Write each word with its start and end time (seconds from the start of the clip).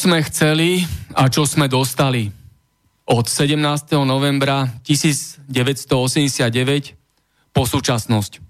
Sme 0.00 0.24
chceli 0.24 0.80
a 1.12 1.28
čo 1.28 1.44
sme 1.44 1.68
dostali 1.68 2.32
od 3.04 3.28
17. 3.28 3.60
novembra 4.08 4.64
1989 4.80 5.52
po 7.52 7.68
súčasnosť. 7.68 8.40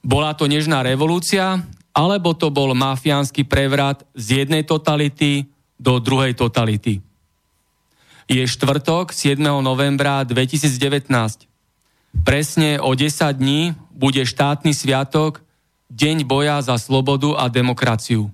Bola 0.00 0.32
to 0.32 0.48
nežná 0.48 0.80
revolúcia, 0.80 1.60
alebo 1.92 2.32
to 2.32 2.48
bol 2.48 2.72
mafiánsky 2.72 3.44
prevrat 3.44 4.00
z 4.16 4.40
jednej 4.40 4.64
totality 4.64 5.44
do 5.76 6.00
druhej 6.00 6.32
totality. 6.32 7.04
Je 8.24 8.40
štvrtok 8.40 9.12
7. 9.12 9.36
novembra 9.60 10.24
2019. 10.24 11.44
Presne 12.24 12.80
o 12.80 12.96
10 12.96 13.12
dní 13.36 13.76
bude 13.92 14.24
štátny 14.24 14.72
sviatok 14.72 15.44
Deň 15.92 16.24
boja 16.24 16.58
za 16.64 16.80
slobodu 16.80 17.36
a 17.36 17.46
demokraciu. 17.46 18.32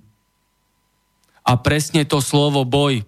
A 1.43 1.59
presne 1.59 2.07
to 2.07 2.23
slovo 2.23 2.63
boj. 2.63 3.03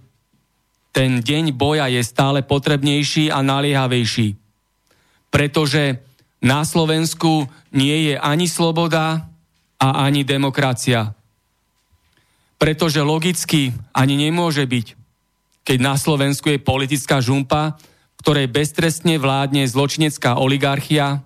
Ten 0.91 1.19
deň 1.23 1.55
boja 1.55 1.87
je 1.91 2.03
stále 2.03 2.43
potrebnejší 2.43 3.31
a 3.31 3.43
naliehavejší. 3.43 4.35
Pretože 5.31 5.99
na 6.39 6.63
Slovensku 6.63 7.47
nie 7.75 8.11
je 8.11 8.15
ani 8.15 8.47
sloboda 8.47 9.27
a 9.79 9.87
ani 10.07 10.23
demokracia. 10.23 11.11
Pretože 12.55 13.03
logicky 13.03 13.75
ani 13.91 14.15
nemôže 14.15 14.63
byť, 14.63 14.87
keď 15.65 15.77
na 15.81 15.95
Slovensku 15.99 16.53
je 16.53 16.61
politická 16.61 17.19
žumpa, 17.19 17.75
ktorej 18.21 18.47
beztrestne 18.49 19.19
vládne 19.19 19.67
zločinecká 19.67 20.39
oligarchia, 20.39 21.25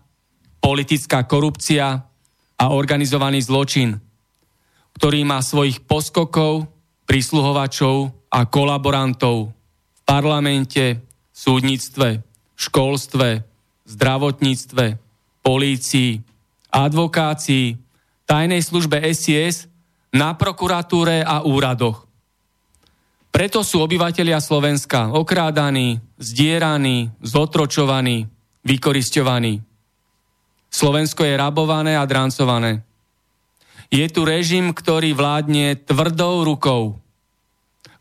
politická 0.59 1.23
korupcia 1.23 2.03
a 2.59 2.65
organizovaný 2.71 3.39
zločin, 3.39 3.99
ktorý 4.99 5.23
má 5.23 5.39
svojich 5.39 5.79
poskokov, 5.87 6.67
prisluhovačov 7.09 8.13
a 8.29 8.45
kolaborantov 8.45 9.49
v 9.49 9.99
parlamente, 10.05 11.01
súdnictve, 11.33 12.21
školstve, 12.53 13.41
zdravotníctve, 13.89 14.85
polícii, 15.41 16.21
advokácii, 16.69 17.73
tajnej 18.29 18.61
službe 18.61 19.01
SIS, 19.09 19.65
na 20.09 20.33
prokuratúre 20.33 21.21
a 21.21 21.45
úradoch. 21.45 22.05
Preto 23.29 23.61
sú 23.61 23.85
obyvatelia 23.85 24.41
Slovenska 24.41 25.13
okrádaní, 25.13 26.01
zdieraní, 26.17 27.13
zotročovaní, 27.21 28.25
vykoristovaní. 28.65 29.61
Slovensko 30.69 31.25
je 31.25 31.37
rabované 31.37 31.93
a 31.93 32.09
drancované. 32.09 32.88
Je 33.89 34.05
tu 34.13 34.21
režim, 34.21 34.69
ktorý 34.69 35.17
vládne 35.17 35.73
tvrdou 35.81 36.45
rukou. 36.45 37.01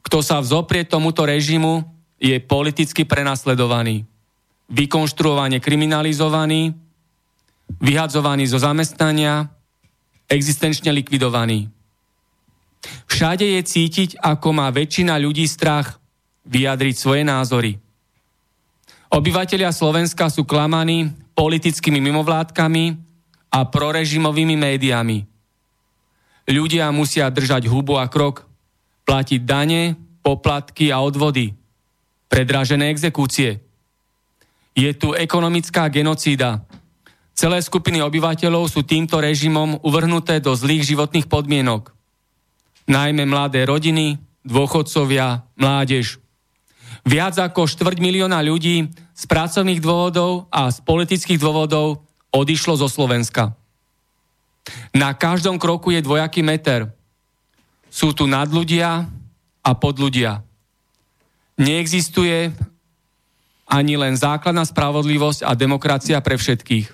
Kto 0.04 0.20
sa 0.20 0.44
vzoprie 0.44 0.84
tomuto 0.84 1.24
režimu, 1.24 1.80
je 2.20 2.36
politicky 2.44 3.08
prenasledovaný, 3.08 4.04
vykonštruovane 4.68 5.64
kriminalizovaný, 5.64 6.76
vyhadzovaný 7.80 8.44
zo 8.52 8.60
zamestnania, 8.60 9.48
existenčne 10.28 10.92
likvidovaný. 10.92 11.72
Všade 13.08 13.56
je 13.56 13.62
cítiť, 13.64 14.10
ako 14.20 14.48
má 14.52 14.68
väčšina 14.68 15.16
ľudí 15.16 15.48
strach 15.48 15.96
vyjadriť 16.44 16.94
svoje 17.00 17.22
názory. 17.24 17.72
Obyvatelia 19.08 19.72
Slovenska 19.72 20.28
sú 20.28 20.44
klamaní 20.44 21.08
politickými 21.32 21.96
mimovládkami 21.96 22.84
a 23.56 23.58
prorežimovými 23.64 24.52
médiami– 24.52 25.24
Ľudia 26.48 26.88
musia 26.96 27.28
držať 27.28 27.68
hubu 27.68 28.00
a 28.00 28.08
krok, 28.08 28.48
platiť 29.04 29.44
dane, 29.44 29.92
poplatky 30.24 30.88
a 30.88 31.04
odvody, 31.04 31.52
predražené 32.32 32.88
exekúcie. 32.88 33.60
Je 34.72 34.90
tu 34.96 35.12
ekonomická 35.12 35.92
genocída. 35.92 36.64
Celé 37.36 37.60
skupiny 37.60 38.00
obyvateľov 38.00 38.64
sú 38.72 38.80
týmto 38.82 39.20
režimom 39.20 39.76
uvrhnuté 39.84 40.40
do 40.40 40.56
zlých 40.56 40.88
životných 40.88 41.28
podmienok. 41.28 41.92
Najmä 42.88 43.28
mladé 43.28 43.68
rodiny, 43.68 44.16
dôchodcovia, 44.48 45.44
mládež. 45.60 46.16
Viac 47.04 47.36
ako 47.36 47.68
štvrť 47.68 48.00
milióna 48.00 48.40
ľudí 48.40 48.88
z 49.12 49.24
pracovných 49.28 49.84
dôvodov 49.84 50.48
a 50.48 50.72
z 50.72 50.80
politických 50.80 51.36
dôvodov 51.36 52.08
odišlo 52.32 52.80
zo 52.80 52.88
Slovenska. 52.88 53.52
Na 54.92 55.14
každom 55.14 55.56
kroku 55.56 55.92
je 55.94 56.04
dvojaký 56.04 56.44
meter. 56.44 56.88
Sú 57.88 58.12
tu 58.12 58.28
nadľudia 58.28 59.08
a 59.64 59.70
podľudia. 59.76 60.44
Neexistuje 61.58 62.52
ani 63.68 63.94
len 64.00 64.16
základná 64.16 64.64
spravodlivosť 64.64 65.44
a 65.44 65.52
demokracia 65.52 66.18
pre 66.24 66.40
všetkých. 66.40 66.86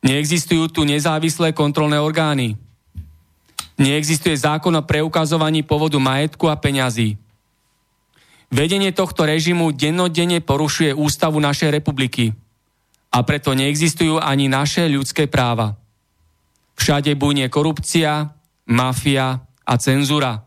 Neexistujú 0.00 0.72
tu 0.72 0.88
nezávislé 0.88 1.52
kontrolné 1.52 2.00
orgány. 2.00 2.56
Neexistuje 3.80 4.36
zákon 4.36 4.72
o 4.76 4.84
preukazovaní 4.84 5.64
povodu 5.64 5.96
majetku 6.00 6.48
a 6.48 6.56
peňazí. 6.56 7.16
Vedenie 8.50 8.90
tohto 8.92 9.24
režimu 9.24 9.72
dennodenne 9.72 10.42
porušuje 10.42 10.92
ústavu 10.92 11.38
našej 11.40 11.70
republiky 11.70 12.34
a 13.08 13.22
preto 13.24 13.56
neexistujú 13.56 14.20
ani 14.20 14.50
naše 14.50 14.84
ľudské 14.90 15.30
práva. 15.30 15.79
Všade 16.80 17.12
bujne 17.12 17.52
korupcia, 17.52 18.32
mafia 18.64 19.44
a 19.68 19.74
cenzúra. 19.76 20.40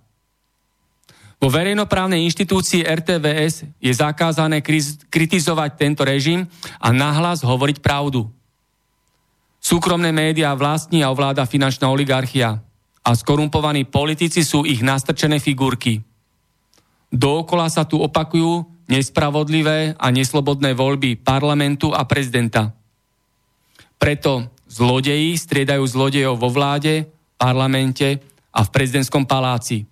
Vo 1.38 1.52
verejnoprávnej 1.52 2.26
inštitúcii 2.26 2.88
RTVS 2.88 3.70
je 3.78 3.92
zakázané 3.94 4.66
kritizovať 5.14 5.78
tento 5.78 6.02
režim 6.02 6.50
a 6.82 6.90
nahlas 6.90 7.46
hovoriť 7.46 7.86
pravdu. 7.86 8.26
Súkromné 9.62 10.10
médiá 10.10 10.58
vlastní 10.58 11.06
a 11.06 11.14
ovláda 11.14 11.46
finančná 11.46 11.86
oligarchia 11.92 12.64
a 13.06 13.10
skorumpovaní 13.14 13.86
politici 13.86 14.42
sú 14.42 14.66
ich 14.66 14.82
nastrčené 14.82 15.38
figurky. 15.38 16.02
Dookola 17.14 17.70
sa 17.70 17.86
tu 17.86 18.02
opakujú 18.02 18.66
nespravodlivé 18.90 20.00
a 20.02 20.08
neslobodné 20.10 20.74
voľby 20.74 21.22
parlamentu 21.22 21.94
a 21.94 22.08
prezidenta. 22.10 22.74
Preto 24.02 24.50
Zlodeji 24.74 25.38
striedajú 25.38 25.86
zlodejov 25.86 26.42
vo 26.42 26.50
vláde, 26.50 27.06
parlamente 27.38 28.18
a 28.50 28.66
v 28.66 28.74
prezidentskom 28.74 29.22
paláci. 29.30 29.86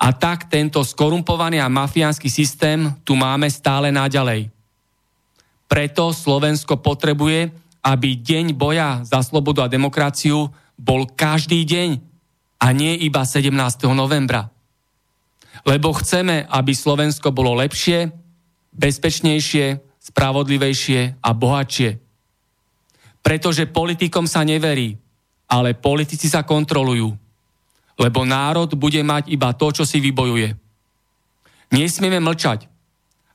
A 0.00 0.08
tak 0.16 0.48
tento 0.48 0.80
skorumpovaný 0.80 1.60
a 1.60 1.68
mafiánsky 1.68 2.32
systém 2.32 2.88
tu 3.04 3.12
máme 3.12 3.44
stále 3.52 3.92
naďalej. 3.92 4.48
Preto 5.68 6.16
Slovensko 6.16 6.80
potrebuje, 6.80 7.52
aby 7.84 8.16
deň 8.16 8.56
boja 8.56 9.04
za 9.04 9.20
slobodu 9.20 9.68
a 9.68 9.72
demokraciu 9.72 10.48
bol 10.80 11.04
každý 11.04 11.68
deň 11.68 12.00
a 12.64 12.72
nie 12.72 12.96
iba 13.04 13.20
17. 13.20 13.52
novembra. 13.92 14.48
Lebo 15.68 15.92
chceme, 15.92 16.48
aby 16.48 16.72
Slovensko 16.72 17.36
bolo 17.36 17.52
lepšie, 17.60 18.08
bezpečnejšie, 18.72 19.84
spravodlivejšie 20.00 21.20
a 21.20 21.30
bohatšie. 21.36 22.07
Pretože 23.28 23.68
politikom 23.68 24.24
sa 24.24 24.40
neverí, 24.40 24.96
ale 25.52 25.76
politici 25.76 26.32
sa 26.32 26.48
kontrolujú. 26.48 27.12
Lebo 28.00 28.24
národ 28.24 28.72
bude 28.72 29.04
mať 29.04 29.28
iba 29.28 29.52
to, 29.52 29.68
čo 29.68 29.84
si 29.84 30.00
vybojuje. 30.00 30.56
Nesmieme 31.76 32.24
mlčať 32.24 32.64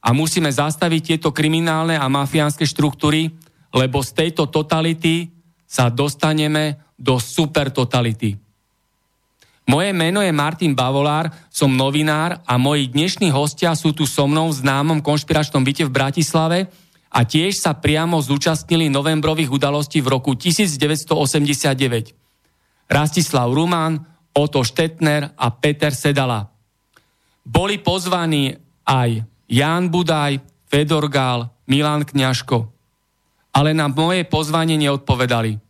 a 0.01 0.09
musíme 0.09 0.49
zastaviť 0.49 1.01
tieto 1.13 1.29
kriminálne 1.29 1.93
a 1.93 2.09
mafiánske 2.09 2.65
štruktúry, 2.65 3.37
lebo 3.69 4.01
z 4.01 4.17
tejto 4.17 4.49
totality 4.49 5.29
sa 5.69 5.93
dostaneme 5.93 6.81
do 6.97 7.21
supertotality. 7.21 8.33
Moje 9.69 9.93
meno 9.93 10.25
je 10.25 10.33
Martin 10.33 10.73
Bavolár, 10.73 11.29
som 11.53 11.69
novinár 11.69 12.41
a 12.49 12.57
moji 12.57 12.89
dnešní 12.89 13.29
hostia 13.29 13.77
sú 13.77 13.93
tu 13.93 14.09
so 14.09 14.25
mnou 14.25 14.49
v 14.49 14.57
známom 14.57 15.05
konšpiračnom 15.05 15.61
byte 15.61 15.85
v 15.85 15.93
Bratislave 15.93 16.57
a 17.13 17.21
tiež 17.21 17.61
sa 17.61 17.77
priamo 17.77 18.17
zúčastnili 18.17 18.89
novembrových 18.89 19.53
udalostí 19.53 20.01
v 20.01 20.17
roku 20.17 20.33
1989. 20.33 22.89
Rastislav 22.89 23.53
Rumán, 23.53 24.01
Oto 24.33 24.65
Štetner 24.65 25.29
a 25.37 25.47
Peter 25.53 25.93
Sedala. 25.93 26.49
Boli 27.45 27.77
pozvaní 27.77 28.57
aj 28.81 29.21
Ján 29.45 29.93
Budaj, 29.93 30.41
Fedor 30.65 31.05
Gál, 31.05 31.53
Milan 31.69 32.01
Kňažko. 32.01 32.65
Ale 33.53 33.77
na 33.77 33.85
moje 33.85 34.25
pozvanie 34.25 34.73
neodpovedali. 34.81 35.61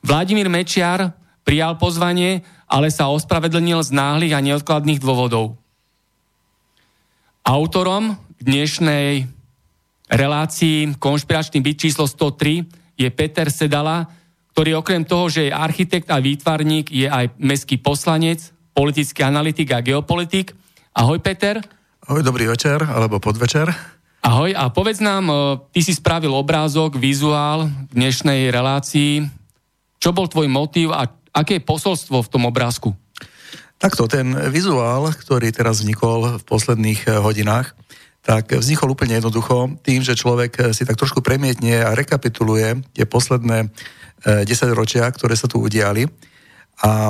Vladimír 0.00 0.48
Mečiar 0.48 1.12
prijal 1.44 1.76
pozvanie, 1.76 2.40
ale 2.64 2.88
sa 2.88 3.12
ospravedlnil 3.12 3.84
z 3.84 3.92
náhlych 3.92 4.32
a 4.32 4.40
neodkladných 4.40 5.04
dôvodov. 5.04 5.60
Autorom 7.44 8.16
dnešnej 8.40 9.35
relácii 10.10 10.98
Konšpiračný 10.98 11.62
byt 11.62 11.76
číslo 11.86 12.08
103 12.08 12.96
je 12.96 13.08
Peter 13.12 13.50
Sedala, 13.52 14.08
ktorý 14.56 14.80
okrem 14.80 15.04
toho, 15.04 15.28
že 15.28 15.48
je 15.48 15.52
architekt 15.52 16.08
a 16.08 16.22
výtvarník, 16.22 16.88
je 16.88 17.06
aj 17.06 17.36
meský 17.36 17.76
poslanec, 17.76 18.40
politický 18.72 19.22
analytik 19.26 19.72
a 19.76 19.84
geopolitik. 19.84 20.56
Ahoj 20.96 21.20
Peter. 21.20 21.60
Ahoj, 22.08 22.24
dobrý 22.24 22.48
večer, 22.48 22.80
alebo 22.80 23.20
podvečer. 23.20 23.68
Ahoj 24.24 24.56
a 24.56 24.72
povedz 24.72 25.04
nám, 25.04 25.28
ty 25.70 25.84
si 25.84 25.92
spravil 25.92 26.32
obrázok, 26.32 26.96
vizuál 26.96 27.68
v 27.68 27.92
dnešnej 27.94 28.48
relácii. 28.48 29.28
Čo 30.00 30.10
bol 30.16 30.26
tvoj 30.26 30.48
motív 30.48 30.96
a 30.96 31.06
Aké 31.36 31.60
je 31.60 31.68
posolstvo 31.68 32.24
v 32.24 32.32
tom 32.32 32.48
obrázku? 32.48 32.96
Takto, 33.76 34.08
ten 34.08 34.32
vizuál, 34.48 35.12
ktorý 35.12 35.52
teraz 35.52 35.84
vznikol 35.84 36.40
v 36.40 36.42
posledných 36.48 37.00
eh, 37.04 37.20
hodinách, 37.20 37.76
tak 38.26 38.58
vznikol 38.58 38.90
úplne 38.90 39.22
jednoducho 39.22 39.78
tým, 39.86 40.02
že 40.02 40.18
človek 40.18 40.52
eh, 40.58 40.64
si 40.74 40.82
tak 40.82 40.98
trošku 40.98 41.22
premietne 41.22 41.86
a 41.86 41.94
rekapituluje 41.94 42.82
tie 42.90 43.06
posledné 43.06 43.70
10 44.26 44.42
eh, 44.42 44.74
ročia, 44.74 45.06
ktoré 45.06 45.38
sa 45.38 45.46
tu 45.46 45.62
udiali. 45.62 46.10
A 46.76 47.08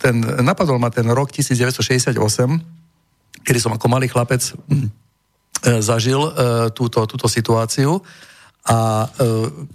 ten, 0.00 0.16
napadol 0.40 0.80
ma 0.80 0.88
ten 0.88 1.04
rok 1.04 1.28
1968, 1.28 2.16
kedy 3.44 3.58
som 3.60 3.76
ako 3.76 3.84
malý 3.84 4.08
chlapec 4.08 4.40
hm, 4.40 4.88
zažil 5.84 6.32
túto, 6.72 7.04
túto 7.04 7.28
situáciu 7.28 8.00
a 8.64 9.04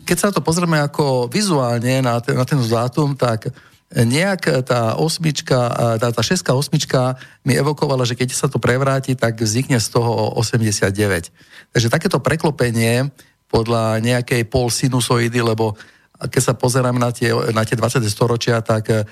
keď 0.01 0.15
sa 0.17 0.27
na 0.31 0.33
to 0.33 0.41
pozrieme 0.41 0.81
ako 0.81 1.29
vizuálne 1.29 2.01
na 2.01 2.17
ten, 2.25 2.33
na 2.33 2.41
ten 2.41 2.57
dátum, 2.57 3.13
tak 3.13 3.53
nejak 3.87 4.67
tá 4.67 4.99
osmička, 4.99 5.95
tá, 5.95 6.11
tá 6.11 6.21
šestka 6.23 6.51
osmička 6.51 7.15
mi 7.47 7.55
evokovala, 7.55 8.03
že 8.03 8.19
keď 8.19 8.35
sa 8.35 8.51
to 8.51 8.59
prevráti, 8.59 9.15
tak 9.15 9.39
vznikne 9.39 9.79
z 9.79 9.87
toho 9.95 10.35
89. 10.35 10.91
Takže 11.71 11.87
takéto 11.87 12.19
preklopenie 12.19 13.07
podľa 13.47 14.03
nejakej 14.03 14.43
pol 14.51 14.67
sinusoidy, 14.67 15.39
lebo 15.39 15.79
keď 16.17 16.41
sa 16.41 16.53
pozeráme 16.57 16.97
na 16.97 17.13
tie, 17.13 17.29
na 17.53 17.61
tie 17.61 17.77
20. 17.77 18.01
storočia, 18.09 18.57
tak 18.65 18.89
uh, 18.89 19.05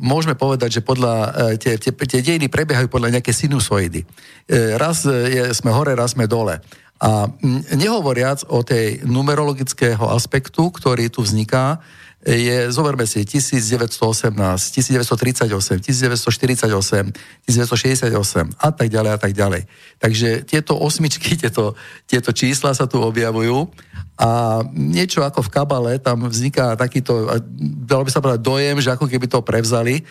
môžeme 0.00 0.32
povedať, 0.32 0.80
že 0.80 0.82
podľa, 0.82 1.14
uh, 1.14 1.54
tie, 1.60 1.76
tie, 1.76 1.92
tie 1.92 2.20
dejiny 2.24 2.48
prebiehajú 2.48 2.88
podľa 2.88 3.20
nejaké 3.20 3.30
sinusoidy. 3.36 4.02
Uh, 4.48 4.80
raz 4.80 5.04
je, 5.04 5.52
sme 5.52 5.68
hore, 5.68 5.92
raz 5.92 6.16
sme 6.16 6.24
dole. 6.24 6.56
A 7.00 7.28
nehovoriac 7.76 8.44
o 8.48 8.60
tej 8.60 9.04
numerologického 9.08 10.04
aspektu, 10.12 10.68
ktorý 10.68 11.08
tu 11.12 11.24
vzniká, 11.24 11.80
je, 12.20 12.68
zoberme 12.68 13.08
si, 13.08 13.24
1918, 13.24 14.36
1938, 14.36 15.80
1948, 15.80 17.16
1968 17.48 18.60
a 18.60 18.68
tak 18.68 18.88
ďalej 18.92 19.10
a 19.16 19.18
tak 19.18 19.32
ďalej. 19.32 19.64
Takže 19.96 20.44
tieto 20.44 20.76
osmičky, 20.76 21.36
tieto, 21.40 21.72
tieto 22.04 22.30
čísla 22.36 22.76
sa 22.76 22.84
tu 22.84 23.00
objavujú 23.00 23.72
a 24.20 24.60
niečo 24.76 25.24
ako 25.24 25.40
v 25.48 25.52
kabale, 25.52 25.92
tam 25.96 26.28
vzniká 26.28 26.76
takýto, 26.76 27.40
dalo 27.88 28.04
by 28.04 28.10
sa 28.12 28.20
povedať, 28.20 28.44
dojem, 28.44 28.76
že 28.84 28.92
ako 28.92 29.08
keby 29.08 29.24
to 29.24 29.40
prevzali 29.40 30.00
e, 30.00 30.02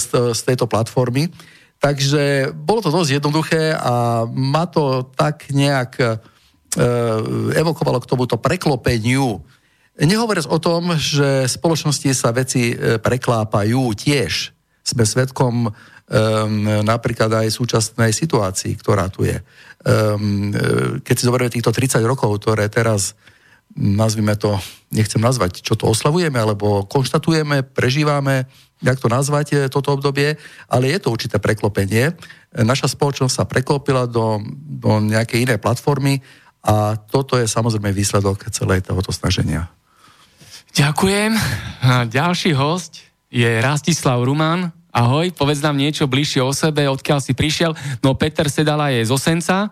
z, 0.00 0.32
z 0.32 0.40
tejto 0.48 0.64
platformy. 0.64 1.28
Takže 1.80 2.52
bolo 2.56 2.80
to 2.84 2.92
dosť 2.92 3.20
jednoduché 3.20 3.72
a 3.72 4.24
má 4.28 4.68
to 4.68 5.08
tak 5.16 5.48
nejak 5.52 6.20
E, 6.70 6.86
evokovalo 7.58 7.98
k 7.98 8.06
tomuto 8.06 8.38
preklopeniu. 8.38 9.42
Nehovoriac 10.00 10.48
o 10.48 10.56
tom, 10.56 10.96
že 10.96 11.44
v 11.44 11.54
spoločnosti 11.60 12.08
sa 12.16 12.32
veci 12.32 12.72
e, 12.72 12.96
preklápajú 12.96 13.92
tiež. 13.92 14.56
Sme 14.80 15.04
svetkom 15.04 15.68
um, 15.68 15.72
napríklad 16.82 17.28
aj 17.28 17.52
súčasnej 17.52 18.10
situácii, 18.10 18.74
ktorá 18.80 19.12
tu 19.12 19.28
je. 19.28 19.36
Um, 19.84 20.50
keď 21.04 21.14
si 21.14 21.28
zoberieme 21.28 21.52
týchto 21.52 21.70
30 21.70 22.00
rokov, 22.08 22.40
ktoré 22.40 22.72
teraz 22.72 23.12
nazvime 23.76 24.34
to, 24.34 24.58
nechcem 24.90 25.22
nazvať, 25.22 25.62
čo 25.62 25.78
to 25.78 25.86
oslavujeme, 25.86 26.34
alebo 26.34 26.88
konštatujeme, 26.90 27.62
prežívame, 27.62 28.50
jak 28.82 28.98
to 28.98 29.06
nazvať, 29.06 29.70
toto 29.70 29.94
obdobie, 29.94 30.34
ale 30.66 30.90
je 30.90 30.98
to 30.98 31.12
určité 31.14 31.38
preklopenie. 31.38 32.16
Naša 32.50 32.90
spoločnosť 32.90 33.34
sa 33.36 33.44
preklopila 33.46 34.10
do, 34.10 34.42
do 34.58 34.98
nejakej 34.98 35.46
inej 35.46 35.62
platformy 35.62 36.18
a 36.66 36.98
toto 36.98 37.38
je 37.38 37.46
samozrejme 37.46 37.94
výsledok 37.94 38.50
celej 38.50 38.82
tohoto 38.82 39.14
snaženia. 39.14 39.70
Ďakujem. 40.74 41.32
A 41.82 42.06
ďalší 42.06 42.54
host 42.54 43.02
je 43.30 43.48
Rastislav 43.60 44.22
Ruman. 44.22 44.70
Ahoj, 44.90 45.30
povedz 45.34 45.62
nám 45.62 45.78
niečo 45.78 46.10
bližšie 46.10 46.42
o 46.42 46.50
sebe, 46.50 46.86
odkiaľ 46.90 47.22
si 47.22 47.34
prišiel. 47.34 47.74
No 48.02 48.18
Peter 48.18 48.46
Sedala 48.50 48.90
je 48.90 49.06
z 49.06 49.10
Osenca. 49.14 49.70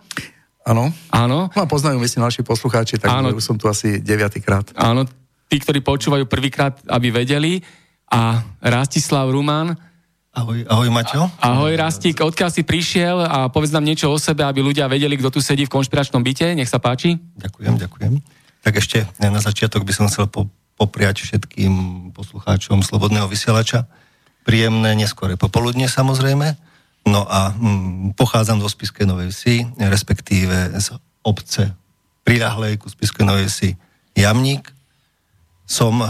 Áno. 0.62 0.94
Áno. 1.10 1.50
Ma 1.54 1.66
poznajú, 1.66 1.98
myslím, 1.98 2.26
naši 2.26 2.46
poslucháči, 2.46 3.02
tak 3.02 3.10
už 3.10 3.42
som 3.42 3.58
tu 3.58 3.66
asi 3.66 3.98
deviatýkrát. 3.98 4.70
Áno, 4.78 5.08
tí, 5.50 5.56
ktorí 5.58 5.82
počúvajú 5.82 6.28
prvýkrát, 6.30 6.78
aby 6.86 7.10
vedeli. 7.10 7.64
A 8.08 8.40
Rastislav 8.62 9.28
Ruman 9.28 9.76
Ahoj, 10.38 10.62
ahoj 10.70 10.88
Maťo. 10.94 11.26
Ahoj 11.42 11.74
Rastík, 11.74 12.22
odkiaľ 12.22 12.54
si 12.54 12.62
prišiel 12.62 13.26
a 13.26 13.50
povedz 13.50 13.74
nám 13.74 13.82
niečo 13.82 14.06
o 14.06 14.14
sebe, 14.22 14.46
aby 14.46 14.62
ľudia 14.62 14.86
vedeli, 14.86 15.18
kto 15.18 15.34
tu 15.34 15.40
sedí 15.42 15.66
v 15.66 15.72
konšpiračnom 15.72 16.22
byte. 16.22 16.54
Nech 16.54 16.70
sa 16.70 16.78
páči. 16.78 17.18
Ďakujem, 17.18 17.74
ďakujem. 17.74 18.12
Tak 18.62 18.74
ešte 18.78 19.08
na 19.18 19.42
začiatok 19.42 19.82
by 19.82 19.90
som 19.90 20.06
chcel 20.06 20.30
po, 20.30 20.46
popriať 20.78 21.26
všetkým 21.26 21.74
poslucháčom 22.14 22.86
Slobodného 22.86 23.26
vysielača 23.26 23.90
príjemné 24.48 24.96
neskore 24.96 25.36
popoludne 25.36 25.90
samozrejme. 25.90 26.56
No 27.04 27.28
a 27.28 27.52
hm, 27.52 28.16
pochádzam 28.16 28.64
zo 28.64 28.72
Spiskej 28.72 29.04
Novej 29.04 29.28
Vsi, 29.28 29.68
respektíve 29.76 30.72
z 30.78 30.96
obce 31.20 31.76
priľahlej 32.24 32.80
ku 32.80 32.88
Spiskej 32.88 33.28
Novej 33.28 33.52
Vsi 33.52 33.70
Jamník. 34.16 34.72
Som 35.68 36.00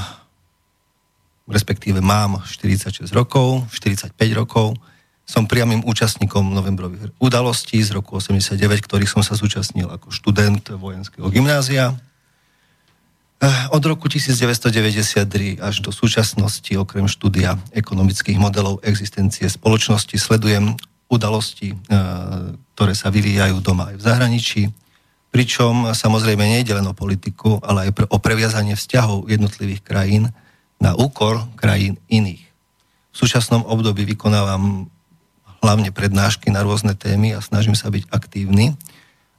respektíve 1.49 1.99
mám 2.05 2.45
46 2.45 3.09
rokov, 3.17 3.67
45 3.73 4.15
rokov. 4.37 4.77
Som 5.29 5.45
priamým 5.45 5.85
účastníkom 5.85 6.41
novembrových 6.57 7.13
udalostí 7.21 7.81
z 7.85 7.93
roku 7.93 8.17
89, 8.17 8.57
ktorých 8.85 9.11
som 9.11 9.21
sa 9.21 9.37
zúčastnil 9.37 9.89
ako 9.89 10.09
študent 10.09 10.73
vojenského 10.73 11.29
gymnázia. 11.29 11.97
Eh, 13.39 13.71
od 13.71 13.83
roku 13.87 14.11
1993 14.11 15.63
až 15.63 15.79
do 15.79 15.95
súčasnosti, 15.95 16.75
okrem 16.75 17.07
štúdia 17.07 17.55
ekonomických 17.71 18.35
modelov 18.35 18.83
existencie 18.83 19.47
spoločnosti, 19.47 20.19
sledujem 20.19 20.75
udalosti, 21.07 21.71
eh, 21.71 21.79
ktoré 22.75 22.99
sa 22.99 23.15
vyvíjajú 23.15 23.63
doma 23.63 23.95
aj 23.95 23.97
v 24.03 24.03
zahraničí, 24.03 24.63
pričom 25.31 25.95
samozrejme 25.95 26.43
nejde 26.51 26.75
len 26.75 26.91
o 26.91 26.99
politiku, 26.99 27.63
ale 27.63 27.87
aj 27.95 28.11
o 28.11 28.19
previazanie 28.19 28.75
vzťahov 28.75 29.31
jednotlivých 29.31 29.87
krajín 29.87 30.35
na 30.83 30.99
úkor 30.99 31.47
krajín 31.55 31.95
iných. 32.11 32.43
V 33.15 33.17
súčasnom 33.23 33.63
období 33.63 34.03
vykonávam 34.03 34.91
hlavne 35.63 35.95
prednášky 35.95 36.51
na 36.51 36.67
rôzne 36.67 36.99
témy 36.99 37.39
a 37.39 37.43
snažím 37.43 37.79
sa 37.79 37.87
byť 37.87 38.11
aktívny 38.11 38.75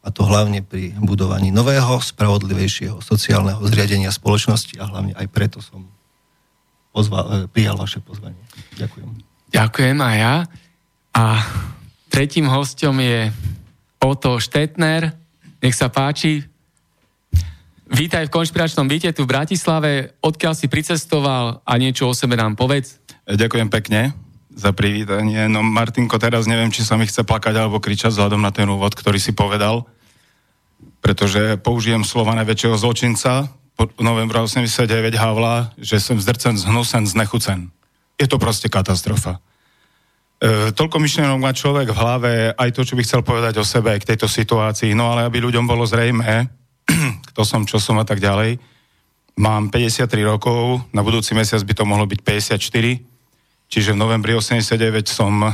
a 0.09 0.13
to 0.13 0.25
hlavne 0.25 0.65
pri 0.65 0.97
budovaní 0.97 1.53
nového, 1.53 2.01
spravodlivejšieho 2.01 2.97
sociálneho 2.97 3.61
zriadenia 3.69 4.09
spoločnosti 4.09 4.81
a 4.81 4.89
hlavne 4.89 5.13
aj 5.13 5.29
preto 5.29 5.61
som 5.61 5.85
pozval, 6.89 7.25
e, 7.29 7.33
prijal 7.45 7.77
vaše 7.77 8.01
pozvanie. 8.01 8.41
Ďakujem. 8.81 9.05
Ďakujem 9.53 9.97
aj 10.01 10.15
ja. 10.17 10.35
A 11.13 11.45
tretím 12.09 12.49
hostom 12.49 12.97
je 12.97 13.29
Oto 14.01 14.41
Štetner. 14.41 15.13
Nech 15.61 15.77
sa 15.77 15.93
páči. 15.93 16.41
Vítaj 17.85 18.25
v 18.29 18.33
konšpiračnom 18.33 18.89
byte 18.89 19.13
tu 19.13 19.29
v 19.29 19.33
Bratislave. 19.37 20.17
Odkiaľ 20.25 20.57
si 20.57 20.65
pricestoval 20.65 21.61
a 21.61 21.71
niečo 21.77 22.09
o 22.09 22.17
sebe 22.17 22.33
nám 22.33 22.57
povedz. 22.57 22.97
Ďakujem 23.29 23.69
pekne 23.69 24.17
za 24.57 24.73
privítanie. 24.73 25.45
No 25.45 25.61
Martinko, 25.61 26.17
teraz 26.17 26.49
neviem, 26.49 26.73
či 26.73 26.81
sa 26.81 26.97
mi 26.97 27.05
chce 27.05 27.21
plakať 27.21 27.53
alebo 27.61 27.77
kričať 27.77 28.09
vzhľadom 28.17 28.41
na 28.41 28.49
ten 28.49 28.65
úvod, 28.65 28.97
ktorý 28.97 29.21
si 29.21 29.37
povedal, 29.37 29.85
pretože 30.99 31.57
použijem 31.59 32.03
slova 32.03 32.35
najväčšieho 32.39 32.75
zločinca, 32.75 33.51
novembra 33.99 34.43
89 34.43 34.85
Havla, 35.15 35.71
že 35.79 36.03
som 36.03 36.19
zdrcen, 36.19 36.59
zhnusen, 36.59 37.07
znechucen. 37.07 37.71
Je 38.19 38.27
to 38.27 38.35
proste 38.35 38.67
katastrofa. 38.67 39.39
E, 40.43 40.75
toľko 40.75 40.99
myšlienok 40.99 41.39
má 41.39 41.55
človek 41.55 41.87
v 41.91 41.99
hlave, 41.99 42.33
aj 42.51 42.69
to, 42.75 42.83
čo 42.83 42.99
by 42.99 43.03
chcel 43.07 43.21
povedať 43.23 43.55
o 43.59 43.63
sebe, 43.63 43.95
k 43.95 44.03
tejto 44.03 44.27
situácii, 44.27 44.91
no 44.91 45.15
ale 45.15 45.23
aby 45.23 45.39
ľuďom 45.39 45.63
bolo 45.63 45.87
zrejme, 45.87 46.51
kto 47.31 47.41
som, 47.47 47.63
čo 47.63 47.79
som 47.79 47.95
a 47.95 48.03
tak 48.03 48.19
ďalej. 48.19 48.59
Mám 49.39 49.71
53 49.71 50.11
rokov, 50.27 50.83
na 50.91 50.99
budúci 50.99 51.31
mesiac 51.31 51.63
by 51.63 51.73
to 51.75 51.87
mohlo 51.87 52.03
byť 52.03 52.19
54 52.59 53.09
Čiže 53.69 53.93
v 53.93 54.01
novembri 54.01 54.33
89 54.33 55.05
som 55.05 55.45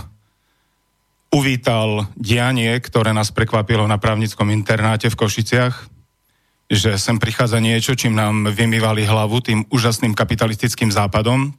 uvítal 1.35 2.07
dianie, 2.15 2.71
ktoré 2.79 3.11
nás 3.11 3.35
prekvapilo 3.35 3.83
na 3.83 3.99
právnickom 3.99 4.47
internáte 4.55 5.11
v 5.11 5.19
Košiciach, 5.19 5.91
že 6.71 6.95
sem 6.95 7.19
prichádza 7.19 7.59
niečo, 7.59 7.91
čím 7.91 8.15
nám 8.15 8.55
vymývali 8.55 9.03
hlavu 9.03 9.43
tým 9.43 9.67
úžasným 9.67 10.15
kapitalistickým 10.15 10.95
západom. 10.95 11.51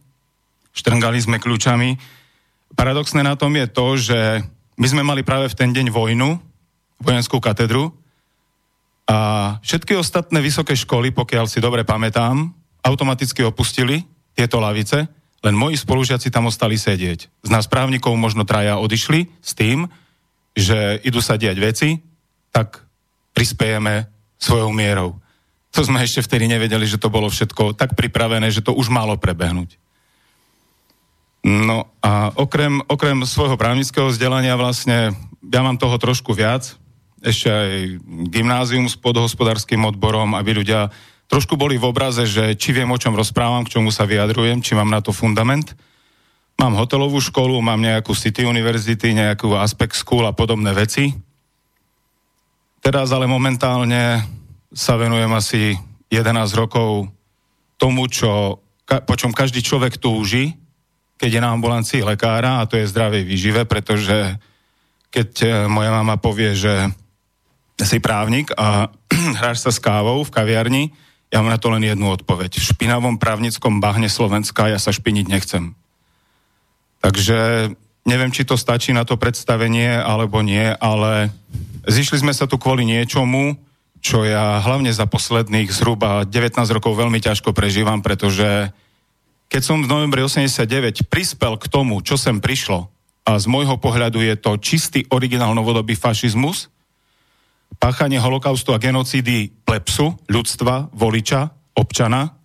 Štrngali 0.73 1.21
sme 1.21 1.37
kľúčami. 1.37 2.01
Paradoxné 2.73 3.21
na 3.21 3.37
tom 3.37 3.53
je 3.53 3.67
to, 3.69 3.87
že 4.01 4.19
my 4.81 4.87
sme 4.89 5.05
mali 5.05 5.21
práve 5.21 5.53
v 5.53 5.59
ten 5.61 5.71
deň 5.77 5.93
vojnu, 5.93 6.41
vojenskú 7.05 7.37
katedru 7.37 7.93
a 9.07 9.17
všetky 9.61 9.93
ostatné 9.95 10.41
vysoké 10.41 10.73
školy, 10.73 11.13
pokiaľ 11.13 11.47
si 11.47 11.61
dobre 11.61 11.85
pamätám, 11.85 12.49
automaticky 12.81 13.45
opustili 13.45 14.03
tieto 14.33 14.57
lavice 14.59 15.05
len 15.47 15.55
moji 15.55 15.79
spolužiaci 15.79 16.35
tam 16.35 16.51
ostali 16.51 16.75
sedieť. 16.75 17.47
Z 17.47 17.51
nás 17.55 17.71
právnikov 17.71 18.19
možno 18.19 18.43
traja 18.43 18.83
odišli 18.83 19.31
s 19.39 19.55
tým, 19.55 19.87
že 20.59 20.99
idú 21.07 21.23
sa 21.23 21.39
diať 21.39 21.57
veci, 21.63 21.89
tak 22.51 22.83
prispiejeme 23.31 24.11
svojou 24.43 24.75
mierou. 24.75 25.23
To 25.71 25.87
sme 25.87 26.03
ešte 26.03 26.25
vtedy 26.25 26.51
nevedeli, 26.51 26.89
že 26.89 26.99
to 26.99 27.13
bolo 27.13 27.31
všetko 27.31 27.79
tak 27.79 27.95
pripravené, 27.95 28.51
že 28.51 28.65
to 28.65 28.75
už 28.75 28.91
malo 28.91 29.15
prebehnúť. 29.15 29.79
No 31.47 31.87
a 32.03 32.35
okrem, 32.35 32.83
okrem 32.91 33.23
svojho 33.23 33.55
právnického 33.55 34.11
vzdelania 34.11 34.59
vlastne, 34.59 35.15
ja 35.47 35.61
mám 35.63 35.79
toho 35.79 35.95
trošku 35.95 36.35
viac, 36.35 36.75
ešte 37.23 37.47
aj 37.47 37.71
gymnázium 38.35 38.91
s 38.91 38.99
podhospodárským 38.99 39.79
odborom, 39.87 40.35
aby 40.35 40.59
ľudia 40.59 40.91
trošku 41.27 41.59
boli 41.59 41.79
v 41.79 41.89
obraze, 41.89 42.27
že 42.27 42.55
či 42.55 42.75
viem, 42.75 42.89
o 42.91 42.99
čom 42.99 43.15
rozprávam, 43.15 43.67
k 43.67 43.79
čomu 43.79 43.91
sa 43.91 44.07
vyjadrujem, 44.07 44.63
či 44.63 44.75
mám 44.79 44.91
na 44.91 45.03
to 45.03 45.11
fundament. 45.11 45.75
Mám 46.57 46.79
hotelovú 46.81 47.21
školu, 47.21 47.61
mám 47.61 47.83
nejakú 47.83 48.17
City 48.17 48.49
University, 48.49 49.13
nejakú 49.13 49.53
Aspect 49.53 49.93
School 49.93 50.25
a 50.25 50.33
podobné 50.33 50.73
veci. 50.73 51.13
Teraz 52.81 53.13
ale 53.13 53.29
momentálne 53.29 54.25
sa 54.73 54.97
venujem 54.97 55.29
asi 55.37 55.77
11 56.09 56.33
rokov 56.57 57.11
tomu, 57.77 58.09
čo, 58.09 58.63
po 58.87 59.15
čom 59.19 59.37
každý 59.37 59.61
človek 59.61 60.01
túži, 60.01 60.57
keď 61.17 61.31
je 61.33 61.41
na 61.41 61.53
ambulancii 61.53 62.01
lekára, 62.05 62.61
a 62.61 62.69
to 62.69 62.77
je 62.77 62.89
zdravej 62.89 63.25
výžive, 63.25 63.65
pretože 63.65 64.37
keď 65.13 65.29
eh, 65.43 65.51
moja 65.69 65.93
mama 65.93 66.21
povie, 66.21 66.53
že 66.57 66.93
si 67.81 68.01
právnik 68.01 68.53
a 68.57 68.89
hráš 69.41 69.65
sa 69.65 69.73
s 69.73 69.81
kávou 69.81 70.25
v 70.25 70.33
kaviarni, 70.33 70.85
ja 71.37 71.45
mám 71.45 71.53
na 71.53 71.61
to 71.61 71.69
len 71.69 71.85
jednu 71.85 72.09
odpoveď. 72.17 72.57
V 72.57 72.69
špinavom 72.73 73.21
právnickom 73.21 73.77
bahne 73.77 74.09
Slovenska 74.09 74.73
ja 74.73 74.81
sa 74.81 74.89
špiniť 74.89 75.27
nechcem. 75.29 75.77
Takže 77.05 77.71
neviem, 78.09 78.33
či 78.33 78.49
to 78.49 78.57
stačí 78.57 78.97
na 78.97 79.05
to 79.05 79.21
predstavenie, 79.21 80.01
alebo 80.01 80.41
nie, 80.41 80.73
ale 80.81 81.29
zišli 81.85 82.25
sme 82.25 82.33
sa 82.33 82.49
tu 82.49 82.57
kvôli 82.57 82.89
niečomu, 82.89 83.61
čo 84.01 84.25
ja 84.25 84.65
hlavne 84.65 84.89
za 84.97 85.05
posledných 85.05 85.69
zhruba 85.69 86.25
19 86.25 86.57
rokov 86.73 86.97
veľmi 86.97 87.21
ťažko 87.21 87.53
prežívam, 87.53 88.01
pretože 88.01 88.73
keď 89.53 89.61
som 89.61 89.85
v 89.85 89.93
novembri 89.93 90.25
89 90.25 91.05
prispel 91.13 91.61
k 91.61 91.69
tomu, 91.69 92.01
čo 92.01 92.17
sem 92.17 92.41
prišlo, 92.41 92.89
a 93.27 93.37
z 93.37 93.45
môjho 93.51 93.77
pohľadu 93.77 94.23
je 94.23 94.39
to 94.39 94.55
čistý 94.57 95.05
originál 95.13 95.53
novodobý 95.53 95.99
fašizmus, 95.99 96.71
páchanie 97.77 98.23
holokaustu 98.23 98.73
a 98.73 98.81
genocídy 98.81 99.53
plepsu, 99.67 100.17
ľudstva, 100.31 100.91
voliča, 100.95 101.53
občana. 101.77 102.39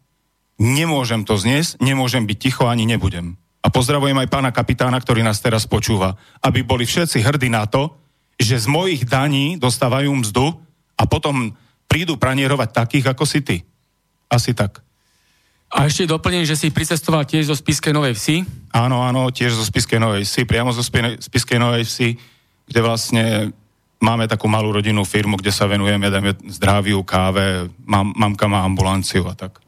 Nemôžem 0.61 1.25
to 1.25 1.37
zniesť, 1.37 1.81
nemôžem 1.81 2.25
byť 2.27 2.37
ticho, 2.37 2.63
ani 2.69 2.85
nebudem. 2.85 3.37
A 3.61 3.69
pozdravujem 3.69 4.17
aj 4.17 4.29
pána 4.29 4.49
kapitána, 4.49 4.97
ktorý 4.97 5.21
nás 5.21 5.41
teraz 5.41 5.69
počúva. 5.69 6.17
Aby 6.41 6.65
boli 6.65 6.85
všetci 6.85 7.21
hrdí 7.21 7.49
na 7.49 7.69
to, 7.69 7.93
že 8.41 8.65
z 8.65 8.67
mojich 8.67 9.05
daní 9.05 9.57
dostávajú 9.61 10.09
mzdu 10.17 10.57
a 10.97 11.05
potom 11.05 11.53
prídu 11.85 12.17
pranierovať 12.17 12.69
takých, 12.73 13.05
ako 13.13 13.23
si 13.25 13.39
ty. 13.45 13.57
Asi 14.29 14.57
tak. 14.57 14.81
A 15.71 15.87
ešte 15.87 16.09
doplním, 16.09 16.43
že 16.43 16.59
si 16.59 16.67
pricestoval 16.67 17.23
tiež 17.23 17.47
zo 17.47 17.55
Spiskej 17.55 17.95
Novej 17.95 18.17
Vsi. 18.17 18.43
Áno, 18.75 19.07
áno, 19.07 19.31
tiež 19.31 19.55
zo 19.55 19.63
Spiskej 19.63 20.03
Novej 20.03 20.27
Vsi, 20.27 20.43
priamo 20.43 20.75
zo 20.75 20.83
Spiskej 20.83 21.59
Novej 21.61 21.87
Vsi, 21.87 22.09
kde 22.67 22.79
vlastne 22.83 23.23
máme 24.01 24.25
takú 24.25 24.49
malú 24.49 24.73
rodinnú 24.73 25.05
firmu, 25.05 25.37
kde 25.37 25.53
sa 25.53 25.69
venujeme 25.69 26.09
dajme, 26.09 26.35
zdraviu, 26.49 27.05
káve, 27.05 27.69
mám, 27.85 28.11
mamka 28.17 28.49
má 28.49 28.65
ambulanciu 28.65 29.29
a 29.29 29.37
tak. 29.37 29.61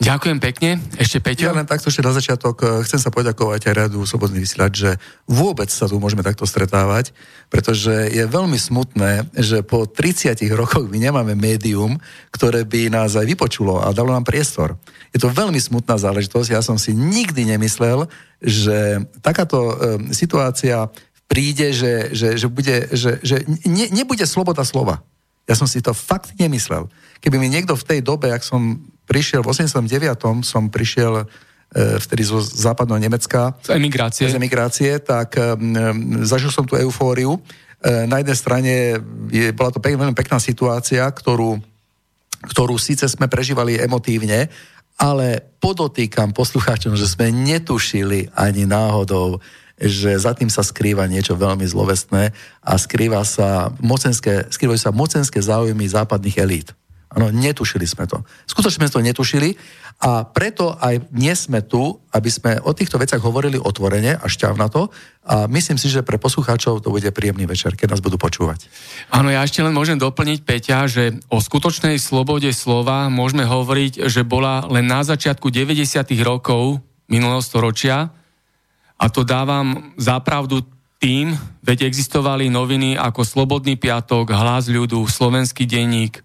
Ďakujem 0.00 0.40
pekne. 0.40 0.80
Ešte 0.96 1.20
Peťo? 1.20 1.52
Ja 1.52 1.58
len 1.60 1.68
takto 1.68 1.92
ešte 1.92 2.00
na 2.00 2.16
začiatok 2.16 2.56
eh, 2.64 2.68
chcem 2.88 2.96
sa 2.96 3.12
poďakovať 3.12 3.68
aj 3.68 3.74
radu 3.84 4.00
Slobodný 4.08 4.40
vysielať, 4.40 4.72
že 4.72 4.90
vôbec 5.28 5.68
sa 5.68 5.84
tu 5.92 6.00
môžeme 6.00 6.24
takto 6.24 6.48
stretávať, 6.48 7.12
pretože 7.52 8.08
je 8.08 8.24
veľmi 8.24 8.56
smutné, 8.56 9.28
že 9.36 9.60
po 9.60 9.84
30 9.84 10.40
rokoch 10.56 10.88
my 10.88 10.96
nemáme 10.96 11.36
médium, 11.36 12.00
ktoré 12.32 12.64
by 12.64 12.88
nás 12.88 13.12
aj 13.12 13.28
vypočulo 13.28 13.84
a 13.84 13.92
dalo 13.92 14.16
nám 14.16 14.24
priestor. 14.24 14.80
Je 15.12 15.20
to 15.20 15.28
veľmi 15.28 15.60
smutná 15.60 16.00
záležitosť. 16.00 16.48
Ja 16.48 16.64
som 16.64 16.80
si 16.80 16.96
nikdy 16.96 17.52
nemyslel, 17.52 18.08
že 18.40 19.04
takáto 19.20 19.58
e, 19.60 19.74
situácia 20.16 20.88
príde, 21.30 21.70
že, 21.70 22.10
že, 22.10 22.34
že, 22.34 22.50
bude, 22.50 22.90
že, 22.90 23.22
že 23.22 23.46
ne, 23.62 23.86
nebude 23.94 24.26
sloboda 24.26 24.66
slova. 24.66 24.98
Ja 25.46 25.54
som 25.54 25.70
si 25.70 25.78
to 25.78 25.94
fakt 25.94 26.34
nemyslel. 26.34 26.90
Keby 27.22 27.38
mi 27.38 27.46
niekto 27.46 27.78
v 27.78 27.86
tej 27.86 28.00
dobe, 28.02 28.34
ak 28.34 28.42
som 28.42 28.82
prišiel 29.06 29.46
v 29.46 29.54
89. 29.54 30.42
som 30.42 30.66
prišiel 30.66 31.22
e, 31.22 31.24
vtedy 32.02 32.22
zo 32.26 32.42
západného 32.42 32.98
Nemecka. 32.98 33.54
Z 33.62 33.78
emigrácie. 33.78 34.26
Z 34.26 34.34
emigrácie, 34.34 34.90
tak 34.98 35.38
e, 35.38 35.54
zažil 36.26 36.50
som 36.50 36.66
tú 36.66 36.74
eufóriu. 36.74 37.38
E, 37.38 38.06
na 38.10 38.18
jednej 38.22 38.38
strane 38.38 38.72
je, 39.30 39.54
bola 39.54 39.70
to 39.70 39.78
pek, 39.78 39.94
veľmi 39.94 40.14
pekná 40.14 40.42
situácia, 40.42 41.06
ktorú, 41.06 41.58
ktorú 42.50 42.74
síce 42.78 43.06
sme 43.06 43.30
prežívali 43.30 43.78
emotívne, 43.78 44.50
ale 45.00 45.42
podotýkam 45.58 46.30
poslucháčom, 46.30 46.94
že 46.94 47.08
sme 47.10 47.34
netušili 47.34 48.30
ani 48.36 48.68
náhodou, 48.68 49.42
že 49.80 50.20
za 50.20 50.36
tým 50.36 50.52
sa 50.52 50.60
skrýva 50.60 51.08
niečo 51.08 51.34
veľmi 51.34 51.64
zlovestné 51.64 52.36
a 52.60 52.72
skrýva 52.76 53.24
sa 53.24 53.72
mocenské, 53.80 54.52
skrývajú 54.52 54.78
sa 54.78 54.92
mocenské 54.92 55.40
záujmy 55.40 55.88
západných 55.88 56.36
elít. 56.36 56.68
Áno, 57.10 57.26
netušili 57.34 57.90
sme 57.90 58.06
to. 58.06 58.22
Skutočne 58.46 58.86
sme 58.86 58.92
to 58.92 59.02
netušili 59.02 59.58
a 59.98 60.22
preto 60.22 60.78
aj 60.78 61.10
dnes 61.10 61.50
sme 61.50 61.58
tu, 61.66 61.98
aby 62.14 62.30
sme 62.30 62.62
o 62.62 62.70
týchto 62.70 63.02
veciach 63.02 63.18
hovorili 63.18 63.58
otvorene 63.58 64.14
a 64.14 64.26
na 64.54 64.70
to 64.70 64.94
a 65.26 65.50
myslím 65.50 65.74
si, 65.74 65.90
že 65.90 66.06
pre 66.06 66.22
poslucháčov 66.22 66.86
to 66.86 66.94
bude 66.94 67.10
príjemný 67.10 67.50
večer, 67.50 67.74
keď 67.74 67.98
nás 67.98 68.04
budú 68.04 68.14
počúvať. 68.14 68.70
Áno, 69.10 69.26
ja 69.26 69.42
ešte 69.42 69.58
len 69.58 69.74
môžem 69.74 69.98
doplniť, 69.98 70.46
Peťa, 70.46 70.86
že 70.86 71.18
o 71.26 71.42
skutočnej 71.42 71.98
slobode 71.98 72.46
slova 72.54 73.10
môžeme 73.10 73.42
hovoriť, 73.42 74.06
že 74.06 74.22
bola 74.22 74.62
len 74.70 74.86
na 74.86 75.02
začiatku 75.02 75.50
90. 75.50 75.82
rokov 76.22 76.78
minulého 77.10 77.42
storočia, 77.42 78.14
a 79.00 79.08
to 79.08 79.24
dávam 79.24 79.96
zápravdu 79.96 80.60
tým, 81.00 81.32
veď 81.64 81.88
existovali 81.88 82.52
noviny 82.52 83.00
ako 83.00 83.24
Slobodný 83.24 83.80
piatok, 83.80 84.36
Hlas 84.36 84.68
ľudu, 84.68 85.08
Slovenský 85.08 85.64
denník, 85.64 86.20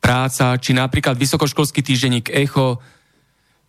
Práca, 0.00 0.56
či 0.60 0.76
napríklad 0.76 1.16
vysokoškolský 1.16 1.80
týždenník 1.80 2.28
Echo, 2.28 2.80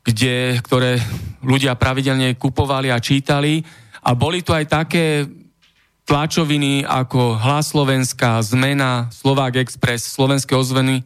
kde, 0.03 0.59
ktoré 0.63 0.99
ľudia 1.43 1.75
pravidelne 1.79 2.35
kupovali 2.35 2.91
a 2.91 2.99
čítali. 2.99 3.63
A 4.03 4.15
boli 4.15 4.43
tu 4.43 4.51
aj 4.51 4.67
také 4.67 5.27
tlačoviny 6.07 6.83
ako 6.83 7.39
Hlas 7.39 7.71
Slovenska, 7.71 8.43
Zmena, 8.43 9.07
Slovák 9.11 9.59
Express, 9.59 10.11
Slovenské 10.11 10.55
ozveny, 10.55 11.03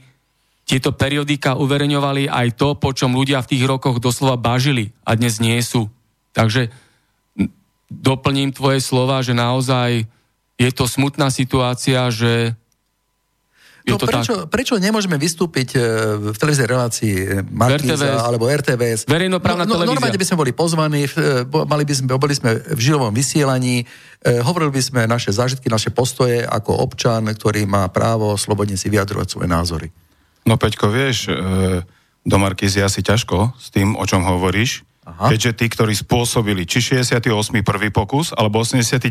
tieto 0.66 0.90
periodika 0.98 1.54
uverejňovali 1.54 2.26
aj 2.26 2.58
to, 2.58 2.74
po 2.74 2.90
čom 2.90 3.14
ľudia 3.14 3.38
v 3.46 3.50
tých 3.54 3.64
rokoch 3.70 4.02
doslova 4.02 4.34
bažili 4.34 4.98
a 5.06 5.14
dnes 5.14 5.38
nie 5.38 5.62
sú. 5.62 5.94
Takže 6.34 6.74
doplním 7.90 8.52
tvoje 8.52 8.82
slova, 8.82 9.22
že 9.22 9.38
naozaj 9.38 10.06
je 10.56 10.70
to 10.72 10.88
smutná 10.88 11.30
situácia, 11.30 12.08
že 12.10 12.56
je 13.86 13.94
no 13.94 14.02
to 14.02 14.10
prečo, 14.10 14.34
tak. 14.34 14.50
prečo 14.50 14.74
nemôžeme 14.82 15.14
vystúpiť 15.14 15.78
e, 15.78 15.80
v 16.34 16.38
televíznej 16.42 16.66
relácii 16.66 17.14
Markíza 17.54 18.18
RTVS, 18.18 18.26
alebo 18.26 18.50
RTVS? 18.50 19.00
Verejnoprávna 19.06 19.70
no, 19.70 19.70
no, 19.70 19.74
televízia. 19.78 19.94
Normálne 19.94 20.18
by 20.18 20.26
sme 20.26 20.38
boli 20.42 20.52
pozvaní, 20.58 21.02
e, 21.06 21.46
mali 21.46 21.84
by 21.86 21.94
sme, 21.94 22.06
boli 22.18 22.34
sme 22.34 22.66
v 22.66 22.82
žilovom 22.82 23.14
vysielaní, 23.14 23.86
eh, 23.86 24.42
hovorili 24.42 24.74
by 24.74 24.82
sme 24.82 25.02
naše 25.06 25.30
zážitky, 25.30 25.70
naše 25.70 25.94
postoje 25.94 26.42
ako 26.42 26.82
občan, 26.82 27.30
ktorý 27.30 27.70
má 27.70 27.86
právo 27.94 28.34
slobodne 28.42 28.74
si 28.74 28.90
vyjadrovať 28.90 29.28
svoje 29.30 29.48
názory. 29.54 29.88
No 30.50 30.58
Peťko, 30.58 30.90
vieš, 30.90 31.30
e, 31.30 31.86
do 32.26 32.38
Markízy 32.42 32.82
asi 32.82 33.06
ťažko 33.06 33.54
s 33.54 33.70
tým, 33.70 33.94
o 33.94 34.06
čom 34.10 34.26
hovoríš, 34.26 34.82
Aha. 35.06 35.30
keďže 35.30 35.54
tí, 35.54 35.66
ktorí 35.70 35.94
spôsobili 35.94 36.66
či 36.66 36.82
68. 36.82 37.30
prvý 37.62 37.94
pokus, 37.94 38.34
alebo 38.34 38.66
89 38.66 39.06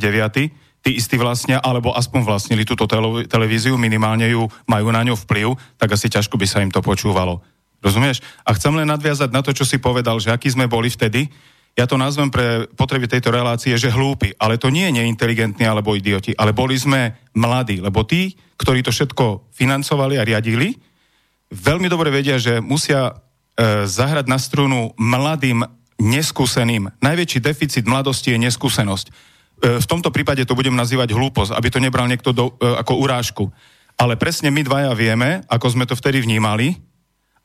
tí 0.85 0.91
istí 0.91 1.15
vlastnia, 1.15 1.63
alebo 1.63 1.95
aspoň 1.95 2.27
vlastnili 2.27 2.67
túto 2.67 2.85
televíziu, 3.31 3.79
minimálne 3.79 4.27
ju 4.27 4.51
majú 4.67 4.91
na 4.91 5.07
ňu 5.07 5.15
vplyv, 5.23 5.55
tak 5.79 5.95
asi 5.95 6.11
ťažko 6.11 6.35
by 6.35 6.47
sa 6.51 6.61
im 6.61 6.75
to 6.75 6.83
počúvalo. 6.83 7.41
Rozumieš? 7.79 8.21
A 8.43 8.53
chcem 8.59 8.75
len 8.75 8.91
nadviazať 8.91 9.31
na 9.31 9.41
to, 9.41 9.55
čo 9.55 9.63
si 9.63 9.79
povedal, 9.79 10.19
že 10.19 10.35
aký 10.35 10.51
sme 10.51 10.67
boli 10.67 10.91
vtedy. 10.91 11.31
Ja 11.79 11.87
to 11.87 11.95
nazvem 11.95 12.29
pre 12.29 12.67
potreby 12.75 13.07
tejto 13.07 13.31
relácie, 13.31 13.75
že 13.79 13.91
hlúpi, 13.95 14.35
ale 14.37 14.59
to 14.59 14.71
nie 14.75 14.91
je 14.91 14.99
neinteligentní 14.99 15.63
alebo 15.67 15.95
idioti, 15.95 16.35
ale 16.35 16.55
boli 16.55 16.75
sme 16.75 17.19
mladí, 17.35 17.79
lebo 17.79 18.03
tí, 18.03 18.35
ktorí 18.59 18.83
to 18.83 18.91
všetko 18.95 19.51
financovali 19.55 20.19
a 20.19 20.27
riadili, 20.27 20.75
veľmi 21.51 21.87
dobre 21.91 22.15
vedia, 22.15 22.39
že 22.39 22.63
musia 22.63 23.11
e, 23.11 23.13
zahrať 23.91 24.27
na 24.31 24.39
strunu 24.39 24.95
mladým, 24.95 25.67
neskúseným. 26.01 26.91
Najväčší 27.01 27.39
deficit 27.41 27.85
mladosti 27.87 28.35
je 28.35 28.39
neskúsenosť 28.39 29.35
E, 29.65 29.81
v 29.81 29.87
tomto 29.87 30.11
prípade 30.11 30.43
to 30.45 30.59
budem 30.59 30.75
nazývať 30.75 31.15
hlúposť, 31.15 31.55
aby 31.55 31.69
to 31.71 31.79
nebral 31.79 32.05
niekto 32.05 32.35
do, 32.35 32.53
e, 32.59 32.75
ako 32.77 33.01
urážku. 33.01 33.45
Ale 33.95 34.19
presne 34.19 34.51
my 34.51 34.67
dvaja 34.67 34.93
vieme, 34.93 35.47
ako 35.47 35.67
sme 35.71 35.89
to 35.89 35.95
vtedy 35.95 36.21
vnímali 36.21 36.77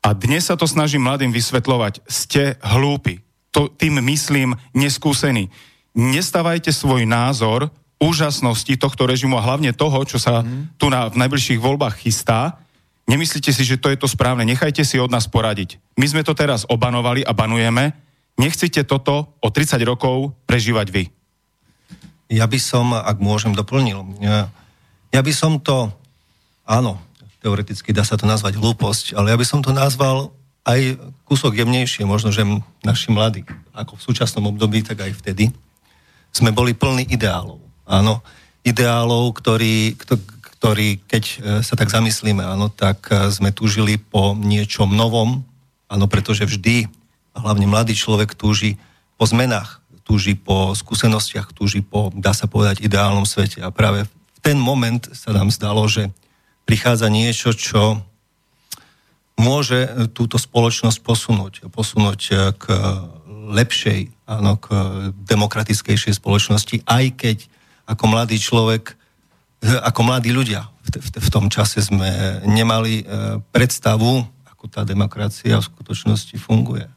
a 0.01 0.12
dnes 0.18 0.50
sa 0.50 0.58
to 0.58 0.65
snažím 0.65 1.06
mladým 1.06 1.29
vysvetľovať. 1.29 2.03
Ste 2.10 2.58
hlúpi. 2.60 3.22
To, 3.53 3.70
tým 3.70 4.01
myslím 4.01 4.58
neskúsení. 4.74 5.53
Nestávajte 5.94 6.74
svoj 6.74 7.06
názor 7.06 7.70
úžasnosti 8.00 8.72
tohto 8.79 9.06
režimu 9.06 9.36
a 9.36 9.46
hlavne 9.46 9.75
toho, 9.75 10.01
čo 10.08 10.18
sa 10.18 10.41
mm. 10.41 10.79
tu 10.79 10.88
na, 10.88 11.12
v 11.12 11.20
najbližších 11.20 11.60
voľbách 11.60 12.01
chystá. 12.01 12.62
Nemyslíte 13.10 13.51
si, 13.51 13.65
že 13.65 13.82
to 13.82 13.91
je 13.91 14.00
to 14.00 14.08
správne. 14.08 14.46
Nechajte 14.46 14.86
si 14.86 15.01
od 15.01 15.12
nás 15.12 15.27
poradiť. 15.27 15.82
My 16.00 16.08
sme 16.08 16.22
to 16.24 16.32
teraz 16.32 16.63
obanovali 16.70 17.25
a 17.25 17.36
banujeme. 17.36 18.09
Nechcete 18.39 18.88
toto 18.88 19.36
o 19.43 19.48
30 19.51 19.84
rokov 19.84 20.31
prežívať 20.48 20.88
vy. 20.96 21.03
Ja 22.31 22.48
by 22.48 22.55
som, 22.55 22.96
ak 22.96 23.19
môžem, 23.19 23.51
doplnil. 23.51 24.00
Ja, 24.24 24.48
ja 25.12 25.19
by 25.19 25.34
som 25.36 25.60
to, 25.60 25.91
áno, 26.63 27.03
teoreticky 27.43 27.91
dá 27.91 28.08
sa 28.08 28.15
to 28.15 28.24
nazvať 28.24 28.55
hlúposť, 28.55 29.19
ale 29.19 29.36
ja 29.36 29.38
by 29.39 29.43
som 29.43 29.60
to 29.60 29.75
nazval 29.75 30.31
aj 30.63 30.95
kúsok 31.28 31.58
jemnejšie, 31.58 32.08
možno, 32.08 32.32
že 32.32 32.47
naši 32.86 33.12
mladí, 33.12 33.43
ako 33.75 33.99
v 33.99 34.06
súčasnom 34.08 34.47
období, 34.56 34.88
tak 34.88 35.04
aj 35.04 35.19
vtedy, 35.19 35.52
sme 36.30 36.54
boli 36.54 36.78
plní 36.78 37.10
ideálov. 37.10 37.60
Áno, 37.89 38.21
ideálov, 38.62 39.34
ktorí, 39.34 39.97
ktorí, 40.60 41.02
keď 41.10 41.23
e, 41.25 41.36
sa 41.65 41.73
tak 41.73 41.89
zamyslíme, 41.89 42.45
áno, 42.45 42.69
tak 42.69 43.10
e, 43.10 43.34
sme 43.34 43.49
túžili 43.49 43.97
po 43.97 44.38
niečom 44.38 44.93
novom, 44.93 45.41
áno, 45.89 46.06
pretože 46.06 46.45
vždy, 46.45 46.86
hlavne 47.41 47.67
mladý 47.67 47.95
človek 47.95 48.36
túži 48.36 48.80
po 49.19 49.28
zmenách, 49.28 49.84
túži 50.04 50.36
po 50.36 50.73
skúsenostiach, 50.73 51.52
túži 51.54 51.84
po, 51.86 52.10
dá 52.15 52.34
sa 52.34 52.49
povedať, 52.49 52.82
ideálnom 52.84 53.28
svete. 53.28 53.62
A 53.62 53.69
práve 53.69 54.08
v 54.08 54.39
ten 54.41 54.58
moment 54.58 55.02
sa 55.12 55.36
nám 55.36 55.52
zdalo, 55.52 55.86
že 55.86 56.10
prichádza 56.63 57.12
niečo, 57.12 57.52
čo 57.54 58.02
môže 59.39 60.12
túto 60.12 60.36
spoločnosť 60.36 60.99
posunúť. 60.99 61.54
Posunúť 61.71 62.21
k 62.60 62.63
lepšej, 63.49 64.13
áno, 64.30 64.60
k 64.60 64.67
demokratickejšej 65.25 66.19
spoločnosti, 66.19 66.86
aj 66.86 67.06
keď 67.15 67.38
ako 67.89 68.06
mladý 68.06 68.38
človek, 68.38 68.93
ako 69.63 70.02
mladí 70.06 70.30
ľudia 70.30 70.69
v, 70.97 71.30
tom 71.30 71.47
čase 71.54 71.86
sme 71.86 72.41
nemali 72.49 73.02
e, 73.02 73.06
predstavu, 73.54 74.25
ako 74.49 74.65
tá 74.67 74.82
demokracia 74.82 75.62
v 75.62 75.67
skutočnosti 75.69 76.36
funguje. 76.41 76.89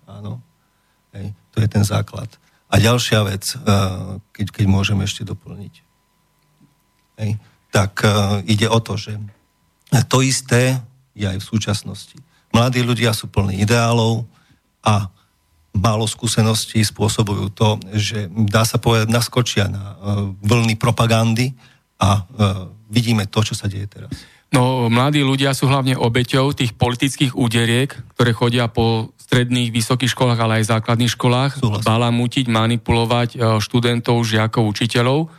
Hej, 1.13 1.37
to 1.53 1.61
je 1.61 1.69
ten 1.69 1.85
základ. 1.85 2.29
A 2.73 2.81
ďalšia 2.81 3.21
vec, 3.29 3.45
eh, 3.53 3.61
keď, 4.33 4.47
keď 4.49 4.65
môžem 4.65 4.99
ešte 5.05 5.29
doplniť. 5.29 5.75
Hej, 7.21 7.37
tak 7.69 8.01
uh, 8.05 8.41
ide 8.49 8.69
o 8.69 8.81
to, 8.81 8.97
že 8.97 9.17
to 10.09 10.25
isté 10.25 10.81
je 11.13 11.29
aj 11.29 11.41
v 11.41 11.45
súčasnosti. 11.45 12.17
Mladí 12.53 12.81
ľudia 12.81 13.13
sú 13.13 13.29
plní 13.29 13.65
ideálov 13.65 14.25
a 14.81 15.13
málo 15.77 16.09
skúseností 16.09 16.81
spôsobujú 16.85 17.53
to, 17.53 17.77
že 17.97 18.29
dá 18.49 18.65
sa 18.65 18.81
povedať, 18.81 19.13
naskočia 19.13 19.69
na 19.69 19.85
uh, 19.93 20.33
vlny 20.41 20.77
propagandy 20.81 21.53
a 22.01 22.27
vidíme 22.91 23.31
to, 23.31 23.47
čo 23.47 23.55
sa 23.55 23.71
deje 23.71 23.87
teraz. 23.87 24.11
No, 24.53 24.93
mladí 24.93 25.25
ľudia 25.25 25.57
sú 25.57 25.65
hlavne 25.65 25.97
obeťou 25.97 26.53
tých 26.53 26.77
politických 26.77 27.33
úderiek, 27.33 27.89
ktoré 28.13 28.37
chodia 28.37 28.69
po 28.69 29.17
stredných, 29.17 29.73
vysokých 29.73 30.13
školách, 30.13 30.41
ale 30.45 30.61
aj 30.61 30.77
základných 30.77 31.17
školách, 31.17 31.53
Súhlasím. 31.57 31.89
balamutiť, 31.89 32.47
manipulovať 32.53 33.29
e, 33.33 33.37
študentov, 33.65 34.21
žiakov, 34.29 34.69
učiteľov 34.69 35.33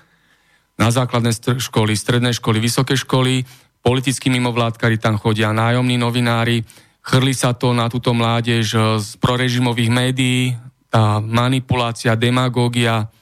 na 0.82 0.90
základné 0.90 1.30
str- 1.30 1.62
školy, 1.62 1.94
stredné 1.94 2.34
školy, 2.34 2.58
vysoké 2.58 2.98
školy, 2.98 3.46
politickí 3.86 4.34
mimovládkari 4.34 4.98
tam 4.98 5.22
chodia, 5.22 5.54
nájomní 5.54 6.02
novinári, 6.02 6.66
chrli 7.06 7.38
sa 7.38 7.54
to 7.54 7.78
na 7.78 7.86
túto 7.94 8.18
mládež 8.18 8.66
e, 8.74 8.78
z 8.98 9.10
prorežimových 9.22 9.94
médií, 9.94 10.58
tá 10.90 11.22
manipulácia, 11.22 12.18
demagógia, 12.18 13.14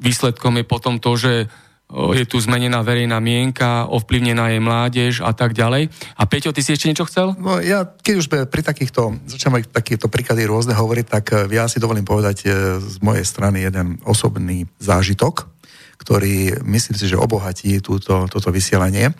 výsledkom 0.00 0.56
je 0.56 0.64
potom 0.64 0.96
to, 0.96 1.20
že 1.20 1.52
je 1.88 2.24
tu 2.28 2.36
zmenená 2.36 2.84
verejná 2.84 3.16
mienka, 3.16 3.88
ovplyvnená 3.88 4.52
je 4.52 4.60
mládež 4.60 5.12
a 5.24 5.32
tak 5.32 5.56
ďalej. 5.56 5.88
A 6.20 6.22
Peťo, 6.28 6.52
ty 6.52 6.60
si 6.60 6.76
ešte 6.76 6.84
niečo 6.84 7.08
chcel? 7.08 7.32
No 7.40 7.64
ja, 7.64 7.88
keď 7.88 8.14
už 8.20 8.26
pri 8.52 8.60
takýchto, 8.60 9.16
začnem 9.24 9.64
takýchto 9.64 10.12
príklady 10.12 10.44
rôzne 10.44 10.76
hovoriť, 10.76 11.06
tak 11.08 11.24
e, 11.32 11.48
ja 11.48 11.64
si 11.64 11.80
dovolím 11.80 12.04
povedať 12.04 12.44
e, 12.44 12.48
z 12.76 12.96
mojej 13.00 13.24
strany 13.24 13.64
jeden 13.64 13.96
osobný 14.04 14.68
zážitok, 14.76 15.48
ktorý 15.96 16.60
myslím 16.68 16.96
si, 17.00 17.08
že 17.08 17.16
obohatí 17.16 17.80
túto, 17.80 18.28
toto 18.28 18.52
vysielanie. 18.52 19.16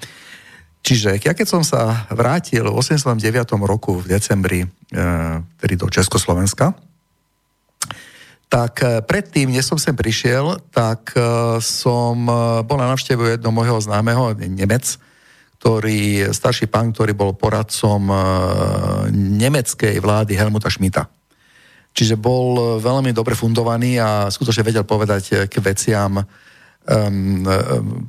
Čiže 0.85 1.25
ja 1.25 1.33
keď 1.33 1.47
som 1.49 1.63
sa 1.65 2.05
vrátil 2.13 2.69
v 2.69 2.77
89. 2.77 3.17
roku 3.65 3.97
v 3.97 4.13
decembri, 4.13 4.61
e, 4.65 4.69
tedy 5.57 5.75
do 5.81 5.89
Československa, 5.89 6.77
tak 8.49 8.81
e, 8.81 9.05
predtým, 9.05 9.53
než 9.53 9.69
som 9.69 9.77
sem 9.77 9.93
prišiel, 9.93 10.57
tak 10.73 11.13
e, 11.13 11.21
som 11.61 12.17
e, 12.25 12.65
bol 12.65 12.81
na 12.81 12.89
navštevu 12.89 13.37
jedného 13.37 13.53
môjho 13.53 13.77
známeho, 13.77 14.33
Nemec, 14.41 14.97
ktorý, 15.61 16.33
starší 16.33 16.67
pán, 16.73 16.97
ktorý 16.97 17.13
bol 17.13 17.37
poradcom 17.37 18.09
nemeckej 19.11 19.99
vlády 19.99 20.39
Helmuta 20.39 20.71
Schmidta. 20.71 21.11
Čiže 21.91 22.15
bol 22.15 22.79
veľmi 22.79 23.11
dobre 23.11 23.35
fundovaný 23.35 23.99
a 23.99 24.31
skutočne 24.31 24.63
vedel 24.63 24.87
povedať 24.87 25.51
k 25.51 25.55
veciam 25.59 26.23
um, 26.23 26.23
um, 27.43 28.07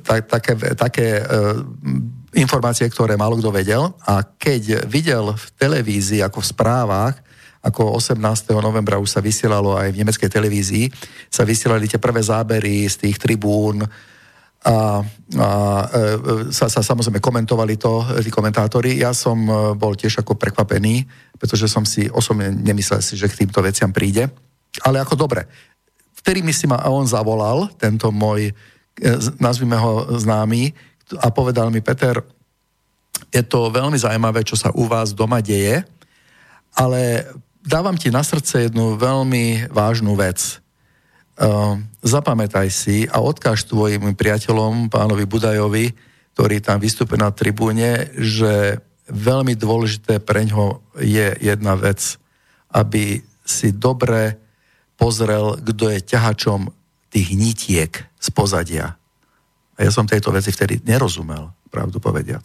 tak, 0.00 0.24
také, 0.24 0.56
také 0.72 1.20
um, 1.20 2.08
informácie, 2.32 2.88
ktoré 2.88 3.12
málo 3.12 3.36
kto 3.36 3.52
vedel. 3.52 3.92
A 4.08 4.24
keď 4.24 4.88
videl 4.88 5.36
v 5.36 5.46
televízii, 5.60 6.24
ako 6.24 6.40
v 6.40 6.48
správach, 6.48 7.20
ako 7.60 8.00
18. 8.00 8.20
novembra 8.56 8.96
už 8.96 9.12
sa 9.12 9.20
vysielalo 9.20 9.76
aj 9.76 9.92
v 9.92 9.98
nemeckej 10.00 10.30
televízii, 10.32 10.86
sa 11.28 11.44
vysielali 11.44 11.84
tie 11.84 12.00
prvé 12.00 12.24
zábery 12.24 12.88
z 12.88 13.08
tých 13.08 13.16
tribún 13.20 13.84
a, 14.60 15.00
a 15.40 15.48
e, 15.88 16.52
sa, 16.52 16.68
sa 16.68 16.80
samozrejme 16.80 17.20
komentovali 17.20 17.80
to, 17.80 18.04
tí 18.20 18.28
komentátori. 18.32 19.00
Ja 19.00 19.12
som 19.16 19.44
e, 19.44 19.52
bol 19.76 19.96
tiež 19.96 20.20
ako 20.20 20.36
prekvapený, 20.36 21.04
pretože 21.36 21.68
som 21.68 21.84
si 21.84 22.08
osobne 22.08 22.52
nemyslel 22.52 23.00
si, 23.00 23.16
že 23.16 23.28
k 23.28 23.44
týmto 23.44 23.60
veciam 23.64 23.92
príde. 23.92 24.28
Ale 24.84 25.00
ako 25.00 25.16
dobre. 25.16 25.48
Vtedy 26.16 26.44
mi 26.44 26.52
si 26.52 26.68
ma 26.68 26.84
on 26.92 27.08
zavolal, 27.08 27.72
tento 27.80 28.12
môj, 28.12 28.52
e, 28.52 28.52
nazvime 29.40 29.80
ho 29.80 30.16
známy, 30.16 30.72
a 31.18 31.26
povedal 31.34 31.74
mi, 31.74 31.82
Peter, 31.82 32.22
je 33.34 33.42
to 33.42 33.70
veľmi 33.72 33.98
zaujímavé, 33.98 34.46
čo 34.46 34.54
sa 34.54 34.70
u 34.70 34.86
vás 34.86 35.10
doma 35.10 35.42
deje, 35.42 35.82
ale 36.78 37.26
dávam 37.64 37.96
ti 37.96 38.08
na 38.08 38.24
srdce 38.24 38.68
jednu 38.68 38.96
veľmi 38.96 39.70
vážnu 39.72 40.16
vec. 40.16 40.60
zapamätaj 42.04 42.68
si 42.68 43.08
a 43.08 43.24
odkáž 43.24 43.64
tvojim 43.64 44.12
priateľom, 44.12 44.92
pánovi 44.92 45.24
Budajovi, 45.24 45.96
ktorý 46.36 46.60
tam 46.60 46.76
vystúpe 46.80 47.16
na 47.16 47.32
tribúne, 47.32 48.12
že 48.16 48.80
veľmi 49.08 49.56
dôležité 49.56 50.20
pre 50.20 50.44
ňo 50.44 50.84
je 51.00 51.32
jedna 51.40 51.74
vec, 51.80 52.20
aby 52.70 53.24
si 53.42 53.72
dobre 53.72 54.36
pozrel, 55.00 55.56
kto 55.64 55.90
je 55.96 55.98
ťahačom 56.04 56.68
tých 57.08 57.28
nitiek 57.34 57.92
z 58.20 58.28
pozadia. 58.30 59.00
A 59.80 59.88
ja 59.88 59.90
som 59.90 60.04
tejto 60.04 60.28
veci 60.28 60.52
vtedy 60.52 60.84
nerozumel, 60.84 61.50
pravdu 61.72 61.98
povediac. 61.98 62.44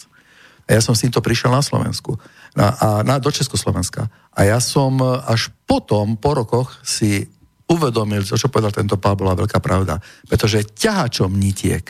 A 0.66 0.74
ja 0.74 0.82
som 0.82 0.98
s 0.98 1.04
týmto 1.06 1.22
prišiel 1.22 1.54
na 1.54 1.62
Slovensku, 1.62 2.18
na, 2.56 2.68
a 2.80 2.88
na, 3.04 3.20
do 3.20 3.30
Československa. 3.30 4.08
A 4.32 4.40
ja 4.48 4.64
som 4.64 5.00
až 5.04 5.52
potom, 5.68 6.16
po 6.16 6.34
rokoch, 6.34 6.80
si 6.82 7.28
uvedomil, 7.68 8.24
to, 8.24 8.40
čo 8.40 8.48
povedal 8.48 8.72
tento 8.72 8.96
pán, 8.96 9.20
bola 9.20 9.36
veľká 9.36 9.60
pravda. 9.60 10.00
Pretože 10.26 10.64
ťahačom 10.64 11.30
nitiek 11.36 11.84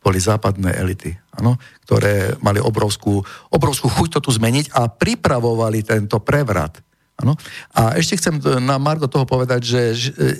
boli 0.00 0.16
západné 0.16 0.80
elity, 0.80 1.12
ano, 1.36 1.60
ktoré 1.84 2.40
mali 2.40 2.56
obrovskú, 2.56 3.20
obrovskú 3.52 3.92
chuť 3.92 4.16
to 4.16 4.20
tu 4.24 4.30
zmeniť 4.32 4.72
a 4.72 4.88
pripravovali 4.88 5.84
tento 5.84 6.16
prevrat. 6.24 6.80
Ano. 7.20 7.36
A 7.76 8.00
ešte 8.00 8.16
chcem 8.16 8.40
na 8.64 8.80
Margo 8.80 9.04
toho 9.04 9.28
povedať, 9.28 9.60
že 9.60 9.80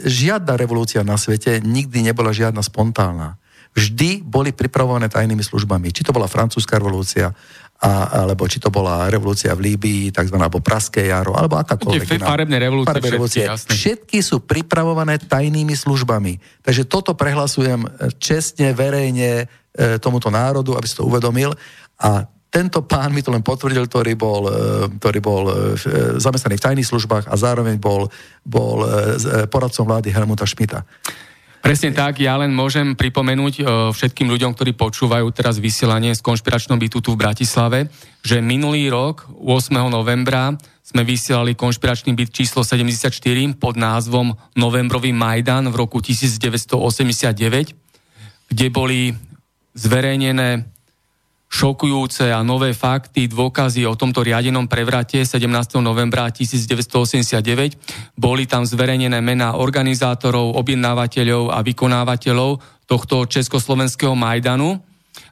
žiadna 0.09 0.57
revolúcia 0.57 1.05
na 1.05 1.21
svete 1.21 1.61
nikdy 1.61 2.01
nebola 2.01 2.33
žiadna 2.33 2.65
spontánna. 2.65 3.37
Vždy 3.77 4.25
boli 4.25 4.51
pripravované 4.57 5.13
tajnými 5.13 5.45
službami. 5.45 5.93
Či 5.93 6.09
to 6.09 6.17
bola 6.17 6.25
francúzska 6.25 6.81
revolúcia, 6.81 7.37
a, 7.81 8.25
alebo 8.25 8.45
či 8.45 8.61
to 8.61 8.69
bola 8.69 9.09
revolúcia 9.09 9.57
v 9.57 9.73
Líbii, 9.73 10.13
tzv. 10.13 10.37
alebo 10.37 10.61
Praské 10.61 11.09
jaro, 11.09 11.33
alebo 11.33 11.57
akákoľvek. 11.57 12.05
Tie 12.05 12.21
farebné 12.21 12.61
revolúcie, 12.61 12.93
farebné 12.93 13.11
revolúcie. 13.17 13.45
Všetky, 13.49 13.73
všetky 13.73 14.19
sú 14.21 14.45
pripravované 14.45 15.17
tajnými 15.17 15.73
službami. 15.73 16.61
Takže 16.61 16.85
toto 16.85 17.17
prehlasujem 17.17 17.89
čestne, 18.21 18.77
verejne 18.77 19.49
e, 19.73 19.97
tomuto 19.97 20.29
národu, 20.29 20.77
aby 20.77 20.85
si 20.85 20.93
to 20.93 21.09
uvedomil. 21.09 21.57
A 22.05 22.29
tento 22.51 22.83
pán 22.83 23.15
mi 23.15 23.23
to 23.23 23.31
len 23.33 23.47
potvrdil, 23.47 23.89
ktorý 23.89 24.13
bol, 24.13 24.43
e, 24.45 24.53
ktorý 25.01 25.19
bol 25.25 25.43
e, 25.49 25.53
zamestnaný 26.21 26.59
v 26.59 26.65
tajných 26.69 26.91
službách 26.91 27.25
a 27.31 27.35
zároveň 27.39 27.81
bol, 27.81 28.11
bol 28.45 28.85
e, 28.85 29.49
poradcom 29.49 29.89
vlády 29.89 30.13
Helmuta 30.13 30.45
Šmita. 30.45 30.85
Presne 31.61 31.93
tak, 31.93 32.25
ja 32.25 32.41
len 32.41 32.57
môžem 32.57 32.97
pripomenúť 32.97 33.55
e, 33.61 33.63
všetkým 33.93 34.33
ľuďom, 34.33 34.57
ktorí 34.57 34.73
počúvajú 34.81 35.29
teraz 35.29 35.61
vysielanie 35.61 36.17
z 36.17 36.25
konšpiračnom 36.25 36.81
bytu 36.81 37.05
tu 37.05 37.13
v 37.13 37.21
Bratislave, 37.21 37.93
že 38.25 38.41
minulý 38.41 38.89
rok, 38.89 39.29
8. 39.37 39.77
novembra, 39.93 40.57
sme 40.81 41.05
vysielali 41.05 41.53
konšpiračný 41.55 42.17
byt 42.17 42.33
číslo 42.33 42.65
74 42.65 43.13
pod 43.61 43.77
názvom 43.77 44.35
Novembrový 44.57 45.13
Majdan 45.13 45.69
v 45.69 45.79
roku 45.79 46.01
1989, 46.01 47.77
kde 48.51 48.67
boli 48.73 49.13
zverejnené 49.77 50.65
šokujúce 51.51 52.31
a 52.31 52.47
nové 52.47 52.71
fakty, 52.71 53.27
dôkazy 53.27 53.83
o 53.83 53.99
tomto 53.99 54.23
riadenom 54.23 54.71
prevrate 54.71 55.27
17. 55.27 55.51
novembra 55.83 56.31
1989. 56.31 58.15
Boli 58.15 58.47
tam 58.47 58.63
zverejnené 58.63 59.19
mená 59.19 59.59
organizátorov, 59.59 60.55
objednávateľov 60.55 61.51
a 61.51 61.59
vykonávateľov 61.67 62.63
tohto 62.87 63.27
československého 63.27 64.15
Majdanu 64.15 64.79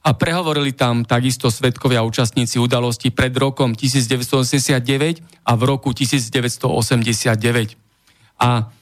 a 0.03 0.11
prehovorili 0.19 0.75
tam 0.75 1.07
takisto 1.07 1.55
svetkovia 1.55 2.03
účastníci 2.03 2.59
udalosti 2.59 3.15
pred 3.15 3.31
rokom 3.39 3.79
1989 3.79 5.23
a 5.47 5.53
v 5.55 5.63
roku 5.63 5.95
1989. 5.95 7.79
A 8.43 8.75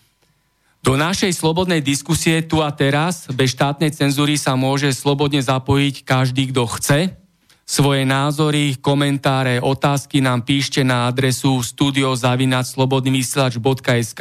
do 0.80 0.94
našej 0.94 1.34
slobodnej 1.36 1.84
diskusie 1.84 2.46
tu 2.46 2.64
a 2.64 2.70
teraz 2.72 3.28
bez 3.28 3.52
štátnej 3.52 3.90
cenzúry 3.92 4.40
sa 4.40 4.54
môže 4.56 4.88
slobodne 4.94 5.42
zapojiť 5.42 6.06
každý, 6.06 6.54
kto 6.54 6.62
chce, 6.64 7.00
svoje 7.66 8.06
názory, 8.06 8.78
komentáre, 8.78 9.58
otázky 9.58 10.22
nám 10.22 10.46
píšte 10.46 10.86
na 10.86 11.10
adresu 11.10 11.58
studiozavinačslobodnyvysielač.sk 11.66 14.20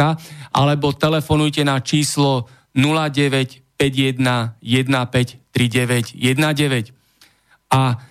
alebo 0.49 0.89
telefonujte 0.97 1.61
na 1.61 1.77
číslo 1.77 2.49
0951 2.73 4.57
153919. 4.65 6.89
A 7.69 8.01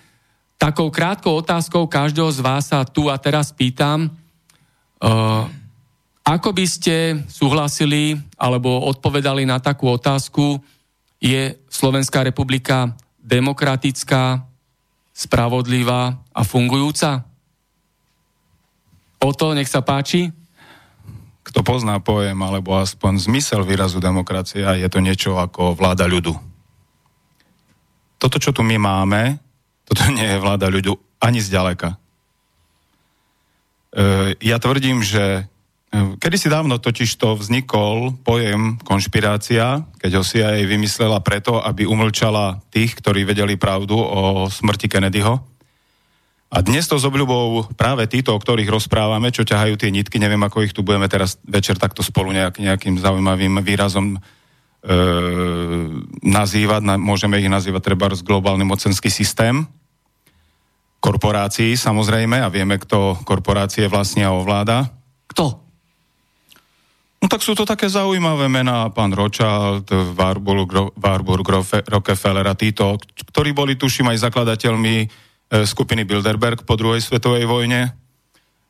takou 0.55 0.87
krátkou 0.87 1.43
otázkou 1.43 1.83
každého 1.83 2.31
z 2.31 2.39
vás 2.39 2.71
sa 2.71 2.87
tu 2.87 3.11
a 3.11 3.19
teraz 3.19 3.51
pýtam, 3.51 4.07
uh, 4.07 5.43
ako 6.23 6.49
by 6.55 6.63
ste 6.63 7.27
súhlasili 7.27 8.15
alebo 8.39 8.87
odpovedali 8.87 9.43
na 9.43 9.59
takú 9.59 9.91
otázku, 9.91 10.63
je 11.19 11.59
Slovenská 11.67 12.23
republika 12.23 12.95
demokratická, 13.19 14.54
spravodlivá 15.15 16.19
a 16.35 16.41
fungujúca? 16.43 17.23
O 19.23 19.31
to, 19.31 19.55
nech 19.55 19.71
sa 19.71 19.79
páči. 19.79 20.35
Kto 21.47 21.63
pozná 21.63 22.03
pojem, 22.03 22.35
alebo 22.43 22.75
aspoň 22.75 23.31
zmysel 23.31 23.63
výrazu 23.63 24.03
demokracia, 24.03 24.75
je 24.75 24.89
to 24.91 24.99
niečo 24.99 25.39
ako 25.39 25.71
vláda 25.71 26.03
ľudu. 26.03 26.35
Toto, 28.19 28.37
čo 28.43 28.51
tu 28.51 28.59
my 28.59 28.75
máme, 28.75 29.39
toto 29.87 30.03
nie 30.17 30.27
je 30.27 30.41
vláda 30.43 30.67
ľudu 30.67 30.99
ani 31.23 31.39
zďaleka. 31.39 31.95
E, 31.95 31.97
ja 34.43 34.59
tvrdím, 34.59 34.99
že 34.99 35.47
Kedy 35.95 36.35
si 36.35 36.51
dávno 36.51 36.75
totiž 36.75 37.07
to 37.15 37.39
vznikol 37.39 38.11
pojem 38.27 38.75
konšpirácia, 38.83 39.87
keď 39.95 40.11
ho 40.19 40.23
si 40.27 40.43
aj 40.43 40.67
vymyslela 40.67 41.23
preto, 41.23 41.63
aby 41.63 41.87
umlčala 41.87 42.59
tých, 42.67 42.99
ktorí 42.99 43.23
vedeli 43.23 43.55
pravdu 43.55 43.95
o 43.95 44.51
smrti 44.51 44.91
Kennedyho. 44.91 45.39
A 46.51 46.57
dnes 46.59 46.87
to 46.87 46.99
s 46.99 47.07
obľubou 47.07 47.71
práve 47.79 48.07
títo, 48.11 48.35
o 48.35 48.39
ktorých 48.39 48.67
rozprávame, 48.67 49.31
čo 49.31 49.47
ťahajú 49.47 49.75
tie 49.79 49.91
nitky, 49.91 50.19
neviem, 50.19 50.39
ako 50.43 50.67
ich 50.67 50.75
tu 50.75 50.83
budeme 50.83 51.07
teraz 51.07 51.39
večer 51.47 51.79
takto 51.79 52.03
spolu 52.03 52.31
nejak, 52.31 52.59
nejakým 52.59 52.99
zaujímavým 52.99 53.59
výrazom 53.63 54.15
e, 54.15 54.19
nazývať, 56.23 56.81
na, 56.83 56.95
môžeme 56.95 57.39
ich 57.39 57.51
nazývať 57.51 57.91
treba 57.91 58.11
globálny 58.11 58.63
mocenský 58.67 59.07
systém, 59.11 59.67
korporácií 61.03 61.75
samozrejme, 61.75 62.39
a 62.39 62.47
vieme, 62.47 62.79
kto 62.79 63.19
korporácie 63.27 63.85
vlastne 63.91 64.25
ovláda. 64.25 64.89
Kto? 65.29 65.64
No 67.25 67.33
tak 67.33 67.41
sú 67.41 67.57
to 67.57 67.65
také 67.65 67.89
zaujímavé 67.89 68.45
mená, 68.45 68.85
pán 68.93 69.09
Rothschild, 69.09 69.89
Warburg, 70.13 71.49
Rockefeller 71.89 72.45
a 72.45 72.53
títo, 72.53 73.01
ktorí 73.01 73.49
boli, 73.49 73.73
tuším, 73.73 74.13
aj 74.13 74.29
zakladateľmi 74.29 74.95
e, 75.01 75.07
skupiny 75.65 76.05
Bilderberg 76.05 76.69
po 76.69 76.77
druhej 76.77 77.01
svetovej 77.01 77.49
vojne, 77.49 77.97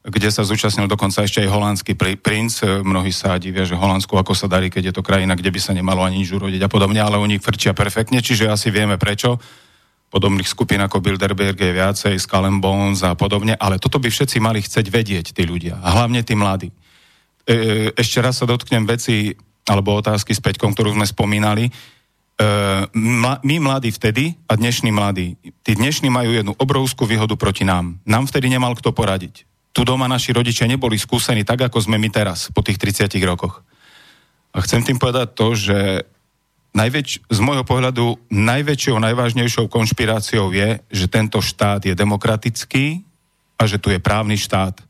kde 0.08 0.32
sa 0.32 0.48
zúčastnil 0.48 0.88
dokonca 0.88 1.28
ešte 1.28 1.44
aj 1.44 1.52
holandský 1.52 2.00
princ. 2.00 2.64
E, 2.64 2.80
mnohí 2.80 3.12
sa 3.12 3.36
divia, 3.36 3.68
že 3.68 3.76
Holandsku 3.76 4.16
ako 4.16 4.32
sa 4.32 4.48
darí, 4.48 4.72
keď 4.72 4.88
je 4.88 4.94
to 4.96 5.04
krajina, 5.04 5.36
kde 5.36 5.52
by 5.52 5.60
sa 5.60 5.76
nemalo 5.76 6.08
ani 6.08 6.24
nič 6.24 6.32
urodiť 6.32 6.64
a 6.64 6.72
podobne, 6.72 7.04
ale 7.04 7.20
oni 7.20 7.44
frčia 7.44 7.76
perfektne, 7.76 8.24
čiže 8.24 8.48
asi 8.48 8.72
vieme 8.72 8.96
prečo. 8.96 9.36
Podobných 10.08 10.48
skupín 10.48 10.80
ako 10.80 11.04
Bilderberg 11.04 11.60
je 11.60 11.76
viacej, 11.76 12.16
Skull 12.24 12.48
Bones 12.64 13.04
a 13.04 13.20
podobne, 13.20 13.60
ale 13.60 13.84
toto 13.84 14.00
by 14.00 14.08
všetci 14.08 14.40
mali 14.40 14.64
chcieť 14.64 14.88
vedieť, 14.88 15.36
tí 15.36 15.44
ľudia, 15.44 15.76
a 15.84 15.92
hlavne 15.92 16.24
tí 16.24 16.40
mladí. 16.40 16.72
E, 17.46 17.94
ešte 17.94 18.18
raz 18.26 18.42
sa 18.42 18.50
dotknem 18.50 18.90
veci 18.90 19.38
alebo 19.70 19.94
otázky 19.98 20.34
s 20.34 20.42
Peťkom, 20.42 20.74
ktorú 20.74 20.98
sme 20.98 21.06
spomínali. 21.06 21.70
E, 21.70 21.72
my 23.42 23.56
mladí 23.62 23.94
vtedy 23.94 24.34
a 24.50 24.58
dnešní 24.58 24.90
mladí, 24.90 25.38
tí 25.62 25.78
dnešní 25.78 26.10
majú 26.10 26.34
jednu 26.34 26.54
obrovskú 26.58 27.06
výhodu 27.06 27.38
proti 27.38 27.62
nám. 27.62 28.02
Nám 28.06 28.26
vtedy 28.26 28.50
nemal 28.50 28.74
kto 28.74 28.90
poradiť. 28.90 29.46
Tu 29.76 29.82
doma 29.86 30.10
naši 30.10 30.34
rodičia 30.34 30.66
neboli 30.66 30.98
skúsení 30.98 31.46
tak, 31.46 31.70
ako 31.70 31.86
sme 31.86 32.02
my 32.02 32.10
teraz, 32.10 32.50
po 32.50 32.66
tých 32.66 32.82
30 32.82 33.14
rokoch. 33.22 33.62
A 34.56 34.64
chcem 34.66 34.82
tým 34.82 34.98
povedať 34.98 35.36
to, 35.36 35.54
že 35.54 35.78
najväč- 36.74 37.28
z 37.30 37.40
môjho 37.44 37.68
pohľadu 37.68 38.18
najväčšou, 38.32 38.98
najvážnejšou 38.98 39.70
konšpiráciou 39.70 40.50
je, 40.50 40.80
že 40.90 41.06
tento 41.12 41.44
štát 41.44 41.84
je 41.86 41.94
demokratický 41.94 43.06
a 43.60 43.68
že 43.68 43.78
tu 43.78 43.92
je 43.92 44.00
právny 44.00 44.40
štát 44.40 44.85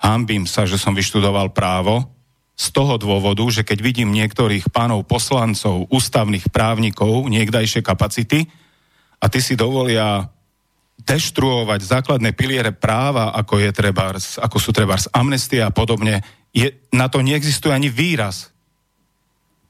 hambím 0.00 0.44
sa, 0.44 0.68
že 0.68 0.76
som 0.76 0.92
vyštudoval 0.92 1.52
právo, 1.56 2.16
z 2.56 2.72
toho 2.72 2.96
dôvodu, 2.96 3.44
že 3.52 3.68
keď 3.68 3.78
vidím 3.84 4.16
niektorých 4.16 4.72
pánov 4.72 5.04
poslancov, 5.04 5.92
ústavných 5.92 6.48
právnikov, 6.48 7.28
niekdajšie 7.28 7.84
kapacity, 7.84 8.48
a 9.20 9.28
ty 9.28 9.44
si 9.44 9.52
dovolia 9.56 10.32
deštruovať 11.04 11.80
základné 11.84 12.32
piliere 12.32 12.72
práva, 12.72 13.36
ako, 13.36 13.60
je 13.60 13.70
trebárs, 13.76 14.40
ako 14.40 14.56
sú 14.56 14.72
trebárs 14.72 15.04
amnestia 15.12 15.68
a 15.68 15.72
podobne, 15.72 16.24
je, 16.56 16.72
na 16.88 17.12
to 17.12 17.20
neexistuje 17.20 17.68
ani 17.68 17.92
výraz 17.92 18.48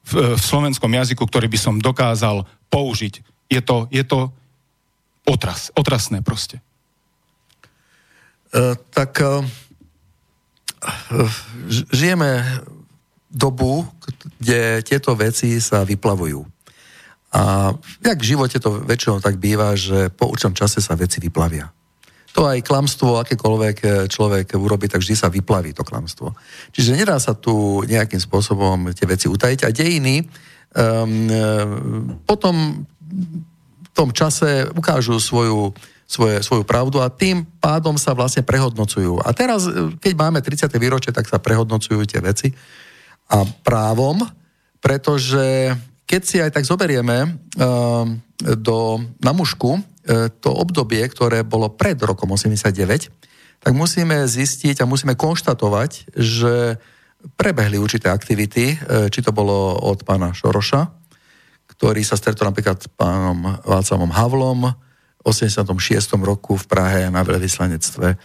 v, 0.07 0.39
v 0.39 0.41
slovenskom 0.41 0.87
jazyku, 0.87 1.27
ktorý 1.27 1.51
by 1.51 1.59
som 1.59 1.83
dokázal 1.83 2.47
použiť. 2.71 3.19
Je 3.51 3.59
to, 3.59 3.91
je 3.91 4.07
to 4.07 4.31
otras, 5.27 5.75
otrasné 5.75 6.23
proste. 6.23 6.63
Uh, 8.55 8.79
tak 8.95 9.19
uh 9.19 9.66
žijeme 11.91 12.43
dobu, 13.27 13.85
kde 14.39 14.81
tieto 14.81 15.13
veci 15.13 15.59
sa 15.59 15.83
vyplavujú. 15.83 16.41
A 17.35 17.71
jak 17.99 18.19
v 18.23 18.29
živote 18.33 18.57
to 18.57 18.81
väčšinou 18.87 19.19
tak 19.19 19.35
býva, 19.35 19.75
že 19.75 20.07
po 20.09 20.31
určitom 20.31 20.55
čase 20.55 20.79
sa 20.79 20.95
veci 20.95 21.19
vyplavia. 21.19 21.67
To 22.37 22.45
aj 22.45 22.63
klamstvo, 22.63 23.17
akékoľvek 23.25 23.77
e, 23.81 23.87
človek 24.07 24.55
urobí, 24.55 24.85
tak 24.85 25.01
vždy 25.01 25.15
sa 25.17 25.27
vyplaví 25.27 25.73
to 25.73 25.81
klamstvo. 25.81 26.37
Čiže 26.69 26.93
nedá 26.93 27.17
sa 27.17 27.33
tu 27.33 27.81
nejakým 27.83 28.21
spôsobom 28.21 28.93
tie 28.93 29.09
veci 29.09 29.25
utajiť. 29.25 29.59
A 29.65 29.73
dejiny 29.73 30.21
um, 30.21 31.25
potom 32.29 32.85
v 33.57 33.89
tom 33.97 34.13
čase 34.13 34.69
ukážu 34.69 35.17
svoju, 35.17 35.73
svoje, 36.07 36.39
svoju 36.39 36.63
pravdu 36.63 37.03
a 37.03 37.11
tým 37.11 37.43
pádom 37.59 37.99
sa 37.99 38.15
vlastne 38.15 38.41
prehodnocujú. 38.41 39.19
A 39.27 39.35
teraz, 39.35 39.67
e, 39.67 39.91
keď 39.99 40.13
máme 40.15 40.39
30. 40.39 40.71
výročie, 40.79 41.11
tak 41.11 41.27
sa 41.27 41.37
prehodnocujú 41.37 42.07
tie 42.07 42.23
veci 42.23 42.55
a 43.27 43.43
právom, 43.43 44.23
pretože 44.79 45.75
keď 46.07 46.21
si 46.23 46.39
aj 46.39 46.55
tak 46.55 46.63
zoberieme 46.63 47.27
uh, 47.27 48.07
do, 48.39 49.03
na 49.19 49.35
mušku 49.35 49.75
uh, 49.75 49.81
to 50.39 50.47
obdobie, 50.47 51.03
ktoré 51.11 51.43
bolo 51.43 51.67
pred 51.67 51.99
rokom 51.99 52.31
89, 52.31 53.11
tak 53.59 53.73
musíme 53.75 54.23
zistiť 54.23 54.79
a 54.79 54.87
musíme 54.87 55.19
konštatovať, 55.19 56.15
že 56.15 56.79
prebehli 57.35 57.75
určité 57.75 58.07
aktivity, 58.07 58.79
uh, 58.79 59.11
či 59.11 59.19
to 59.19 59.35
bolo 59.35 59.75
od 59.83 60.07
pána 60.07 60.31
Šoroša, 60.31 60.87
ktorý 61.75 61.99
sa 62.07 62.15
stretol 62.15 62.55
napríklad 62.55 62.79
s 62.79 62.87
pánom 62.87 63.59
Václavom 63.67 64.15
Havlom 64.15 64.86
86. 65.27 65.67
roku 66.23 66.55
v 66.55 66.65
Prahe 66.71 67.11
na 67.11 67.27
veľvyslanectve 67.27 68.15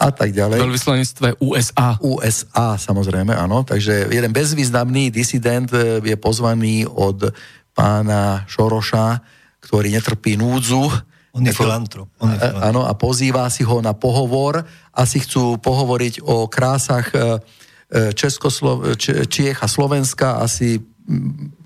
a 0.00 0.08
tak 0.08 0.32
ďalej. 0.32 0.64
Veľvyslanectve 0.64 1.28
USA. 1.44 2.00
USA, 2.00 2.80
samozrejme, 2.80 3.36
áno. 3.36 3.60
Takže 3.60 4.08
jeden 4.08 4.32
bezvýznamný 4.32 5.12
disident 5.12 5.68
e, 5.76 6.00
je 6.00 6.16
pozvaný 6.16 6.88
od 6.88 7.28
pána 7.76 8.48
Šoroša, 8.48 9.20
ktorý 9.60 9.92
netrpí 9.92 10.40
núdzu. 10.40 10.88
On 11.36 11.44
je 11.44 11.52
filantrop. 11.52 12.08
Filantrop. 12.16 12.64
Áno, 12.64 12.88
a 12.88 12.96
pozýva 12.96 13.44
si 13.52 13.60
ho 13.60 13.84
na 13.84 13.92
pohovor. 13.92 14.64
Asi 14.96 15.20
chcú 15.20 15.60
pohovoriť 15.60 16.24
o 16.24 16.48
krásach 16.48 17.12
e, 17.12 17.18
e, 17.20 18.16
Českoslo- 18.16 18.96
Čiech 19.28 19.60
a 19.60 19.68
Slovenska. 19.68 20.40
Asi 20.40 20.80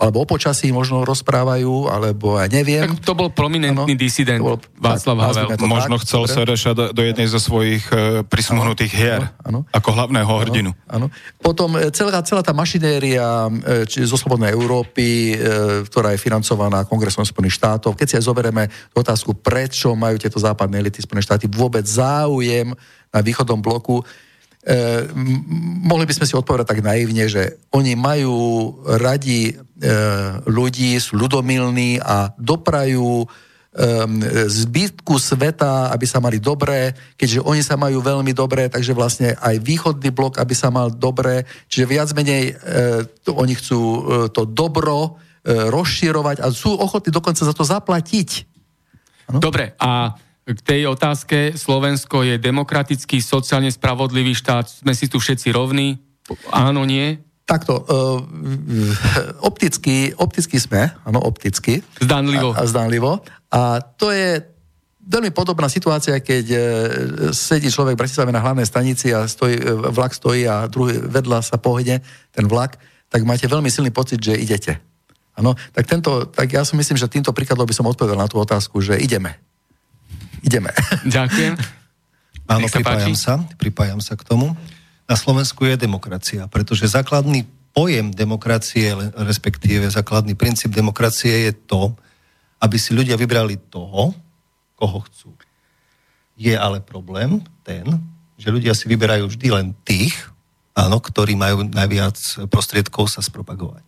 alebo 0.01 0.25
o 0.25 0.27
počasí 0.27 0.73
možno 0.73 1.05
rozprávajú, 1.05 1.93
alebo 1.93 2.41
ja 2.41 2.49
neviem. 2.49 2.89
Tak 2.97 3.05
to 3.05 3.13
bol 3.13 3.29
prominentný 3.29 3.93
ano, 3.93 4.01
disident 4.01 4.41
bol, 4.41 4.57
Václav 4.81 5.17
Havel. 5.21 5.49
Možno 5.69 6.01
tak, 6.01 6.09
chcel 6.09 6.23
Sereša 6.25 6.73
do, 6.73 6.85
do 6.97 7.03
jednej 7.05 7.29
zo 7.29 7.37
svojich 7.37 7.85
uh, 7.93 8.25
prismuhnutých 8.25 8.93
hier, 8.93 9.21
ano, 9.21 9.29
ano. 9.45 9.59
ako 9.71 9.89
hlavného 9.93 10.33
ano, 10.33 10.41
hrdinu. 10.41 10.71
Ano. 10.89 11.07
Potom 11.39 11.77
e, 11.77 11.93
celá, 11.93 12.25
celá 12.25 12.41
tá 12.41 12.57
mašinéria 12.57 13.53
e, 13.53 13.85
či 13.85 14.03
zo 14.09 14.17
Slobodnej 14.17 14.57
Európy, 14.57 15.37
ktorá 15.91 16.17
je 16.17 16.23
financovaná 16.23 16.89
Kongresom 16.89 17.27
Spojených 17.27 17.61
štátov, 17.61 17.93
keď 17.99 18.07
si 18.09 18.17
aj 18.17 18.25
zoberieme 18.25 18.65
otázku, 18.97 19.37
prečo 19.37 19.93
majú 19.93 20.17
tieto 20.17 20.41
západné 20.41 20.81
elity 20.81 21.05
Spojené 21.05 21.21
štáty 21.21 21.47
vôbec 21.51 21.85
záujem 21.85 22.73
na 23.15 23.21
východnom 23.21 23.61
bloku, 23.61 24.03
mohli 25.85 26.05
by 26.09 26.15
sme 26.17 26.27
si 26.29 26.33
odpovedať 26.33 26.67
tak 26.73 26.81
naivne, 26.81 27.29
že 27.29 27.61
oni 27.69 27.93
majú 27.93 28.73
radi 28.97 29.53
e, 29.53 29.55
ľudí, 30.49 30.97
sú 30.97 31.21
ľudomilní 31.21 32.01
a 32.01 32.33
doprajú 32.41 33.25
e, 33.25 33.27
zbytku 34.49 35.21
sveta, 35.21 35.93
aby 35.93 36.07
sa 36.09 36.17
mali 36.25 36.41
dobré, 36.41 36.97
keďže 37.21 37.45
oni 37.45 37.61
sa 37.61 37.77
majú 37.77 38.01
veľmi 38.01 38.33
dobré, 38.33 38.73
takže 38.73 38.97
vlastne 38.97 39.37
aj 39.37 39.61
východný 39.61 40.09
blok, 40.09 40.41
aby 40.41 40.57
sa 40.57 40.73
mal 40.73 40.89
dobré, 40.89 41.45
čiže 41.69 41.85
viac 41.85 42.09
menej 42.17 42.57
to, 43.21 43.37
oni 43.37 43.53
chcú 43.61 43.81
to 44.33 44.49
dobro 44.49 45.21
rozširovať 45.45 46.41
a 46.41 46.49
sú 46.49 46.73
ochotní 46.73 47.13
dokonca 47.13 47.45
za 47.45 47.53
to 47.53 47.69
zaplatiť. 47.69 48.49
Ano? 49.29 49.45
Dobre, 49.45 49.77
a 49.77 50.17
k 50.45 50.61
tej 50.61 50.93
otázke. 50.93 51.57
Slovensko 51.57 52.21
je 52.21 52.37
demokratický, 52.37 53.25
sociálne 53.25 53.73
spravodlivý 53.73 54.37
štát. 54.37 54.69
Sme 54.69 54.93
si 54.93 55.09
tu 55.09 55.17
všetci 55.17 55.49
rovní? 55.57 55.97
Áno, 56.53 56.85
nie? 56.85 57.17
Takto, 57.45 57.77
uh, 57.77 58.21
opticky, 59.45 60.17
opticky 60.17 60.57
sme, 60.57 60.93
áno, 61.05 61.21
opticky. 61.21 61.85
Zdanlivo. 62.01 62.57
A, 62.57 62.65
a 62.65 62.69
zdanlivo. 62.69 63.21
A 63.53 63.85
to 63.85 64.09
je 64.09 64.41
veľmi 65.05 65.29
podobná 65.29 65.69
situácia, 65.69 66.17
keď 66.25 66.45
uh, 66.49 66.61
sedí 67.37 67.69
človek 67.69 67.97
v 67.97 68.01
Bratislave 68.05 68.33
na 68.33 68.41
hlavnej 68.41 68.65
stanici 68.65 69.13
a 69.13 69.29
stojí, 69.29 69.61
uh, 69.61 69.93
vlak 69.93 70.17
stojí 70.17 70.49
a 70.49 70.65
druhý 70.69 70.97
vedľa 71.05 71.45
sa 71.45 71.61
pohne 71.61 72.01
ten 72.33 72.49
vlak, 72.49 72.81
tak 73.13 73.29
máte 73.29 73.45
veľmi 73.45 73.69
silný 73.69 73.93
pocit, 73.93 74.25
že 74.25 74.41
idete. 74.41 74.81
Áno, 75.37 75.53
tak, 75.77 75.85
tento, 75.85 76.25
tak 76.33 76.49
ja 76.49 76.65
si 76.65 76.77
myslím, 76.81 76.97
že 76.97 77.13
týmto 77.13 77.37
príkladom 77.37 77.69
by 77.69 77.77
som 77.77 77.89
odpovedal 77.89 78.17
na 78.17 78.29
tú 78.29 78.41
otázku, 78.41 78.81
že 78.81 78.97
ideme 78.97 79.37
ideme. 80.45 80.71
Ďakujem. 81.09 81.57
Áno, 82.45 82.67
pripájam 82.69 83.17
sa, 83.17 83.41
pripájam 83.57 84.01
sa 84.05 84.15
k 84.15 84.23
tomu. 84.29 84.53
Na 85.09 85.17
Slovensku 85.17 85.65
je 85.65 85.81
demokracia, 85.81 86.45
pretože 86.49 86.85
základný 86.89 87.49
pojem 87.73 88.13
demokracie, 88.13 88.95
respektíve 89.17 89.89
základný 89.89 90.37
princíp 90.37 90.71
demokracie 90.71 91.51
je 91.51 91.53
to, 91.67 91.97
aby 92.61 92.77
si 92.79 92.95
ľudia 92.95 93.19
vybrali 93.19 93.59
toho, 93.73 94.15
koho 94.77 94.99
chcú. 95.09 95.33
Je 96.39 96.55
ale 96.55 96.85
problém 96.85 97.43
ten, 97.65 97.85
že 98.39 98.53
ľudia 98.53 98.77
si 98.77 98.87
vyberajú 98.87 99.31
vždy 99.31 99.49
len 99.51 99.67
tých, 99.87 100.15
áno, 100.75 100.99
ktorí 101.01 101.39
majú 101.39 101.65
najviac 101.67 102.49
prostriedkov 102.51 103.09
sa 103.09 103.23
spropagovať. 103.23 103.85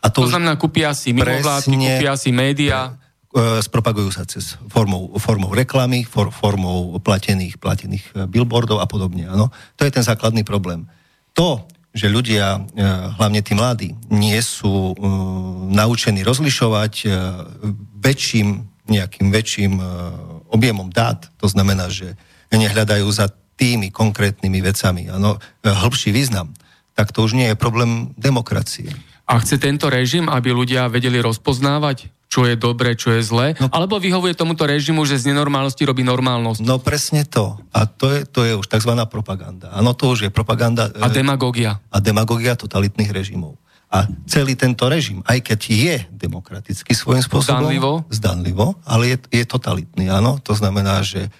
A 0.00 0.08
to, 0.08 0.24
to 0.24 0.32
znamená, 0.32 0.56
kúpia 0.56 0.96
si 0.96 1.12
mimovládky, 1.12 1.76
kúpia 1.76 2.12
si 2.16 2.32
médiá. 2.32 2.96
E, 3.30 3.62
spropagujú 3.62 4.10
sa 4.10 4.26
cez 4.26 4.58
formou, 4.66 5.14
formou 5.22 5.54
reklamy, 5.54 6.02
for, 6.02 6.34
formou 6.34 6.98
platených, 6.98 7.62
platených 7.62 8.04
e, 8.10 8.26
billboardov 8.26 8.82
a 8.82 8.90
podobne. 8.90 9.30
Ano? 9.30 9.54
To 9.78 9.86
je 9.86 9.94
ten 9.94 10.02
základný 10.02 10.42
problém. 10.42 10.90
To, 11.38 11.62
že 11.94 12.10
ľudia, 12.10 12.58
e, 12.74 12.82
hlavne 13.14 13.38
tí 13.38 13.54
mladí, 13.54 13.94
nie 14.10 14.34
sú 14.42 14.98
naučení 15.70 16.26
rozlišovať 16.26 17.06
väčším, 18.02 18.66
nejakým 18.90 19.30
väčším 19.30 19.78
objemom 20.50 20.90
dát, 20.90 21.30
to 21.38 21.46
znamená, 21.46 21.86
že 21.86 22.18
nehľadajú 22.50 23.06
za 23.14 23.30
tými 23.54 23.94
konkrétnymi 23.94 24.58
vecami, 24.58 25.06
ano, 25.06 25.38
hĺbší 25.62 26.10
význam, 26.10 26.50
tak 26.98 27.14
to 27.14 27.22
už 27.22 27.38
nie 27.38 27.46
je 27.46 27.54
problém 27.54 28.10
demokracie. 28.18 28.90
A 29.30 29.38
chce 29.38 29.62
tento 29.62 29.86
režim, 29.86 30.26
aby 30.26 30.50
ľudia 30.50 30.90
vedeli 30.90 31.22
rozpoznávať 31.22 32.10
čo 32.30 32.46
je 32.46 32.54
dobre, 32.54 32.94
čo 32.94 33.10
je 33.10 33.26
zlé, 33.26 33.58
no, 33.58 33.66
alebo 33.74 33.98
vyhovuje 33.98 34.38
tomuto 34.38 34.62
režimu, 34.62 35.02
že 35.02 35.18
z 35.18 35.34
nenormálnosti 35.34 35.82
robí 35.82 36.06
normálnosť. 36.06 36.62
No 36.62 36.78
presne 36.78 37.26
to. 37.26 37.58
A 37.74 37.90
to 37.90 38.06
je, 38.06 38.20
to 38.22 38.46
je 38.46 38.54
už 38.54 38.70
tzv. 38.70 38.94
propaganda. 39.10 39.74
Áno, 39.74 39.98
to 39.98 40.14
už 40.14 40.26
je 40.26 40.30
propaganda... 40.30 40.94
A 41.02 41.10
demagogia. 41.10 41.82
A 41.90 41.98
demagogia 41.98 42.54
totalitných 42.54 43.10
režimov. 43.10 43.58
A 43.90 44.06
celý 44.30 44.54
tento 44.54 44.86
režim, 44.86 45.26
aj 45.26 45.42
keď 45.42 45.60
je 45.66 45.96
demokratický 46.14 46.94
svojím 46.94 47.26
spôsobom... 47.26 47.66
Zdanlivo. 47.66 47.92
Zdanlivo, 48.06 48.66
ale 48.86 49.18
je, 49.18 49.42
je 49.42 49.44
totalitný, 49.50 50.06
áno. 50.06 50.38
To 50.46 50.54
znamená, 50.54 51.02
že 51.02 51.26
e, 51.26 51.30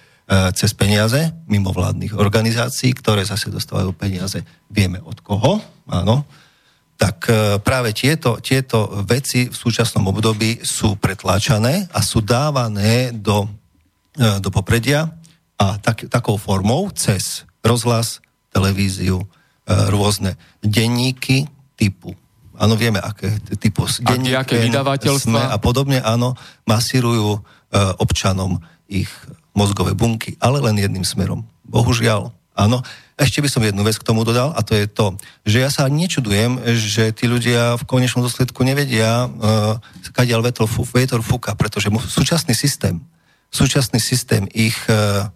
cez 0.51 0.75
peniaze 0.75 1.31
mimovládnych 1.47 2.19
organizácií, 2.19 2.91
ktoré 2.91 3.23
zase 3.23 3.47
dostávajú 3.47 3.95
peniaze, 3.95 4.43
vieme 4.67 4.99
od 4.99 5.23
koho, 5.23 5.63
áno, 5.87 6.27
tak 7.01 7.17
e, 7.33 7.57
práve 7.57 7.97
tieto, 7.97 8.37
tieto 8.37 9.01
veci 9.09 9.49
v 9.49 9.55
súčasnom 9.57 10.05
období 10.13 10.61
sú 10.61 11.01
pretláčané 11.01 11.89
a 11.89 12.05
sú 12.05 12.21
dávané 12.21 13.09
do, 13.09 13.49
e, 14.13 14.37
do 14.37 14.53
popredia 14.53 15.09
a 15.57 15.81
tak, 15.81 16.05
takou 16.13 16.37
formou 16.37 16.93
cez 16.93 17.49
rozhlas, 17.65 18.21
televíziu, 18.53 19.17
e, 19.17 19.25
rôzne 19.89 20.37
denníky 20.61 21.49
typu. 21.73 22.13
Áno, 22.61 22.77
vieme, 22.77 23.01
aké 23.01 23.33
typu 23.57 23.89
denníky, 24.05 24.37
aké 24.37 24.69
vydavateľstva? 24.69 25.49
a 25.49 25.57
podobne, 25.57 25.97
áno, 26.05 26.37
masírujú 26.69 27.41
občanom 27.97 28.59
ich 28.91 29.07
mozgové 29.55 29.95
bunky, 29.95 30.35
ale 30.43 30.59
len 30.59 30.75
jedným 30.75 31.07
smerom. 31.07 31.47
Bohužiaľ, 31.65 32.35
áno, 32.53 32.83
ešte 33.19 33.43
by 33.43 33.49
som 33.51 33.61
jednu 33.63 33.83
vec 33.83 33.95
k 33.99 34.07
tomu 34.07 34.23
dodal 34.23 34.55
a 34.55 34.61
to 34.63 34.75
je 34.75 34.85
to, 34.87 35.15
že 35.43 35.57
ja 35.61 35.69
sa 35.69 35.87
nečudujem, 35.91 36.61
že 36.77 37.11
tí 37.11 37.27
ľudia 37.27 37.75
v 37.79 37.83
konečnom 37.87 38.23
dôsledku 38.23 38.63
nevedia, 38.63 39.27
uh, 39.27 39.77
kadiaľ 40.15 40.51
vetr, 40.51 40.65
vetr 40.67 41.19
fúka, 41.19 41.55
pretože 41.55 41.91
súčasný 41.91 42.55
systém, 42.55 42.97
súčasný 43.51 43.99
systém 43.99 44.47
ich 44.55 44.77
uh, 44.87 45.27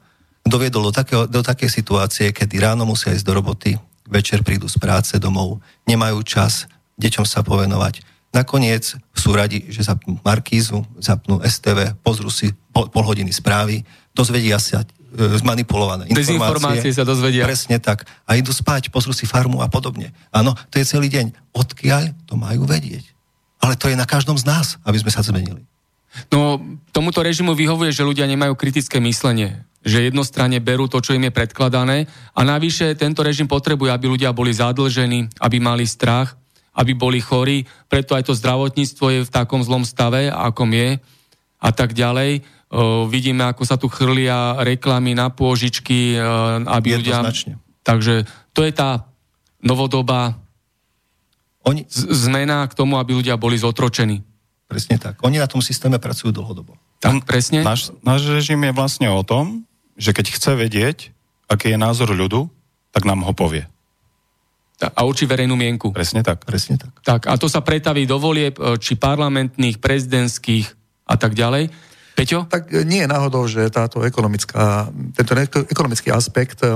doviedol 0.46 0.90
do, 0.90 0.94
takého, 0.94 1.26
do 1.26 1.42
takej 1.42 1.70
situácie, 1.70 2.30
kedy 2.30 2.62
ráno 2.62 2.86
musia 2.86 3.12
ísť 3.12 3.26
do 3.26 3.34
roboty, 3.34 3.72
večer 4.06 4.46
prídu 4.46 4.70
z 4.70 4.78
práce 4.78 5.18
domov, 5.18 5.60
nemajú 5.90 6.22
čas 6.22 6.70
deťom 7.02 7.26
sa 7.26 7.42
povenovať. 7.42 8.06
Nakoniec 8.36 9.00
sú 9.16 9.32
radi, 9.32 9.64
že 9.72 9.88
zapnú 9.88 10.20
Markízu, 10.20 10.84
zapnú 11.00 11.40
STV, 11.40 11.96
pozrú 12.04 12.28
si 12.28 12.52
pol, 12.76 12.92
pol 12.92 13.04
hodiny 13.08 13.32
správy, 13.32 13.88
dozvedia 14.12 14.60
sa, 14.60 14.84
e, 15.16 15.40
zmanipulované. 15.40 16.12
Dezinformácie 16.12 16.92
sa 16.92 17.08
dozvedia. 17.08 17.48
Presne 17.48 17.80
tak. 17.80 18.04
A 18.28 18.36
idú 18.36 18.52
spať, 18.52 18.92
pozrú 18.92 19.16
si 19.16 19.24
farmu 19.24 19.64
a 19.64 19.68
podobne. 19.72 20.12
Áno, 20.30 20.54
to 20.70 20.78
je 20.78 20.86
celý 20.86 21.08
deň. 21.08 21.56
Odkiaľ 21.56 22.28
to 22.28 22.36
majú 22.36 22.68
vedieť? 22.68 23.16
Ale 23.64 23.80
to 23.80 23.90
je 23.90 23.98
na 23.98 24.06
každom 24.06 24.36
z 24.36 24.46
nás, 24.46 24.76
aby 24.84 25.00
sme 25.00 25.10
sa 25.10 25.24
zmenili. 25.24 25.64
No, 26.32 26.60
tomuto 26.94 27.24
režimu 27.24 27.56
vyhovuje, 27.56 27.92
že 27.92 28.06
ľudia 28.06 28.28
nemajú 28.28 28.56
kritické 28.56 29.00
myslenie 29.00 29.64
že 29.86 30.10
jednostranne 30.10 30.58
berú 30.58 30.90
to, 30.90 30.98
čo 30.98 31.14
im 31.14 31.30
je 31.30 31.38
predkladané 31.38 32.10
a 32.34 32.42
navyše 32.42 32.98
tento 32.98 33.22
režim 33.22 33.46
potrebuje, 33.46 33.94
aby 33.94 34.10
ľudia 34.10 34.34
boli 34.34 34.50
zadlžení, 34.50 35.30
aby 35.38 35.62
mali 35.62 35.86
strach, 35.86 36.34
aby 36.74 36.98
boli 36.98 37.22
chorí, 37.22 37.70
preto 37.86 38.18
aj 38.18 38.28
to 38.28 38.34
zdravotníctvo 38.34 39.06
je 39.14 39.20
v 39.24 39.32
takom 39.32 39.62
zlom 39.62 39.86
stave, 39.86 40.28
akom 40.34 40.74
je 40.74 40.98
a 41.62 41.70
tak 41.70 41.94
ďalej. 41.94 42.42
Vidíme, 43.08 43.48
ako 43.48 43.64
sa 43.64 43.80
tu 43.80 43.88
chrlia 43.88 44.60
reklamy 44.60 45.16
na 45.16 45.32
pôžičky, 45.32 46.20
aby 46.68 46.88
je 46.92 46.98
ľudia... 47.00 47.20
Takže 47.86 48.28
to 48.52 48.66
je 48.66 48.74
tá 48.76 49.08
novodobá 49.64 50.36
Oni... 51.64 51.88
zmena 51.90 52.68
k 52.68 52.74
tomu, 52.76 53.00
aby 53.00 53.16
ľudia 53.16 53.40
boli 53.40 53.56
zotročení. 53.56 54.22
Presne 54.66 54.98
tak. 54.98 55.22
Oni 55.22 55.38
na 55.38 55.48
tom 55.48 55.62
systéme 55.62 56.02
pracujú 56.02 56.34
dlhodobo. 56.34 56.76
Tak, 57.00 57.24
presne. 57.24 57.62
Náš, 57.62 57.94
náš 58.02 58.26
režim 58.28 58.58
je 58.58 58.74
vlastne 58.74 59.08
o 59.14 59.22
tom, 59.22 59.64
že 59.96 60.12
keď 60.12 60.26
chce 60.34 60.52
vedieť, 60.58 60.98
aký 61.46 61.74
je 61.74 61.78
názor 61.78 62.12
ľudu, 62.12 62.50
tak 62.90 63.06
nám 63.06 63.22
ho 63.22 63.32
povie. 63.32 63.70
A 64.82 65.08
učí 65.08 65.24
verejnú 65.24 65.56
mienku. 65.56 65.96
Presne 65.96 66.20
tak. 66.20 66.44
Presne 66.44 66.76
tak. 66.76 66.92
tak. 67.06 67.22
A 67.32 67.40
to 67.40 67.48
sa 67.48 67.64
pretaví 67.64 68.04
do 68.04 68.20
volieb, 68.20 68.60
e, 68.60 68.76
či 68.76 69.00
parlamentných, 69.00 69.80
prezidentských 69.80 70.66
a 71.08 71.16
tak 71.16 71.32
ďalej. 71.32 71.72
Peťo? 72.16 72.48
Tak 72.48 72.72
e, 72.72 72.88
nie 72.88 73.04
je 73.04 73.12
náhodou, 73.12 73.44
že 73.46 73.68
táto 73.68 74.02
ekonomická, 74.02 74.88
tento 75.14 75.36
ekonomický 75.68 76.10
aspekt 76.16 76.64
e, 76.64 76.74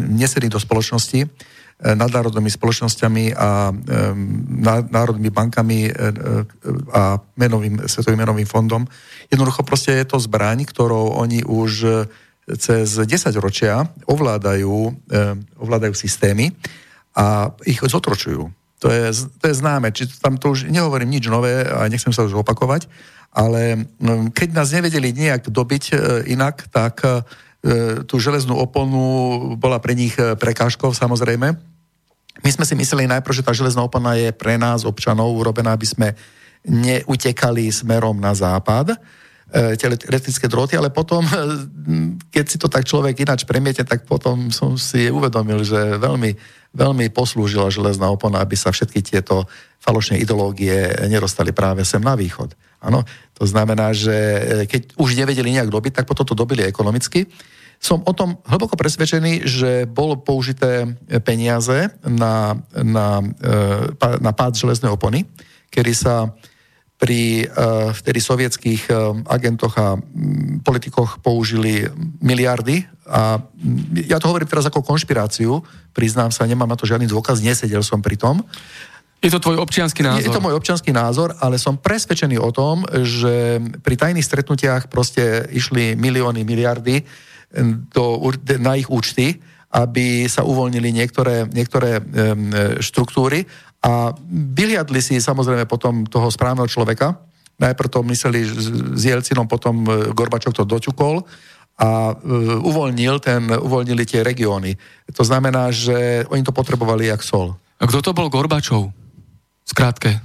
nesedí 0.00 0.48
do 0.48 0.58
spoločnosti 0.58 1.28
nadnárodnými 1.76 2.48
spoločnosťami 2.48 3.36
a 3.36 3.68
národnými 4.88 5.28
bankami 5.28 5.92
a 6.88 7.20
menovým, 7.36 7.84
Svetovým 7.84 8.24
menovým 8.24 8.48
fondom. 8.48 8.88
Jednoducho 9.28 9.60
proste 9.60 9.92
je 10.00 10.08
to 10.08 10.16
zbraň, 10.16 10.64
ktorou 10.64 11.20
oni 11.20 11.44
už 11.44 11.72
cez 12.56 12.88
10 12.96 13.28
ročia 13.44 13.84
ovládajú, 14.08 14.72
ovládajú 15.60 15.92
systémy 15.92 16.56
a 17.12 17.52
ich 17.68 17.82
zotročujú. 17.84 18.48
To 18.84 18.88
je, 18.92 19.08
to 19.40 19.44
je 19.48 19.54
známe, 19.56 19.88
či 19.92 20.04
tam 20.20 20.36
to 20.36 20.52
už 20.52 20.68
nehovorím 20.68 21.12
nič 21.12 21.28
nové 21.32 21.64
a 21.64 21.88
nechcem 21.88 22.12
sa 22.12 22.28
už 22.28 22.44
opakovať, 22.44 22.88
ale 23.36 23.84
mm, 24.00 24.32
keď 24.32 24.48
nás 24.56 24.72
nevedeli 24.72 25.12
nejak 25.12 25.52
dobiť 25.52 25.84
e, 25.92 25.94
inak, 26.32 26.72
tak 26.72 27.04
e, 27.04 27.20
tú 28.08 28.16
železnú 28.16 28.56
oponu 28.56 29.04
bola 29.60 29.76
pre 29.76 29.92
nich 29.92 30.16
e, 30.16 30.32
prekážkou 30.32 30.96
samozrejme. 30.96 31.52
My 32.40 32.50
sme 32.52 32.64
si 32.64 32.72
mysleli 32.72 33.04
najprv, 33.04 33.36
že 33.36 33.44
tá 33.44 33.52
železná 33.52 33.84
opona 33.84 34.16
je 34.16 34.32
pre 34.32 34.56
nás, 34.56 34.88
občanov, 34.88 35.36
urobená, 35.36 35.76
aby 35.76 35.84
sme 35.84 36.08
neutekali 36.64 37.68
smerom 37.68 38.16
na 38.18 38.32
západ, 38.34 38.98
tie 39.46 39.86
elektrické 39.86 40.50
droty, 40.50 40.74
ale 40.74 40.90
potom, 40.90 41.22
keď 42.34 42.44
si 42.44 42.58
to 42.58 42.66
tak 42.66 42.82
človek 42.82 43.14
ináč 43.22 43.46
premiete, 43.46 43.86
tak 43.86 44.02
potom 44.02 44.50
som 44.50 44.74
si 44.74 45.06
uvedomil, 45.06 45.62
že 45.62 45.96
veľmi 45.96 46.34
veľmi 46.76 47.08
poslúžila 47.08 47.72
železná 47.72 48.12
opona, 48.12 48.44
aby 48.44 48.52
sa 48.52 48.68
všetky 48.68 49.00
tieto 49.00 49.48
falošné 49.80 50.20
ideológie 50.20 51.08
nedostali 51.08 51.56
práve 51.56 51.88
sem 51.88 52.04
na 52.04 52.12
východ. 52.12 52.52
Áno, 52.84 53.00
to 53.36 53.44
znamená, 53.44 53.92
že 53.92 54.12
e, 54.12 54.40
keď 54.64 54.96
už 54.96 55.16
nevedeli 55.16 55.52
nejak 55.52 55.68
dobiť, 55.68 56.00
tak 56.00 56.08
potom 56.08 56.24
to 56.24 56.32
dobili 56.32 56.64
ekonomicky. 56.64 57.28
Som 57.76 58.00
o 58.08 58.12
tom 58.16 58.40
hlboko 58.48 58.72
presvedčený, 58.74 59.44
že 59.44 59.84
bolo 59.84 60.16
použité 60.16 60.96
peniaze 61.20 61.92
na, 62.08 62.56
na, 62.72 63.20
e, 63.20 64.20
na 64.24 64.32
pád 64.32 64.56
železnej 64.56 64.88
opony, 64.88 65.28
kedy 65.68 65.92
sa 65.92 66.32
pri 66.96 67.44
vtedy 67.92 68.24
sovietských 68.24 68.88
agentoch 69.28 69.76
a 69.76 70.00
politikoch 70.64 71.20
použili 71.20 71.84
miliardy 72.24 72.88
a 73.06 73.38
ja 73.94 74.18
to 74.18 74.26
hovorím 74.26 74.50
teraz 74.50 74.66
ako 74.66 74.82
konšpiráciu, 74.82 75.62
priznám 75.94 76.34
sa, 76.34 76.42
nemám 76.42 76.66
na 76.66 76.74
to 76.74 76.90
žiadny 76.90 77.06
dôkaz, 77.06 77.38
nesedel 77.38 77.86
som 77.86 78.02
pri 78.02 78.18
tom. 78.18 78.42
Je 79.24 79.32
to 79.32 79.42
tvoj 79.42 79.58
občianský 79.58 80.04
názor? 80.04 80.22
Je 80.22 80.30
to 80.30 80.44
môj 80.44 80.54
občianský 80.54 80.92
názor, 80.92 81.34
ale 81.40 81.56
som 81.58 81.80
presvedčený 81.80 82.36
o 82.38 82.52
tom, 82.52 82.84
že 83.02 83.58
pri 83.80 83.96
tajných 83.96 84.22
stretnutiach 84.22 84.92
proste 84.92 85.48
išli 85.50 85.96
milióny, 85.96 86.44
miliardy 86.44 87.02
do, 87.90 88.20
na 88.60 88.76
ich 88.76 88.86
účty, 88.92 89.40
aby 89.72 90.28
sa 90.30 90.46
uvoľnili 90.46 90.94
niektoré, 90.94 91.48
niektoré 91.50 91.98
štruktúry 92.78 93.44
a 93.82 94.14
vyliadli 94.30 95.00
si 95.02 95.18
samozrejme 95.20 95.68
potom 95.68 96.06
toho 96.06 96.30
správneho 96.32 96.66
človeka. 96.66 97.18
Najprv 97.56 97.88
to 97.88 98.00
mysleli 98.12 98.44
s 98.44 99.00
Jelcinom, 99.00 99.48
potom 99.48 99.88
e, 99.88 100.12
Gorbačov 100.12 100.52
to 100.52 100.68
doťukol 100.68 101.24
a 101.80 102.12
e, 102.12 102.14
uvoľnil 102.60 103.14
ten, 103.16 103.48
uvoľnili 103.48 104.04
tie 104.04 104.20
regióny. 104.20 104.76
To 105.16 105.24
znamená, 105.24 105.72
že 105.72 106.28
oni 106.28 106.44
to 106.44 106.52
potrebovali 106.52 107.08
jak 107.08 107.24
sol. 107.24 107.56
A 107.80 107.88
kto 107.88 108.04
to 108.04 108.12
bol 108.12 108.28
Gorbačov? 108.28 108.92
Skrátke. 109.66 110.22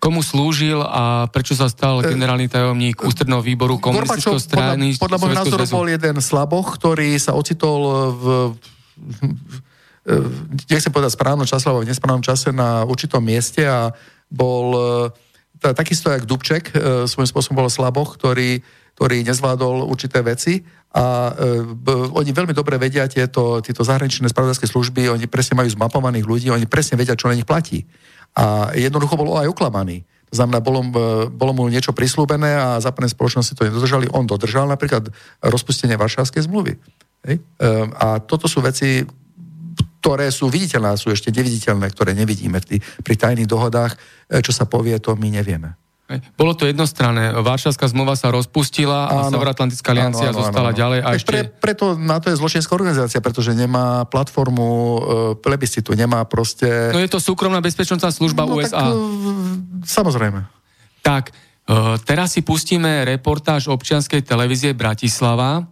Komu 0.00 0.20
slúžil 0.20 0.80
a 0.80 1.28
prečo 1.28 1.52
sa 1.56 1.68
stal 1.68 2.00
e, 2.00 2.12
generálny 2.12 2.48
tajomník 2.48 3.04
ústredného 3.04 3.44
výboru 3.44 3.76
komunistického 3.76 4.40
strany? 4.40 4.96
Podľa, 4.96 5.00
podľa 5.00 5.18
môjho 5.20 5.38
názoru 5.44 5.64
bol 5.68 5.86
jeden 5.88 6.16
slaboch, 6.24 6.76
ktorý 6.80 7.16
sa 7.20 7.36
ocitol 7.36 7.80
v, 8.16 8.24
nechcem 10.68 10.92
povedať 10.92 11.16
správnom 11.16 11.48
čase, 11.48 11.64
alebo 11.68 11.84
v 11.84 11.88
nesprávnom 11.88 12.24
čase 12.24 12.52
na 12.52 12.84
určitom 12.84 13.24
mieste 13.24 13.64
a 13.64 13.92
bol 14.28 14.76
e, 14.76 15.72
takisto 15.72 16.12
jak 16.12 16.28
Dubček, 16.28 16.76
e, 16.76 17.08
svojím 17.08 17.28
spôsobom 17.28 17.64
bol 17.64 17.72
slaboch, 17.72 18.20
ktorý, 18.20 18.60
ktorý 18.94 19.26
nezvládol 19.26 19.90
určité 19.90 20.22
veci 20.22 20.62
a 20.94 21.34
e, 21.34 21.60
oni 22.14 22.30
veľmi 22.30 22.54
dobre 22.54 22.78
vedia 22.78 23.10
tieto, 23.10 23.58
tieto 23.58 23.82
zahraničné 23.82 24.30
spravodajské 24.30 24.70
služby, 24.70 25.10
oni 25.10 25.26
presne 25.26 25.58
majú 25.58 25.66
zmapovaných 25.74 26.26
ľudí, 26.26 26.46
oni 26.54 26.70
presne 26.70 26.94
vedia, 26.94 27.18
čo 27.18 27.26
na 27.26 27.34
nich 27.34 27.46
platí. 27.46 27.82
A 28.38 28.70
jednoducho 28.74 29.18
bol 29.18 29.34
aj 29.34 29.50
oklamaný. 29.50 30.06
To 30.30 30.42
znamená, 30.42 30.58
bolo, 30.58 30.82
bolo 31.30 31.52
mu 31.54 31.70
niečo 31.70 31.94
prislúbené 31.94 32.58
a 32.58 32.82
západné 32.82 33.06
spoločnosti 33.10 33.54
to 33.54 33.66
nedodržali. 33.70 34.10
On 34.10 34.26
dodržal 34.26 34.66
napríklad 34.66 35.06
rozpustenie 35.38 35.94
Varšavskej 35.94 36.50
zmluvy. 36.50 36.74
Hej? 37.22 37.38
A 38.02 38.18
toto 38.18 38.50
sú 38.50 38.58
veci, 38.58 39.06
ktoré 40.04 40.28
sú 40.28 40.52
viditeľné, 40.52 41.00
sú 41.00 41.08
ešte 41.08 41.32
neviditeľné, 41.32 41.88
ktoré 41.88 42.12
nevidíme 42.12 42.60
pri 43.00 43.14
tajných 43.16 43.48
dohodách. 43.48 43.96
E, 44.28 44.44
čo 44.44 44.52
sa 44.52 44.68
povie, 44.68 45.00
to 45.00 45.16
my 45.16 45.32
nevieme. 45.32 45.80
Bolo 46.36 46.52
to 46.52 46.68
jednostranné. 46.68 47.32
Váršavská 47.32 47.88
zmluva 47.88 48.12
sa 48.12 48.28
rozpustila 48.28 49.08
a 49.08 49.32
Severoatlantická 49.32 49.96
aliancia 49.96 50.28
áno, 50.28 50.36
áno, 50.36 50.44
zostala 50.44 50.76
áno, 50.76 50.76
ďalej. 50.76 51.00
A 51.00 51.08
ešte... 51.16 51.32
pre, 51.32 51.48
preto 51.48 51.96
na 51.96 52.20
to 52.20 52.28
je 52.28 52.36
zločinecká 52.36 52.76
organizácia, 52.76 53.24
pretože 53.24 53.56
nemá 53.56 54.04
platformu 54.04 54.68
e, 54.68 55.00
plebiscitu, 55.40 55.96
nemá 55.96 56.28
proste... 56.28 56.92
No 56.92 57.00
je 57.00 57.08
to 57.08 57.16
súkromná 57.16 57.64
bezpečnostná 57.64 58.12
služba 58.12 58.44
no, 58.44 58.60
USA. 58.60 58.84
Tak, 58.84 58.92
e, 58.92 59.00
samozrejme. 59.88 60.44
Tak, 61.00 61.32
e, 61.32 61.96
teraz 62.04 62.36
si 62.36 62.44
pustíme 62.44 63.08
reportáž 63.08 63.72
občianskej 63.72 64.28
televízie 64.28 64.76
Bratislava, 64.76 65.64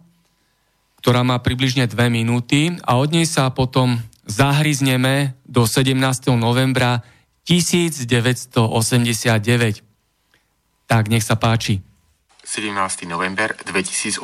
ktorá 0.97 1.21
má 1.21 1.37
približne 1.45 1.85
dve 1.85 2.09
minúty 2.09 2.73
a 2.81 2.97
od 2.97 3.13
nej 3.13 3.29
sa 3.29 3.53
potom 3.53 4.01
zahryzneme 4.25 5.37
do 5.45 5.69
17. 5.69 5.93
novembra 6.33 7.05
1989. 7.45 9.92
Tak, 10.87 11.07
nech 11.07 11.23
sa 11.23 11.39
páči. 11.39 11.81
17. 12.43 13.07
november 13.07 13.55
2018. 13.63 14.19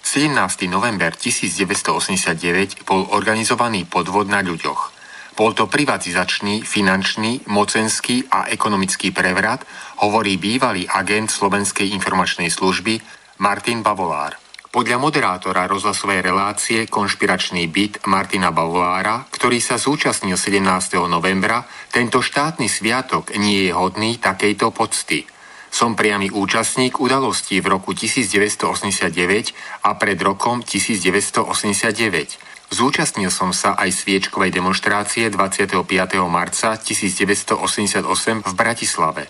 17. 0.00 0.30
november 0.70 1.12
1989 1.14 2.86
bol 2.86 3.10
organizovaný 3.12 3.84
podvod 3.84 4.30
na 4.30 4.40
ľuďoch. 4.40 4.96
Bol 5.34 5.54
to 5.54 5.66
privatizačný, 5.66 6.62
finančný, 6.66 7.46
mocenský 7.48 8.28
a 8.30 8.50
ekonomický 8.50 9.10
prevrat, 9.14 9.64
hovorí 10.04 10.36
bývalý 10.36 10.84
agent 10.86 11.30
Slovenskej 11.30 11.94
informačnej 11.94 12.50
služby 12.50 13.00
Martin 13.40 13.80
Bavolár. 13.80 14.36
Podľa 14.70 15.02
moderátora 15.02 15.66
rozhlasovej 15.66 16.22
relácie 16.22 16.86
Konšpiračný 16.86 17.66
byt 17.66 18.06
Martina 18.06 18.54
Bavolára, 18.54 19.26
ktorý 19.26 19.58
sa 19.58 19.74
zúčastnil 19.74 20.38
17. 20.38 20.62
novembra, 21.10 21.66
tento 21.90 22.22
štátny 22.22 22.70
sviatok 22.70 23.34
nie 23.34 23.66
je 23.66 23.74
hodný 23.74 24.22
takejto 24.22 24.70
pocty. 24.70 25.26
Som 25.70 25.94
priamy 25.94 26.34
účastník 26.34 26.98
udalostí 26.98 27.62
v 27.62 27.78
roku 27.78 27.94
1989 27.94 29.54
a 29.86 29.90
pred 29.94 30.18
rokom 30.18 30.66
1989. 30.66 32.50
Zúčastnil 32.70 33.30
som 33.34 33.50
sa 33.50 33.74
aj 33.74 33.90
sviečkovej 33.94 34.50
demonstrácie 34.54 35.30
25. 35.30 35.86
marca 36.30 36.78
1988 36.78 38.46
v 38.46 38.52
Bratislave. 38.54 39.26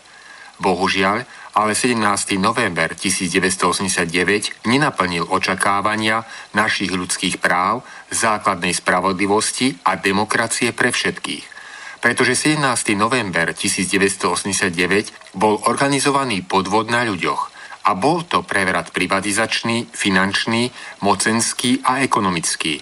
Bohužiaľ, 0.60 1.24
ale 1.56 1.72
17. 1.72 1.96
november 2.36 2.92
1989 2.92 4.68
nenaplnil 4.68 5.24
očakávania 5.24 6.28
našich 6.52 6.92
ľudských 6.92 7.40
práv, 7.40 7.80
základnej 8.12 8.76
spravodlivosti 8.76 9.80
a 9.88 9.96
demokracie 9.96 10.76
pre 10.76 10.92
všetkých. 10.92 11.59
Pretože 12.00 12.32
17. 12.32 12.96
november 12.96 13.52
1989 13.52 15.36
bol 15.36 15.60
organizovaný 15.68 16.40
podvod 16.42 16.88
na 16.88 17.04
ľuďoch 17.04 17.52
a 17.84 17.96
bol 17.96 18.24
to 18.24 18.40
prevrat 18.44 18.92
privatizačný, 18.92 19.92
finančný, 19.92 20.72
mocenský 21.04 21.84
a 21.84 22.00
ekonomický. 22.04 22.80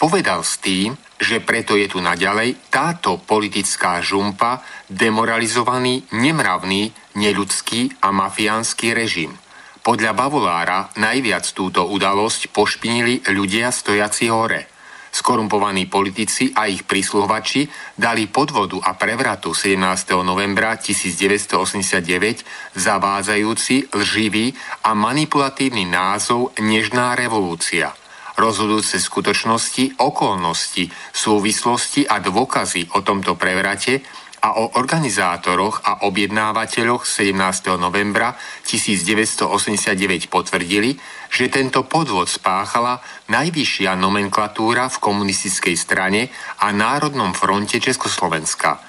Povedal 0.00 0.40
s 0.46 0.56
tým, 0.62 0.96
že 1.20 1.44
preto 1.44 1.76
je 1.76 1.92
tu 1.92 2.00
naďalej 2.00 2.72
táto 2.72 3.20
politická 3.20 4.00
žumpa, 4.00 4.64
demoralizovaný, 4.88 6.08
nemravný, 6.16 6.88
neľudský 7.20 8.00
a 8.00 8.08
mafiánsky 8.08 8.96
režim. 8.96 9.36
Podľa 9.84 10.16
Bavolára 10.16 10.88
najviac 10.96 11.44
túto 11.52 11.84
udalosť 11.84 12.48
pošpinili 12.52 13.20
ľudia 13.28 13.68
stojaci 13.68 14.32
hore. 14.32 14.79
Skorumpovaní 15.10 15.90
politici 15.90 16.54
a 16.54 16.70
ich 16.70 16.86
prísluhovači 16.86 17.66
dali 17.98 18.30
podvodu 18.30 18.78
a 18.80 18.94
prevratu 18.94 19.52
17. 19.52 19.82
novembra 20.22 20.78
1989 20.78 22.78
zavádzajúci, 22.78 23.90
lživý 23.90 24.54
a 24.86 24.94
manipulatívny 24.94 25.90
názov 25.90 26.54
Nežná 26.62 27.18
revolúcia– 27.18 27.90
rozhodujúce 28.40 28.96
skutočnosti, 28.96 30.00
okolnosti, 30.00 30.88
súvislosti 31.12 32.08
a 32.08 32.24
dôkazy 32.24 32.88
o 32.96 33.04
tomto 33.04 33.36
prevrate 33.36 34.00
a 34.40 34.56
o 34.56 34.72
organizátoroch 34.80 35.84
a 35.84 36.08
objednávateľoch 36.08 37.04
17. 37.04 37.76
novembra 37.76 38.32
1989 38.64 40.32
potvrdili, 40.32 40.96
že 41.28 41.52
tento 41.52 41.84
podvod 41.84 42.32
spáchala 42.32 43.04
najvyššia 43.28 43.92
nomenklatúra 44.00 44.88
v 44.88 44.96
komunistickej 44.96 45.76
strane 45.76 46.32
a 46.64 46.72
Národnom 46.72 47.36
fronte 47.36 47.76
Československa, 47.76 48.80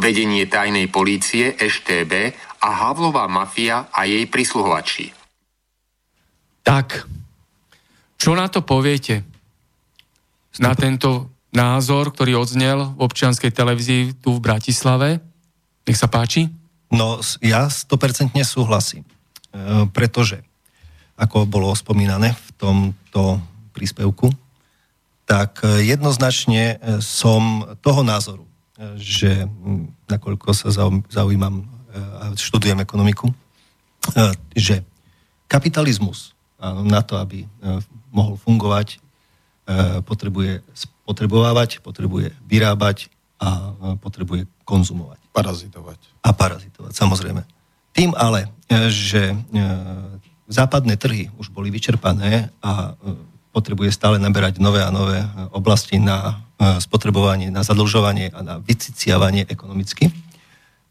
vedenie 0.00 0.48
tajnej 0.48 0.88
polície 0.88 1.52
EŠTB 1.52 2.12
a 2.64 2.68
Havlová 2.88 3.28
mafia 3.28 3.92
a 3.92 4.08
jej 4.08 4.24
prisluhovači. 4.24 5.12
Tak, 6.64 7.04
čo 8.16 8.32
na 8.32 8.48
to 8.48 8.64
poviete? 8.64 9.20
Na 10.64 10.72
tento 10.72 11.33
názor, 11.54 12.10
ktorý 12.10 12.42
odznel 12.42 12.92
v 12.98 13.00
občianskej 13.06 13.54
televízii 13.54 14.18
tu 14.18 14.36
v 14.36 14.44
Bratislave? 14.44 15.22
Nech 15.86 15.98
sa 15.98 16.10
páči. 16.10 16.50
No, 16.90 17.22
ja 17.40 17.70
100% 17.70 18.34
súhlasím. 18.42 19.06
E, 19.06 19.10
pretože, 19.94 20.42
ako 21.14 21.46
bolo 21.46 21.70
spomínané 21.72 22.34
v 22.34 22.48
tomto 22.58 23.38
príspevku, 23.70 24.34
tak 25.24 25.62
e, 25.62 25.86
jednoznačne 25.86 26.76
e, 26.76 26.98
som 26.98 27.64
toho 27.80 28.02
názoru, 28.02 28.44
že 28.98 29.46
nakoľko 30.10 30.50
sa 30.50 30.74
zaujímam 31.06 31.62
a 31.94 32.34
študujem 32.34 32.82
ekonomiku, 32.82 33.30
že 34.50 34.82
kapitalizmus 35.46 36.34
na 36.82 36.98
to, 37.06 37.14
aby 37.22 37.46
mohol 38.14 38.38
fungovať, 38.38 38.88
e, 38.94 38.98
potrebuje 40.04 40.60
spotrebovávať, 40.76 41.80
potrebuje 41.80 42.36
vyrábať 42.44 43.08
a 43.40 43.72
potrebuje 44.00 44.44
konzumovať. 44.64 45.20
Parazitovať. 45.32 45.98
A 46.24 46.30
parazitovať, 46.32 46.92
samozrejme. 46.92 47.42
Tým 47.94 48.12
ale, 48.16 48.48
e, 48.68 48.88
že 48.90 49.36
západné 50.48 51.00
trhy 51.00 51.32
už 51.40 51.48
boli 51.48 51.72
vyčerpané 51.72 52.52
a 52.60 52.92
potrebuje 53.54 53.94
stále 53.94 54.18
naberať 54.18 54.58
nové 54.58 54.82
a 54.82 54.90
nové 54.90 55.22
oblasti 55.54 55.96
na 56.02 56.42
spotrebovanie, 56.82 57.54
na 57.54 57.62
zadlžovanie 57.62 58.34
a 58.34 58.42
na 58.42 58.54
vyciciavanie 58.58 59.46
ekonomicky, 59.46 60.10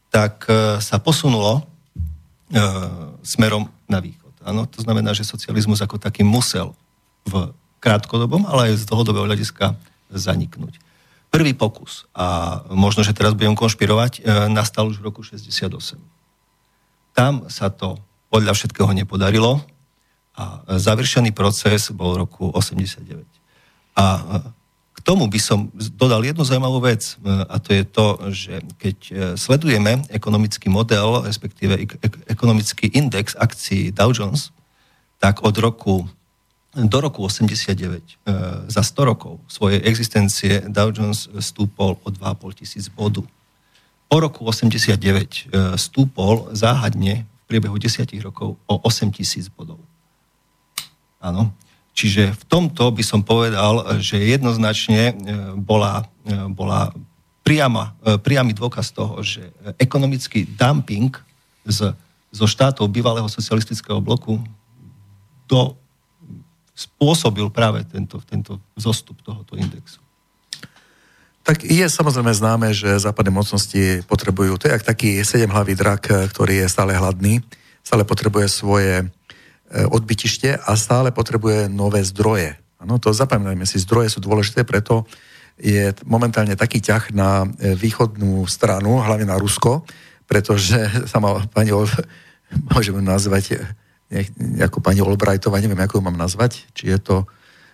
tak 0.09 0.47
sa 0.79 0.97
posunulo 1.03 1.67
smerom 3.23 3.67
na 3.91 3.99
východ. 3.99 4.31
Ano, 4.47 4.63
to 4.67 4.79
znamená, 4.79 5.11
že 5.11 5.27
socializmus 5.27 5.83
ako 5.83 5.99
taký 5.99 6.23
musel 6.23 6.71
v 7.27 7.51
krátkodobom, 7.83 8.47
ale 8.47 8.71
aj 8.71 8.87
z 8.87 8.87
dlhodobého 8.87 9.27
hľadiska 9.27 9.75
zaniknúť. 10.07 10.79
Prvý 11.33 11.51
pokus, 11.51 12.07
a 12.15 12.61
možno, 12.71 13.03
že 13.03 13.11
teraz 13.11 13.35
budem 13.35 13.57
konšpirovať, 13.57 14.21
e, 14.21 14.47
nastal 14.53 14.87
už 14.87 15.01
v 15.01 15.09
roku 15.11 15.25
68. 15.25 15.99
Tam 17.11 17.49
sa 17.51 17.67
to 17.73 17.99
podľa 18.31 18.55
všetkého 18.55 18.87
nepodarilo 18.95 19.59
a 20.37 20.61
završený 20.77 21.33
proces 21.33 21.89
bol 21.89 22.13
v 22.13 22.21
roku 22.23 22.53
89. 22.53 23.25
A 23.97 24.05
e, 24.05 24.21
k 24.93 24.99
tomu 25.01 25.25
by 25.25 25.39
som 25.41 25.73
dodal 25.73 26.21
jednu 26.21 26.45
zaujímavú 26.45 26.85
vec, 26.85 27.17
e, 27.17 27.33
a 27.49 27.57
to 27.57 27.69
je 27.73 27.83
to, 27.83 28.07
že 28.29 28.53
keď 28.77 28.97
sledujeme 29.33 30.05
ekonomický 30.13 30.69
model, 30.69 31.25
respektíve 31.25 31.81
ekonomický 32.29 32.93
index 32.93 33.33
akcií 33.33 33.89
Dow 33.89 34.13
Jones, 34.13 34.53
tak 35.17 35.41
od 35.41 35.57
roku 35.57 36.05
do 36.73 36.97
roku 37.01 37.21
89, 37.21 37.77
e, 37.77 38.33
za 38.65 38.81
100 38.81 39.05
rokov 39.05 39.37
svojej 39.45 39.77
existencie 39.85 40.65
Dow 40.65 40.89
Jones 40.89 41.29
stúpol 41.37 42.01
o 42.01 42.09
2,5 42.09 42.65
tisíc 42.65 42.89
bodu. 42.89 43.21
Po 44.09 44.17
roku 44.17 44.41
89 44.41 44.97
e, 44.97 45.77
stúpol 45.77 46.49
záhadne 46.57 47.29
v 47.29 47.43
priebehu 47.45 47.77
10 47.77 48.09
rokov 48.25 48.57
o 48.65 48.75
8 48.81 49.13
tisíc 49.13 49.53
bodov. 49.53 49.77
Áno. 51.21 51.53
Čiže 51.93 52.33
v 52.33 52.43
tomto 52.49 52.89
by 52.89 53.03
som 53.05 53.21
povedal, 53.21 54.01
že 54.01 54.17
jednoznačne 54.17 55.13
e, 55.13 55.15
bola, 55.53 56.09
bola 56.49 56.89
priama, 57.45 57.93
priamy 58.25 58.57
dôkaz 58.57 58.89
toho, 58.97 59.21
že 59.21 59.45
ekonomický 59.77 60.49
dumping 60.57 61.13
z, 61.69 61.93
zo 62.33 62.45
štátov 62.49 62.89
bývalého 62.89 63.29
socialistického 63.29 64.01
bloku 64.01 64.41
do 65.45 65.77
spôsobil 66.73 67.45
práve 67.53 67.85
tento, 67.85 68.17
tento 68.25 68.57
zostup 68.73 69.21
tohoto 69.21 69.53
indexu? 69.53 70.03
Tak 71.43 71.67
je 71.67 71.83
samozrejme 71.83 72.31
známe, 72.31 72.71
že 72.71 73.03
západné 73.03 73.35
mocnosti 73.35 73.99
potrebujú, 74.07 74.55
to 74.55 74.71
je 74.71 74.73
jak 74.79 74.87
taký 74.87 75.27
sedemhlavý 75.27 75.75
drak, 75.75 76.31
ktorý 76.31 76.63
je 76.63 76.71
stále 76.71 76.95
hladný, 76.95 77.43
stále 77.83 78.07
potrebuje 78.07 78.47
svoje 78.47 79.03
e, 79.03 79.05
odbytište 79.83 80.55
a 80.55 80.71
stále 80.79 81.11
potrebuje 81.11 81.67
nové 81.67 81.99
zdroje. 82.07 82.55
Ano, 82.79 82.95
to 82.95 83.11
zapamätajme 83.11 83.67
si, 83.67 83.75
zdroje 83.83 84.15
sú 84.15 84.23
dôležité, 84.23 84.63
preto 84.63 85.03
je 85.59 85.91
momentálne 86.07 86.55
taký 86.55 86.79
ťah 86.79 87.11
na 87.11 87.43
e, 87.43 87.75
východnú 87.75 88.47
stranu, 88.47 89.03
hlavne 89.03 89.27
na 89.27 89.35
Rusko, 89.35 89.83
pretože 90.23 90.79
sama 91.11 91.43
pani, 91.51 91.75
môžeme 92.71 93.03
nazvať 93.03 93.59
ako 94.61 94.77
pani 94.79 95.01
Olbrajtová, 95.01 95.57
neviem, 95.57 95.79
ako 95.81 95.99
ju 95.99 96.03
mám 96.05 96.17
nazvať, 96.17 96.69
či 96.77 96.93
je 96.93 96.99
to 97.01 97.15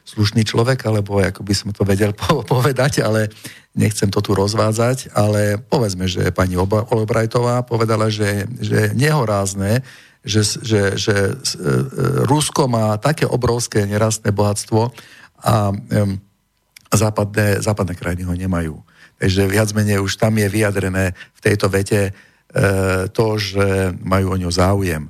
slušný 0.08 0.42
človek, 0.42 0.82
alebo 0.90 1.22
ako 1.22 1.46
by 1.46 1.54
som 1.54 1.70
to 1.70 1.86
vedel 1.86 2.16
povedať, 2.54 3.04
ale 3.06 3.30
nechcem 3.78 4.10
to 4.10 4.24
tu 4.24 4.34
rozvádzať, 4.34 5.14
ale 5.14 5.62
povedzme, 5.62 6.10
že 6.10 6.34
pani 6.34 6.58
Olbrajtová 6.58 7.62
povedala, 7.62 8.10
že, 8.10 8.50
že 8.58 8.96
nehorázne, 8.98 9.86
že, 10.26 10.44
že, 10.44 10.82
že 11.00 11.16
e, 11.16 11.34
Rusko 12.28 12.68
má 12.68 13.00
také 13.00 13.24
obrovské 13.24 13.88
nerastné 13.88 14.36
bohatstvo 14.36 14.92
a 15.40 15.72
um, 15.72 16.20
západné, 16.92 17.64
západné 17.64 17.96
krajiny 17.96 18.28
ho 18.28 18.36
nemajú. 18.36 18.76
Takže 19.16 19.48
viac 19.48 19.72
menej 19.72 20.04
už 20.04 20.20
tam 20.20 20.36
je 20.36 20.52
vyjadrené 20.52 21.16
v 21.16 21.40
tejto 21.40 21.72
vete 21.72 22.02
e, 22.10 22.12
to, 23.16 23.40
že 23.40 23.96
majú 24.04 24.36
o 24.36 24.40
ňo 24.40 24.52
záujem. 24.52 25.08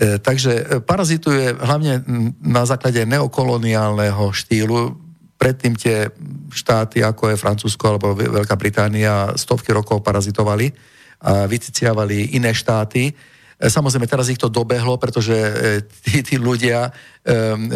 E, 0.00 0.16
takže 0.16 0.52
e, 0.56 0.64
parazituje 0.80 1.60
hlavne 1.60 2.00
na 2.40 2.64
základe 2.64 3.04
neokoloniálneho 3.04 4.32
štýlu. 4.32 4.96
Predtým 5.36 5.76
tie 5.76 6.08
štáty, 6.48 7.04
ako 7.04 7.32
je 7.32 7.40
Francúzsko 7.40 7.84
alebo 7.84 8.16
Veľká 8.16 8.56
Británia, 8.56 9.36
stovky 9.36 9.76
rokov 9.76 10.00
parazitovali 10.00 10.72
a 11.20 11.44
vyciciavali 11.44 12.32
iné 12.32 12.56
štáty 12.56 13.12
samozrejme, 13.68 14.08
teraz 14.08 14.32
ich 14.32 14.40
to 14.40 14.48
dobehlo, 14.48 14.96
pretože 14.96 15.36
e, 15.36 15.84
tí, 16.00 16.24
tí 16.24 16.40
ľudia 16.40 16.88
um, 16.88 17.68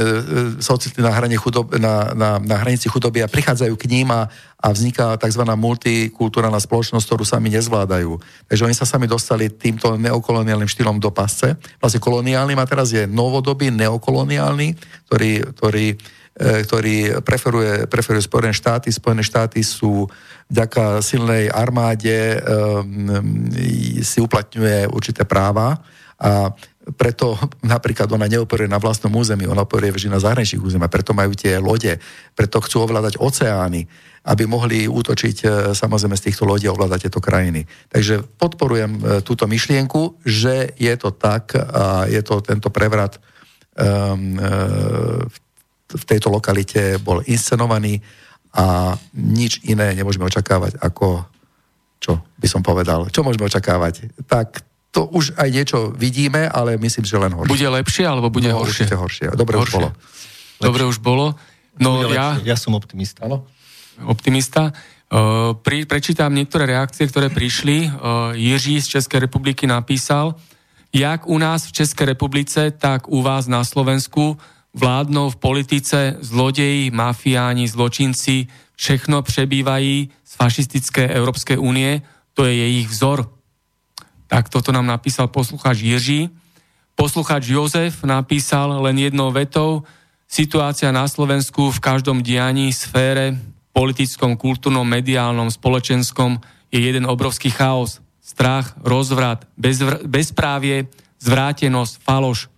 sa 0.57 0.73
ocitli 0.73 1.05
na, 1.05 1.13
hrane 1.13 1.37
chudob, 1.37 1.77
na, 1.77 2.17
na, 2.17 2.41
na 2.41 2.57
hranici 2.57 2.89
chudoby 2.89 3.21
a 3.21 3.29
prichádzajú 3.29 3.75
k 3.77 3.89
ním 3.93 4.09
a, 4.09 4.33
a 4.57 4.73
vzniká 4.73 5.21
tzv. 5.21 5.45
multikulturálna 5.45 6.57
spoločnosť, 6.57 7.05
ktorú 7.05 7.29
sami 7.29 7.53
nezvládajú. 7.53 8.17
Takže 8.49 8.65
oni 8.65 8.73
sa 8.73 8.89
sami 8.89 9.05
dostali 9.05 9.53
týmto 9.53 10.01
neokoloniálnym 10.01 10.71
štýlom 10.71 10.97
do 10.97 11.13
pasce. 11.13 11.61
Vlastne 11.77 12.01
koloniálnym 12.01 12.57
a 12.57 12.65
teraz 12.65 12.89
je 12.97 13.05
novodobý 13.05 13.69
neokoloniálny, 13.69 14.73
ktorý, 15.05 15.33
ktorý 15.53 15.87
E, 15.97 16.24
ktorý 16.35 17.23
preferuje, 17.23 17.87
preferuje 17.87 18.27
Spojené 18.27 18.51
štáty. 18.51 18.91
Spojené 18.91 19.23
štáty 19.23 19.63
sú 19.63 20.11
vďaka 20.51 20.99
silnej 20.99 21.47
armáde 21.47 22.43
um, 22.43 23.49
si 24.03 24.19
uplatňuje 24.19 24.91
určité 24.91 25.23
práva 25.23 25.79
A 26.19 26.55
preto 26.95 27.35
napríklad 27.65 28.07
ona 28.13 28.29
neoperuje 28.29 28.69
na 28.69 28.79
vlastnom 28.79 29.11
území, 29.17 29.49
ona 29.49 29.65
operuje 29.65 29.93
vždy 29.93 30.09
na 30.13 30.21
zahraničných 30.21 30.63
územiach, 30.63 30.93
preto 30.93 31.17
majú 31.17 31.33
tie 31.33 31.57
lode, 31.57 31.97
preto 32.37 32.61
chcú 32.61 32.85
ovládať 32.85 33.17
oceány, 33.17 33.89
aby 34.25 34.45
mohli 34.45 34.85
útočiť 34.85 35.37
e, 35.45 35.47
samozrejme 35.73 36.17
z 36.17 36.25
týchto 36.29 36.45
lodí 36.45 36.69
a 36.69 36.77
ovládať 36.77 37.09
tieto 37.09 37.25
krajiny. 37.25 37.65
Takže 37.89 38.25
podporujem 38.37 38.93
e, 39.01 39.01
túto 39.25 39.49
myšlienku, 39.49 40.25
že 40.25 40.77
je 40.77 40.95
to 40.97 41.13
tak 41.13 41.57
a 41.57 42.05
je 42.09 42.21
to 42.21 42.41
tento 42.45 42.69
prevrat 42.69 43.17
um, 43.77 44.37
v 45.29 45.37
tejto 46.03 46.35
lokalite 46.35 46.99
bol 46.99 47.23
inscenovaný 47.23 48.03
a 48.55 48.95
nič 49.15 49.63
iné 49.67 49.95
nemôžeme 49.95 50.27
očakávať 50.27 50.79
ako, 50.83 51.27
čo 51.99 52.23
by 52.39 52.47
som 52.51 52.63
povedal, 52.63 53.11
čo 53.11 53.23
môžeme 53.23 53.47
očakávať? 53.47 54.11
Tak 54.27 54.63
to 54.95 55.11
už 55.11 55.35
aj 55.35 55.49
niečo 55.51 55.79
vidíme, 55.91 56.47
ale 56.47 56.79
myslím, 56.79 57.03
že 57.03 57.19
len 57.19 57.35
horšie. 57.35 57.51
Bude 57.51 57.69
lepšie 57.83 58.05
alebo 58.07 58.31
bude 58.31 58.55
no, 58.55 58.63
horšie? 58.63 58.87
horšie. 58.95 59.35
Dobre 59.35 59.59
horšie. 59.59 59.75
už 59.75 59.75
bolo. 59.75 59.89
Lepšie. 59.91 60.63
Dobre 60.63 60.83
už 60.87 60.99
bolo. 61.03 61.27
No 61.83 61.99
bude 61.99 62.15
ja... 62.15 62.39
Lepšie. 62.39 62.47
Ja 62.47 62.57
som 62.59 62.79
optimista. 62.79 63.27
Áno. 63.27 63.43
Optimista. 64.07 64.71
Uh, 65.11 65.59
pri, 65.59 65.87
prečítam 65.87 66.31
niektoré 66.31 66.71
reakcie, 66.71 67.11
ktoré 67.11 67.27
prišli. 67.27 67.91
Uh, 67.91 68.35
Jiří 68.39 68.83
z 68.83 68.99
Českej 68.99 69.27
republiky 69.27 69.67
napísal, 69.67 70.39
jak 70.95 71.27
u 71.27 71.39
nás 71.43 71.67
v 71.67 71.75
Českej 71.75 72.15
republice, 72.15 72.71
tak 72.71 73.11
u 73.11 73.19
vás 73.19 73.51
na 73.51 73.67
Slovensku 73.67 74.39
vládnou 74.75 75.31
v 75.31 75.41
politice 75.41 76.19
zlodeji, 76.21 76.91
mafiáni, 76.91 77.71
zločinci, 77.71 78.47
všechno 78.75 79.23
prebývají 79.23 80.11
z 80.27 80.33
fašistické 80.35 81.07
Európskej 81.15 81.57
únie, 81.57 82.03
to 82.35 82.45
je 82.45 82.83
ich 82.83 82.91
vzor. 82.91 83.31
Tak 84.27 84.51
toto 84.51 84.75
nám 84.75 84.91
napísal 84.91 85.31
poslucháč 85.31 85.79
Jiří. 85.87 86.31
Poslucháč 86.99 87.55
Jozef 87.55 88.03
napísal 88.03 88.83
len 88.83 88.99
jednou 88.99 89.31
vetou, 89.31 89.87
situácia 90.27 90.91
na 90.91 91.07
Slovensku 91.07 91.71
v 91.71 91.79
každom 91.79 92.23
dianí, 92.23 92.75
sfére, 92.75 93.39
politickom, 93.71 94.35
kultúrnom, 94.35 94.87
mediálnom, 94.87 95.51
spoločenskom 95.51 96.39
je 96.71 96.79
jeden 96.83 97.07
obrovský 97.07 97.55
chaos. 97.55 98.03
Strach, 98.19 98.75
rozvrat, 98.83 99.47
bezvr- 99.55 100.03
bezprávie, 100.07 100.91
zvrátenosť, 101.23 102.03
faloš, 102.03 102.51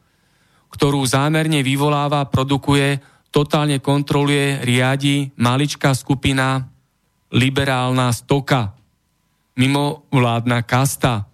ktorú 0.77 1.01
zámerne 1.09 1.65
vyvoláva, 1.65 2.29
produkuje, 2.29 3.01
totálne 3.33 3.81
kontroluje, 3.81 4.61
riadi 4.61 5.33
maličká 5.41 5.97
skupina, 5.97 6.69
liberálna 7.33 8.13
stoka, 8.13 8.77
mimovládna 9.57 10.61
kasta, 10.63 11.27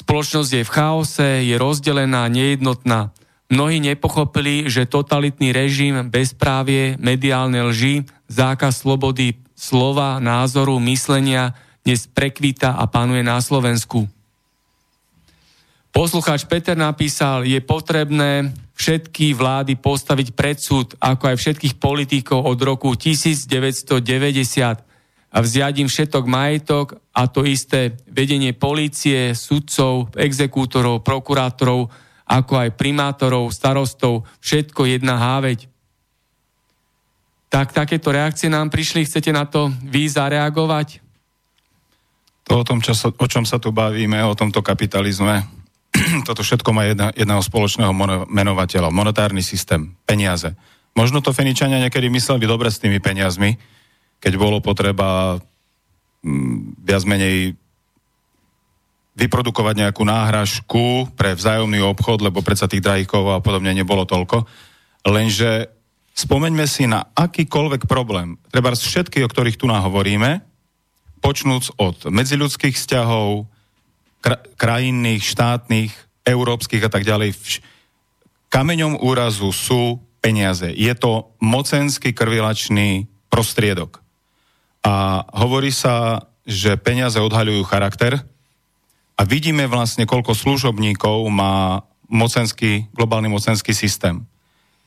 Spoločnosť 0.00 0.50
je 0.56 0.64
v 0.64 0.70
chaose, 0.72 1.28
je 1.44 1.54
rozdelená, 1.60 2.24
nejednotná. 2.32 3.12
Mnohí 3.52 3.84
nepochopili, 3.84 4.70
že 4.70 4.88
totalitný 4.88 5.52
režim, 5.52 6.08
bezprávie, 6.08 6.96
mediálne 6.96 7.60
lži, 7.68 8.08
zákaz 8.30 8.86
slobody 8.86 9.36
slova, 9.52 10.16
názoru, 10.22 10.80
myslenia 10.88 11.52
dnes 11.84 12.08
prekvíta 12.08 12.80
a 12.80 12.88
panuje 12.88 13.20
na 13.20 13.42
Slovensku. 13.44 14.08
Poslucháč 15.90 16.46
Peter 16.46 16.78
napísal, 16.78 17.42
je 17.42 17.58
potrebné 17.58 18.54
všetky 18.78 19.34
vlády 19.34 19.74
postaviť 19.74 20.32
pred 20.38 20.56
súd, 20.56 20.94
ako 21.02 21.34
aj 21.34 21.36
všetkých 21.36 21.74
politikov 21.82 22.46
od 22.46 22.58
roku 22.62 22.94
1990 22.94 23.98
a 25.30 25.38
vziať 25.38 25.74
im 25.82 25.90
všetok 25.90 26.24
majetok 26.26 26.98
a 27.14 27.26
to 27.26 27.42
isté 27.46 27.98
vedenie 28.06 28.54
polície, 28.54 29.34
sudcov, 29.34 30.10
exekútorov, 30.14 31.02
prokurátorov, 31.02 31.90
ako 32.26 32.52
aj 32.54 32.78
primátorov, 32.78 33.50
starostov, 33.50 34.26
všetko 34.42 34.86
jedna 34.86 35.18
háveť. 35.18 35.66
Tak 37.50 37.74
takéto 37.74 38.14
reakcie 38.14 38.46
nám 38.46 38.70
prišli, 38.70 39.06
chcete 39.06 39.34
na 39.34 39.42
to 39.42 39.74
vy 39.86 40.06
zareagovať? 40.06 41.02
To 42.46 42.62
o 42.62 42.66
tom, 42.66 42.78
čo 42.78 42.94
sa, 42.94 43.10
o 43.10 43.26
čom 43.26 43.42
sa 43.42 43.58
tu 43.58 43.74
bavíme, 43.74 44.22
o 44.22 44.38
tomto 44.38 44.62
kapitalizme, 44.62 45.59
toto 46.28 46.40
všetko 46.40 46.70
má 46.72 46.88
jedna, 46.88 47.12
jedného 47.12 47.42
spoločného 47.42 47.92
menovateľa, 48.28 48.94
monetárny 48.94 49.44
systém, 49.44 49.92
peniaze. 50.08 50.52
Možno 50.96 51.22
to 51.22 51.30
Feničania 51.30 51.78
niekedy 51.78 52.10
mysleli 52.10 52.44
dobre 52.44 52.68
s 52.72 52.82
tými 52.82 52.98
peniazmi, 52.98 53.54
keď 54.18 54.32
bolo 54.36 54.58
potreba 54.58 55.38
m, 56.20 56.30
mm, 56.30 56.58
viac 56.82 57.02
menej 57.06 57.54
vyprodukovať 59.20 59.74
nejakú 59.86 60.02
náhražku 60.06 61.12
pre 61.18 61.36
vzájomný 61.36 61.82
obchod, 61.84 62.24
lebo 62.24 62.40
predsa 62.40 62.70
tých 62.70 62.80
drahých 62.80 63.10
a 63.12 63.42
podobne 63.44 63.74
nebolo 63.76 64.08
toľko. 64.08 64.48
Lenže 65.04 65.68
spomeňme 66.16 66.64
si 66.64 66.88
na 66.88 67.04
akýkoľvek 67.12 67.84
problém, 67.84 68.40
treba 68.48 68.72
všetky, 68.72 69.20
o 69.20 69.28
ktorých 69.28 69.60
tu 69.60 69.68
nahovoríme, 69.68 70.40
počnúc 71.20 71.76
od 71.76 72.08
medziľudských 72.08 72.72
vzťahov, 72.76 73.44
krajinných, 74.56 75.24
štátnych, 75.24 75.92
európskych 76.24 76.84
a 76.84 76.90
tak 76.92 77.08
ďalej. 77.08 77.34
Kameňom 78.52 79.00
úrazu 79.00 79.48
sú 79.50 80.02
peniaze. 80.20 80.68
Je 80.76 80.92
to 80.92 81.32
mocenský 81.40 82.12
krvilačný 82.12 83.08
prostriedok. 83.32 84.04
A 84.84 85.24
hovorí 85.36 85.72
sa, 85.72 86.26
že 86.44 86.76
peniaze 86.80 87.16
odhaľujú 87.20 87.62
charakter 87.68 88.20
a 89.16 89.22
vidíme 89.28 89.68
vlastne, 89.68 90.08
koľko 90.08 90.32
služobníkov 90.32 91.28
má 91.28 91.84
mocenský, 92.08 92.88
globálny 92.92 93.28
mocenský 93.28 93.76
systém. 93.76 94.24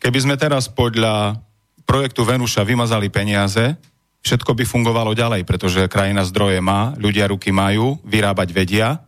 Keby 0.02 0.20
sme 0.20 0.36
teraz 0.36 0.68
podľa 0.68 1.40
projektu 1.88 2.28
Venuša 2.28 2.68
vymazali 2.68 3.08
peniaze, 3.08 3.80
všetko 4.26 4.52
by 4.58 4.64
fungovalo 4.68 5.16
ďalej, 5.16 5.48
pretože 5.48 5.88
krajina 5.88 6.28
zdroje 6.28 6.60
má, 6.60 6.92
ľudia 7.00 7.32
ruky 7.32 7.56
majú, 7.56 7.96
vyrábať 8.04 8.50
vedia, 8.52 9.00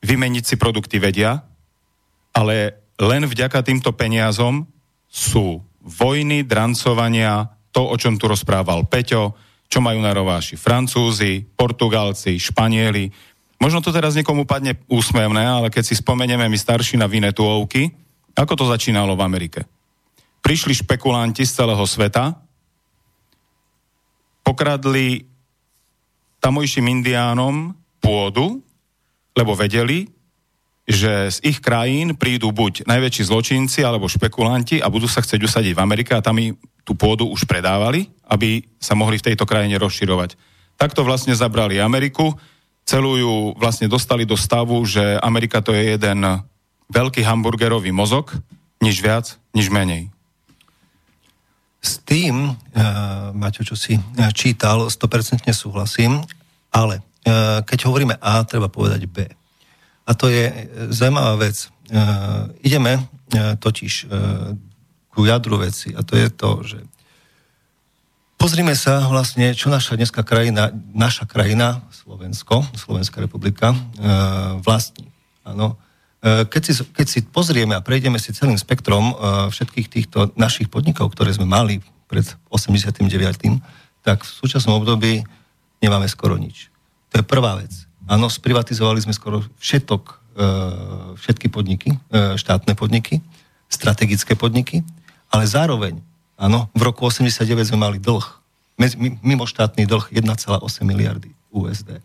vymeniť 0.00 0.44
si 0.44 0.54
produkty 0.56 0.96
vedia, 0.96 1.44
ale 2.32 2.80
len 3.00 3.24
vďaka 3.24 3.64
týmto 3.64 3.92
peniazom 3.96 4.64
sú 5.08 5.60
vojny, 5.80 6.44
drancovania, 6.44 7.48
to, 7.72 7.86
o 7.88 7.96
čom 7.96 8.20
tu 8.20 8.28
rozprával 8.28 8.86
Peťo, 8.86 9.34
čo 9.70 9.78
majú 9.78 10.02
na 10.02 10.10
rováši 10.10 10.58
Francúzi, 10.58 11.46
Portugalci, 11.46 12.36
Španieli. 12.36 13.06
Možno 13.62 13.78
to 13.78 13.94
teraz 13.94 14.18
niekomu 14.18 14.42
padne 14.42 14.82
úsmevné, 14.90 15.46
ale 15.46 15.68
keď 15.70 15.84
si 15.86 15.94
spomenieme 15.94 16.50
my 16.50 16.58
starší 16.58 16.98
na 16.98 17.06
Vinetuovky, 17.06 17.94
ako 18.34 18.52
to 18.56 18.64
začínalo 18.66 19.14
v 19.14 19.24
Amerike? 19.24 19.60
Prišli 20.40 20.74
špekulanti 20.74 21.44
z 21.44 21.54
celého 21.54 21.84
sveta, 21.84 22.34
pokradli 24.42 25.28
tamojším 26.40 26.88
indiánom 26.90 27.76
pôdu, 28.00 28.64
lebo 29.36 29.54
vedeli, 29.54 30.08
že 30.90 31.30
z 31.30 31.38
ich 31.46 31.58
krajín 31.62 32.18
prídu 32.18 32.50
buď 32.50 32.88
najväčší 32.88 33.22
zločinci 33.30 33.86
alebo 33.86 34.10
špekulanti 34.10 34.82
a 34.82 34.90
budú 34.90 35.06
sa 35.06 35.22
chcieť 35.22 35.40
usadiť 35.46 35.72
v 35.78 35.82
Amerike 35.82 36.18
a 36.18 36.24
tam 36.24 36.40
tú 36.82 36.98
pôdu 36.98 37.30
už 37.30 37.46
predávali, 37.46 38.10
aby 38.26 38.66
sa 38.82 38.98
mohli 38.98 39.20
v 39.22 39.30
tejto 39.30 39.46
krajine 39.46 39.78
rozširovať. 39.78 40.34
Takto 40.74 41.06
vlastne 41.06 41.36
zabrali 41.36 41.78
Ameriku, 41.78 42.34
celú 42.82 43.14
ju 43.20 43.34
vlastne 43.54 43.86
dostali 43.86 44.26
do 44.26 44.34
stavu, 44.34 44.82
že 44.82 45.20
Amerika 45.22 45.62
to 45.62 45.70
je 45.70 45.94
jeden 45.94 46.26
veľký 46.90 47.22
hamburgerový 47.22 47.94
mozog, 47.94 48.34
nič 48.82 48.98
viac, 48.98 49.38
nič 49.54 49.70
menej. 49.70 50.10
S 51.80 52.02
tým, 52.02 52.50
uh, 52.50 53.30
Maťo, 53.32 53.62
čo 53.62 53.78
si 53.78 53.96
čítal, 54.34 54.90
100% 54.90 55.48
súhlasím, 55.54 56.20
ale 56.74 57.00
keď 57.66 57.78
hovoríme 57.84 58.16
A, 58.16 58.42
treba 58.48 58.72
povedať 58.72 59.04
B. 59.06 59.28
A 60.08 60.10
to 60.16 60.32
je 60.32 60.70
zaujímavá 60.90 61.36
vec. 61.36 61.68
Uh, 61.90 62.48
ideme 62.62 63.02
totiž 63.60 64.10
ku 65.10 65.20
jadru 65.26 65.62
veci 65.62 65.94
a 65.94 66.02
to 66.02 66.18
je 66.18 66.28
to, 66.30 66.50
že 66.66 66.78
pozrime 68.38 68.74
sa 68.74 69.04
vlastne, 69.06 69.52
čo 69.52 69.68
naša 69.70 69.98
dneska 69.98 70.24
krajina, 70.24 70.72
naša 70.94 71.28
krajina, 71.28 71.84
Slovensko, 71.92 72.64
Slovenská 72.72 73.20
republika, 73.20 73.76
vlastní. 74.64 75.12
Áno. 75.44 75.76
Keď 76.24 76.62
si, 76.64 76.72
keď 76.88 77.06
si 77.06 77.18
pozrieme 77.24 77.76
a 77.76 77.84
prejdeme 77.84 78.16
si 78.16 78.32
celým 78.32 78.56
spektrom 78.56 79.12
všetkých 79.52 79.88
týchto 79.88 80.18
našich 80.36 80.72
podnikov, 80.72 81.12
ktoré 81.12 81.32
sme 81.36 81.48
mali 81.48 81.84
pred 82.08 82.24
89., 82.48 83.60
tak 84.00 84.24
v 84.24 84.30
súčasnom 84.30 84.80
období 84.80 85.20
nemáme 85.84 86.08
skoro 86.08 86.40
nič. 86.40 86.69
To 87.10 87.14
je 87.18 87.24
prvá 87.26 87.58
vec. 87.58 87.72
Áno, 88.10 88.26
sprivatizovali 88.26 88.98
sme 89.02 89.14
skoro 89.14 89.42
všetok, 89.62 90.02
e, 90.10 90.14
všetky 91.14 91.46
podniky, 91.46 91.94
e, 91.94 92.34
štátne 92.34 92.74
podniky, 92.74 93.22
strategické 93.70 94.34
podniky, 94.34 94.82
ale 95.30 95.46
zároveň, 95.46 96.02
áno, 96.34 96.66
v 96.74 96.82
roku 96.82 97.06
89 97.06 97.70
sme 97.70 97.78
mali 97.78 97.98
dlh, 98.02 98.26
mimoštátny 99.22 99.86
dlh 99.86 100.10
1,8 100.10 100.82
miliardy 100.82 101.30
USD. 101.54 102.02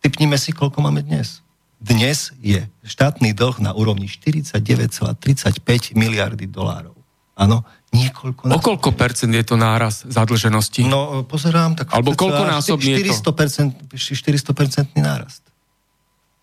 Typnime 0.00 0.40
si, 0.40 0.56
koľko 0.56 0.80
máme 0.80 1.04
dnes. 1.04 1.44
Dnes 1.76 2.32
je 2.40 2.64
štátny 2.88 3.36
dlh 3.36 3.60
na 3.60 3.76
úrovni 3.76 4.08
49,35 4.08 5.92
miliardy 5.92 6.48
dolárov. 6.48 6.95
Áno, 7.36 7.68
niekoľko... 7.92 8.48
O 8.48 8.58
koľko 8.58 8.96
percent 8.96 9.28
je 9.28 9.44
to 9.44 9.60
náraz 9.60 10.08
zadlženosti? 10.08 10.88
No, 10.88 11.20
pozerám, 11.28 11.76
tak... 11.76 11.92
Alebo 11.92 12.16
koľko 12.16 12.48
násobne 12.48 12.96
je 12.96 13.12
to? 13.12 13.36
400%, 13.36 13.92
400% 13.92 14.96
nárast. 14.96 15.44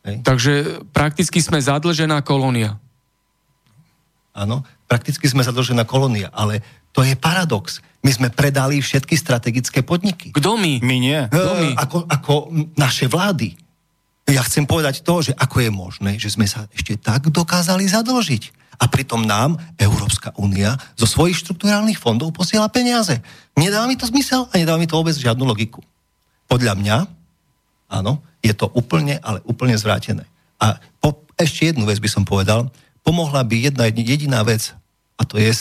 Hej. 0.06 0.22
Takže 0.22 0.54
prakticky 0.94 1.42
sme 1.42 1.58
zadlžená 1.58 2.22
kolónia. 2.22 2.78
Áno, 4.38 4.62
prakticky 4.86 5.26
sme 5.26 5.42
zadlžená 5.42 5.90
kolónia, 5.90 6.30
ale 6.30 6.62
to 6.94 7.02
je 7.02 7.18
paradox. 7.18 7.82
My 8.06 8.14
sme 8.14 8.30
predali 8.30 8.78
všetky 8.78 9.18
strategické 9.18 9.82
podniky. 9.82 10.30
Kto 10.30 10.60
my? 10.60 10.84
My 10.86 10.98
nie. 11.02 11.18
E, 11.18 11.74
ako, 11.74 12.06
ako 12.06 12.34
naše 12.78 13.10
vlády. 13.10 13.58
Ja 14.30 14.46
chcem 14.46 14.70
povedať 14.70 15.02
to, 15.02 15.26
že 15.26 15.34
ako 15.34 15.58
je 15.64 15.72
možné, 15.74 16.12
že 16.22 16.30
sme 16.30 16.46
sa 16.46 16.70
ešte 16.70 17.00
tak 17.00 17.34
dokázali 17.34 17.90
zadlžiť. 17.90 18.63
A 18.82 18.90
pritom 18.90 19.26
nám 19.26 19.58
Európska 19.78 20.34
únia 20.40 20.78
zo 20.98 21.06
svojich 21.06 21.38
štruktúrálnych 21.42 22.00
fondov 22.02 22.34
posiela 22.34 22.70
peniaze. 22.70 23.22
Nedáva 23.54 23.86
mi 23.86 24.00
to 24.00 24.10
zmysel 24.10 24.50
a 24.50 24.54
nedáva 24.58 24.82
mi 24.82 24.90
to 24.90 24.98
vôbec 24.98 25.14
žiadnu 25.14 25.46
logiku. 25.46 25.82
Podľa 26.50 26.74
mňa, 26.78 26.98
áno, 27.94 28.22
je 28.42 28.54
to 28.54 28.70
úplne, 28.74 29.22
ale 29.22 29.40
úplne 29.46 29.78
zvrátené. 29.78 30.26
A 30.58 30.78
po, 31.00 31.24
ešte 31.38 31.72
jednu 31.72 31.86
vec 31.86 32.02
by 32.02 32.10
som 32.10 32.24
povedal. 32.26 32.74
Pomohla 33.04 33.44
by 33.44 33.72
jedna 33.72 33.86
jediná 33.92 34.42
vec, 34.48 34.72
a 35.20 35.28
to 35.28 35.38
je 35.38 35.52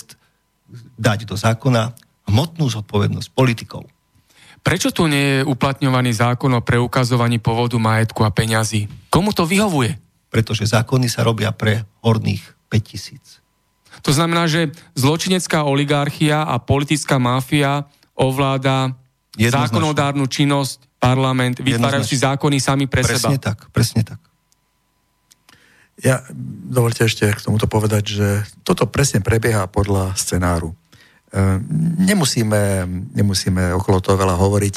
dať 0.96 1.26
do 1.26 1.34
zákona 1.34 1.92
hmotnú 2.30 2.70
zodpovednosť 2.70 3.28
politikov. 3.34 3.84
Prečo 4.62 4.94
tu 4.94 5.10
nie 5.10 5.42
je 5.42 5.48
uplatňovaný 5.48 6.14
zákon 6.14 6.54
o 6.54 6.62
preukazovaní 6.62 7.42
povodu 7.42 7.74
majetku 7.82 8.22
a 8.22 8.30
peňazí? 8.30 8.86
Komu 9.10 9.34
to 9.34 9.42
vyhovuje? 9.42 9.98
Pretože 10.30 10.70
zákony 10.70 11.10
sa 11.10 11.26
robia 11.26 11.50
pre 11.50 11.82
horných 12.06 12.61
5000. 12.73 13.43
To 14.01 14.11
znamená, 14.11 14.49
že 14.49 14.73
zločinecká 14.97 15.68
oligarchia 15.68 16.49
a 16.49 16.57
politická 16.57 17.20
mafia 17.20 17.85
ovláda 18.16 18.97
zákonodárnu 19.37 20.25
činnosť, 20.25 20.89
parlament, 20.97 21.61
vytvárajú 21.61 22.07
si 22.07 22.16
zákony 22.16 22.57
sami 22.62 22.87
pre 22.89 23.03
presne 23.03 23.18
seba. 23.18 23.29
Presne 23.29 23.39
tak, 23.43 23.59
presne 23.75 24.03
tak. 24.07 24.20
Ja 26.01 26.25
dovolte 26.66 27.05
ešte 27.05 27.29
k 27.29 27.43
tomuto 27.43 27.68
povedať, 27.68 28.05
že 28.07 28.29
toto 28.64 28.89
presne 28.89 29.20
prebieha 29.20 29.68
podľa 29.68 30.14
scenáru. 30.14 30.73
E, 30.73 30.77
nemusíme, 32.07 32.87
nemusíme 33.12 33.75
okolo 33.77 34.01
toho 34.01 34.16
veľa 34.16 34.35
hovoriť. 34.39 34.77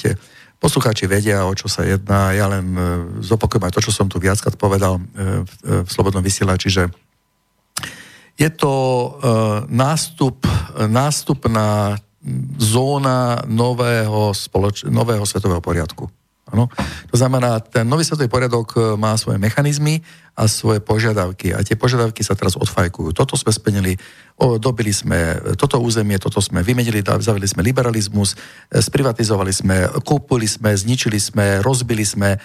Poslucháči 0.59 1.05
vedia, 1.05 1.45
o 1.45 1.53
čo 1.53 1.69
sa 1.69 1.85
jedná. 1.85 2.33
Ja 2.33 2.49
len 2.51 2.65
e, 2.73 2.81
zopakujem 3.21 3.63
aj 3.63 3.73
to, 3.79 3.85
čo 3.85 3.91
som 3.95 4.09
tu 4.09 4.17
viackrát 4.17 4.57
povedal 4.57 4.97
e, 4.97 5.01
v 5.61 5.89
Slobodnom 5.89 6.25
vysielači, 6.25 6.73
že 6.73 6.89
je 8.35 8.49
to 8.51 8.73
nástup, 9.71 10.43
nástupná 10.75 11.95
zóna 12.57 13.45
nového, 13.45 14.33
spoloč- 14.33 14.83
nového 14.89 15.23
svetového 15.23 15.61
poriadku. 15.61 16.09
Ano? 16.45 16.69
To 17.09 17.15
znamená, 17.17 17.57
ten 17.57 17.89
nový 17.89 18.05
svetový 18.05 18.29
poriadok 18.29 18.77
e, 18.77 18.79
má 19.01 19.17
svoje 19.17 19.41
mechanizmy 19.41 20.05
a 20.37 20.45
svoje 20.45 20.77
požiadavky. 20.77 21.57
A 21.57 21.65
tie 21.65 21.73
požiadavky 21.73 22.21
sa 22.21 22.37
teraz 22.37 22.53
odfajkujú. 22.53 23.17
Toto 23.17 23.33
sme 23.33 23.49
splnili, 23.49 23.97
o, 24.37 24.61
dobili 24.61 24.93
sme 24.93 25.41
toto 25.57 25.81
územie, 25.81 26.21
toto 26.21 26.37
sme 26.45 26.61
vymenili, 26.61 27.01
zavili 27.01 27.49
sme 27.49 27.65
liberalizmus, 27.65 28.37
e, 28.69 28.77
sprivatizovali 28.77 29.49
sme, 29.49 29.75
kúpili 30.05 30.45
sme, 30.45 30.69
zničili 30.77 31.17
sme, 31.17 31.65
rozbili 31.65 32.05
sme 32.05 32.37
e, 32.37 32.39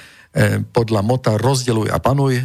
podľa 0.64 1.04
mota 1.04 1.36
rozdeluj 1.36 1.92
a 1.92 2.00
panuj. 2.00 2.40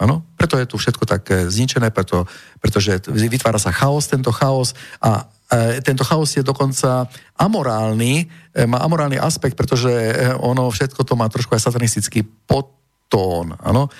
Ano? 0.00 0.24
Preto 0.34 0.56
je 0.56 0.64
tu 0.64 0.80
všetko 0.80 1.04
tak 1.04 1.28
zničené, 1.28 1.92
preto, 1.92 2.24
pretože 2.56 3.04
vytvára 3.04 3.60
sa 3.60 3.68
chaos, 3.68 4.08
tento 4.08 4.32
chaos 4.32 4.72
a 5.04 5.28
E, 5.50 5.82
tento 5.82 6.06
chaos 6.06 6.30
je 6.30 6.46
dokonca 6.46 7.10
amorálny, 7.34 8.22
e, 8.54 8.66
má 8.70 8.78
amorálny 8.86 9.18
aspekt, 9.18 9.58
pretože 9.58 9.90
e, 9.90 10.30
ono 10.38 10.70
všetko 10.70 11.02
to 11.02 11.18
má 11.18 11.26
trošku 11.26 11.58
aj 11.58 11.66
satanistický 11.66 12.22
podtón, 12.22 13.58
áno. 13.58 13.90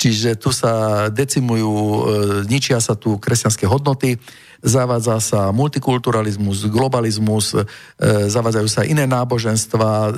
Čiže 0.00 0.40
tu 0.40 0.48
sa 0.48 1.06
decimujú, 1.12 2.08
ničia 2.48 2.80
sa 2.80 2.96
tu 2.96 3.20
kresťanské 3.20 3.68
hodnoty, 3.68 4.16
zavádza 4.60 5.16
sa 5.20 5.40
multikulturalizmus, 5.50 6.68
globalizmus, 6.68 7.56
e, 7.56 7.64
zavádzajú 8.28 8.68
sa 8.68 8.84
iné 8.84 9.08
náboženstva, 9.08 9.90
e, 9.90 10.10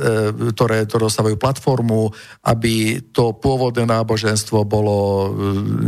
ktoré, 0.54 0.84
ktoré 0.86 1.02
dostávajú 1.06 1.36
platformu, 1.38 2.10
aby 2.46 3.00
to 3.14 3.38
pôvodné 3.38 3.86
náboženstvo 3.86 4.66
bolo 4.66 4.98
e, 4.98 5.28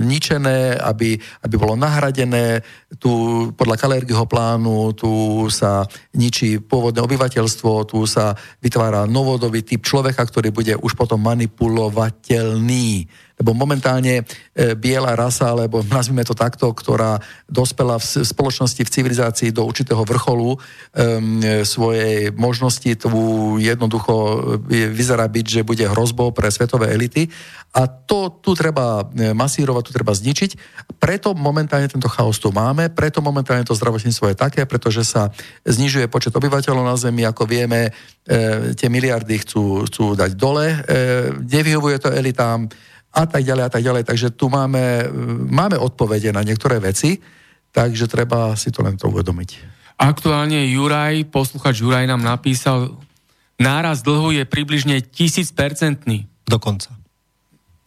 ničené, 0.07 0.78
aby, 0.78 1.18
aby 1.18 1.55
bolo 1.59 1.74
nahradené. 1.74 2.62
Tu 2.96 3.11
podľa 3.59 3.76
Kalergyho 3.76 4.24
plánu 4.30 4.94
tu 4.94 5.44
sa 5.50 5.82
ničí 6.14 6.62
pôvodné 6.62 7.02
obyvateľstvo, 7.02 7.90
tu 7.90 8.07
sa 8.07 8.38
vytvára 8.62 9.11
novodobý 9.11 9.66
typ 9.66 9.82
človeka, 9.82 10.22
ktorý 10.22 10.55
bude 10.55 10.74
už 10.78 10.94
potom 10.94 11.18
manipulovateľný 11.20 13.11
lebo 13.34 13.50
momentálne 13.50 14.22
e, 14.22 14.24
biela 14.78 15.18
rasa, 15.18 15.50
alebo 15.50 15.82
nazvime 15.82 16.22
to 16.22 16.38
takto, 16.38 16.70
ktorá 16.70 17.18
dospela 17.50 17.98
v 17.98 18.07
spoločnosti, 18.22 18.43
v 18.51 18.95
civilizácii 18.95 19.55
do 19.55 19.64
určitého 19.64 20.05
vrcholu 20.05 20.57
um, 20.57 20.59
svojej 21.64 22.34
možnosti, 22.34 22.90
tu 22.99 23.09
jednoducho 23.57 24.14
e, 24.68 24.90
vyzerá 24.90 25.28
byť, 25.30 25.47
že 25.47 25.61
bude 25.66 25.84
hrozbou 25.86 26.34
pre 26.34 26.51
svetové 26.51 26.92
elity 26.92 27.30
a 27.74 27.90
to 27.90 28.30
tu 28.38 28.55
treba 28.55 29.03
e, 29.03 29.34
masírovať, 29.34 29.82
tu 29.88 29.92
treba 29.92 30.14
zničiť. 30.14 30.51
Preto 30.99 31.34
momentálne 31.34 31.90
tento 31.90 32.07
chaos 32.07 32.38
tu 32.38 32.55
máme, 32.55 32.90
preto 32.92 33.18
momentálne 33.18 33.66
to 33.66 33.74
zdravotníctvo 33.74 34.30
je 34.30 34.36
také, 34.36 34.62
pretože 34.64 35.03
sa 35.03 35.34
znižuje 35.66 36.07
počet 36.07 36.34
obyvateľov 36.34 36.84
na 36.86 36.95
Zemi, 36.95 37.26
ako 37.26 37.49
vieme, 37.49 37.90
e, 38.24 38.72
tie 38.78 38.86
miliardy 38.86 39.42
chcú, 39.42 39.90
chcú 39.90 40.14
dať 40.14 40.38
dole, 40.38 40.70
e, 40.70 40.78
nevyhovuje 41.45 41.97
to 41.99 42.14
elitám, 42.14 42.70
a 43.14 43.30
tak 43.30 43.47
ďalej 43.47 43.64
a 43.64 43.70
tak 43.70 43.82
ďalej. 43.86 44.03
Takže 44.11 44.28
tu 44.34 44.51
máme, 44.51 45.07
máme 45.47 45.78
odpovede 45.78 46.34
na 46.34 46.42
niektoré 46.42 46.82
veci, 46.82 47.22
takže 47.75 48.07
treba 48.07 48.55
si 48.55 48.70
to 48.70 48.87
len 48.87 48.95
to 48.95 49.11
uvedomiť. 49.11 49.75
Aktuálne 49.99 50.62
Juraj, 50.70 51.27
posluchač 51.27 51.83
Juraj 51.83 52.07
nám 52.07 52.22
napísal, 52.22 52.95
náraz 53.59 54.07
dlhu 54.07 54.39
je 54.39 54.45
približne 54.47 55.03
tisícpercentný. 55.03 56.31
Dokonca. 56.47 56.95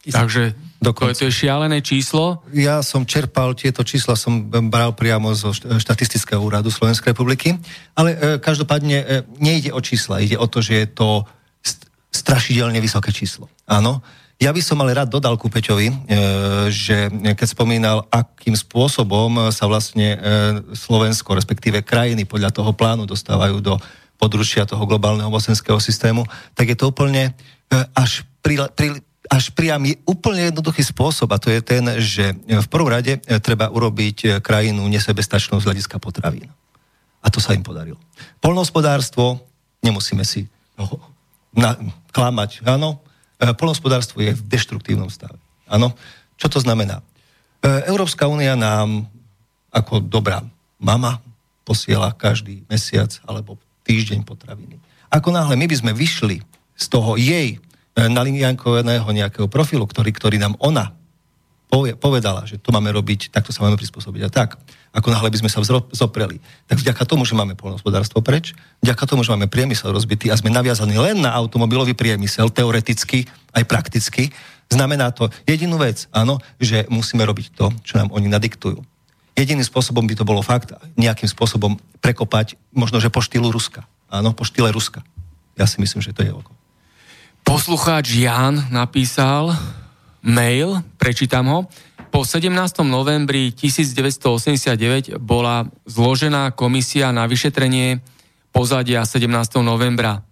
Takže 0.08 0.56
Dokonca. 0.80 1.20
to 1.20 1.28
je 1.28 1.32
šialené 1.32 1.84
číslo. 1.84 2.40
Ja 2.54 2.80
som 2.80 3.04
čerpal 3.04 3.52
tieto 3.52 3.84
čísla, 3.84 4.16
som 4.16 4.48
bral 4.48 4.96
priamo 4.96 5.36
zo 5.36 5.52
štatistického 5.52 6.40
úradu 6.40 6.72
Slovenskej 6.72 7.12
republiky, 7.12 7.58
ale 7.92 8.14
e, 8.14 8.18
každopádne 8.40 8.96
e, 8.96 9.06
nejde 9.36 9.74
o 9.74 9.80
čísla, 9.84 10.24
ide 10.24 10.40
o 10.40 10.46
to, 10.48 10.64
že 10.64 10.74
je 10.84 10.86
to 10.96 11.28
strašidelne 12.08 12.80
vysoké 12.80 13.12
číslo. 13.12 13.52
Áno. 13.68 14.00
Ja 14.38 14.54
by 14.54 14.62
som 14.62 14.78
ale 14.78 14.94
rád 14.94 15.10
dodal 15.10 15.34
ku 15.34 15.50
Peťovi, 15.50 15.90
e, 15.90 15.94
že 16.70 17.10
keď 17.10 17.48
spomínal, 17.50 18.06
akým 18.06 18.54
spôsobom 18.54 19.50
sa 19.50 19.66
vlastne 19.66 20.14
e, 20.14 20.18
Slovensko, 20.78 21.34
respektíve 21.34 21.82
krajiny 21.82 22.22
podľa 22.22 22.54
toho 22.54 22.70
plánu 22.70 23.02
dostávajú 23.02 23.58
do 23.58 23.74
područia 24.14 24.62
toho 24.62 24.86
globálneho 24.86 25.26
mocenského 25.26 25.82
systému, 25.82 26.22
tak 26.54 26.70
je 26.70 26.78
to 26.78 26.94
úplne 26.94 27.34
e, 27.34 27.76
až 27.98 28.22
pri, 28.38 28.62
pri, 28.78 29.02
až 29.26 29.50
priam 29.58 29.82
je 29.82 29.98
úplne 30.06 30.54
jednoduchý 30.54 30.86
spôsob 30.86 31.34
a 31.34 31.42
to 31.42 31.50
je 31.50 31.58
ten, 31.58 31.82
že 31.98 32.30
v 32.46 32.68
prvom 32.70 32.94
rade 32.94 33.18
treba 33.42 33.66
urobiť 33.74 34.38
krajinu 34.38 34.86
nesebestačnou 34.86 35.58
z 35.58 35.66
hľadiska 35.66 35.98
potravín. 35.98 36.46
A 37.18 37.26
to 37.26 37.42
sa 37.42 37.58
im 37.58 37.66
podarilo. 37.66 37.98
Polnohospodárstvo, 38.38 39.42
nemusíme 39.82 40.22
si 40.22 40.46
na, 41.50 41.74
klamať, 42.14 42.62
áno, 42.62 43.02
polnospodárstvo 43.38 44.18
je 44.18 44.34
v 44.34 44.42
deštruktívnom 44.50 45.08
stave. 45.08 45.38
Áno. 45.70 45.94
Čo 46.38 46.58
to 46.58 46.58
znamená? 46.62 47.02
E, 47.62 47.90
Európska 47.90 48.30
únia 48.30 48.54
nám 48.54 49.06
ako 49.74 50.02
dobrá 50.02 50.42
mama 50.78 51.18
posiela 51.66 52.14
každý 52.14 52.62
mesiac 52.70 53.10
alebo 53.26 53.58
týždeň 53.82 54.22
potraviny. 54.22 54.78
Ako 55.10 55.34
náhle 55.34 55.58
my 55.58 55.66
by 55.66 55.76
sme 55.76 55.92
vyšli 55.94 56.40
z 56.78 56.86
toho 56.86 57.18
jej 57.18 57.56
e, 57.56 57.58
naliniankovaného 57.98 59.06
nejakého 59.10 59.50
profilu, 59.50 59.86
ktorý, 59.86 60.10
ktorý 60.14 60.36
nám 60.38 60.54
ona 60.62 60.94
povedala, 62.00 62.48
že 62.48 62.56
to 62.56 62.72
máme 62.72 62.88
robiť, 62.88 63.28
takto 63.28 63.52
sa 63.52 63.60
máme 63.60 63.76
prispôsobiť 63.76 64.22
a 64.24 64.30
tak, 64.32 64.56
ako 64.92 65.12
náhle 65.12 65.28
by 65.28 65.38
sme 65.44 65.50
sa 65.52 65.60
zopreli. 65.92 66.40
Tak 66.66 66.80
vďaka 66.80 67.02
tomu, 67.04 67.28
že 67.28 67.36
máme 67.36 67.54
polnohospodárstvo 67.54 68.24
preč, 68.24 68.56
vďaka 68.80 69.04
tomu, 69.04 69.24
že 69.24 69.32
máme 69.32 69.46
priemysel 69.46 69.92
rozbitý 69.92 70.32
a 70.32 70.38
sme 70.38 70.52
naviazaní 70.52 70.96
len 70.96 71.20
na 71.20 71.32
automobilový 71.34 71.92
priemysel, 71.92 72.48
teoreticky 72.48 73.28
aj 73.52 73.64
prakticky, 73.68 74.32
znamená 74.68 75.12
to 75.12 75.32
jedinú 75.48 75.80
vec, 75.80 76.08
áno, 76.12 76.40
že 76.60 76.84
musíme 76.92 77.24
robiť 77.24 77.56
to, 77.56 77.72
čo 77.84 78.00
nám 78.00 78.12
oni 78.12 78.28
nadiktujú. 78.28 78.80
Jediným 79.38 79.62
spôsobom 79.62 80.02
by 80.02 80.14
to 80.18 80.26
bolo 80.26 80.42
fakt 80.42 80.74
nejakým 80.98 81.30
spôsobom 81.30 81.78
prekopať, 82.02 82.58
možno, 82.74 82.98
že 82.98 83.06
po 83.06 83.22
štýlu 83.22 83.54
Ruska. 83.54 83.86
Áno, 84.10 84.34
po 84.34 84.42
štýle 84.42 84.74
Ruska. 84.74 85.06
Ja 85.54 85.66
si 85.70 85.78
myslím, 85.78 86.02
že 86.02 86.10
to 86.10 86.26
je 86.26 86.34
oko. 86.34 86.50
Poslucháč 87.46 88.18
Jan 88.18 88.66
napísal, 88.68 89.54
mail, 90.20 90.82
prečítam 90.98 91.46
ho. 91.48 91.58
Po 92.08 92.24
17. 92.24 92.88
novembri 92.88 93.52
1989 93.52 95.20
bola 95.20 95.68
zložená 95.84 96.56
komisia 96.56 97.12
na 97.12 97.28
vyšetrenie 97.28 98.00
pozadia 98.48 99.04
17. 99.04 99.28
novembra. 99.60 100.24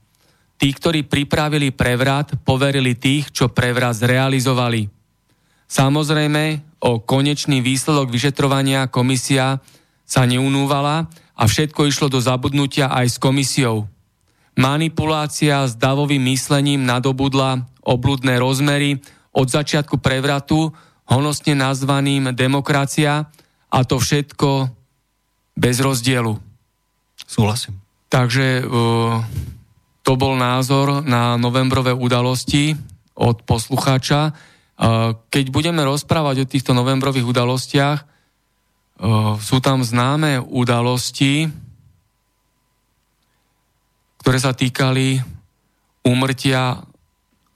Tí, 0.57 0.73
ktorí 0.73 1.05
pripravili 1.05 1.69
prevrat, 1.77 2.33
poverili 2.41 2.97
tých, 2.97 3.29
čo 3.29 3.53
prevrat 3.53 3.93
zrealizovali. 4.01 4.89
Samozrejme, 5.69 6.65
o 6.81 7.05
konečný 7.05 7.61
výsledok 7.61 8.09
vyšetrovania 8.09 8.89
komisia 8.89 9.61
sa 10.09 10.25
neunúvala 10.25 11.13
a 11.37 11.43
všetko 11.45 11.93
išlo 11.93 12.09
do 12.09 12.25
zabudnutia 12.25 12.89
aj 12.89 13.07
s 13.13 13.17
komisiou. 13.21 13.85
Manipulácia 14.57 15.69
s 15.69 15.77
davovým 15.77 16.25
myslením 16.33 16.89
nadobudla 16.89 17.69
obludné 17.85 18.41
rozmery 18.41 18.97
od 19.37 19.53
začiatku 19.53 20.01
prevratu, 20.01 20.73
honosne 21.07 21.55
nazvaným 21.55 22.35
demokracia 22.35 23.31
a 23.71 23.79
to 23.87 24.03
všetko 24.03 24.71
bez 25.55 25.79
rozdielu. 25.79 26.35
Súhlasím. 27.27 27.79
Takže 28.07 28.63
to 30.07 30.13
bol 30.15 30.39
názor 30.39 31.03
na 31.03 31.35
novembrové 31.35 31.91
udalosti 31.91 32.79
od 33.19 33.43
poslucháča. 33.43 34.31
Keď 35.31 35.45
budeme 35.51 35.83
rozprávať 35.83 36.37
o 36.45 36.51
týchto 36.51 36.71
novembrových 36.77 37.27
udalostiach, 37.27 37.99
sú 39.43 39.57
tam 39.59 39.83
známe 39.83 40.39
udalosti, 40.39 41.51
ktoré 44.23 44.39
sa 44.39 44.55
týkali 44.55 45.19
úmrtia 46.07 46.83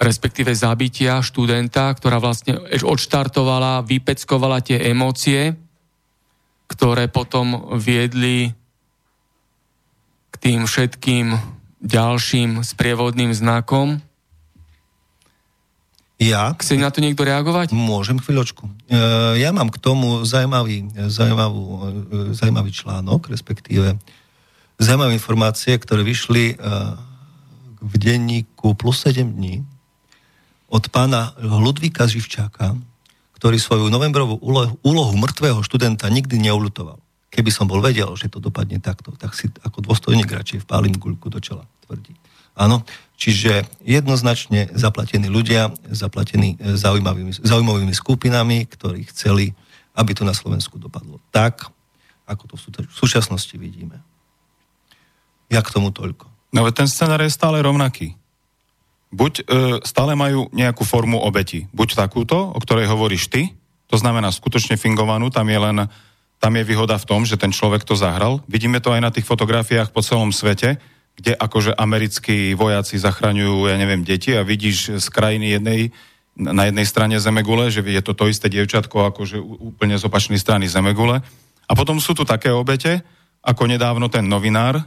respektíve 0.01 0.57
zabitia 0.57 1.21
študenta, 1.21 1.93
ktorá 1.93 2.17
vlastne 2.17 2.57
odštartovala, 2.81 3.85
vypeckovala 3.85 4.65
tie 4.65 4.81
emócie, 4.89 5.53
ktoré 6.73 7.13
potom 7.13 7.77
viedli 7.77 8.57
k 10.33 10.35
tým 10.41 10.65
všetkým 10.65 11.37
ďalším 11.85 12.65
sprievodným 12.65 13.37
znakom. 13.37 14.01
Ja? 16.17 16.57
Chce 16.57 16.81
na 16.81 16.89
to 16.89 17.05
niekto 17.05 17.25
reagovať? 17.25 17.73
Môžem 17.77 18.21
chvíľočku. 18.21 18.69
E, 18.69 19.01
ja 19.41 19.53
mám 19.53 19.73
k 19.73 19.81
tomu 19.81 20.25
zaujímavý, 20.25 20.93
zaujímavý, 21.09 21.61
e, 22.31 22.37
zaujímavý 22.37 22.71
článok, 22.73 23.33
respektíve 23.33 23.97
zaujímavé 24.77 25.17
informácie, 25.17 25.77
ktoré 25.81 26.05
vyšli 26.05 26.45
e, 26.53 26.65
v 27.81 27.95
denníku 27.97 28.77
plus 28.77 29.01
7 29.05 29.33
dní 29.33 29.65
od 30.71 30.85
pána 30.89 31.35
Ludvíka 31.43 32.07
Živčáka, 32.07 32.79
ktorý 33.35 33.59
svoju 33.59 33.91
novembrovú 33.91 34.39
úlohu, 34.39 34.79
úlohu 34.87 35.13
mŕtvého 35.19 35.67
študenta 35.67 36.07
nikdy 36.07 36.39
neulutoval. 36.39 37.03
Keby 37.31 37.51
som 37.51 37.67
bol 37.67 37.83
vedel, 37.83 38.11
že 38.15 38.31
to 38.31 38.39
dopadne 38.39 38.79
takto, 38.79 39.11
tak 39.19 39.35
si 39.35 39.51
ako 39.67 39.83
dôstojník 39.83 40.31
radšej 40.31 40.67
vpálim 40.67 40.95
guľku 40.95 41.31
do 41.31 41.43
čela, 41.43 41.67
tvrdí. 41.87 42.15
Áno, 42.59 42.83
čiže 43.17 43.65
jednoznačne 43.87 44.71
zaplatení 44.75 45.31
ľudia, 45.31 45.73
zaplatení 45.89 46.59
e, 46.59 46.77
zaujímavými, 46.77 47.33
zaujímavými 47.41 47.95
skupinami, 47.95 48.67
ktorí 48.67 49.09
chceli, 49.15 49.55
aby 49.97 50.11
to 50.13 50.27
na 50.27 50.35
Slovensku 50.37 50.77
dopadlo 50.77 51.23
tak, 51.33 51.71
ako 52.29 52.55
to 52.55 52.55
v 52.87 52.95
súčasnosti 52.95 53.55
vidíme. 53.57 53.99
Ja 55.49 55.65
k 55.65 55.73
tomu 55.73 55.91
toľko. 55.91 56.29
No 56.53 56.67
ten 56.71 56.87
scenár 56.91 57.23
je 57.25 57.33
stále 57.33 57.63
rovnaký. 57.63 58.20
Buď 59.11 59.33
e, 59.41 59.43
stále 59.83 60.15
majú 60.15 60.47
nejakú 60.55 60.87
formu 60.87 61.19
obeti. 61.19 61.67
Buď 61.75 61.99
takúto, 61.99 62.55
o 62.55 62.59
ktorej 62.63 62.87
hovoríš 62.87 63.27
ty, 63.27 63.51
to 63.91 63.99
znamená 63.99 64.31
skutočne 64.31 64.79
fingovanú, 64.79 65.35
tam 65.35 65.51
je 65.51 65.59
len 65.59 65.79
tam 66.41 66.57
je 66.57 66.65
výhoda 66.65 66.97
v 66.97 67.05
tom, 67.05 67.29
že 67.29 67.37
ten 67.37 67.53
človek 67.53 67.85
to 67.85 67.93
zahral. 67.93 68.41
Vidíme 68.49 68.81
to 68.81 68.97
aj 68.97 69.01
na 69.05 69.13
tých 69.13 69.29
fotografiách 69.29 69.93
po 69.93 70.01
celom 70.01 70.33
svete, 70.33 70.81
kde 71.13 71.37
akože 71.37 71.77
americkí 71.77 72.57
vojaci 72.57 72.97
zachraňujú, 72.97 73.69
ja 73.69 73.77
neviem, 73.77 74.01
deti 74.01 74.33
a 74.33 74.41
vidíš 74.41 75.05
z 75.05 75.07
krajiny 75.13 75.61
jednej, 75.61 75.81
na 76.33 76.65
jednej 76.65 76.87
strane 76.89 77.21
Zemegule, 77.21 77.69
že 77.69 77.85
je 77.85 78.01
to 78.01 78.17
to 78.17 78.33
isté 78.33 78.49
dievčatko 78.49 79.13
akože 79.13 79.37
úplne 79.37 80.01
z 80.01 80.07
opačnej 80.09 80.41
strany 80.41 80.65
Zemegule. 80.65 81.21
A 81.69 81.73
potom 81.77 82.01
sú 82.01 82.17
tu 82.17 82.25
také 82.25 82.49
obete, 82.49 83.05
ako 83.45 83.69
nedávno 83.69 84.09
ten 84.09 84.25
novinár, 84.25 84.81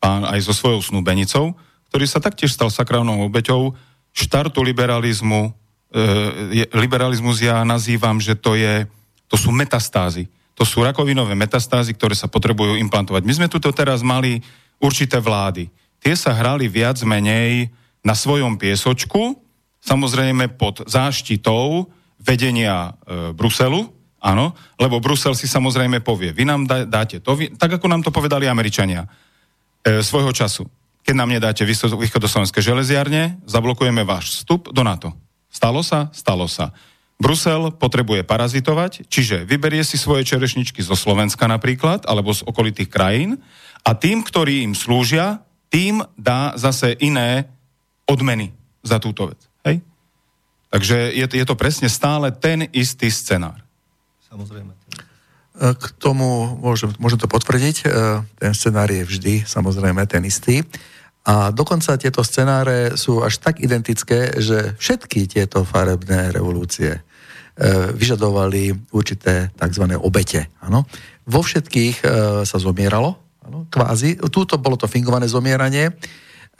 pán 0.00 0.24
aj 0.24 0.48
so 0.48 0.56
svojou 0.56 0.80
snúbenicou, 0.80 1.52
ktorý 1.90 2.06
sa 2.06 2.22
taktiež 2.22 2.54
stal 2.54 2.70
sakrálnou 2.70 3.26
obeťou 3.26 3.74
štartu 4.14 4.62
liberalizmu. 4.62 5.50
E, 5.90 6.64
liberalizmus 6.72 7.42
ja 7.42 7.66
nazývam, 7.66 8.22
že 8.22 8.38
to, 8.38 8.54
je, 8.54 8.86
to 9.26 9.36
sú 9.36 9.50
metastázy 9.50 10.30
to 10.60 10.68
sú 10.68 10.84
rakovinové 10.84 11.32
metastázy, 11.32 11.96
ktoré 11.96 12.12
sa 12.12 12.28
potrebujú 12.28 12.76
implantovať. 12.76 13.24
My 13.24 13.32
sme 13.32 13.48
tu 13.48 13.56
teraz 13.72 14.04
mali 14.04 14.44
určité 14.76 15.16
vlády. 15.16 15.72
Tie 16.04 16.12
sa 16.12 16.36
hrali 16.36 16.68
viac 16.68 17.00
menej 17.00 17.72
na 18.04 18.12
svojom 18.12 18.60
piesočku, 18.60 19.40
samozrejme 19.80 20.52
pod 20.60 20.84
záštitou 20.84 21.88
vedenia 22.20 22.92
e, 22.92 23.32
Bruselu, 23.32 23.88
áno, 24.20 24.52
lebo 24.76 25.00
Brusel 25.00 25.32
si 25.32 25.48
samozrejme 25.48 26.04
povie, 26.04 26.36
vy 26.36 26.44
nám 26.44 26.68
dá, 26.68 26.84
dáte 26.84 27.24
to, 27.24 27.32
vy, 27.32 27.56
tak 27.56 27.80
ako 27.80 27.88
nám 27.88 28.04
to 28.04 28.12
povedali 28.12 28.44
Američania 28.44 29.08
e, 29.80 30.04
svojho 30.04 30.28
času. 30.36 30.68
Keď 31.10 31.18
nám 31.18 31.34
nedáte 31.34 31.66
východoslovenské 31.66 32.62
železiarne, 32.62 33.42
zablokujeme 33.42 34.06
váš 34.06 34.30
vstup 34.30 34.70
do 34.70 34.86
NATO. 34.86 35.10
Stalo 35.50 35.82
sa? 35.82 36.06
Stalo 36.14 36.46
sa. 36.46 36.70
Brusel 37.18 37.74
potrebuje 37.74 38.22
parazitovať, 38.22 39.10
čiže 39.10 39.42
vyberie 39.42 39.82
si 39.82 39.98
svoje 39.98 40.22
čerešničky 40.22 40.78
zo 40.78 40.94
Slovenska 40.94 41.50
napríklad, 41.50 42.06
alebo 42.06 42.30
z 42.30 42.46
okolitých 42.46 42.94
krajín 42.94 43.42
a 43.82 43.90
tým, 43.98 44.22
ktorí 44.22 44.62
im 44.62 44.78
slúžia, 44.78 45.42
tým 45.66 45.98
dá 46.14 46.54
zase 46.54 46.94
iné 47.02 47.50
odmeny 48.06 48.54
za 48.86 49.02
túto 49.02 49.34
vec. 49.34 49.42
Hej? 49.66 49.82
Takže 50.70 51.10
je, 51.10 51.26
je 51.26 51.42
to 51.42 51.58
presne 51.58 51.90
stále 51.90 52.30
ten 52.30 52.70
istý 52.70 53.10
scenár. 53.10 53.58
Samozrejme. 54.30 54.78
K 55.58 55.84
tomu 55.98 56.54
môžem, 56.62 56.94
môžem 57.02 57.18
to 57.18 57.26
potvrdiť. 57.26 57.76
E, 57.82 57.84
ten 58.38 58.54
scenár 58.54 58.86
je 58.94 59.02
vždy 59.02 59.42
samozrejme 59.42 60.06
ten 60.06 60.22
istý. 60.22 60.62
A 61.24 61.52
dokonca 61.52 62.00
tieto 62.00 62.24
scenáre 62.24 62.96
sú 62.96 63.20
až 63.20 63.38
tak 63.38 63.60
identické, 63.60 64.40
že 64.40 64.72
všetky 64.80 65.28
tieto 65.28 65.68
farebné 65.68 66.32
revolúcie 66.32 67.04
E, 67.60 67.92
vyžadovali 67.92 68.72
určité 68.96 69.52
tzv. 69.52 69.84
obete. 70.00 70.48
Ano. 70.64 70.88
Vo 71.28 71.44
všetkých 71.44 71.96
e, 72.00 72.04
sa 72.48 72.56
zomieralo, 72.56 73.20
ano, 73.44 73.68
kvázi. 73.68 74.16
Túto 74.32 74.56
bolo 74.56 74.80
to 74.80 74.88
fingované 74.88 75.28
zomieranie, 75.28 75.92
e, 75.92 75.92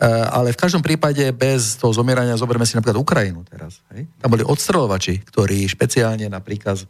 ale 0.05 0.53
v 0.53 0.61
každom 0.61 0.85
prípade 0.85 1.25
bez 1.33 1.81
toho 1.81 1.97
zomierania, 1.97 2.37
zoberme 2.37 2.69
si 2.69 2.77
napríklad 2.77 3.01
Ukrajinu 3.01 3.41
teraz. 3.49 3.81
Hej? 3.97 4.13
Tam 4.21 4.29
boli 4.29 4.45
odstrelovači, 4.45 5.25
ktorí 5.25 5.65
špeciálne 5.73 6.29
na 6.29 6.45
príkaz 6.45 6.85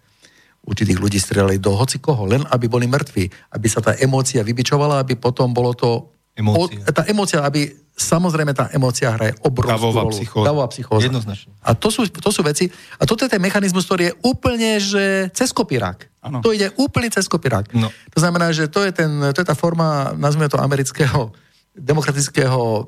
určitých 0.67 0.99
ľudí 0.99 1.23
strelali 1.23 1.63
do 1.63 1.71
hoci 1.79 2.03
koho, 2.03 2.27
len 2.27 2.43
aby 2.51 2.67
boli 2.67 2.91
mŕtvi, 2.91 3.31
aby 3.55 3.69
sa 3.71 3.79
tá 3.79 3.95
emócia 3.95 4.43
vybičovala, 4.43 5.07
aby 5.07 5.15
potom 5.15 5.55
bolo 5.55 5.71
to... 5.71 6.11
Emócia. 6.37 6.79
O, 6.81 6.93
tá 6.95 7.03
emócia, 7.11 7.39
aby 7.43 7.75
samozrejme 7.93 8.57
tá 8.57 8.73
emócia 8.73 9.13
hraje 9.13 9.37
obrovskú 9.45 9.77
Davová 9.77 10.03
rolu. 10.09 10.15
psychóza. 10.17 10.47
Davová 10.47 10.69
psychóza. 10.73 11.05
Jednoznačne. 11.05 11.51
A 11.61 11.71
to 11.77 11.89
sú, 11.93 12.09
to 12.09 12.31
sú 12.33 12.41
veci, 12.41 12.71
a 12.97 13.03
toto 13.05 13.29
je 13.29 13.31
ten 13.31 13.43
mechanizmus, 13.43 13.85
ktorý 13.85 14.09
je 14.09 14.15
úplne, 14.25 14.81
že 14.81 15.29
cez 15.37 15.53
kopírák. 15.53 16.09
Ano. 16.25 16.41
To 16.41 16.55
ide 16.55 16.73
úplne 16.81 17.13
cez 17.13 17.29
kopírák. 17.29 17.77
No. 17.77 17.93
To 17.93 18.19
znamená, 18.19 18.53
že 18.57 18.73
to 18.73 18.85
je, 18.89 18.93
ten, 18.95 19.11
to 19.37 19.39
je 19.43 19.47
tá 19.47 19.53
forma, 19.53 20.17
nazvime 20.17 20.49
to 20.49 20.57
amerického 20.57 21.35
demokratického 21.71 22.61
e, 22.61 22.81
e, 22.83 22.87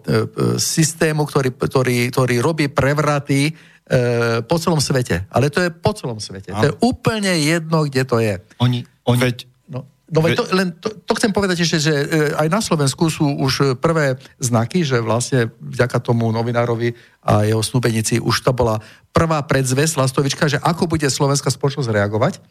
systému, 0.59 1.22
ktorý, 1.24 1.55
ktorý, 1.55 2.11
ktorý 2.11 2.36
robí 2.43 2.66
prevraty 2.66 3.49
e, 3.49 3.53
po 4.43 4.59
celom 4.59 4.82
svete. 4.82 5.30
Ale 5.30 5.55
to 5.55 5.62
je 5.62 5.70
po 5.70 5.95
celom 5.95 6.18
svete. 6.18 6.51
Ano. 6.51 6.61
To 6.61 6.66
je 6.66 6.74
úplne 6.82 7.32
jedno, 7.38 7.86
kde 7.86 8.03
to 8.03 8.18
je. 8.18 8.43
Oni, 8.59 8.82
oni, 9.07 9.20
Veď 9.22 9.47
No 10.12 10.20
veď 10.20 10.32
to, 10.36 10.44
len 10.52 10.68
to, 10.76 10.92
to 11.08 11.12
chcem 11.16 11.32
povedať 11.32 11.64
ešte, 11.64 11.78
že 11.80 11.94
e, 11.96 12.06
aj 12.36 12.48
na 12.52 12.60
Slovensku 12.60 13.08
sú 13.08 13.24
už 13.24 13.80
prvé 13.80 14.20
znaky, 14.36 14.84
že 14.84 15.00
vlastne 15.00 15.48
vďaka 15.56 16.04
tomu 16.04 16.28
novinárovi 16.28 16.92
a 17.24 17.48
jeho 17.48 17.64
snúbenici 17.64 18.20
už 18.20 18.44
to 18.44 18.52
bola 18.52 18.76
prvá 19.16 19.40
predzvesť 19.40 19.96
Lastovička, 19.96 20.52
že 20.52 20.60
ako 20.60 20.84
bude 20.84 21.08
slovenská 21.08 21.48
spoločnosť 21.48 21.88
reagovať. 21.88 22.44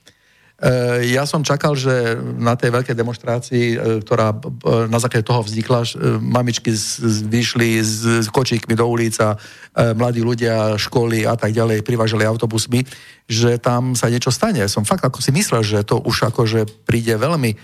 E, 0.62 1.09
ja 1.09 1.26
som 1.26 1.41
čakal, 1.41 1.74
že 1.74 2.14
na 2.38 2.53
tej 2.53 2.70
veľkej 2.70 2.93
demonstrácii, 2.93 3.66
e, 3.74 3.78
ktorá 4.05 4.30
na 4.86 5.01
základe 5.01 5.26
toho 5.26 5.41
vznikla, 5.41 5.82
e, 5.82 6.22
mamičky 6.22 6.70
vyšli 7.26 7.82
s 7.82 8.30
kočíkmi 8.30 8.78
do 8.78 8.86
ulica, 8.86 9.41
mladí 9.74 10.22
ľudia, 10.22 10.78
školy 10.78 11.26
a 11.26 11.34
tak 11.34 11.55
ďalej 11.55 11.82
privážali 11.82 12.28
autobusmi, 12.28 12.86
že 13.26 13.57
tam 13.57 13.97
sa 13.97 14.12
niečo 14.12 14.30
stane. 14.30 14.62
Som 14.70 14.86
fakt 14.86 15.01
ako 15.01 15.24
si 15.24 15.34
myslel, 15.34 15.66
že 15.66 15.88
to 15.88 15.97
už 15.97 16.30
akože 16.30 16.86
príde 16.86 17.16
veľmi 17.16 17.55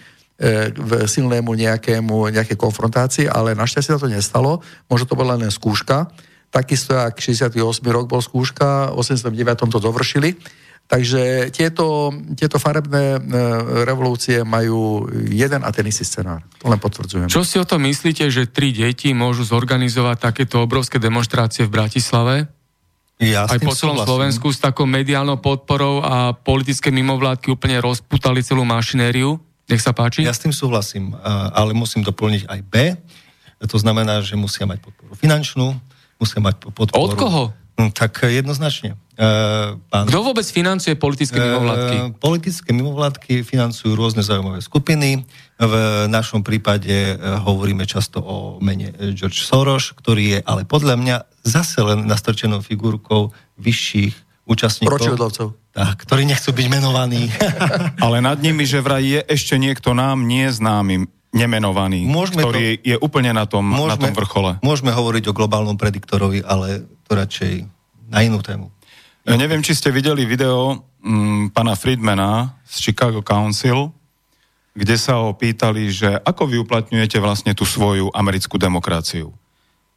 v 0.78 0.92
silnému 1.10 1.52
nejakému, 1.52 2.30
nejakej 2.30 2.56
konfrontácii, 2.56 3.26
ale 3.28 3.58
našťastie 3.58 3.92
sa 3.92 4.00
to 4.00 4.08
nestalo. 4.08 4.62
Možno 4.88 5.10
to 5.10 5.20
bola 5.20 5.36
len 5.36 5.52
skúška 5.52 6.08
takisto 6.48 6.96
jak 6.96 7.20
68. 7.20 7.60
rok 7.92 8.08
bol 8.08 8.24
skúška, 8.24 8.96
v 8.96 9.04
89. 9.04 9.68
to 9.68 9.80
dovršili. 9.80 10.40
Takže 10.88 11.52
tieto, 11.52 12.16
tieto 12.40 12.64
farebné 12.64 13.20
e, 13.20 13.44
revolúcie 13.84 14.48
majú 14.48 15.04
jeden 15.12 15.68
a 15.68 15.70
ten 15.76 15.84
istý 15.84 16.08
scenár. 16.08 16.48
To 16.64 16.72
len 16.72 16.80
potvrdzujem. 16.80 17.28
Čo 17.28 17.44
si 17.44 17.60
o 17.60 17.68
tom 17.68 17.84
myslíte, 17.84 18.32
že 18.32 18.48
tri 18.48 18.72
deti 18.72 19.12
môžu 19.12 19.44
zorganizovať 19.44 20.32
takéto 20.32 20.64
obrovské 20.64 20.96
demonstrácie 20.96 21.68
v 21.68 21.76
Bratislave? 21.76 22.48
Ja 23.20 23.44
Aj 23.52 23.60
po 23.60 23.76
celom 23.76 24.00
súhlasím. 24.00 24.08
Slovensku 24.08 24.48
s 24.54 24.64
takou 24.64 24.88
mediálnou 24.88 25.44
podporou 25.44 26.00
a 26.06 26.32
politické 26.32 26.88
mimovládky 26.88 27.52
úplne 27.52 27.84
rozputali 27.84 28.40
celú 28.40 28.64
mašinériu? 28.64 29.44
Nech 29.68 29.84
sa 29.84 29.92
páči. 29.92 30.24
Ja 30.24 30.32
s 30.32 30.40
tým 30.40 30.56
súhlasím, 30.56 31.12
ale 31.52 31.76
musím 31.76 32.00
doplniť 32.08 32.48
aj 32.48 32.60
B. 32.64 32.76
To 33.60 33.76
znamená, 33.76 34.24
že 34.24 34.40
musia 34.40 34.64
mať 34.64 34.80
podporu 34.80 35.18
finančnú, 35.18 35.76
musia 36.22 36.40
mať 36.40 36.72
podporu... 36.72 36.96
Od 36.96 37.14
koho? 37.18 37.44
Hm, 37.78 37.94
tak 37.94 38.26
jednoznačne. 38.26 38.98
Uh, 39.18 39.78
pán... 39.94 40.10
Kto 40.10 40.26
vôbec 40.26 40.46
financuje 40.50 40.98
politické 40.98 41.38
mimovládky? 41.38 41.96
Uh, 41.98 42.14
politické 42.18 42.70
mimovládky 42.74 43.46
financujú 43.46 43.94
rôzne 43.94 44.26
zaujímavé 44.26 44.66
skupiny. 44.66 45.26
V 45.62 45.74
našom 46.10 46.42
prípade 46.42 47.14
uh, 47.14 47.38
hovoríme 47.46 47.86
často 47.86 48.18
o 48.18 48.58
mene 48.62 48.94
George 49.14 49.46
Soros, 49.46 49.94
ktorý 49.94 50.38
je 50.38 50.40
ale 50.42 50.66
podľa 50.66 50.98
mňa 50.98 51.18
zase 51.46 51.82
len 51.86 52.10
nastrčenou 52.10 52.66
figurkou 52.66 53.30
vyšších 53.62 54.46
účastníkov. 54.50 54.98
Pročiudlovcov. 54.98 55.48
Tak, 55.78 56.10
ktorí 56.10 56.26
nechcú 56.26 56.50
byť 56.58 56.68
menovaní. 56.74 57.30
ale 58.06 58.26
nad 58.26 58.42
nimi, 58.42 58.66
že 58.66 58.82
vraj 58.82 59.06
je 59.06 59.22
ešte 59.30 59.54
niekto 59.62 59.94
nám 59.94 60.26
neznámy 60.26 61.17
nemenovaný, 61.38 62.10
môžeme 62.10 62.42
ktorý 62.42 62.66
to, 62.82 62.84
je 62.84 62.96
úplne 62.98 63.32
na 63.32 63.46
tom, 63.46 63.64
môžeme, 63.64 63.94
na 63.94 63.98
tom 64.10 64.14
vrchole. 64.18 64.52
Môžeme 64.66 64.90
hovoriť 64.90 65.30
o 65.30 65.38
globálnom 65.38 65.78
prediktorovi, 65.78 66.42
ale 66.42 66.90
to 67.06 67.12
radšej 67.14 67.70
na 68.10 68.26
inú 68.26 68.42
tému. 68.42 68.74
Ja 69.28 69.36
neviem, 69.36 69.62
či 69.62 69.76
ste 69.76 69.92
videli 69.92 70.24
video 70.24 70.88
m, 71.04 71.52
mm, 71.52 71.56
pana 71.56 71.76
Friedmana 71.78 72.58
z 72.66 72.90
Chicago 72.90 73.20
Council, 73.22 73.92
kde 74.78 74.96
sa 74.96 75.20
ho 75.22 75.34
pýtali, 75.34 75.90
že 75.90 76.10
ako 76.22 76.48
vy 76.48 76.56
uplatňujete 76.62 77.18
vlastne 77.18 77.52
tú 77.58 77.66
svoju 77.66 78.14
americkú 78.14 78.62
demokraciu. 78.62 79.34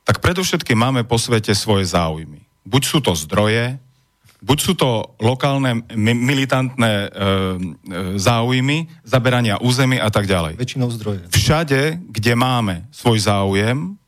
Tak 0.09 0.25
predovšetkým 0.25 0.75
máme 0.75 1.03
po 1.05 1.21
svete 1.21 1.53
svoje 1.53 1.87
záujmy. 1.87 2.43
Buď 2.65 2.83
sú 2.89 2.99
to 3.05 3.13
zdroje, 3.13 3.77
buď 4.41 4.59
sú 4.61 4.73
to 4.77 5.17
lokálne 5.21 5.85
militantné 5.97 6.93
e, 6.93 7.09
e, 7.09 7.19
záujmy, 8.17 8.89
zaberania 9.05 9.61
území 9.61 10.01
a 10.01 10.09
tak 10.09 10.25
ďalej. 10.25 10.57
Väčšinou 10.57 10.89
zdroje. 10.93 11.29
Všade, 11.29 12.01
kde 12.09 12.33
máme 12.37 12.89
svoj 12.91 13.21
záujem, 13.21 14.01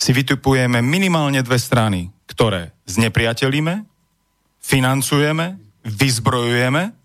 si 0.00 0.10
vytipujeme 0.10 0.82
minimálne 0.82 1.38
dve 1.44 1.60
strany, 1.60 2.10
ktoré 2.26 2.72
znepriatelíme, 2.88 3.86
financujeme, 4.60 5.60
vyzbrojujeme, 5.86 7.00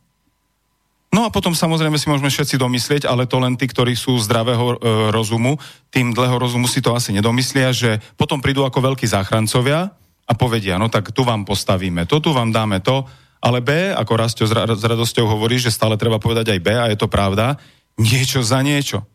No 1.16 1.24
a 1.24 1.32
potom 1.32 1.56
samozrejme 1.56 1.96
si 1.96 2.12
môžeme 2.12 2.28
všetci 2.28 2.60
domyslieť, 2.60 3.08
ale 3.08 3.24
to 3.24 3.40
len 3.40 3.56
tí, 3.56 3.72
ktorí 3.72 3.96
sú 3.96 4.20
zdravého 4.20 4.76
e, 4.76 4.78
rozumu, 5.16 5.56
tým 5.88 6.12
dlhého 6.12 6.36
rozumu 6.36 6.68
si 6.68 6.84
to 6.84 6.92
asi 6.92 7.16
nedomyslia, 7.16 7.72
že 7.72 8.04
potom 8.20 8.44
prídu 8.44 8.68
ako 8.68 8.84
veľkí 8.92 9.08
záchrancovia, 9.08 9.96
a 10.26 10.34
povedia, 10.34 10.82
no 10.82 10.90
tak 10.90 11.14
tu 11.14 11.22
vám 11.22 11.46
postavíme 11.46 12.10
to, 12.10 12.18
tu 12.18 12.34
vám 12.34 12.50
dáme 12.50 12.82
to, 12.82 13.06
ale 13.46 13.62
B, 13.62 13.94
ako 13.94 14.14
Rastio 14.18 14.46
s 14.50 14.84
radosťou 14.86 15.30
hovorí, 15.30 15.62
že 15.62 15.70
stále 15.70 16.02
treba 16.02 16.18
povedať 16.18 16.50
aj 16.50 16.60
B 16.66 16.68
a 16.74 16.90
je 16.90 16.98
to 16.98 17.06
pravda, 17.06 17.62
niečo 18.02 18.42
za 18.42 18.66
niečo. 18.66 19.06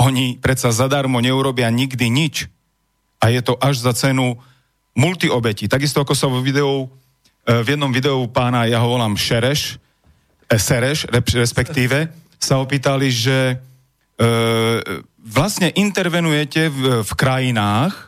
Oni 0.00 0.40
predsa 0.40 0.72
zadarmo 0.72 1.20
neurobia 1.20 1.68
nikdy 1.68 2.08
nič. 2.08 2.48
A 3.20 3.28
je 3.28 3.44
to 3.44 3.60
až 3.60 3.82
za 3.82 3.92
cenu 3.92 4.40
multiobetí. 4.96 5.68
Takisto 5.68 6.00
ako 6.00 6.14
sa 6.16 6.30
vo 6.30 6.40
videu, 6.40 6.86
e, 7.44 7.60
v 7.60 7.76
jednom 7.76 7.92
videu 7.92 8.24
pána, 8.30 8.64
ja 8.64 8.80
ho 8.80 8.88
volám 8.88 9.18
Šereš, 9.18 9.76
e, 10.48 10.56
Sereš, 10.56 11.10
respektíve, 11.12 12.08
sa 12.38 12.62
opýtali, 12.62 13.10
že 13.10 13.38
e, 13.52 13.56
vlastne 15.18 15.74
intervenujete 15.74 16.70
v, 16.70 17.02
v 17.04 17.12
krajinách, 17.18 18.07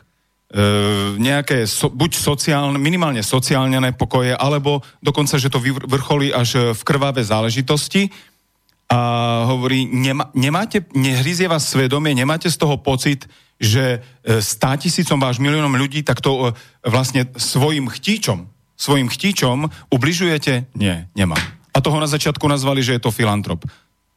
nejaké 1.15 1.63
so, 1.63 1.87
buď 1.87 2.11
sociálne, 2.11 2.75
minimálne 2.75 3.23
sociálne 3.23 3.79
nepokoje, 3.79 4.35
alebo 4.35 4.83
dokonca, 4.99 5.39
že 5.39 5.47
to 5.47 5.63
vrcholí 5.63 6.27
až 6.35 6.75
v 6.75 6.81
krvavé 6.83 7.23
záležitosti 7.23 8.11
a 8.91 8.99
hovorí, 9.47 9.87
nema, 9.87 10.27
nemáte, 10.35 10.83
nehryzie 10.91 11.47
vás 11.47 11.71
svedomie, 11.71 12.11
nemáte 12.11 12.51
z 12.51 12.59
toho 12.59 12.75
pocit, 12.75 13.23
že 13.55 14.03
e, 14.03 14.43
stá 14.43 14.75
tisícom 14.75 15.15
váš 15.15 15.39
miliónom 15.39 15.71
ľudí, 15.79 16.03
tak 16.03 16.19
to 16.19 16.51
e, 16.51 16.59
vlastne 16.83 17.31
svojim 17.39 17.87
chtíčom, 17.87 18.51
svojim 18.75 19.07
chtíčom 19.07 19.71
ubližujete? 19.87 20.67
Nie, 20.75 21.07
nemá. 21.15 21.39
A 21.71 21.79
toho 21.79 22.03
na 22.03 22.09
začiatku 22.11 22.43
nazvali, 22.51 22.83
že 22.83 22.99
je 22.99 23.03
to 23.07 23.15
filantrop. 23.15 23.63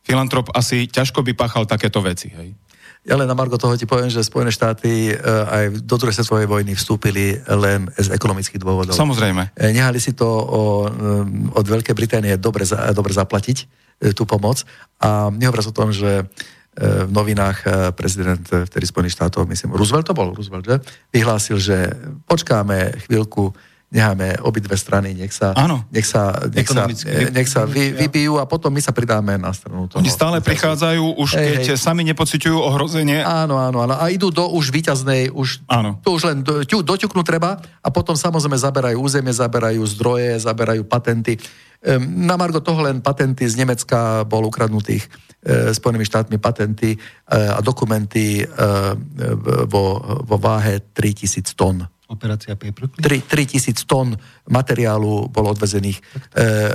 Filantrop 0.03 0.51
asi 0.51 0.91
ťažko 0.91 1.23
by 1.23 1.39
pachal 1.39 1.71
takéto 1.71 2.03
veci, 2.03 2.35
hej? 2.35 2.59
Ja 3.05 3.21
len 3.21 3.29
na 3.29 3.37
Margo 3.37 3.61
toho 3.61 3.77
ti 3.77 3.85
poviem, 3.85 4.09
že 4.09 4.25
Spojené 4.25 4.49
štáty 4.49 5.13
e, 5.13 5.15
aj 5.29 5.85
do 5.85 5.97
druhej 6.01 6.17
svetovej 6.17 6.49
vojny 6.49 6.73
vstúpili 6.73 7.37
len 7.53 7.93
z 8.01 8.09
ekonomických 8.17 8.57
dôvodov. 8.57 8.97
Samozrejme. 8.97 9.53
E, 9.53 9.77
nehali 9.77 10.01
si 10.01 10.17
to 10.17 10.25
o, 10.25 10.63
e, 10.89 11.53
od 11.53 11.67
Veľkej 11.69 11.93
Británie 11.93 12.33
dobre, 12.41 12.65
dobre 12.97 13.13
zaplatiť, 13.13 13.85
tú 14.17 14.27
pomoc. 14.27 14.65
A 15.05 15.31
nehovoriac 15.31 15.71
o 15.71 15.77
tom, 15.77 15.95
že 15.95 16.27
v 16.75 17.07
novinách 17.15 17.95
prezident 17.95 18.43
vtedy 18.43 18.91
Spojených 18.91 19.15
štátov, 19.15 19.47
myslím, 19.47 19.79
Roosevelt 19.79 20.11
to 20.11 20.19
bol, 20.19 20.35
Roosevelt, 20.35 20.67
že? 20.67 20.83
Vyhlásil, 21.15 21.63
že 21.63 21.95
počkáme 22.27 22.99
chvíľku, 23.07 23.55
necháme 23.95 24.43
obidve 24.43 24.75
strany, 24.75 25.15
nech 25.15 25.31
sa, 25.31 25.55
Áno. 25.55 25.87
nech 25.95 26.03
sa, 26.03 26.35
nech 26.51 26.67
sa, 26.67 26.91
nech 27.31 27.47
sa 27.47 27.63
vy, 27.63 27.95
vybijú 27.95 28.43
a 28.43 28.45
potom 28.45 28.75
my 28.75 28.83
sa 28.83 28.91
pridáme 28.91 29.39
na 29.39 29.55
stranu 29.55 29.87
toho. 29.87 30.03
Oni 30.03 30.11
stále 30.11 30.43
prichádzajú, 30.43 31.15
už 31.15 31.31
hej, 31.39 31.47
keď 31.47 31.63
hej. 31.71 31.79
sami 31.79 32.03
nepociťujú 32.11 32.59
ohrozenie. 32.59 33.23
Áno, 33.23 33.55
áno, 33.55 33.87
áno. 33.87 33.95
A 33.95 34.11
idú 34.11 34.35
do 34.35 34.51
už 34.51 34.75
výťaznej, 34.75 35.31
už, 35.31 35.63
áno. 35.71 36.03
to 36.03 36.19
už 36.19 36.27
len 36.27 36.43
do, 36.43 36.67
doťuknú 36.67 37.23
treba 37.23 37.63
a 37.63 37.89
potom 37.95 38.19
samozrejme 38.19 38.59
zaberajú 38.59 38.99
územie, 38.99 39.31
zaberajú 39.31 39.87
zdroje, 39.87 40.43
zaberajú 40.43 40.83
patenty. 40.91 41.39
Na 42.03 42.35
Margo 42.35 42.59
toho 42.59 42.83
len 42.83 42.99
patenty 42.99 43.47
z 43.47 43.61
Nemecka 43.61 44.27
bol 44.27 44.49
ukradnutých 44.49 45.05
e, 45.05 45.71
Spojenými 45.71 46.09
štátmi 46.09 46.41
patenty 46.41 46.97
e, 46.97 46.99
a 47.29 47.61
dokumenty 47.61 48.41
e, 48.41 48.45
vo, 49.69 50.01
vo 50.25 50.37
váhe 50.41 50.81
3000 50.97 51.45
tón. 51.55 51.85
Operácia 52.05 52.53
Paperclip? 52.53 53.01
3, 53.01 53.25
3 53.25 53.49
tisíc 53.49 53.81
tón 53.89 54.13
materiálu 54.45 55.33
bolo 55.33 55.57
odvezených 55.57 55.99
e, 55.99 56.05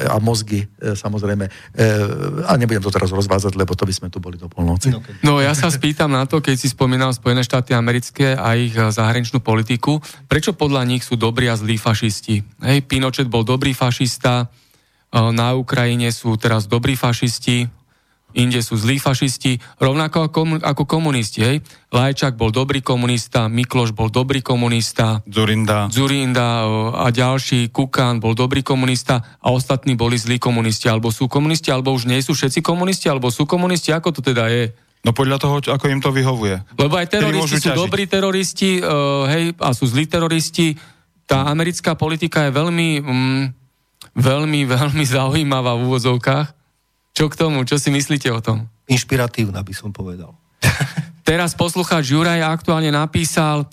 a 0.09 0.17
mozgy 0.17 0.65
e, 0.65 0.97
samozrejme. 0.97 1.45
E, 1.45 1.51
a 2.49 2.57
nebudem 2.57 2.81
to 2.81 2.89
teraz 2.89 3.13
rozvázať, 3.13 3.53
lebo 3.53 3.77
to 3.77 3.85
by 3.85 3.93
sme 3.93 4.07
tu 4.09 4.17
boli 4.17 4.41
do 4.41 4.49
polnoci. 4.49 4.89
No, 4.89 5.05
no 5.21 5.33
ja 5.37 5.53
sa 5.53 5.69
spýtam 5.69 6.09
na 6.09 6.25
to, 6.25 6.41
keď 6.41 6.57
si 6.57 6.73
spomínal 6.73 7.13
Spojené 7.13 7.45
štáty 7.45 7.77
americké 7.77 8.33
a 8.33 8.57
ich 8.57 8.73
zahraničnú 8.73 9.37
politiku, 9.37 10.01
prečo 10.25 10.57
podľa 10.57 10.81
nich 10.89 11.05
sú 11.05 11.13
dobrí 11.13 11.45
a 11.45 11.53
zlí 11.53 11.77
fašisti? 11.77 12.41
Hej, 12.65 12.89
Pinochet 12.89 13.29
bol 13.29 13.45
dobrý 13.45 13.77
fašista, 13.77 14.49
na 15.09 15.57
Ukrajine 15.57 16.13
sú 16.13 16.37
teraz 16.37 16.69
dobrí 16.69 16.93
fašisti, 16.93 17.65
inde 18.37 18.61
sú 18.61 18.77
zlí 18.77 19.01
fašisti, 19.01 19.57
rovnako 19.81 20.29
ako, 20.61 20.83
komunisti. 20.85 21.39
Hej. 21.41 21.57
Lajčák 21.89 22.37
bol 22.37 22.53
dobrý 22.53 22.85
komunista, 22.85 23.49
Mikloš 23.49 23.97
bol 23.97 24.13
dobrý 24.13 24.45
komunista, 24.45 25.25
Zurinda. 25.25 25.89
Zurinda 25.89 26.69
a 26.93 27.09
ďalší, 27.09 27.73
Kukan 27.73 28.21
bol 28.21 28.37
dobrý 28.37 28.61
komunista 28.61 29.41
a 29.41 29.49
ostatní 29.49 29.97
boli 29.97 30.21
zlí 30.21 30.37
komunisti, 30.37 30.85
alebo 30.85 31.09
sú 31.09 31.25
komunisti, 31.25 31.73
alebo 31.73 31.89
už 31.89 32.05
nie 32.05 32.21
sú 32.21 32.37
všetci 32.37 32.61
komunisti, 32.61 33.09
alebo 33.09 33.33
sú 33.33 33.49
komunisti, 33.49 33.89
ako 33.89 34.13
to 34.13 34.21
teda 34.21 34.45
je? 34.53 34.69
No 35.01 35.15
podľa 35.15 35.39
toho, 35.39 35.63
ako 35.63 35.85
im 35.89 36.03
to 36.03 36.11
vyhovuje. 36.11 36.59
Lebo 36.75 36.99
aj 36.99 37.07
teroristi 37.07 37.57
sú 37.57 37.71
ťažiť. 37.71 37.79
dobrí 37.79 38.03
teroristi, 38.05 38.83
uh, 38.83 39.25
hej, 39.31 39.55
a 39.57 39.71
sú 39.73 39.87
zlí 39.87 40.05
teroristi. 40.05 40.75
Tá 41.23 41.47
americká 41.47 41.95
politika 41.95 42.45
je 42.45 42.51
veľmi, 42.51 42.89
mm, 43.01 43.43
veľmi, 44.13 44.61
veľmi 44.77 45.05
zaujímavá 45.07 45.73
v 45.79 45.89
úvozovkách 45.89 46.58
čo 47.19 47.27
k 47.27 47.35
tomu? 47.35 47.67
Čo 47.67 47.75
si 47.75 47.91
myslíte 47.91 48.31
o 48.31 48.39
tom? 48.39 48.71
Inšpiratívna 48.87 49.59
by 49.59 49.73
som 49.75 49.91
povedal. 49.91 50.39
Teraz 51.27 51.51
poslucháč 51.51 52.15
Juraj 52.15 52.39
aktuálne 52.39 52.95
napísal 52.95 53.67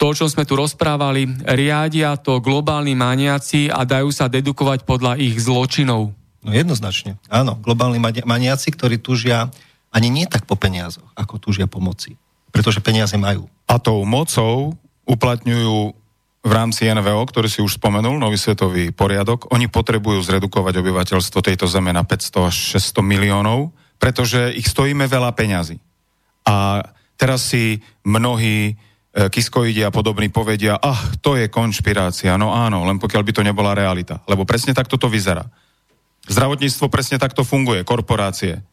to, 0.00 0.16
čo 0.16 0.24
sme 0.24 0.48
tu 0.48 0.56
rozprávali, 0.56 1.28
riadia 1.44 2.16
to 2.16 2.40
globálni 2.40 2.96
maniaci 2.96 3.68
a 3.68 3.84
dajú 3.84 4.08
sa 4.08 4.24
dedukovať 4.32 4.88
podľa 4.88 5.20
ich 5.20 5.36
zločinov. 5.36 6.16
No 6.40 6.50
jednoznačne, 6.50 7.20
áno. 7.28 7.60
Globálni 7.60 8.00
maniaci, 8.24 8.72
ktorí 8.72 9.04
tužia 9.04 9.52
ani 9.92 10.08
nie 10.08 10.24
tak 10.24 10.48
po 10.48 10.56
peniazoch, 10.56 11.06
ako 11.12 11.44
tužia 11.44 11.68
po 11.68 11.76
moci. 11.76 12.16
Pretože 12.56 12.80
peniaze 12.80 13.20
majú. 13.20 13.52
A 13.68 13.76
tou 13.76 14.00
mocou 14.08 14.72
uplatňujú 15.04 15.92
v 16.42 16.52
rámci 16.52 16.90
NVO, 16.90 17.22
ktorý 17.30 17.46
si 17.46 17.62
už 17.62 17.78
spomenul, 17.78 18.18
nový 18.18 18.34
svetový 18.34 18.90
poriadok, 18.90 19.46
oni 19.54 19.70
potrebujú 19.70 20.18
zredukovať 20.26 20.74
obyvateľstvo 20.82 21.38
tejto 21.38 21.70
zeme 21.70 21.94
na 21.94 22.02
500 22.02 22.50
až 22.50 22.56
600 22.82 22.98
miliónov, 23.06 23.70
pretože 24.02 24.50
ich 24.58 24.66
stojíme 24.66 25.06
veľa 25.06 25.30
peňazí. 25.38 25.78
A 26.42 26.82
teraz 27.14 27.46
si 27.46 27.78
mnohí 28.02 28.74
kiskoidi 29.12 29.84
a 29.84 29.94
podobní 29.94 30.32
povedia, 30.32 30.80
ah, 30.80 30.98
to 31.20 31.36
je 31.36 31.46
konšpirácia. 31.52 32.34
No 32.40 32.56
áno, 32.56 32.88
len 32.88 32.96
pokiaľ 32.96 33.22
by 33.22 33.32
to 33.36 33.42
nebola 33.44 33.76
realita. 33.76 34.24
Lebo 34.24 34.48
presne 34.48 34.72
takto 34.72 34.96
to 34.96 35.06
vyzerá. 35.06 35.44
Zdravotníctvo 36.26 36.88
presne 36.88 37.20
takto 37.20 37.44
funguje, 37.44 37.84
korporácie. 37.84 38.64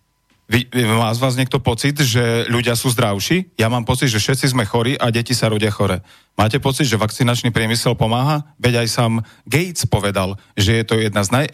Vy, 0.49 0.65
má 0.97 1.13
z 1.13 1.21
vás 1.21 1.37
niekto 1.37 1.61
pocit, 1.61 1.93
že 2.01 2.49
ľudia 2.49 2.73
sú 2.73 2.89
zdravší? 2.89 3.53
Ja 3.53 3.69
mám 3.69 3.85
pocit, 3.85 4.09
že 4.09 4.17
všetci 4.17 4.49
sme 4.49 4.65
chorí 4.65 4.97
a 4.97 5.13
deti 5.13 5.37
sa 5.37 5.45
rodia 5.45 5.69
chore. 5.69 6.01
Máte 6.33 6.57
pocit, 6.57 6.89
že 6.89 6.97
vakcinačný 6.97 7.53
priemysel 7.53 7.93
pomáha? 7.93 8.41
Veď 8.57 8.81
aj 8.81 8.87
sám 8.89 9.13
Gates 9.45 9.85
povedal, 9.85 10.41
že 10.57 10.81
je 10.81 10.83
to 10.89 10.97
jedna 10.97 11.21
z 11.21 11.53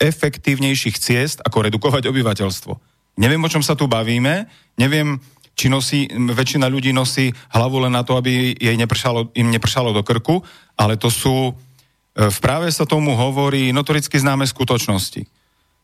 najefektívnejších 0.00 0.96
ciest, 0.96 1.44
ako 1.44 1.68
redukovať 1.68 2.08
obyvateľstvo. 2.08 2.72
Neviem, 3.20 3.44
o 3.44 3.52
čom 3.52 3.60
sa 3.60 3.76
tu 3.76 3.84
bavíme, 3.84 4.48
neviem, 4.80 5.20
či 5.52 5.68
nosí, 5.68 6.08
väčšina 6.08 6.64
ľudí 6.72 6.96
nosí 6.96 7.36
hlavu 7.52 7.84
len 7.84 7.92
na 7.92 8.00
to, 8.00 8.16
aby 8.16 8.56
jej 8.56 8.76
nepršalo, 8.80 9.36
im 9.36 9.52
nepršalo 9.52 9.92
do 9.92 10.00
krku, 10.00 10.40
ale 10.80 10.96
to 10.96 11.12
sú, 11.12 11.52
e, 12.16 12.32
v 12.32 12.38
práve 12.40 12.72
sa 12.72 12.88
tomu 12.88 13.12
hovorí 13.12 13.68
notoricky 13.68 14.16
známe 14.16 14.48
skutočnosti. 14.48 15.28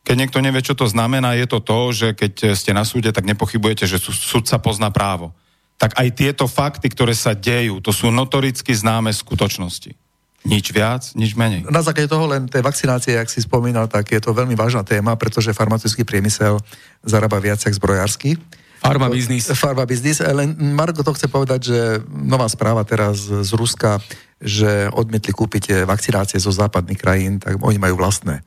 Keď 0.07 0.15
niekto 0.15 0.39
nevie, 0.39 0.63
čo 0.63 0.79
to 0.79 0.87
znamená, 0.87 1.35
je 1.35 1.51
to 1.51 1.59
to, 1.59 1.91
že 1.91 2.09
keď 2.15 2.55
ste 2.55 2.71
na 2.71 2.87
súde, 2.87 3.11
tak 3.11 3.27
nepochybujete, 3.27 3.91
že 3.91 3.99
sudca 3.99 4.63
pozná 4.63 4.95
právo. 4.95 5.35
Tak 5.83 5.99
aj 5.99 6.09
tieto 6.15 6.47
fakty, 6.47 6.87
ktoré 6.89 7.11
sa 7.11 7.35
dejú, 7.35 7.83
to 7.83 7.91
sú 7.91 8.15
notoricky 8.15 8.71
známe 8.71 9.11
skutočnosti. 9.11 9.99
Nič 10.47 10.71
viac, 10.71 11.11
nič 11.19 11.35
menej. 11.35 11.67
Na 11.67 11.83
základe 11.83 12.07
toho 12.07 12.23
len 12.31 12.47
tej 12.47 12.63
vakcinácie, 12.63 13.19
ak 13.19 13.27
si 13.27 13.43
spomínal, 13.43 13.91
tak 13.91 14.07
je 14.15 14.23
to 14.23 14.31
veľmi 14.31 14.55
vážna 14.55 14.87
téma, 14.87 15.19
pretože 15.19 15.51
farmaceutický 15.51 16.07
priemysel 16.07 16.63
zarába 17.03 17.43
viac 17.43 17.59
ako 17.67 17.75
zbrojársky. 17.75 18.39
Farma 18.79 19.11
biznis. 19.11 19.51
Farma 19.59 19.83
biznis. 19.83 20.23
Len 20.23 20.55
Marko 20.55 21.03
to 21.03 21.19
chce 21.19 21.27
povedať, 21.27 21.61
že 21.75 21.79
nová 22.07 22.47
správa 22.47 22.87
teraz 22.87 23.27
z 23.27 23.51
Ruska, 23.59 23.99
že 24.39 24.87
odmietli 24.95 25.35
kúpiť 25.35 25.83
vakcinácie 25.83 26.39
zo 26.39 26.55
západných 26.55 27.01
krajín, 27.01 27.43
tak 27.43 27.59
oni 27.59 27.83
majú 27.83 27.99
vlastné. 27.99 28.47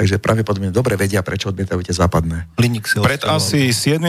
Takže 0.00 0.16
pravdepodobne 0.16 0.72
dobre 0.72 0.96
vedia, 0.96 1.20
prečo 1.20 1.52
odmietajú 1.52 1.84
tie 1.84 1.92
západné. 1.92 2.48
Pred 2.56 3.28
asi 3.28 3.68
7-8 3.68 4.08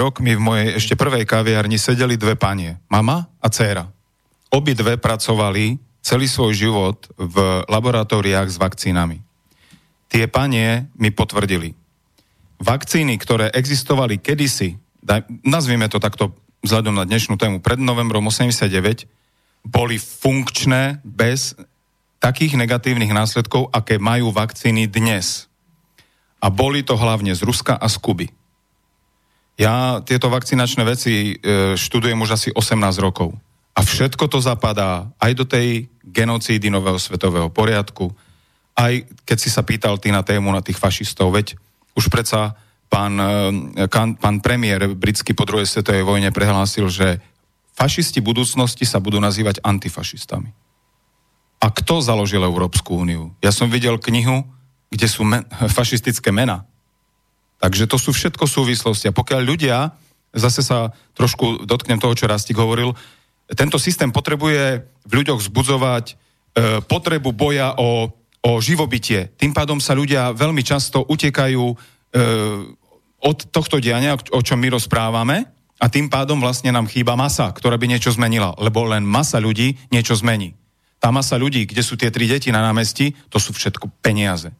rokmi 0.00 0.32
v 0.32 0.40
mojej 0.40 0.68
ešte 0.80 0.96
prvej 0.96 1.28
kaviarni 1.28 1.76
sedeli 1.76 2.16
dve 2.16 2.40
panie. 2.40 2.80
Mama 2.88 3.28
a 3.36 3.52
dcéra. 3.52 3.84
Obi 4.48 4.72
dve 4.72 4.96
pracovali 4.96 5.76
celý 6.00 6.24
svoj 6.24 6.56
život 6.56 7.04
v 7.20 7.36
laboratóriách 7.68 8.48
s 8.48 8.56
vakcínami. 8.56 9.20
Tie 10.08 10.24
panie 10.24 10.88
mi 10.96 11.12
potvrdili. 11.12 11.76
Vakcíny, 12.56 13.20
ktoré 13.20 13.52
existovali 13.52 14.16
kedysi, 14.16 14.80
daj, 15.04 15.28
nazvime 15.44 15.84
to 15.92 16.00
takto 16.00 16.32
vzhľadom 16.64 16.96
na 16.96 17.04
dnešnú 17.04 17.36
tému, 17.36 17.60
pred 17.60 17.76
novembrom 17.76 18.24
89, 18.24 19.04
boli 19.68 20.00
funkčné 20.00 21.04
bez 21.04 21.52
takých 22.20 22.60
negatívnych 22.60 23.10
následkov, 23.10 23.72
aké 23.72 23.96
majú 23.96 24.30
vakcíny 24.30 24.86
dnes. 24.86 25.48
A 26.38 26.52
boli 26.52 26.84
to 26.84 26.94
hlavne 26.94 27.32
z 27.32 27.40
Ruska 27.42 27.80
a 27.80 27.88
z 27.88 27.96
Kuby. 27.96 28.28
Ja 29.60 30.00
tieto 30.00 30.32
vakcinačné 30.32 30.84
veci 30.88 31.36
e, 31.36 31.76
študujem 31.76 32.16
už 32.20 32.30
asi 32.36 32.48
18 32.52 32.76
rokov. 33.00 33.32
A 33.76 33.80
všetko 33.84 34.28
to 34.28 34.40
zapadá 34.40 35.08
aj 35.20 35.32
do 35.36 35.44
tej 35.44 35.88
genocídy 36.04 36.72
nového 36.72 36.96
svetového 36.96 37.52
poriadku, 37.52 38.12
aj 38.76 39.04
keď 39.28 39.36
si 39.36 39.52
sa 39.52 39.60
pýtal 39.60 40.00
ty 40.00 40.08
na 40.08 40.24
tému 40.24 40.48
na 40.48 40.64
tých 40.64 40.80
fašistov, 40.80 41.36
veď 41.36 41.60
už 41.92 42.08
predsa 42.08 42.56
pán, 42.88 43.20
e, 43.20 43.84
kan, 43.88 44.16
pán 44.16 44.40
premiér 44.40 44.92
britský 44.96 45.36
po 45.36 45.44
druhej 45.44 45.68
svetovej 45.68 46.08
vojne 46.08 46.32
prehlásil, 46.32 46.88
že 46.88 47.20
fašisti 47.76 48.24
budúcnosti 48.24 48.88
sa 48.88 48.96
budú 48.96 49.20
nazývať 49.20 49.60
antifašistami. 49.60 50.69
A 51.60 51.68
kto 51.68 52.00
založil 52.00 52.40
Európsku 52.40 53.04
úniu? 53.04 53.36
Ja 53.44 53.52
som 53.52 53.68
videl 53.68 54.00
knihu, 54.00 54.48
kde 54.88 55.06
sú 55.06 55.22
men- 55.28 55.44
fašistické 55.76 56.32
mena. 56.32 56.64
Takže 57.60 57.84
to 57.84 58.00
sú 58.00 58.16
všetko 58.16 58.48
súvislosti. 58.48 59.12
A 59.12 59.16
pokiaľ 59.16 59.40
ľudia, 59.44 59.92
zase 60.32 60.64
sa 60.64 60.96
trošku 61.12 61.68
dotknem 61.68 62.00
toho, 62.00 62.16
čo 62.16 62.24
Rastik 62.24 62.56
hovoril, 62.56 62.96
tento 63.52 63.76
systém 63.76 64.08
potrebuje 64.08 64.80
v 65.04 65.12
ľuďoch 65.12 65.44
zbudzovať 65.44 66.04
e, 66.08 66.14
potrebu 66.86 67.36
boja 67.36 67.76
o, 67.76 68.08
o 68.40 68.50
živobytie. 68.62 69.28
Tým 69.36 69.52
pádom 69.52 69.82
sa 69.82 69.92
ľudia 69.92 70.32
veľmi 70.32 70.64
často 70.64 71.04
utekajú 71.04 71.64
e, 71.68 71.76
od 73.20 73.38
tohto 73.52 73.76
diania, 73.82 74.16
o 74.16 74.40
čom 74.40 74.56
my 74.56 74.72
rozprávame, 74.72 75.44
a 75.80 75.88
tým 75.88 76.12
pádom 76.12 76.36
vlastne 76.36 76.68
nám 76.76 76.92
chýba 76.92 77.16
masa, 77.16 77.48
ktorá 77.56 77.80
by 77.80 77.88
niečo 77.88 78.12
zmenila, 78.12 78.52
lebo 78.60 78.84
len 78.84 79.00
masa 79.00 79.40
ľudí 79.40 79.80
niečo 79.88 80.12
zmení. 80.12 80.59
Tá 81.00 81.08
masa 81.08 81.40
ľudí, 81.40 81.64
kde 81.64 81.80
sú 81.80 81.96
tie 81.96 82.12
tri 82.12 82.28
deti 82.28 82.52
na 82.52 82.60
námestí, 82.60 83.16
to 83.32 83.40
sú 83.40 83.56
všetko 83.56 83.88
peniaze. 84.04 84.52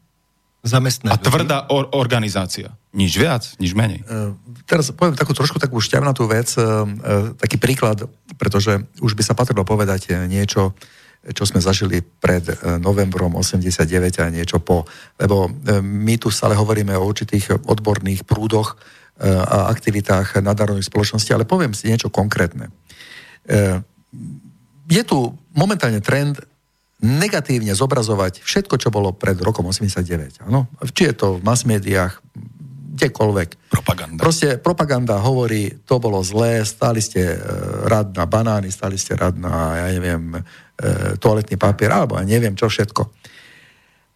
Zamestné 0.61 1.09
a 1.09 1.17
tvrdá 1.17 1.69
or- 1.69 1.89
organizácia. 1.93 2.73
Nič 2.93 3.17
viac, 3.17 3.45
nič 3.57 3.73
menej. 3.73 4.01
Uh, 4.05 4.33
teraz 4.65 4.89
poviem 4.93 5.17
takú 5.17 5.33
trošku 5.33 5.57
takú 5.57 5.77
šťavnatú 5.81 6.25
vec, 6.25 6.53
uh, 6.57 6.85
uh, 6.85 7.33
taký 7.37 7.57
príklad, 7.61 8.05
pretože 8.37 8.77
už 9.01 9.13
by 9.13 9.23
sa 9.25 9.37
patrilo 9.37 9.65
povedať 9.65 10.13
niečo, 10.25 10.73
čo 11.21 11.45
sme 11.45 11.61
zažili 11.61 12.01
pred 12.01 12.41
novembrom 12.81 13.37
89 13.37 14.25
a 14.25 14.33
niečo 14.33 14.57
po. 14.57 14.89
Lebo 15.21 15.53
my 15.85 16.17
tu 16.17 16.33
stále 16.33 16.57
hovoríme 16.57 16.97
o 16.97 17.05
určitých 17.05 17.61
odborných 17.69 18.25
prúdoch 18.25 18.73
a 19.21 19.69
aktivitách 19.69 20.41
nadárodných 20.41 20.89
spoločností, 20.89 21.29
ale 21.29 21.45
poviem 21.45 21.77
si 21.77 21.93
niečo 21.93 22.09
konkrétne 22.09 22.73
je 24.91 25.01
tu 25.07 25.31
momentálne 25.55 26.03
trend 26.03 26.43
negatívne 27.01 27.73
zobrazovať 27.73 28.43
všetko, 28.45 28.75
čo 28.77 28.93
bolo 28.93 29.15
pred 29.15 29.39
rokom 29.41 29.65
89. 29.65 30.45
Ano? 30.45 30.69
Či 30.85 31.09
je 31.09 31.15
to 31.17 31.27
v 31.39 31.41
mass 31.41 31.65
médiách, 31.65 32.21
kdekoľvek. 33.01 33.73
Propaganda. 33.73 34.19
Proste 34.21 34.61
propaganda 34.61 35.17
hovorí, 35.17 35.81
to 35.87 35.97
bolo 35.97 36.21
zlé, 36.21 36.61
stáli 36.61 37.01
ste 37.01 37.33
e, 37.33 37.37
rad 37.89 38.13
na 38.13 38.29
banány, 38.29 38.69
stáli 38.69 39.01
ste 39.01 39.17
rad 39.17 39.33
na, 39.33 39.81
ja 39.81 39.87
neviem, 39.97 40.37
e, 40.37 40.39
toaletný 41.17 41.57
papier, 41.57 41.89
alebo 41.89 42.21
ja 42.21 42.25
neviem 42.27 42.53
čo 42.53 42.69
všetko. 42.69 43.01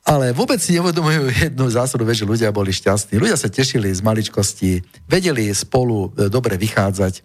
Ale 0.05 0.37
vôbec 0.37 0.61
si 0.61 0.77
neuvedomujú 0.77 1.33
jednu 1.33 1.65
zásadu, 1.65 2.05
že 2.13 2.29
ľudia 2.29 2.53
boli 2.53 2.69
šťastní. 2.69 3.17
Ľudia 3.17 3.33
sa 3.33 3.49
tešili 3.49 3.89
z 3.89 4.05
maličkosti, 4.05 4.85
vedeli 5.09 5.49
spolu 5.49 6.13
e, 6.13 6.29
dobre 6.29 6.61
vychádzať. 6.61 7.13
E, 7.17 7.21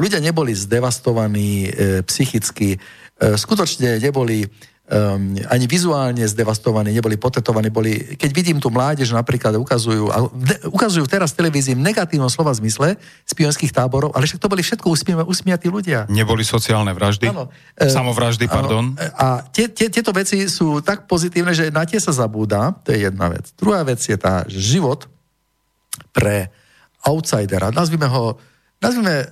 ľudia 0.00 0.16
neboli 0.24 0.56
zdevastovaní 0.56 1.68
e, 1.68 1.70
psychicky, 2.00 2.80
skutočne 3.22 4.02
neboli 4.02 4.50
um, 4.92 5.32
ani 5.48 5.64
vizuálne 5.64 6.20
zdevastovaní, 6.28 6.92
neboli 6.92 7.16
potetovaní, 7.16 7.72
boli, 7.72 8.16
keď 8.20 8.30
vidím 8.30 8.58
tu 8.60 8.68
mládež 8.68 9.16
napríklad 9.16 9.56
ukazujú, 9.56 10.12
a 10.12 10.28
de, 10.28 10.54
ukazujú 10.68 11.08
teraz 11.08 11.32
v 11.32 11.42
televízii 11.42 11.74
v 11.74 11.82
negatívnom 11.82 12.28
slova 12.28 12.52
zmysle 12.52 13.00
z 13.00 13.32
pionských 13.32 13.72
táborov, 13.72 14.12
ale 14.12 14.28
však 14.28 14.38
to 14.38 14.52
boli 14.52 14.60
všetko 14.60 14.86
usmiatí 14.92 15.24
usmiatí 15.24 15.68
ľudia. 15.72 16.04
Neboli 16.12 16.44
sociálne 16.44 16.92
vraždy? 16.92 17.32
Ano. 17.32 17.48
Samovraždy, 17.80 18.44
ano. 18.46 18.52
pardon? 18.52 18.84
A 19.16 19.48
tie, 19.48 19.72
tie, 19.72 19.88
tieto 19.88 20.12
veci 20.12 20.44
sú 20.46 20.84
tak 20.84 21.08
pozitívne, 21.08 21.56
že 21.56 21.72
na 21.72 21.88
tie 21.88 21.98
sa 21.98 22.12
zabúda, 22.12 22.76
to 22.84 22.92
je 22.92 23.08
jedna 23.08 23.32
vec. 23.32 23.48
Druhá 23.56 23.80
vec 23.82 23.98
je 24.04 24.16
tá, 24.20 24.44
že 24.44 24.60
život 24.60 25.08
pre 26.12 26.52
outsidera, 27.02 27.72
nazvime 27.72 28.06
ho, 28.06 28.36
nazvime 28.78 29.26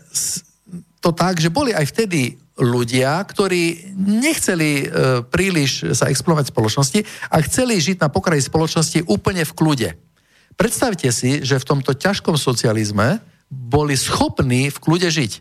to 1.01 1.11
tak, 1.17 1.41
že 1.41 1.49
boli 1.49 1.73
aj 1.73 1.87
vtedy 1.93 2.37
ľudia, 2.61 3.25
ktorí 3.25 3.97
nechceli 3.97 4.85
e, 4.85 4.87
príliš 5.25 5.97
sa 5.97 6.13
explorovať 6.13 6.49
v 6.49 6.55
spoločnosti 6.55 7.01
a 7.33 7.37
chceli 7.49 7.81
žiť 7.81 8.05
na 8.05 8.13
pokraji 8.13 8.45
spoločnosti 8.45 9.09
úplne 9.09 9.49
v 9.49 9.57
kľude. 9.57 9.91
Predstavte 10.61 11.09
si, 11.09 11.41
že 11.41 11.57
v 11.57 11.69
tomto 11.69 11.97
ťažkom 11.97 12.37
socializme 12.37 13.25
boli 13.49 13.97
schopní 13.97 14.69
v 14.69 14.79
kľude 14.79 15.09
žiť. 15.09 15.33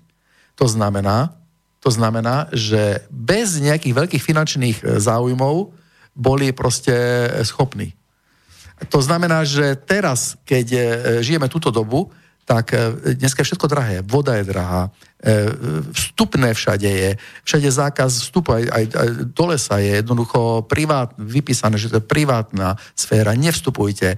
To 0.55 0.65
znamená, 0.65 1.35
to 1.83 1.91
znamená, 1.91 2.47
že 2.55 3.03
bez 3.11 3.59
nejakých 3.59 3.95
veľkých 3.95 4.23
finančných 4.23 4.77
e, 4.79 4.83
záujmov 5.03 5.75
boli 6.15 6.55
proste 6.55 6.95
schopní. 7.43 7.95
To 8.87 9.03
znamená, 9.03 9.43
že 9.43 9.75
teraz, 9.75 10.39
keď 10.47 10.67
e, 10.71 10.79
žijeme 11.19 11.51
túto 11.51 11.67
dobu, 11.67 12.11
tak 12.49 12.73
e, 12.73 13.13
dneska 13.13 13.45
je 13.45 13.53
všetko 13.53 13.69
drahé. 13.69 14.01
Voda 14.01 14.33
je 14.41 14.49
drahá, 14.49 14.89
e, 15.21 15.53
vstupné 15.93 16.57
všade 16.57 16.89
je, 16.89 17.11
všade 17.45 17.69
zákaz 17.69 18.25
vstupu, 18.25 18.57
aj, 18.57 18.65
aj, 18.73 18.83
aj 18.89 19.09
do 19.37 19.45
lesa 19.53 19.77
je 19.77 20.01
jednoducho 20.01 20.65
privát, 20.65 21.13
vypísané, 21.21 21.77
že 21.77 21.93
to 21.93 22.01
je 22.01 22.09
privátna 22.09 22.73
sféra, 22.97 23.37
nevstupujte. 23.37 24.17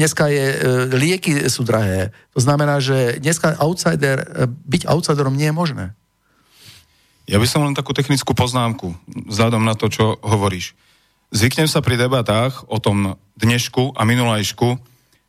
dneska 0.00 0.32
je, 0.32 0.46
lieky 0.96 1.52
sú 1.52 1.68
drahé. 1.68 2.16
To 2.32 2.40
znamená, 2.40 2.80
že 2.80 3.20
dneska 3.20 3.60
outsider, 3.60 4.24
byť 4.48 4.88
outsiderom 4.88 5.36
nie 5.36 5.52
je 5.52 5.58
možné. 5.60 5.84
Ja 7.28 7.36
by 7.36 7.44
som 7.44 7.68
len 7.68 7.76
takú 7.76 7.92
technickú 7.92 8.32
poznámku, 8.32 8.96
vzhľadom 9.28 9.60
na 9.60 9.76
to, 9.76 9.92
čo 9.92 10.16
hovoríš. 10.24 10.72
Zvyknem 11.28 11.68
sa 11.68 11.84
pri 11.84 12.00
debatách 12.00 12.64
o 12.72 12.80
tom 12.80 13.20
dnešku 13.36 13.92
a 13.92 14.08
minulajšku 14.08 14.80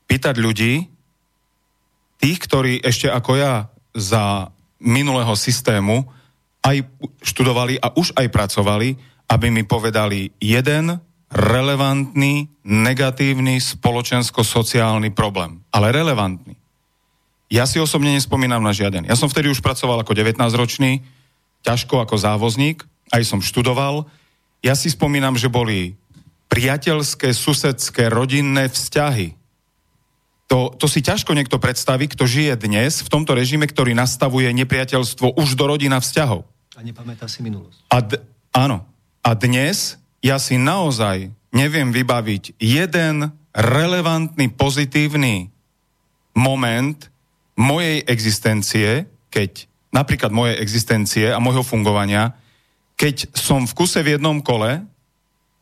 pýtať 0.08 0.40
ľudí, 0.40 0.88
tých, 2.20 2.38
ktorí 2.44 2.84
ešte 2.84 3.08
ako 3.08 3.32
ja 3.40 3.54
za 3.96 4.52
minulého 4.84 5.34
systému 5.34 6.06
aj 6.62 6.84
študovali 7.24 7.80
a 7.80 7.96
už 7.96 8.12
aj 8.20 8.28
pracovali, 8.28 8.90
aby 9.32 9.48
mi 9.48 9.64
povedali 9.64 10.36
jeden 10.44 11.00
relevantný, 11.30 12.50
negatívny 12.66 13.62
spoločensko-sociálny 13.62 15.14
problém. 15.14 15.62
Ale 15.72 15.94
relevantný. 15.94 16.58
Ja 17.50 17.66
si 17.66 17.82
osobne 17.82 18.14
nespomínam 18.14 18.62
na 18.62 18.74
žiaden. 18.74 19.10
Ja 19.10 19.18
som 19.18 19.30
vtedy 19.30 19.50
už 19.50 19.62
pracoval 19.66 20.06
ako 20.06 20.14
19-ročný, 20.14 21.02
ťažko 21.66 22.06
ako 22.06 22.16
závozník, 22.18 22.86
aj 23.10 23.26
som 23.26 23.42
študoval. 23.42 24.06
Ja 24.62 24.78
si 24.78 24.94
spomínam, 24.94 25.34
že 25.34 25.50
boli 25.50 25.98
priateľské, 26.50 27.34
susedské, 27.34 28.10
rodinné 28.10 28.70
vzťahy. 28.70 29.39
To, 30.50 30.74
to 30.74 30.90
si 30.90 31.06
ťažko 31.06 31.38
niekto 31.38 31.62
predstaví, 31.62 32.10
kto 32.10 32.26
žije 32.26 32.58
dnes 32.58 33.06
v 33.06 33.12
tomto 33.12 33.38
režime, 33.38 33.70
ktorý 33.70 33.94
nastavuje 33.94 34.50
nepriateľstvo 34.50 35.38
už 35.38 35.54
do 35.54 35.66
rodina 35.70 36.02
vzťahov. 36.02 36.42
A 36.74 36.82
nepamätá 36.82 37.30
si 37.30 37.46
minulosť. 37.46 37.86
A 37.94 37.98
d- 38.02 38.22
áno. 38.50 38.82
A 39.22 39.38
dnes 39.38 40.02
ja 40.26 40.42
si 40.42 40.58
naozaj 40.58 41.30
neviem 41.54 41.94
vybaviť 41.94 42.58
jeden 42.58 43.30
relevantný, 43.54 44.54
pozitívny 44.54 45.50
moment 46.38 47.10
mojej 47.58 48.06
existencie, 48.06 49.10
keď 49.34 49.68
napríklad 49.90 50.30
mojej 50.32 50.58
existencie 50.62 51.28
a 51.34 51.42
môjho 51.42 51.66
fungovania, 51.66 52.38
keď 52.96 53.32
som 53.34 53.66
v 53.66 53.76
kuse 53.76 54.00
v 54.06 54.16
jednom 54.18 54.40
kole 54.40 54.86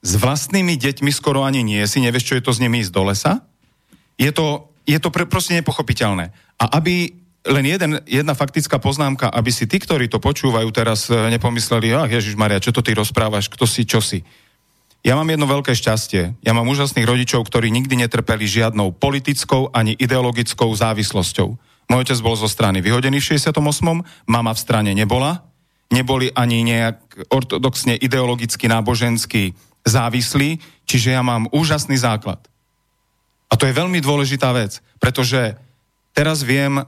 s 0.04 0.14
vlastnými 0.20 0.78
deťmi 0.78 1.10
skoro 1.10 1.42
ani 1.42 1.64
nie 1.64 1.82
si, 1.90 2.04
nevieš, 2.04 2.34
čo 2.34 2.36
je 2.38 2.46
to 2.46 2.54
s 2.54 2.62
nimi 2.62 2.84
ísť 2.84 2.94
do 2.94 3.04
lesa, 3.08 3.34
je 4.20 4.30
to, 4.34 4.70
je 4.88 4.98
to 5.04 5.12
pre, 5.12 5.28
proste 5.28 5.60
nepochopiteľné. 5.60 6.32
A 6.58 6.66
aby 6.80 7.12
len 7.48 7.66
jeden, 7.68 7.92
jedna 8.08 8.36
faktická 8.36 8.80
poznámka, 8.80 9.32
aby 9.32 9.52
si 9.52 9.68
tí, 9.68 9.80
ktorí 9.80 10.08
to 10.12 10.20
počúvajú 10.20 10.68
teraz, 10.72 11.08
e, 11.08 11.16
nepomysleli, 11.32 11.96
ach 11.96 12.12
Ježiš 12.12 12.36
Maria, 12.40 12.64
čo 12.64 12.76
to 12.76 12.84
ty 12.84 12.96
rozprávaš, 12.96 13.48
kto 13.48 13.64
si, 13.68 13.88
čo 13.88 14.04
si. 14.04 14.24
Ja 15.08 15.16
mám 15.16 15.30
jedno 15.32 15.48
veľké 15.48 15.72
šťastie. 15.72 16.36
Ja 16.44 16.52
mám 16.52 16.68
úžasných 16.68 17.08
rodičov, 17.08 17.48
ktorí 17.48 17.72
nikdy 17.72 18.04
netrpeli 18.04 18.44
žiadnou 18.44 18.92
politickou 18.92 19.72
ani 19.72 19.96
ideologickou 19.96 20.68
závislosťou. 20.76 21.48
Môj 21.88 22.04
otec 22.04 22.20
bol 22.20 22.36
zo 22.36 22.52
strany 22.52 22.84
vyhodený 22.84 23.24
v 23.24 23.40
68. 23.40 23.56
Mama 24.28 24.52
v 24.52 24.60
strane 24.60 24.92
nebola. 24.92 25.48
Neboli 25.88 26.28
ani 26.36 26.68
nejak 26.68 27.32
ortodoxne 27.32 27.96
ideologicky 27.96 28.68
nábožensky 28.68 29.56
závislí, 29.88 30.60
čiže 30.84 31.16
ja 31.16 31.24
mám 31.24 31.48
úžasný 31.56 31.96
základ. 31.96 32.44
A 33.48 33.54
to 33.56 33.64
je 33.68 33.78
veľmi 33.78 34.04
dôležitá 34.04 34.52
vec, 34.52 34.84
pretože 35.00 35.56
teraz 36.12 36.44
viem 36.44 36.84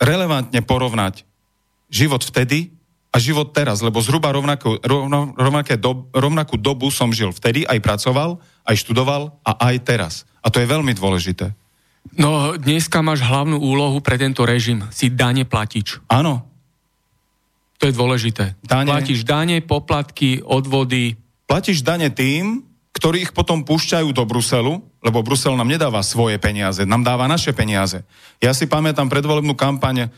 relevantne 0.00 0.64
porovnať 0.64 1.28
život 1.92 2.24
vtedy 2.24 2.72
a 3.10 3.18
život 3.18 3.50
teraz, 3.50 3.82
lebo 3.82 3.98
zhruba 3.98 4.30
rovnakú, 4.30 4.78
rovno, 4.80 5.34
rovnaké 5.34 5.74
do, 5.76 6.06
rovnakú 6.14 6.56
dobu 6.56 6.88
som 6.94 7.10
žil 7.10 7.34
vtedy, 7.34 7.66
aj 7.66 7.82
pracoval, 7.82 8.38
aj 8.64 8.76
študoval 8.80 9.34
a 9.42 9.52
aj 9.70 9.76
teraz. 9.82 10.14
A 10.40 10.48
to 10.48 10.62
je 10.62 10.70
veľmi 10.70 10.94
dôležité. 10.94 11.52
No, 12.16 12.56
dneska 12.56 13.04
máš 13.04 13.20
hlavnú 13.20 13.60
úlohu 13.60 14.00
pre 14.00 14.16
tento 14.16 14.46
režim. 14.48 14.86
Si 14.88 15.12
dane 15.12 15.44
platič. 15.44 16.00
Áno. 16.08 16.46
To 17.82 17.88
je 17.88 17.92
dôležité. 17.92 18.56
Dane. 18.64 18.88
Platíš 18.88 19.26
dane, 19.26 19.60
poplatky, 19.60 20.40
odvody. 20.40 21.18
Platíš 21.44 21.82
dane 21.84 22.08
tým, 22.12 22.62
ktorí 22.90 23.28
ich 23.28 23.32
potom 23.32 23.62
púšťajú 23.62 24.10
do 24.10 24.26
Bruselu, 24.26 24.82
lebo 25.00 25.22
Brusel 25.22 25.54
nám 25.54 25.70
nedáva 25.70 26.02
svoje 26.02 26.36
peniaze, 26.42 26.82
nám 26.82 27.06
dáva 27.06 27.30
naše 27.30 27.54
peniaze. 27.54 28.02
Ja 28.42 28.50
si 28.50 28.66
pamätám 28.66 29.06
predvolebnú 29.06 29.54
kampaň 29.54 30.06
e, 30.06 30.08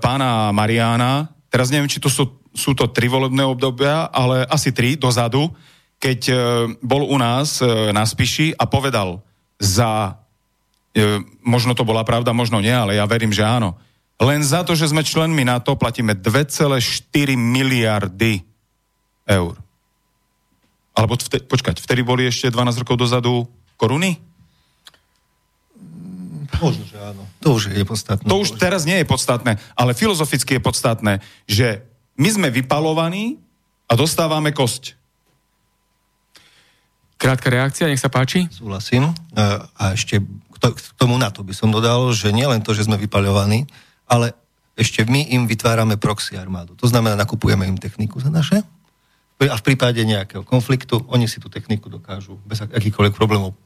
pána 0.00 0.50
Mariána, 0.50 1.28
teraz 1.52 1.68
neviem, 1.68 1.90
či 1.90 2.00
to 2.00 2.08
sú, 2.08 2.40
sú 2.56 2.72
to 2.72 2.88
tri 2.88 3.06
volebné 3.06 3.44
obdobia, 3.44 4.08
ale 4.08 4.48
asi 4.48 4.72
tri 4.72 4.96
dozadu, 4.96 5.52
keď 6.00 6.20
e, 6.26 6.34
bol 6.80 7.04
u 7.04 7.16
nás 7.20 7.60
e, 7.60 7.92
na 7.92 8.08
Spiši 8.08 8.56
a 8.56 8.64
povedal 8.64 9.20
za, 9.60 10.16
e, 10.96 11.20
možno 11.44 11.76
to 11.76 11.84
bola 11.84 12.00
pravda, 12.02 12.32
možno 12.32 12.64
nie, 12.64 12.72
ale 12.72 12.96
ja 12.96 13.04
verím, 13.04 13.30
že 13.30 13.44
áno, 13.44 13.76
len 14.20 14.40
za 14.44 14.64
to, 14.64 14.76
že 14.76 14.92
sme 14.92 15.04
členmi 15.04 15.44
NATO, 15.48 15.76
platíme 15.76 16.12
2,4 16.16 17.36
miliardy 17.36 18.44
eur. 19.24 19.56
Alebo 21.00 21.16
vte, 21.16 21.40
počkať, 21.48 21.80
vtedy 21.80 22.04
boli 22.04 22.28
ešte 22.28 22.52
12 22.52 22.84
rokov 22.84 23.00
dozadu 23.00 23.48
koruny? 23.80 24.20
Možno, 26.60 26.84
že 26.84 27.00
áno. 27.00 27.24
To 27.40 27.56
už 27.56 27.72
je 27.72 27.84
podstatné. 27.88 28.28
To 28.28 28.36
už 28.36 28.60
teraz 28.60 28.84
nie 28.84 29.00
je 29.00 29.08
podstatné, 29.08 29.56
ale 29.72 29.96
filozoficky 29.96 30.60
je 30.60 30.62
podstatné, 30.62 31.24
že 31.48 31.88
my 32.20 32.28
sme 32.28 32.48
vypalovaní 32.52 33.40
a 33.88 33.96
dostávame 33.96 34.52
kosť. 34.52 35.00
Krátka 37.16 37.48
reakcia, 37.48 37.88
nech 37.88 38.00
sa 38.00 38.12
páči. 38.12 38.52
Súhlasím. 38.52 39.08
E, 39.08 39.12
a 39.56 39.96
ešte 39.96 40.20
k 40.60 40.78
tomu 41.00 41.16
na 41.16 41.32
to 41.32 41.40
by 41.40 41.56
som 41.56 41.72
dodal, 41.72 42.12
že 42.12 42.28
nielen 42.28 42.60
to, 42.60 42.76
že 42.76 42.84
sme 42.84 43.00
vypaľovaní, 43.00 43.64
ale 44.04 44.36
ešte 44.76 45.08
my 45.08 45.32
im 45.32 45.48
vytvárame 45.48 45.96
proxy 45.96 46.36
armádu. 46.36 46.76
To 46.76 46.84
znamená, 46.84 47.16
nakupujeme 47.16 47.64
im 47.64 47.80
techniku 47.80 48.20
za 48.20 48.28
naše 48.28 48.60
a 49.48 49.56
v 49.56 49.64
prípade 49.64 50.02
nejakého 50.04 50.44
konfliktu 50.44 51.00
oni 51.08 51.24
si 51.24 51.40
tú 51.40 51.48
techniku 51.48 51.88
dokážu 51.88 52.36
bez 52.44 52.60
akýchkoľvek 52.60 53.16
problémov 53.16 53.56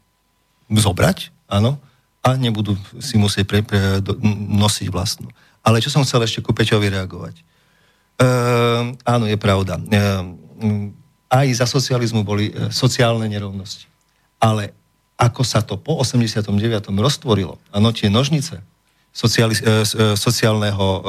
zobrať, 0.71 1.35
áno, 1.51 1.81
a 2.25 2.39
nebudú 2.39 2.79
si 3.03 3.19
musieť 3.21 3.45
pre, 3.45 3.61
pre, 3.61 4.01
do, 4.01 4.17
nosiť 4.55 4.89
vlastnú. 4.89 5.29
Ale 5.61 5.83
čo 5.83 5.93
som 5.93 6.07
chcel 6.07 6.25
ešte 6.25 6.41
ku 6.41 6.57
Peťovi 6.57 6.89
reagovať. 6.89 7.35
E, 7.37 7.43
áno, 8.97 9.25
je 9.29 9.37
pravda. 9.37 9.77
E, 9.77 9.85
aj 11.29 11.47
za 11.53 11.67
socializmu 11.69 12.25
boli 12.25 12.49
e, 12.49 12.73
sociálne 12.73 13.29
nerovnosti. 13.29 13.85
Ale 14.41 14.73
ako 15.21 15.43
sa 15.45 15.61
to 15.61 15.77
po 15.77 16.01
89. 16.01 16.49
roztvorilo, 16.97 17.61
áno, 17.77 17.93
tie 17.93 18.09
nožnice 18.09 18.65
sociali, 19.15 19.55
e, 19.55 19.87
e, 19.87 20.19
sociálneho, 20.19 20.87
e, 20.91 21.01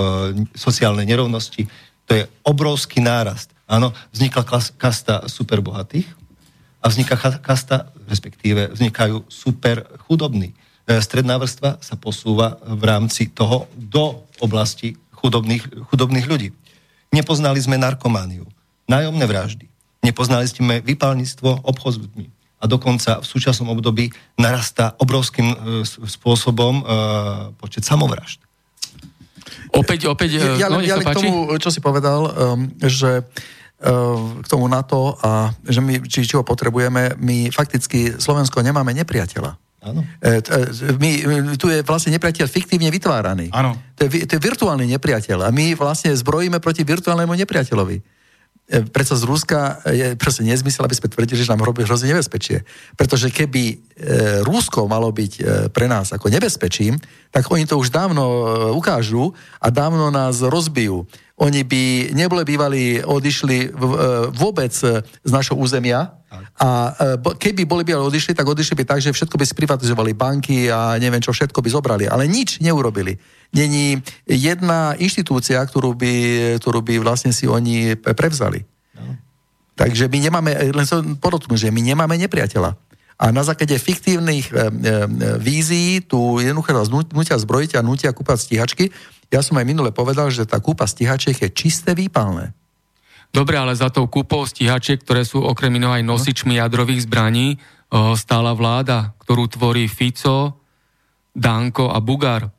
sociálnej 0.54 1.10
nerovnosti, 1.10 1.66
to 2.06 2.12
je 2.14 2.24
obrovský 2.46 3.02
nárast. 3.02 3.50
Áno, 3.66 3.94
vznikla 4.14 4.46
kasta 4.78 5.26
superbohatých 5.26 6.06
a 6.86 6.86
vzniká 6.86 7.18
kasta, 7.42 7.90
respektíve 8.06 8.70
vznikajú 8.78 9.26
super 9.26 9.90
chudobní. 10.06 10.54
E, 10.86 11.02
stredná 11.02 11.42
vrstva 11.42 11.82
sa 11.82 11.98
posúva 11.98 12.62
v 12.62 12.84
rámci 12.86 13.34
toho 13.34 13.66
do 13.74 14.22
oblasti 14.38 14.94
chudobných, 15.18 15.90
chudobných 15.90 16.30
ľudí. 16.30 16.54
Nepoznali 17.10 17.58
sme 17.58 17.82
narkomániu, 17.82 18.46
nájomné 18.86 19.26
vraždy, 19.26 19.66
nepoznali 20.06 20.46
sme 20.46 20.86
vypálnictvo, 20.86 21.66
obchod 21.66 21.92
s 21.98 22.02
ľuďmi. 22.06 22.26
A 22.62 22.70
dokonca 22.70 23.18
v 23.18 23.26
súčasnom 23.26 23.74
období 23.74 24.14
narastá 24.38 24.94
obrovským 25.02 25.50
e, 25.50 25.58
spôsobom 25.90 26.74
e, 26.78 26.84
počet 27.58 27.82
samovražd. 27.82 28.46
Opäť, 29.74 30.06
opäť, 30.06 30.38
ja, 30.62 30.70
no, 30.70 30.86
ja, 30.86 31.02
ja 31.02 31.04
k 31.04 31.18
tomu, 31.18 31.50
čo 31.58 31.68
si 31.68 31.84
povedal, 31.84 32.32
um, 32.32 32.72
že 32.80 33.26
uh, 33.26 33.55
k 34.42 34.48
tomu 34.48 34.72
NATO 34.72 35.20
a 35.20 35.52
že 35.68 35.84
my, 35.84 36.00
či 36.08 36.24
čo 36.24 36.48
potrebujeme, 36.48 37.20
my 37.20 37.52
fakticky 37.52 38.16
Slovensko 38.18 38.64
nemáme 38.64 38.96
nepriateľa. 38.96 39.52
Áno. 39.86 40.02
E, 40.24 40.42
my, 40.98 41.12
tu 41.62 41.70
je 41.70 41.86
vlastne 41.86 42.16
nepriateľ 42.18 42.50
fiktívne 42.50 42.90
vytváraný. 42.90 43.54
Áno. 43.54 43.78
To 44.00 44.10
je, 44.10 44.26
to 44.26 44.40
je 44.40 44.42
virtuálny 44.42 44.90
nepriateľ 44.98 45.46
a 45.46 45.50
my 45.54 45.78
vlastne 45.78 46.10
zbrojíme 46.16 46.58
proti 46.58 46.82
virtuálnemu 46.82 47.36
nepriateľovi. 47.46 48.16
Preto 48.66 49.14
z 49.14 49.24
Rúska 49.30 49.78
je 49.86 50.18
proste 50.18 50.42
nezmysel, 50.42 50.90
aby 50.90 50.98
sme 50.98 51.14
tvrdili, 51.14 51.38
že 51.38 51.54
nám 51.54 51.62
hrozí 51.70 52.10
nebezpečie. 52.10 52.66
Pretože 52.98 53.30
keby 53.30 53.64
e, 53.70 53.76
Rúsko 54.42 54.90
malo 54.90 55.14
byť 55.14 55.34
e, 55.38 55.42
pre 55.70 55.86
nás 55.86 56.10
ako 56.10 56.34
nebezpečím, 56.34 56.98
tak 57.30 57.46
oni 57.54 57.70
to 57.70 57.78
už 57.78 57.94
dávno 57.94 58.26
e, 58.26 58.44
ukážu 58.74 59.38
a 59.62 59.70
dávno 59.70 60.10
nás 60.10 60.42
rozbijú. 60.42 61.06
Oni 61.36 61.68
by 61.68 62.16
neboli 62.16 62.48
bývali, 62.48 63.04
odišli 63.04 63.76
v, 63.76 63.84
e, 63.84 63.98
vôbec 64.32 64.72
e, 64.72 65.04
z 65.04 65.32
našho 65.36 65.60
územia 65.60 66.16
a 66.56 66.70
e, 66.96 67.20
keby 67.36 67.68
boli 67.68 67.84
bývali 67.84 68.08
odišli, 68.08 68.32
tak 68.32 68.48
odišli 68.48 68.80
by 68.80 68.84
tak, 68.88 69.04
že 69.04 69.12
všetko 69.12 69.36
by 69.36 69.44
sprivatizovali 69.44 70.16
banky 70.16 70.72
a 70.72 70.96
neviem 70.96 71.20
čo, 71.20 71.36
všetko 71.36 71.60
by 71.60 71.68
zobrali. 71.68 72.06
Ale 72.08 72.24
nič 72.32 72.64
neurobili 72.64 73.20
není 73.56 74.04
jedna 74.28 75.00
inštitúcia, 75.00 75.64
ktorú 75.64 75.96
by, 75.96 76.14
ktorú 76.60 76.84
by 76.84 77.00
vlastne 77.00 77.32
si 77.32 77.48
oni 77.48 77.96
prevzali. 77.96 78.68
No. 79.00 79.16
Takže 79.80 80.12
my 80.12 80.18
nemáme, 80.28 80.52
len 80.76 80.86
som 80.88 81.16
podotknúť, 81.16 81.68
že 81.68 81.74
my 81.74 81.80
nemáme 81.80 82.20
nepriateľa. 82.20 82.76
A 83.16 83.32
na 83.32 83.48
základe 83.48 83.80
fiktívnych 83.80 84.52
e, 84.52 84.56
e, 84.56 84.62
vízií 85.40 86.04
tu 86.04 86.44
jednoducho 86.44 86.76
nás 86.76 86.92
nutia 86.92 87.40
zbrojiť 87.40 87.80
a 87.80 87.86
nutia 87.86 88.12
kúpať 88.12 88.38
stíhačky. 88.44 88.92
Ja 89.32 89.40
som 89.40 89.56
aj 89.56 89.66
minule 89.66 89.96
povedal, 89.96 90.28
že 90.32 90.44
tá 90.44 90.60
kúpa 90.60 90.84
stíhačiek 90.84 91.36
je 91.40 91.50
čisté 91.52 91.96
výpalné. 91.96 92.52
Dobre, 93.36 93.60
ale 93.60 93.76
za 93.76 93.92
tou 93.92 94.08
kúpou 94.08 94.48
stíhačiek, 94.48 95.04
ktoré 95.04 95.28
sú 95.28 95.44
okrem 95.44 95.76
iného 95.76 95.92
aj 95.92 96.08
nosičmi 96.08 96.56
jadrových 96.56 97.04
zbraní, 97.04 97.60
stála 98.16 98.56
vláda, 98.56 99.12
ktorú 99.28 99.52
tvorí 99.52 99.92
Fico, 99.92 100.64
Danko 101.36 101.92
a 101.92 102.00
Bugar. 102.00 102.55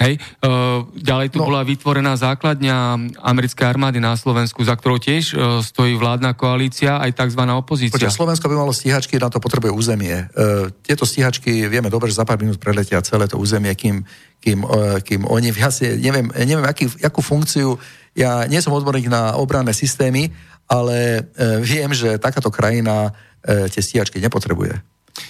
Hej. 0.00 0.16
Uh, 0.40 0.88
ďalej 0.96 1.36
tu 1.36 1.44
no. 1.44 1.52
bola 1.52 1.60
vytvorená 1.60 2.16
základňa 2.16 2.76
americkej 3.20 3.68
armády 3.68 4.00
na 4.00 4.16
Slovensku, 4.16 4.64
za 4.64 4.72
ktorou 4.72 4.96
tiež 4.96 5.36
uh, 5.36 5.60
stojí 5.60 5.92
vládna 6.00 6.32
koalícia, 6.32 6.96
aj 6.96 7.20
tzv. 7.20 7.44
opozícia. 7.52 8.00
Počkej, 8.00 8.16
Slovensko 8.16 8.48
by 8.48 8.56
malo 8.56 8.72
stíhačky, 8.72 9.20
na 9.20 9.28
to 9.28 9.44
potrebuje 9.44 9.68
územie. 9.76 10.24
Uh, 10.32 10.72
tieto 10.80 11.04
stíhačky, 11.04 11.68
vieme 11.68 11.92
dobre, 11.92 12.08
že 12.08 12.16
za 12.16 12.24
pár 12.24 12.40
minút 12.40 12.56
preletia 12.56 13.04
celé 13.04 13.28
to 13.28 13.36
územie, 13.36 13.76
kým, 13.76 14.00
kým, 14.40 14.64
uh, 14.64 15.04
kým 15.04 15.28
oni, 15.28 15.52
ja 15.52 15.68
si 15.68 15.84
neviem, 16.00 16.32
neviem 16.32 16.64
aký, 16.64 16.88
akú 17.04 17.20
funkciu, 17.20 17.76
ja 18.16 18.48
nie 18.48 18.64
som 18.64 18.72
odborník 18.72 19.12
na 19.12 19.36
obranné 19.36 19.76
systémy, 19.76 20.32
ale 20.64 21.26
viem, 21.66 21.90
že 21.90 22.14
takáto 22.22 22.46
krajina 22.46 23.10
tie 23.42 23.82
stíhačky 23.82 24.22
nepotrebuje. 24.22 24.78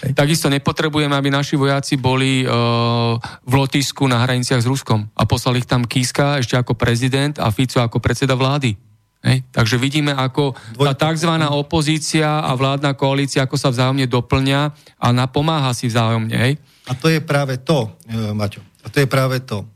Hej. 0.07 0.13
Takisto 0.17 0.49
nepotrebujeme, 0.49 1.13
aby 1.13 1.29
naši 1.29 1.57
vojaci 1.57 1.97
boli 2.01 2.45
uh, 2.45 3.17
v 3.45 3.53
Lotisku 3.53 4.07
na 4.09 4.23
hraniciach 4.25 4.63
s 4.63 4.71
Ruskom 4.71 5.09
a 5.13 5.23
poslali 5.29 5.61
ich 5.61 5.69
tam 5.69 5.85
Kiska 5.85 6.41
ešte 6.41 6.57
ako 6.57 6.77
prezident 6.77 7.37
a 7.37 7.53
Fico 7.53 7.81
ako 7.83 8.01
predseda 8.01 8.33
vlády. 8.37 8.77
Hej. 9.21 9.45
Takže 9.53 9.77
vidíme, 9.77 10.17
ako 10.17 10.57
tá 10.81 10.97
tzv. 10.97 11.29
opozícia 11.53 12.41
a 12.41 12.57
vládna 12.57 12.97
koalícia, 12.97 13.45
ako 13.45 13.57
sa 13.61 13.69
vzájomne 13.69 14.09
doplňa 14.09 14.61
a 14.97 15.07
napomáha 15.13 15.77
si 15.77 15.93
vzájomne. 15.93 16.33
Hej. 16.33 16.57
A 16.89 16.97
to 16.97 17.13
je 17.13 17.21
práve 17.21 17.61
to, 17.61 17.93
e, 18.09 18.33
Maťo, 18.33 18.65
a 18.81 18.89
to 18.89 19.05
je 19.05 19.09
práve 19.09 19.45
to. 19.45 19.69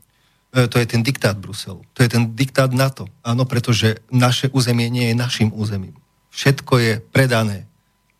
E, 0.49 0.65
to 0.65 0.81
je 0.81 0.89
ten 0.89 1.05
diktát 1.05 1.37
Bruselu. 1.37 1.85
To 1.93 1.99
je 2.01 2.09
ten 2.09 2.33
diktát 2.33 2.73
NATO. 2.73 3.05
Áno, 3.21 3.45
pretože 3.45 4.01
naše 4.09 4.49
územie 4.49 4.89
nie 4.89 5.13
je 5.13 5.15
našim 5.15 5.53
územím. 5.53 5.93
Všetko 6.33 6.73
je 6.81 6.93
predané 7.13 7.69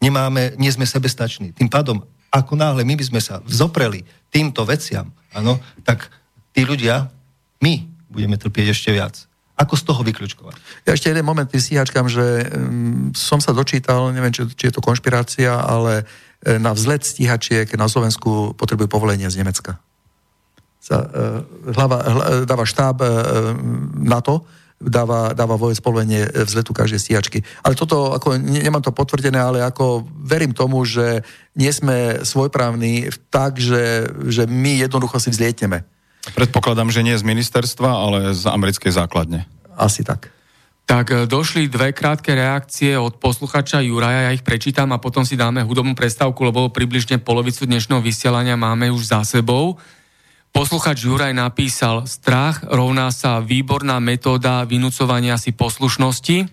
nemáme, 0.06 0.54
nie 0.62 0.70
sme 0.70 0.86
sebestační. 0.86 1.50
Tým 1.58 1.66
pádom, 1.66 2.06
ako 2.30 2.54
náhle 2.54 2.86
my 2.86 2.94
by 2.94 3.06
sme 3.10 3.22
sa 3.22 3.42
vzopreli 3.42 4.06
týmto 4.30 4.62
veciam, 4.70 5.10
ano, 5.34 5.58
tak 5.82 6.14
tí 6.54 6.62
ľudia, 6.62 7.10
my 7.66 7.74
budeme 8.14 8.38
trpieť 8.38 8.68
ešte 8.70 8.94
viac. 8.94 9.26
Ako 9.56 9.80
z 9.80 9.84
toho 9.88 10.04
vyklúčkovať? 10.04 10.56
Ja 10.84 10.92
ešte 10.92 11.08
jeden 11.08 11.24
moment 11.24 11.48
tým 11.48 11.64
stíhačkám, 11.64 12.12
že 12.12 12.44
um, 12.52 13.16
som 13.16 13.40
sa 13.40 13.56
dočítal, 13.56 14.12
neviem, 14.12 14.36
či, 14.36 14.44
či 14.52 14.68
je 14.68 14.76
to 14.76 14.84
konšpirácia, 14.84 15.48
ale 15.48 16.04
e, 16.44 16.60
na 16.60 16.76
vzlet 16.76 17.08
stíhačiek 17.08 17.72
na 17.80 17.88
Slovensku 17.88 18.52
potrebujú 18.60 18.92
povolenie 18.92 19.32
z 19.32 19.40
Nemecka. 19.40 19.80
Sa, 20.84 21.02
uh, 21.02 21.42
hlava, 21.72 21.98
hl, 22.04 22.20
dáva 22.46 22.68
štáb 22.68 23.00
uh, 23.02 23.10
NATO, 23.96 24.46
dáva, 24.86 25.34
dáva 25.34 25.58
vojec 25.58 25.82
povolenie 25.82 26.30
vzletu 26.30 26.72
každej 26.72 27.00
stíhačky. 27.02 27.42
Ale 27.66 27.74
toto, 27.74 28.14
ako, 28.14 28.38
nemám 28.38 28.86
to 28.86 28.96
potvrdené, 28.96 29.38
ale 29.42 29.60
ako 29.66 30.06
verím 30.22 30.54
tomu, 30.54 30.86
že 30.86 31.26
nie 31.58 31.74
sme 31.74 32.22
svojprávni 32.24 33.10
tak, 33.34 33.58
že, 33.58 34.10
že 34.30 34.46
my 34.46 34.86
jednoducho 34.86 35.18
si 35.20 35.34
vzlietneme. 35.34 35.84
Predpokladám, 36.34 36.90
že 36.90 37.06
nie 37.06 37.14
z 37.14 37.26
ministerstva, 37.26 37.90
ale 37.90 38.20
z 38.34 38.50
americkej 38.50 38.90
základne. 38.94 39.46
Asi 39.78 40.02
tak. 40.02 40.34
Tak 40.86 41.06
e, 41.10 41.16
došli 41.26 41.66
dve 41.66 41.94
krátke 41.94 42.34
reakcie 42.38 42.94
od 42.94 43.18
posluchača 43.18 43.82
Juraja, 43.82 44.30
ja 44.30 44.36
ich 44.38 44.46
prečítam 44.46 44.94
a 44.94 45.02
potom 45.02 45.26
si 45.26 45.34
dáme 45.34 45.66
hudobnú 45.66 45.98
prestávku, 45.98 46.46
lebo 46.46 46.70
približne 46.70 47.18
polovicu 47.18 47.66
dnešného 47.66 48.02
vysielania 48.06 48.54
máme 48.54 48.94
už 48.94 49.10
za 49.10 49.26
sebou. 49.26 49.82
Posluchač 50.56 51.04
Juraj 51.04 51.36
napísal, 51.36 52.08
strach 52.08 52.64
rovná 52.64 53.12
sa 53.12 53.44
výborná 53.44 54.00
metóda 54.00 54.64
vynúcovania 54.64 55.36
si 55.36 55.52
poslušnosti 55.52 56.48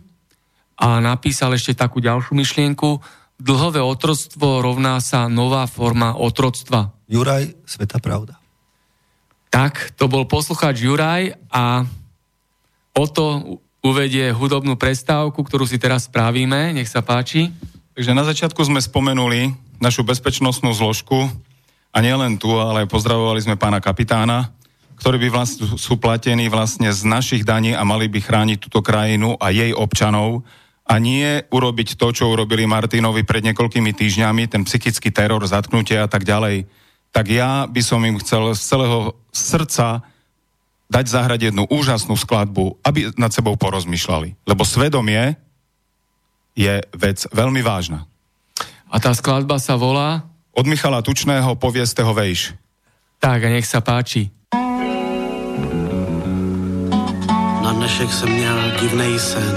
a 0.74 0.98
napísal 0.98 1.54
ešte 1.54 1.78
takú 1.78 2.02
ďalšiu 2.02 2.34
myšlienku, 2.34 2.98
dlhové 3.38 3.78
otroctvo 3.78 4.58
rovná 4.58 4.98
sa 4.98 5.30
nová 5.30 5.70
forma 5.70 6.18
otroctva. 6.18 6.90
Juraj, 7.06 7.54
sveta 7.62 8.02
pravda. 8.02 8.42
Tak, 9.54 9.94
to 9.94 10.10
bol 10.10 10.26
poslucháč 10.26 10.82
Juraj 10.82 11.38
a 11.54 11.86
o 12.98 13.04
to 13.06 13.54
uvedie 13.86 14.34
hudobnú 14.34 14.74
prestávku, 14.74 15.46
ktorú 15.46 15.62
si 15.62 15.78
teraz 15.78 16.10
spravíme. 16.10 16.74
Nech 16.74 16.90
sa 16.90 17.06
páči. 17.06 17.54
Takže 17.94 18.18
na 18.18 18.26
začiatku 18.26 18.66
sme 18.66 18.82
spomenuli 18.82 19.54
našu 19.78 20.02
bezpečnostnú 20.02 20.74
zložku, 20.74 21.30
a 21.92 21.98
nielen 22.00 22.40
tu, 22.40 22.56
ale 22.56 22.88
pozdravovali 22.88 23.44
sme 23.44 23.60
pána 23.60 23.78
kapitána, 23.78 24.50
ktorí 24.96 25.28
by 25.28 25.28
vlastne, 25.28 25.68
sú 25.76 26.00
platení 26.00 26.48
vlastne 26.48 26.88
z 26.88 27.04
našich 27.04 27.44
daní 27.44 27.76
a 27.76 27.84
mali 27.84 28.08
by 28.08 28.18
chrániť 28.24 28.58
túto 28.58 28.80
krajinu 28.80 29.36
a 29.36 29.52
jej 29.52 29.76
občanov 29.76 30.42
a 30.88 30.98
nie 30.98 31.44
urobiť 31.52 31.94
to, 32.00 32.10
čo 32.10 32.32
urobili 32.32 32.66
Martinovi 32.66 33.22
pred 33.22 33.44
niekoľkými 33.46 33.92
týždňami, 33.92 34.50
ten 34.50 34.62
psychický 34.66 35.12
teror, 35.14 35.44
zatknutie 35.44 36.00
a 36.00 36.08
tak 36.08 36.26
ďalej. 36.26 36.66
Tak 37.12 37.26
ja 37.28 37.68
by 37.68 37.82
som 37.84 38.00
im 38.08 38.16
chcel 38.18 38.56
z 38.56 38.62
celého 38.62 39.14
srdca 39.30 40.00
dať 40.92 41.04
zahrať 41.08 41.40
jednu 41.52 41.64
úžasnú 41.68 42.16
skladbu, 42.16 42.80
aby 42.84 43.12
nad 43.16 43.32
sebou 43.32 43.56
porozmýšľali. 43.56 44.44
Lebo 44.44 44.64
svedomie 44.64 45.40
je 46.52 46.84
vec 46.92 47.24
veľmi 47.32 47.64
vážna. 47.64 48.04
A 48.92 49.00
tá 49.00 49.16
skladba 49.16 49.56
sa 49.56 49.80
volá? 49.80 50.31
Od 50.52 50.68
Michala 50.68 51.00
Tučného 51.00 51.56
povieste 51.56 52.04
ho 52.04 52.12
vejš. 52.12 52.52
Tak 53.16 53.40
a 53.40 53.48
nech 53.48 53.64
sa 53.64 53.80
páči. 53.80 54.28
Na 57.62 57.72
dnešek 57.72 58.12
jsem 58.12 58.28
měl 58.28 58.58
divnej 58.80 59.18
sen. 59.18 59.56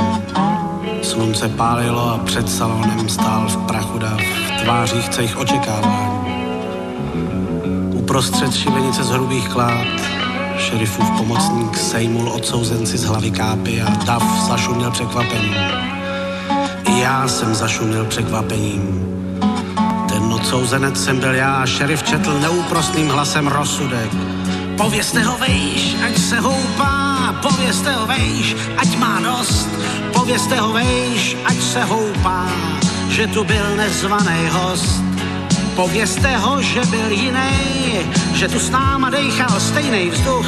Slunce 1.04 1.50
pálilo 1.50 2.10
a 2.10 2.18
před 2.18 2.50
salonem 2.50 3.10
stál 3.10 3.48
v 3.50 3.58
prachu 3.68 4.00
dav 4.00 4.22
v 4.22 4.52
tvářích 4.64 5.10
cejch 5.10 5.38
očekávání. 5.38 6.32
Uprostřed 7.94 8.54
šibenice 8.54 9.04
z 9.04 9.10
hrubých 9.10 9.50
klád 9.50 9.88
šerifův 10.58 11.12
pomocník 11.18 11.78
sejmul 11.78 12.30
odsouzenci 12.30 12.98
z 12.98 13.04
hlavy 13.04 13.32
kápy 13.32 13.82
a 13.82 13.90
dav 13.90 14.24
zašuměl 14.48 14.92
překvapením. 14.92 15.56
I 16.88 17.00
já 17.00 17.28
jsem 17.28 17.56
zašuměl 17.56 18.06
překvapením 18.06 19.15
ten 20.46 20.54
odsouzenec 20.54 21.04
jsem 21.04 21.20
byl 21.20 21.36
já 21.36 21.56
a 21.56 21.66
šerif 21.66 22.04
četl 22.04 22.40
neúprostným 22.40 23.10
hlasem 23.10 23.48
rozsudek. 23.48 24.10
Povězte 24.78 25.24
ho 25.24 25.38
vejš, 25.38 25.96
ať 26.06 26.18
se 26.18 26.40
houpá, 26.40 27.36
povězte 27.42 27.92
ho 27.92 28.06
vejš, 28.06 28.56
ať 28.78 28.98
má 28.98 29.20
dost. 29.20 29.70
Povězte 30.14 30.60
ho 30.60 30.74
vejš, 30.74 31.38
ať 31.46 31.62
se 31.62 31.84
houpá, 31.84 32.46
že 33.10 33.28
tu 33.28 33.44
byl 33.44 33.76
nezvaný 33.78 34.50
host. 34.52 35.02
Povězte 35.76 36.38
ho, 36.38 36.62
že 36.62 36.82
byl 36.86 37.12
jiný, 37.12 37.52
že 38.34 38.48
tu 38.48 38.60
s 38.60 38.70
náma 38.70 39.10
dejchal 39.10 39.60
stejný 39.60 40.10
vzduch. 40.10 40.48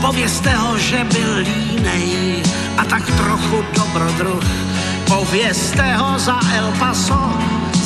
Povězte 0.00 0.50
ho, 0.50 0.78
že 0.78 1.04
byl 1.04 1.36
línej 1.36 2.42
a 2.76 2.84
tak 2.84 3.06
trochu 3.06 3.64
dobrodruh. 3.74 4.44
Povězte 5.08 5.96
ho 5.96 6.18
za 6.18 6.40
El 6.54 6.72
Paso, 6.78 7.32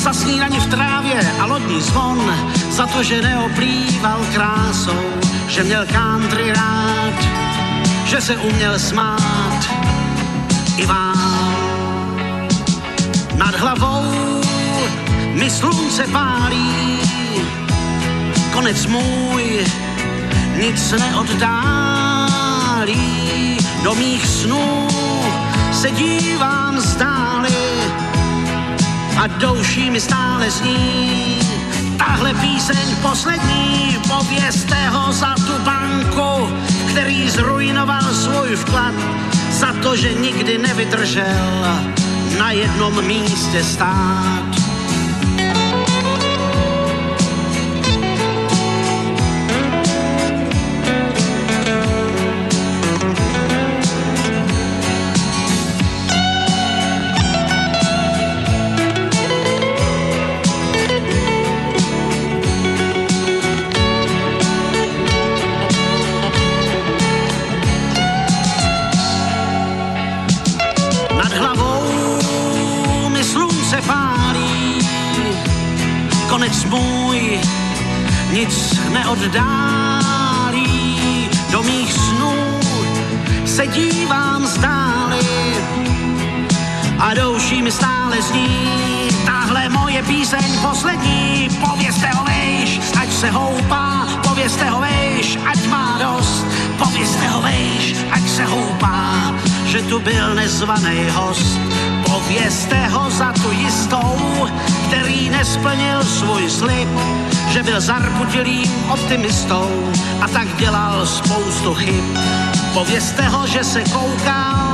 za 0.05 0.13
snídaní 0.13 0.59
v 0.59 0.69
trávě 0.69 1.31
a 1.39 1.45
lodní 1.45 1.81
zvon, 1.81 2.33
za 2.69 2.87
to, 2.87 3.03
že 3.03 3.21
neoplýval 3.21 4.25
krásou, 4.33 5.05
že 5.47 5.63
měl 5.63 5.85
country 5.85 6.53
rád, 6.53 7.13
že 8.05 8.21
se 8.21 8.37
uměl 8.37 8.79
smát. 8.79 9.65
I 10.77 10.85
vám. 10.85 11.55
Nad 13.37 13.55
hlavou 13.55 14.41
mi 15.33 15.49
slunce 15.49 16.07
pálí, 16.07 16.99
konec 18.53 18.85
můj 18.85 19.65
nic 20.61 20.91
neoddálí, 20.91 22.27
do 23.83 23.95
mých 23.95 24.27
snů 24.27 24.87
se 25.71 25.91
dívám 25.91 26.79
zdáli, 26.79 27.64
a 29.17 29.27
douší 29.27 29.91
mi 29.91 30.01
stále 30.01 30.51
zní. 30.51 31.39
Tahle 31.97 32.33
píseň 32.33 32.95
poslední, 33.01 33.97
povězte 34.07 34.89
ho 34.89 35.13
za 35.13 35.35
tu 35.35 35.63
banku, 35.63 36.49
který 36.89 37.29
zrujnoval 37.29 38.13
svůj 38.13 38.55
vklad, 38.55 38.93
za 39.49 39.73
to, 39.83 39.95
že 39.95 40.13
nikdy 40.13 40.57
nevydržel 40.57 41.81
na 42.39 42.51
jednom 42.51 43.05
místě 43.05 43.63
stát. 43.63 44.64
Neoddálí, 79.15 80.59
do 81.51 81.63
mých 81.63 81.93
snů 81.93 82.33
se 83.45 83.67
dívám 83.67 84.47
zdáli 84.47 85.27
a 86.99 87.13
douší 87.13 87.61
mi 87.61 87.71
stále 87.71 88.21
zní 88.21 89.09
tahle 89.25 89.69
moje 89.69 90.03
píseň 90.03 90.59
poslední. 90.61 91.49
Povězte 91.69 92.07
ho 92.07 92.25
vejš, 92.25 92.79
ať 93.01 93.13
se 93.13 93.31
houpá, 93.31 94.07
povězte 94.23 94.69
ho 94.69 94.79
vejš, 94.79 95.37
ať 95.45 95.67
má 95.67 95.99
dost, 95.99 96.45
povězte 96.77 97.27
ho 97.27 97.41
vejš, 97.41 97.95
ať 98.11 98.29
se 98.29 98.45
houpá, 98.45 99.33
že 99.65 99.81
tu 99.81 99.99
byl 99.99 100.35
nezvaný 100.35 101.09
host. 101.13 101.59
Povězte 102.05 102.87
ho 102.87 103.09
za 103.11 103.33
tu 103.33 103.51
jistou, 103.51 104.47
který 104.87 105.29
nesplnil 105.29 106.03
svůj 106.03 106.49
slib, 106.49 106.89
že 107.47 107.63
byl 107.63 107.81
zarputilým 107.81 108.71
optimistou 108.89 109.93
a 110.21 110.27
tak 110.27 110.57
dělal 110.57 111.05
spoustu 111.05 111.73
chyb. 111.73 112.17
Povězte 112.73 113.21
ho, 113.27 113.47
že 113.47 113.63
se 113.63 113.83
koukal 113.83 114.65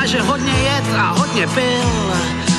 a 0.00 0.06
že 0.06 0.22
hodně 0.22 0.52
jed 0.52 0.84
a 0.98 1.10
hodně 1.10 1.46
pil, 1.46 2.12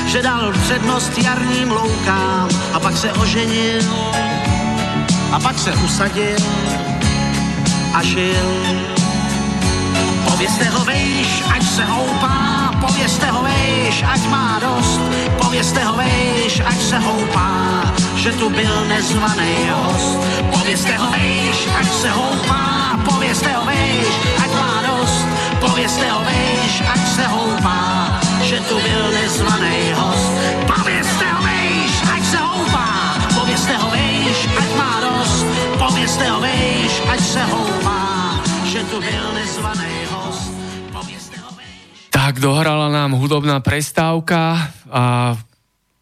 že 0.08 0.22
dal 0.22 0.54
přednost 0.64 1.18
jarním 1.18 1.72
loukám 1.72 2.50
a 2.74 2.80
pak 2.80 2.98
se 2.98 3.14
oženil 3.14 3.84
a 5.32 5.40
pak 5.40 5.60
se 5.60 5.72
usadil 5.72 6.38
a 7.94 8.04
žil. 8.04 8.90
Povězte 10.26 10.66
ho 10.66 10.86
vejš, 10.86 11.44
ať 11.56 11.64
se 11.64 11.86
houpá, 11.86 12.72
povězte 12.82 13.32
ho 13.32 13.44
vejš, 13.44 14.04
ať 14.14 14.28
má 14.28 14.60
dost, 14.62 15.02
povězte 15.44 15.84
ho 15.84 15.94
vejš, 15.94 16.62
ať 16.66 16.82
se 16.82 17.00
houpá, 17.00 17.82
že 18.20 18.32
tu 18.32 18.50
byl 18.50 18.86
nezvaný 18.88 19.56
host. 19.72 20.20
Povězte 20.52 20.98
ho 20.98 21.12
vejš, 21.12 21.68
ať 21.80 21.88
se 21.94 22.10
houpá, 22.10 23.00
povězte 23.06 23.54
ho 23.54 23.66
vejš, 23.66 24.08
ať 24.44 24.52
má 24.60 24.84
dost, 24.88 25.26
povězte 25.60 26.12
ho 26.12 26.20
vejš, 26.24 26.84
ať 26.94 27.08
se 27.16 27.24
houpá, 27.28 28.20
že 28.44 28.60
tu 28.60 28.76
byl 28.76 29.12
nezvaný 29.12 29.94
host. 29.96 30.32
Povězte 30.68 31.26
ho 31.32 31.44
vejš, 31.44 31.92
ať 32.16 32.24
se 32.24 32.38
houpá, 32.38 32.88
povězte 33.40 33.78
ho 33.78 33.90
vejš, 33.90 34.38
ať 34.60 34.76
má 34.78 34.94
dost, 35.02 35.46
povězte 35.78 36.30
ho 36.30 36.40
vejš, 36.40 36.92
ať 37.14 37.20
se 37.20 37.44
houpá, 37.44 38.02
že 38.66 38.84
tu 38.84 39.00
byl 39.02 39.26
nezvaný 39.34 39.96
host. 40.12 40.52
Tak 42.10 42.40
dohrala 42.40 42.90
nám 42.90 43.12
hudobná 43.12 43.60
prestávka 43.60 44.68
a 44.92 45.36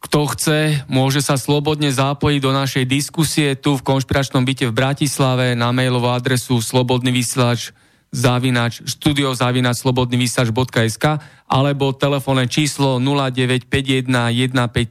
kto 0.08 0.24
chce, 0.32 0.88
môže 0.88 1.20
sa 1.20 1.36
slobodne 1.36 1.92
zapojiť 1.92 2.40
do 2.40 2.56
našej 2.56 2.88
diskusie 2.88 3.60
tu 3.60 3.76
v 3.76 3.84
konšpiračnom 3.84 4.48
byte 4.48 4.72
v 4.72 4.74
Bratislave 4.74 5.52
na 5.52 5.76
mailovú 5.76 6.08
adresu 6.08 6.64
slobodný 6.64 7.12
vysielač 7.12 7.76
zavinač 8.08 8.88
studiozavinač.slobodnyvysielač.sk 8.88 11.06
alebo 11.52 11.92
telefónne 11.92 12.48
číslo 12.48 13.04
0951 13.04 14.08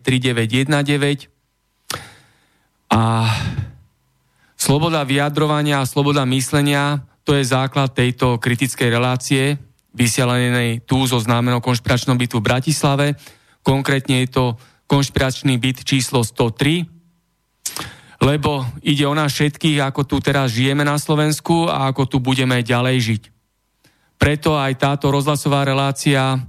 153919 0.05 1.32
a 2.93 3.32
sloboda 4.52 5.01
vyjadrovania 5.01 5.80
a 5.80 5.88
sloboda 5.88 6.28
myslenia 6.28 7.01
to 7.24 7.40
je 7.40 7.48
základ 7.48 7.97
tejto 7.97 8.36
kritickej 8.36 8.93
relácie 8.93 9.56
vysielanej 9.97 10.84
tu 10.84 11.09
zo 11.09 11.16
známeho 11.16 11.64
konšpiračnom 11.64 12.20
bytu 12.20 12.44
v 12.44 12.52
Bratislave. 12.52 13.16
Konkrétne 13.64 14.20
je 14.22 14.28
to 14.28 14.60
konšpiračný 14.86 15.58
byt 15.58 15.82
číslo 15.82 16.22
103, 16.22 16.86
lebo 18.22 18.64
ide 18.80 19.04
o 19.04 19.14
nás 19.14 19.34
všetkých, 19.34 19.82
ako 19.82 20.08
tu 20.08 20.16
teraz 20.24 20.54
žijeme 20.54 20.86
na 20.86 20.96
Slovensku 20.96 21.68
a 21.68 21.90
ako 21.92 22.02
tu 22.08 22.16
budeme 22.22 22.64
ďalej 22.64 22.96
žiť. 23.02 23.22
Preto 24.16 24.56
aj 24.56 24.72
táto 24.80 25.12
rozhlasová 25.12 25.68
relácia 25.68 26.40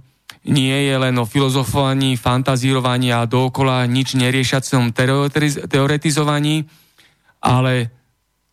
nie 0.48 0.88
je 0.88 0.96
len 0.96 1.12
o 1.20 1.28
filozofovaní, 1.28 2.16
fantazírovaní 2.16 3.12
a 3.12 3.28
dookola 3.28 3.84
nič 3.84 4.16
neriešacom 4.16 4.96
teoretizovaní, 5.68 6.64
ale 7.44 7.92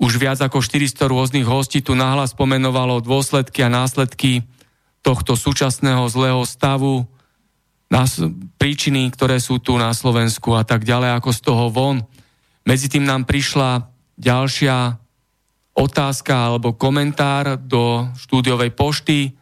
už 0.03 0.19
viac 0.19 0.43
ako 0.43 0.59
400 0.59 1.07
rôznych 1.07 1.47
hostí 1.47 1.79
tu 1.79 1.95
nahlas 1.95 2.35
pomenovalo 2.35 2.99
dôsledky 2.99 3.63
a 3.63 3.71
následky 3.71 4.43
tohto 5.07 5.39
súčasného 5.39 6.03
zlého 6.11 6.43
stavu, 6.43 7.07
príčiny, 8.59 9.11
ktoré 9.13 9.39
sú 9.39 9.61
tu 9.61 9.77
na 9.79 9.93
Slovensku 9.95 10.57
a 10.57 10.65
tak 10.67 10.83
ďalej, 10.83 11.21
ako 11.21 11.31
z 11.31 11.41
toho 11.41 11.65
von. 11.71 12.03
Medzi 12.65 12.89
tým 12.89 13.05
nám 13.05 13.29
prišla 13.29 13.87
ďalšia 14.17 14.99
otázka 15.75 16.33
alebo 16.33 16.73
komentár 16.75 17.59
do 17.59 18.09
štúdiovej 18.15 18.71
pošty. 18.73 19.35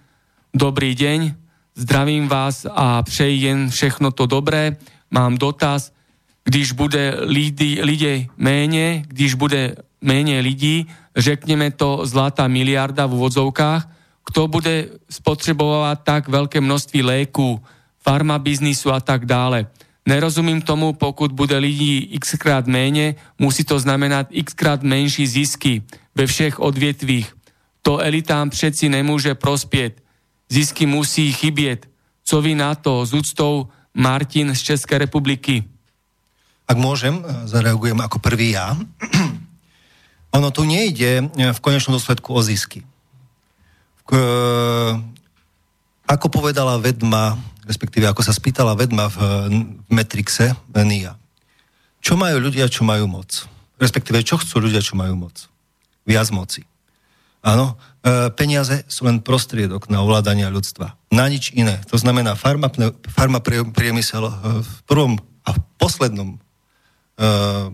Dobrý 0.53 0.97
deň, 0.97 1.37
zdravím 1.77 2.29
vás 2.29 2.67
a 2.67 3.03
přeji 3.03 3.69
všechno 3.69 4.11
to 4.11 4.27
dobré. 4.27 4.77
Mám 5.11 5.37
dotaz, 5.37 5.93
když 6.45 6.73
bude 6.73 7.17
lidí, 7.21 7.79
lidí 7.83 8.29
méně, 8.37 9.05
když 9.07 9.35
bude 9.35 9.77
méně 10.01 10.41
lidí, 10.41 10.87
řekněme 11.17 11.71
to 11.71 12.03
zlatá 12.03 12.49
miliarda 12.49 13.07
v 13.07 13.15
úvodzovkách, 13.15 13.89
kto 14.25 14.49
bude 14.49 14.87
spotřebovať 15.11 15.99
tak 16.03 16.23
veľké 16.29 16.61
množství 16.61 17.03
léku, 17.03 17.61
farmabiznisu 18.03 18.93
a 18.93 19.01
tak 19.01 19.27
dále. 19.27 19.67
Nerozumím 20.07 20.63
tomu, 20.63 20.93
pokud 20.93 21.33
bude 21.33 21.59
lidí 21.59 21.99
x 22.19 22.35
krát 22.35 22.67
méně, 22.67 23.15
musí 23.39 23.65
to 23.65 23.79
znamenat 23.79 24.27
x 24.31 24.55
krát 24.55 24.83
menší 24.83 25.27
zisky 25.27 25.83
ve 26.15 26.27
všech 26.27 26.61
odvětvích. 26.61 27.35
To 27.83 27.99
elitám 27.99 28.51
přeci 28.51 28.89
nemůže 28.89 29.35
prospět. 29.35 30.03
Zisky 30.49 30.87
musí 30.87 31.33
chybět. 31.33 31.87
Co 32.25 32.43
vy 32.43 32.55
na 32.55 32.75
to 32.75 33.07
s 33.07 33.15
úctou 33.15 33.69
Martin 33.95 34.55
z 34.55 34.61
České 34.61 34.99
republiky? 34.99 35.65
Ak 36.63 36.79
môžem, 36.79 37.21
zareagujem 37.45 37.99
ako 38.01 38.23
prvý 38.23 38.55
ja. 38.55 38.73
ono 40.37 40.49
tu 40.55 40.65
nejde 40.65 41.29
v 41.37 41.61
konečnom 41.61 41.99
dôsledku 41.99 42.33
o 42.33 42.41
zisky. 42.41 42.87
Ako 46.09 46.27
povedala 46.33 46.81
vedma 46.81 47.37
respektíve 47.67 48.07
ako 48.07 48.23
sa 48.27 48.35
spýtala 48.35 48.75
vedma 48.75 49.07
v, 49.09 49.17
v 49.87 49.91
Metrixe 49.91 50.55
Nia. 50.75 51.15
Čo 52.03 52.19
majú 52.19 52.43
ľudia, 52.43 52.67
čo 52.67 52.83
majú 52.83 53.07
moc? 53.07 53.47
Respektíve, 53.79 54.27
čo 54.27 54.39
chcú 54.39 54.67
ľudia, 54.67 54.83
čo 54.83 54.99
majú 54.99 55.15
moc? 55.27 55.47
Viac 56.03 56.35
moci. 56.35 56.67
Áno, 57.43 57.75
e, 58.07 58.31
peniaze 58.35 58.87
sú 58.87 59.07
len 59.07 59.19
prostriedok 59.19 59.91
na 59.91 60.03
ovládanie 60.03 60.47
ľudstva. 60.47 60.95
Na 61.11 61.27
nič 61.27 61.51
iné. 61.55 61.83
To 61.91 61.99
znamená, 61.99 62.39
farma, 62.39 62.71
farma 63.11 63.43
priemysel 63.43 64.31
e, 64.31 64.35
v 64.63 64.73
prvom 64.87 65.19
a 65.43 65.51
v 65.55 65.59
poslednom 65.79 66.31
e, 66.35 66.39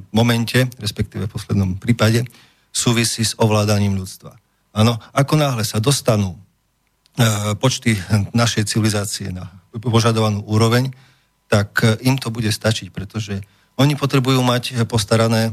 momente, 0.09 0.65
respektíve 0.81 1.29
v 1.29 1.35
poslednom 1.37 1.77
prípade, 1.77 2.25
súvisí 2.73 3.25
s 3.25 3.37
ovládaním 3.37 3.97
ľudstva. 4.01 4.41
Áno, 4.73 4.97
ako 5.13 5.35
náhle 5.37 5.65
sa 5.69 5.85
dostanú 5.85 6.33
e, 6.33 6.39
počty 7.61 8.01
našej 8.33 8.73
civilizácie 8.73 9.29
na 9.33 9.58
požadovanú 9.77 10.41
úroveň, 10.49 10.89
tak 11.49 11.85
e, 11.85 11.97
im 12.09 12.17
to 12.17 12.33
bude 12.33 12.49
stačiť, 12.49 12.89
pretože 12.93 13.41
oni 13.77 13.95
potrebujú 13.95 14.41
mať 14.41 14.85
postarané 14.89 15.53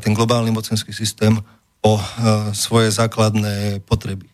ten 0.00 0.12
globálny 0.16 0.52
mocenský 0.52 0.92
systém 0.92 1.36
o 1.84 1.92
e, 1.96 2.04
svoje 2.56 2.88
základné 2.92 3.84
potreby. 3.84 4.28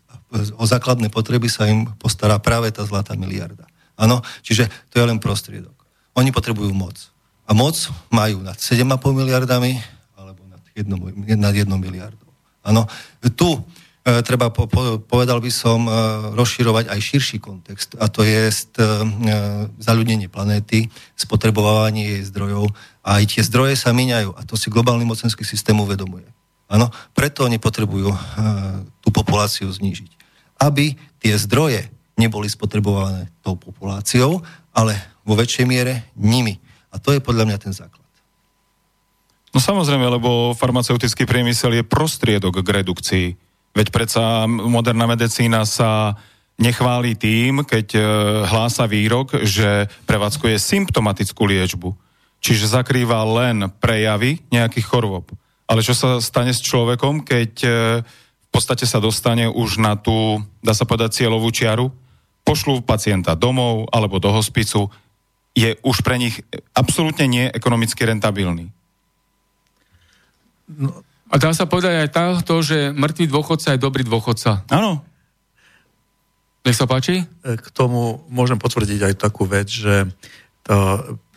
O 0.58 0.66
základné 0.66 1.14
potreby 1.14 1.46
sa 1.46 1.70
im 1.70 1.86
postará 1.98 2.42
práve 2.42 2.70
tá 2.74 2.82
zlatá 2.82 3.14
miliarda. 3.14 3.70
Áno, 3.94 4.18
čiže 4.42 4.66
to 4.90 4.98
je 4.98 5.06
len 5.06 5.22
prostriedok. 5.22 5.74
Oni 6.18 6.34
potrebujú 6.34 6.74
moc. 6.74 6.98
A 7.46 7.54
moc 7.54 7.78
majú 8.10 8.42
nad 8.42 8.58
7,5 8.58 8.98
miliardami 9.14 9.78
alebo 10.18 10.42
nad 10.50 10.62
1, 10.74 11.38
nad 11.38 11.54
1 11.54 11.70
miliardou. 11.70 12.26
Áno, 12.66 12.90
tu 13.38 13.62
E, 13.62 13.83
treba, 14.04 14.52
po, 14.52 14.68
po, 14.68 15.00
povedal 15.00 15.40
by 15.40 15.48
som, 15.48 15.88
e, 15.88 15.92
rozširovať 16.36 16.92
aj 16.92 17.00
širší 17.00 17.40
kontext, 17.40 17.96
a 17.96 18.12
to 18.12 18.20
je 18.20 18.52
e, 18.52 18.54
zaľudnenie 19.80 20.28
planéty, 20.28 20.92
spotrebovanie 21.16 22.20
jej 22.20 22.22
zdrojov. 22.28 22.68
A 23.00 23.24
aj 23.24 23.32
tie 23.32 23.42
zdroje 23.44 23.80
sa 23.80 23.96
míňajú 23.96 24.36
a 24.36 24.44
to 24.44 24.60
si 24.60 24.68
globálny 24.68 25.08
mocenský 25.08 25.44
systém 25.48 25.76
uvedomuje. 25.80 26.28
Áno, 26.68 26.92
preto 27.16 27.44
oni 27.44 27.60
potrebujú 27.60 28.08
tú 29.04 29.08
populáciu 29.12 29.68
znížiť. 29.68 30.08
Aby 30.56 30.96
tie 31.20 31.36
zdroje 31.36 31.92
neboli 32.16 32.48
spotrebované 32.48 33.28
tou 33.44 33.52
populáciou, 33.52 34.40
ale 34.72 34.96
vo 35.28 35.36
väčšej 35.36 35.68
miere 35.68 36.08
nimi. 36.16 36.56
A 36.88 36.96
to 36.96 37.12
je 37.12 37.20
podľa 37.20 37.44
mňa 37.52 37.58
ten 37.60 37.76
základ. 37.76 38.04
No 39.54 39.62
samozrejme, 39.62 40.08
lebo 40.18 40.56
farmaceutický 40.56 41.28
priemysel 41.28 41.78
je 41.78 41.84
prostriedok 41.86 42.64
k 42.64 42.68
redukcii 42.82 43.26
Veď 43.74 43.90
predsa 43.90 44.46
moderná 44.46 45.10
medicína 45.10 45.66
sa 45.66 46.14
nechváli 46.54 47.18
tým, 47.18 47.66
keď 47.66 47.86
e, 47.98 48.00
hlása 48.46 48.86
výrok, 48.86 49.42
že 49.42 49.90
prevádzkuje 50.06 50.54
symptomatickú 50.54 51.42
liečbu. 51.42 51.90
Čiže 52.38 52.78
zakrýva 52.78 53.26
len 53.26 53.66
prejavy 53.82 54.38
nejakých 54.54 54.86
chorôb. 54.86 55.26
Ale 55.66 55.82
čo 55.82 55.96
sa 55.96 56.22
stane 56.22 56.54
s 56.54 56.62
človekom, 56.62 57.26
keď 57.26 57.52
e, 57.66 57.68
v 58.06 58.48
podstate 58.54 58.86
sa 58.86 59.02
dostane 59.02 59.50
už 59.50 59.82
na 59.82 59.98
tú, 59.98 60.38
dá 60.62 60.70
sa 60.70 60.86
povedať, 60.86 61.26
cieľovú 61.26 61.50
čiaru, 61.50 61.90
pošlú 62.46 62.86
pacienta 62.86 63.34
domov 63.34 63.90
alebo 63.90 64.22
do 64.22 64.30
hospicu, 64.30 64.86
je 65.56 65.74
už 65.82 66.06
pre 66.06 66.20
nich 66.22 66.38
absolútne 66.70 67.26
nie 67.26 67.46
ekonomicky 67.50 68.06
rentabilný. 68.06 68.70
No. 70.70 71.02
A 71.32 71.40
dá 71.40 71.50
sa 71.56 71.64
povedať 71.64 72.04
aj 72.04 72.10
takto, 72.12 72.60
že 72.60 72.92
mŕtvý 72.92 73.26
dôchodca 73.32 73.72
je 73.74 73.80
dobrý 73.80 74.04
dôchodca. 74.04 74.68
Áno. 74.68 75.00
Nech 76.64 76.76
sa 76.76 76.88
páči? 76.88 77.24
K 77.44 77.66
tomu 77.72 78.24
môžem 78.32 78.56
potvrdiť 78.56 79.12
aj 79.12 79.14
takú 79.20 79.44
vec, 79.44 79.68
že 79.68 80.08
to, 80.64 80.74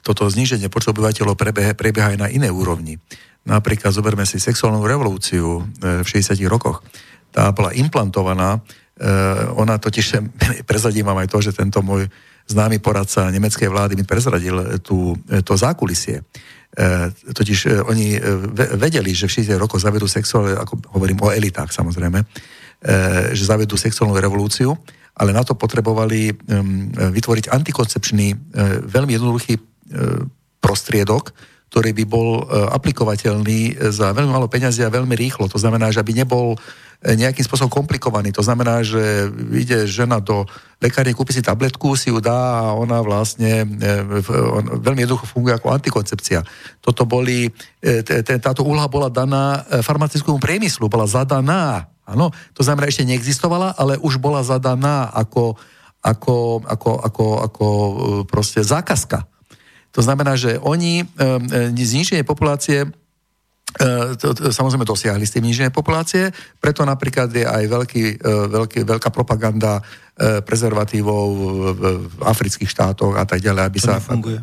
toto 0.04 0.24
zníženie 0.28 0.72
počtu 0.72 0.96
obyvateľov 0.96 1.36
prebieha, 1.36 1.76
prebieha 1.76 2.16
aj 2.16 2.20
na 2.20 2.28
inej 2.32 2.56
úrovni. 2.56 2.96
Napríklad 3.44 3.92
zoberme 3.92 4.24
si 4.24 4.40
sexuálnu 4.40 4.84
revolúciu 4.88 5.68
e, 5.84 6.04
v 6.04 6.08
60 6.08 6.40
rokoch. 6.48 6.84
Tá 7.32 7.52
bola 7.52 7.76
implantovaná, 7.76 8.60
e, 8.96 9.10
ona 9.56 9.76
totiž, 9.76 10.24
prezadím 10.70 11.12
vám 11.12 11.24
aj 11.24 11.32
to, 11.32 11.40
že 11.44 11.56
tento 11.56 11.84
môj 11.84 12.08
známy 12.48 12.80
poradca 12.80 13.28
nemeckej 13.28 13.68
vlády 13.68 14.00
mi 14.00 14.08
prezradil 14.08 14.80
tú, 14.80 15.20
to 15.44 15.60
zákulisie 15.60 16.24
E, 16.24 16.57
totiž 17.34 17.60
e, 17.66 17.70
oni 17.82 18.08
e, 18.16 18.20
vedeli, 18.78 19.12
že 19.18 19.26
v 19.26 19.42
60 19.42 19.58
rokoch 19.58 19.82
zavedú 19.82 20.06
sexuálne, 20.06 20.54
ako 20.54 20.94
hovorím 20.94 21.20
o 21.26 21.34
elitách 21.34 21.74
samozrejme, 21.74 22.22
že 23.34 23.42
zavedú 23.42 23.74
sexuálnu 23.74 24.14
revolúciu, 24.22 24.78
ale 25.18 25.34
na 25.34 25.42
to 25.42 25.58
potrebovali 25.58 26.30
vytvoriť 26.94 27.50
antikoncepčný, 27.50 28.54
veľmi 28.86 29.18
jednoduchý 29.18 29.58
prostriedok, 30.62 31.34
ktorý 31.74 31.98
by 31.98 32.06
bol 32.06 32.46
aplikovateľný 32.46 33.82
za 33.90 34.14
veľmi 34.14 34.30
malo 34.30 34.46
peňazí 34.46 34.86
a 34.86 34.94
veľmi 34.94 35.18
rýchlo. 35.18 35.50
To 35.50 35.58
znamená, 35.58 35.90
že 35.90 36.06
aby 36.06 36.22
nebol 36.22 36.54
nejakým 37.06 37.46
spôsobom 37.46 37.70
komplikovaný. 37.70 38.34
To 38.34 38.42
znamená, 38.42 38.82
že 38.82 39.30
ide 39.54 39.86
žena 39.86 40.18
do 40.18 40.50
lekárne, 40.82 41.14
kúpi 41.14 41.30
si 41.30 41.46
tabletku, 41.46 41.94
si 41.94 42.10
ju 42.10 42.18
dá 42.18 42.66
a 42.66 42.74
ona 42.74 43.06
vlastne 43.06 43.64
e, 43.64 43.96
veľmi 44.82 45.06
jednoducho 45.06 45.30
funguje 45.30 45.54
ako 45.54 45.78
antikoncepcia. 45.78 46.42
Toto 46.82 47.06
boli, 47.06 47.54
e, 47.86 48.14
táto 48.42 48.66
úloha 48.66 48.90
bola 48.90 49.14
daná 49.14 49.62
e, 49.70 49.86
farmaceutickému 49.86 50.42
priemyslu, 50.42 50.90
bola 50.90 51.06
zadaná. 51.06 51.86
Áno, 52.08 52.34
to 52.58 52.66
znamená, 52.66 52.90
ešte 52.90 53.06
neexistovala, 53.06 53.78
ale 53.78 54.02
už 54.02 54.18
bola 54.18 54.42
zadaná 54.42 55.14
ako, 55.14 55.54
ako, 56.02 56.66
ako, 56.66 56.92
ako, 57.04 57.26
ako 57.46 57.66
proste 58.26 58.66
zákazka. 58.66 59.28
To 59.94 60.02
znamená, 60.06 60.38
že 60.38 60.62
oni 60.62 61.10
zniženie 61.74 62.22
populácie 62.22 62.86
to, 64.16 64.32
to, 64.34 64.50
samozrejme 64.50 64.88
dosiahli 64.88 65.28
s 65.28 65.36
tým 65.36 65.44
níženie 65.44 65.70
populácie, 65.70 66.32
preto 66.58 66.88
napríklad 66.88 67.28
je 67.30 67.44
aj 67.44 67.64
veľký, 67.68 68.04
e, 68.16 68.32
veľký, 68.48 68.80
veľká 68.88 69.12
propaganda 69.12 69.84
e, 70.18 70.40
prezervatívov 70.42 71.26
v, 71.36 71.40
v 72.08 72.16
afrických 72.24 72.72
štátoch 72.72 73.14
a 73.20 73.28
tak 73.28 73.44
ďalej, 73.44 73.64
aby 73.68 73.80
to 73.84 73.86
sa... 73.92 74.00
Nefunguje. 74.00 74.40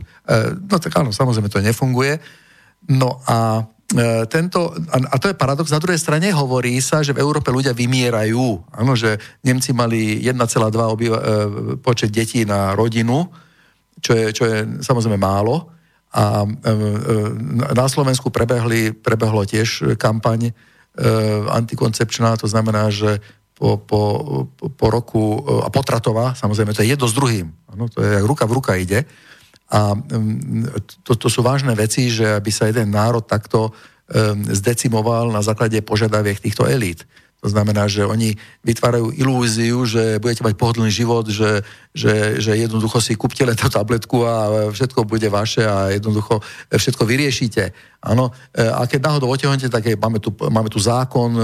No 0.69 0.77
tak 0.77 0.93
áno, 1.01 1.11
samozrejme 1.11 1.49
to 1.49 1.65
nefunguje. 1.65 2.21
No 2.93 3.25
a 3.25 3.65
tento, 4.27 4.73
a 4.91 5.17
to 5.21 5.29
je 5.29 5.37
paradox, 5.37 5.69
na 5.69 5.79
druhej 5.79 6.01
strane 6.01 6.33
hovorí 6.33 6.81
sa, 6.81 7.05
že 7.05 7.13
v 7.13 7.21
Európe 7.21 7.53
ľudia 7.53 7.77
vymierajú. 7.77 8.73
Áno, 8.73 8.97
že 8.97 9.21
Nemci 9.45 9.77
mali 9.77 10.25
1,2 10.25 10.41
obyva, 10.83 11.19
počet 11.85 12.11
detí 12.11 12.49
na 12.49 12.73
rodinu, 12.73 13.29
čo 14.01 14.17
je, 14.17 14.33
čo 14.33 14.49
je 14.49 14.83
samozrejme 14.83 15.21
málo. 15.21 15.75
A 16.15 16.47
e, 16.47 16.71
e, 16.71 16.75
na 17.75 17.87
Slovensku 17.91 18.31
prebehli, 18.31 18.95
prebehlo 18.95 19.43
tiež 19.43 19.99
kampaň 19.99 20.51
e, 20.51 20.53
antikoncepčná, 21.51 22.39
to 22.39 22.47
znamená, 22.47 22.87
že 22.95 23.19
po, 23.55 23.79
po, 23.79 24.03
po 24.51 24.87
roku, 24.91 25.43
a 25.63 25.71
potratová, 25.71 26.35
samozrejme, 26.39 26.75
to 26.75 26.83
je 26.83 26.91
jedno 26.95 27.07
s 27.07 27.15
druhým, 27.15 27.51
ano, 27.71 27.87
to 27.91 28.03
je 28.03 28.23
ruka 28.23 28.47
v 28.47 28.55
ruka 28.55 28.75
ide. 28.79 29.07
A 29.71 29.95
to, 31.03 31.15
to 31.15 31.27
sú 31.31 31.43
vážne 31.43 31.75
veci, 31.75 32.11
že 32.11 32.35
aby 32.39 32.51
sa 32.51 32.67
jeden 32.67 32.91
národ 32.91 33.23
takto 33.23 33.71
zdecimoval 34.51 35.33
na 35.33 35.41
základe 35.41 35.81
požiadaviek 35.81 36.37
týchto 36.37 36.69
elít. 36.69 37.09
To 37.45 37.53
znamená, 37.53 37.85
že 37.93 38.09
oni 38.09 38.33
vytvárajú 38.65 39.13
ilúziu, 39.21 39.85
že 39.85 40.17
budete 40.17 40.41
mať 40.41 40.57
pohodlný 40.57 40.89
život, 40.89 41.29
že, 41.29 41.61
že, 41.93 42.41
že 42.41 42.57
jednoducho 42.57 43.05
si 43.05 43.13
kúpte 43.21 43.45
len 43.45 43.53
tú 43.53 43.69
tabletku 43.69 44.25
a 44.25 44.35
všetko 44.73 45.05
bude 45.05 45.29
vaše 45.29 45.61
a 45.61 45.93
jednoducho 45.93 46.41
všetko 46.73 47.05
vyriešite. 47.05 47.77
Áno. 48.01 48.33
A 48.57 48.89
keď 48.89 49.13
náhodou 49.13 49.29
otehonete, 49.29 49.69
tak 49.69 49.85
máme, 50.01 50.25
tu, 50.25 50.33
máme 50.33 50.73
tu 50.73 50.81
zákon 50.81 51.37
e, 51.37 51.43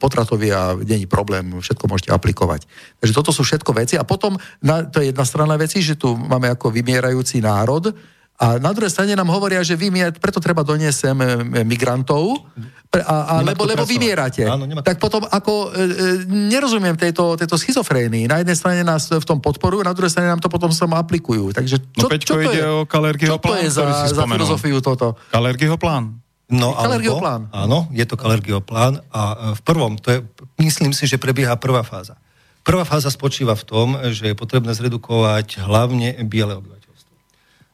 potratový 0.00 0.48
a 0.48 0.72
není 0.80 1.04
problém, 1.04 1.60
všetko 1.60 1.84
môžete 1.84 2.08
aplikovať. 2.08 2.64
Takže 2.96 3.12
toto 3.12 3.28
sú 3.28 3.44
všetko 3.44 3.76
veci. 3.76 4.00
A 4.00 4.08
potom, 4.08 4.40
na, 4.64 4.88
to 4.88 5.04
je 5.04 5.12
jedna 5.12 5.28
strana 5.28 5.60
veci, 5.60 5.84
že 5.84 6.00
tu 6.00 6.16
máme 6.16 6.48
ako 6.48 6.72
vymierajúci 6.72 7.44
národ, 7.44 7.92
a 8.38 8.62
na 8.62 8.70
druhej 8.70 8.94
strane 8.94 9.18
nám 9.18 9.34
hovoria, 9.34 9.66
že 9.66 9.74
vy 9.74 9.90
preto 10.14 10.38
treba 10.38 10.62
doniesť 10.62 10.98
sem 10.98 11.18
e, 11.18 11.26
migrantov, 11.66 12.46
a, 12.88 13.02
a 13.02 13.34
lebo, 13.42 13.66
lebo 13.66 13.82
vymierate. 13.82 14.46
Áno, 14.46 14.64
tak 14.80 15.02
potom 15.02 15.26
ako 15.26 15.74
e, 15.74 16.22
nerozumiem 16.24 16.94
tejto, 16.94 17.34
tejto 17.34 17.58
schizofrénii. 17.58 18.30
Na 18.30 18.38
jednej 18.40 18.54
strane 18.54 18.86
nás 18.86 19.10
v 19.10 19.26
tom 19.26 19.42
podporujú, 19.42 19.82
na 19.82 19.90
druhej 19.90 20.14
strane 20.14 20.30
nám 20.30 20.38
to 20.38 20.46
potom 20.46 20.70
sa 20.70 20.86
aplikujú. 20.86 21.50
Takže 21.50 21.82
čo, 21.82 22.06
no 22.06 22.08
Peťko 22.08 22.30
čo 22.30 22.34
to 22.38 22.42
ide 22.46 22.62
je? 22.62 22.70
o 22.70 22.86
Kalergyho 22.86 23.36
plán, 23.42 23.58
to 23.58 23.66
je 23.66 23.70
za, 23.74 23.84
za 24.06 24.24
filozofiu 24.24 24.78
toto? 24.78 25.18
Kalergyho 25.34 25.74
plán. 25.74 26.22
No, 26.48 26.72
alebo, 26.78 27.20
plán. 27.20 27.50
Áno, 27.52 27.90
je 27.92 28.06
to 28.06 28.16
Kalergyho 28.16 28.62
plán 28.64 29.04
a 29.12 29.52
v 29.52 29.60
prvom, 29.66 30.00
to 30.00 30.14
je, 30.14 30.18
myslím 30.62 30.96
si, 30.96 31.04
že 31.04 31.20
prebieha 31.20 31.58
prvá 31.60 31.84
fáza. 31.84 32.16
Prvá 32.64 32.88
fáza 32.88 33.12
spočíva 33.12 33.52
v 33.52 33.64
tom, 33.66 33.88
že 34.14 34.32
je 34.32 34.34
potrebné 34.38 34.72
zredukovať 34.72 35.60
hlavne 35.60 36.16
biele 36.24 36.56
obyvateľstvo 36.56 36.77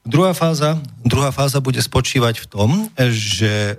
Druhá 0.04 0.36
fáza, 0.36 0.76
druhá 1.00 1.32
fáza 1.32 1.64
bude 1.64 1.80
spočívať 1.80 2.44
v 2.44 2.46
tom, 2.52 2.70
že 3.08 3.72
e, 3.72 3.74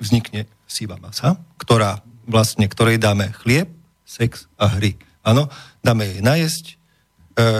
vznikne 0.00 0.48
síva 0.64 0.96
masa, 0.96 1.36
ktorá 1.60 2.00
vlastne, 2.24 2.64
ktorej 2.64 2.96
dáme 2.96 3.28
chlieb, 3.44 3.68
sex 4.08 4.48
a 4.56 4.64
hry. 4.64 4.96
Áno, 5.20 5.52
dáme 5.84 6.08
jej 6.08 6.24
najesť, 6.24 6.64
e, 6.72 6.74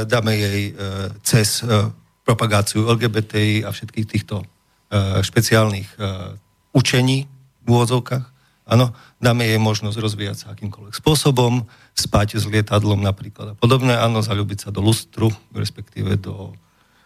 dáme 0.09 0.41
jej 0.41 0.73
e, 0.73 0.75
cez 1.21 1.61
propagáciu 2.25 2.89
LGBTI 2.89 3.65
a 3.65 3.73
všetkých 3.73 4.09
týchto 4.09 4.45
špeciálnych 5.21 6.01
učení 6.73 7.29
v 7.65 7.67
úvodzovkách. 7.69 8.25
Áno, 8.69 8.93
dáme 9.21 9.49
jej 9.49 9.61
možnosť 9.61 9.97
rozvíjať 9.97 10.37
sa 10.37 10.47
akýmkoľvek 10.53 10.97
spôsobom, 10.97 11.69
spať 11.93 12.41
s 12.41 12.45
lietadlom 12.49 13.01
napríklad 13.01 13.53
a 13.53 13.55
podobné, 13.57 13.97
áno, 13.97 14.21
zalúbiť 14.21 14.69
sa 14.69 14.71
do 14.73 14.81
lustru, 14.85 15.33
respektíve 15.53 16.21
do 16.21 16.57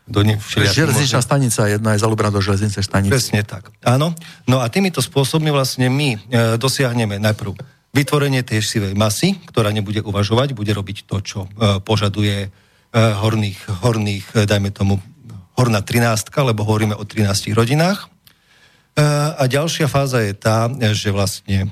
do 0.03 0.21
Železničná 0.27 1.23
stanica 1.23 1.71
jedna 1.71 1.95
je 1.95 2.03
zalúbená 2.03 2.35
do 2.35 2.43
železnice 2.43 2.83
stanice. 2.83 3.15
Presne 3.15 3.47
tak. 3.47 3.71
Áno. 3.87 4.11
No 4.51 4.59
a 4.59 4.67
týmito 4.67 4.99
spôsobmi 4.99 5.55
vlastne 5.55 5.87
my 5.87 6.09
e, 6.15 6.19
dosiahneme 6.59 7.23
najprv 7.23 7.55
vytvorenie 7.95 8.43
tej 8.43 8.67
sivej 8.67 8.99
masy, 8.99 9.39
ktorá 9.47 9.71
nebude 9.71 10.03
uvažovať, 10.03 10.59
bude 10.59 10.75
robiť 10.75 11.07
to, 11.07 11.17
čo 11.23 11.41
e, 11.47 11.79
požaduje 11.87 12.37
e, 12.45 12.49
horných, 12.93 13.61
horných, 13.85 14.27
e, 14.35 14.49
dajme 14.49 14.75
tomu, 14.75 14.99
horná 15.55 15.81
13, 15.85 16.35
lebo 16.51 16.67
hovoríme 16.67 16.99
o 16.99 17.05
13 17.07 17.55
rodinách. 17.55 18.11
E, 18.99 19.07
a 19.39 19.45
ďalšia 19.47 19.87
fáza 19.87 20.19
je 20.27 20.35
tá, 20.35 20.67
že 20.93 21.15
vlastne 21.15 21.71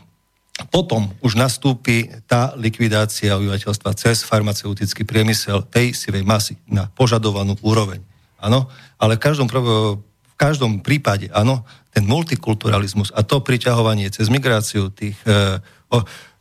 potom 0.69 1.11
už 1.25 1.35
nastúpi 1.41 2.13
tá 2.29 2.53
likvidácia 2.55 3.35
obyvateľstva 3.35 3.91
cez 3.97 4.23
farmaceutický 4.23 5.03
priemysel 5.09 5.65
tej 5.67 5.97
sivej 5.97 6.23
masy 6.23 6.55
na 6.69 6.87
požadovanú 6.93 7.57
úroveň 7.65 8.10
áno, 8.41 8.67
ale 8.97 9.17
v 9.17 9.23
každom, 9.23 9.47
v 9.47 10.35
každom 10.37 10.81
prípade, 10.81 11.29
áno, 11.31 11.63
ten 11.93 12.07
multikulturalizmus 12.07 13.13
a 13.13 13.21
to 13.27 13.43
priťahovanie 13.43 14.09
cez 14.11 14.31
migráciu 14.33 14.91
tých, 14.91 15.19
e, 15.27 15.59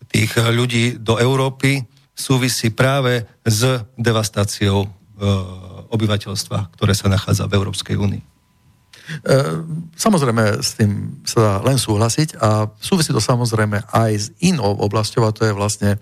tých 0.09 0.31
ľudí 0.37 0.97
do 0.97 1.17
Európy 1.17 1.83
súvisí 2.13 2.69
práve 2.69 3.25
s 3.47 3.83
devastáciou 3.95 4.85
e, 4.85 4.89
obyvateľstva, 5.89 6.75
ktoré 6.77 6.93
sa 6.93 7.09
nachádza 7.09 7.49
v 7.49 7.55
Európskej 7.57 7.95
únii. 7.97 8.21
E, 8.21 8.25
samozrejme, 9.97 10.61
s 10.61 10.77
tým 10.77 11.23
sa 11.25 11.39
dá 11.41 11.53
len 11.65 11.81
súhlasiť 11.81 12.37
a 12.37 12.69
súvisí 12.77 13.09
to 13.09 13.23
samozrejme 13.23 13.81
aj 13.89 14.11
s 14.13 14.27
inou 14.43 14.77
oblasťou 14.77 15.25
a 15.25 15.33
to 15.33 15.49
je 15.49 15.53
vlastne 15.57 15.97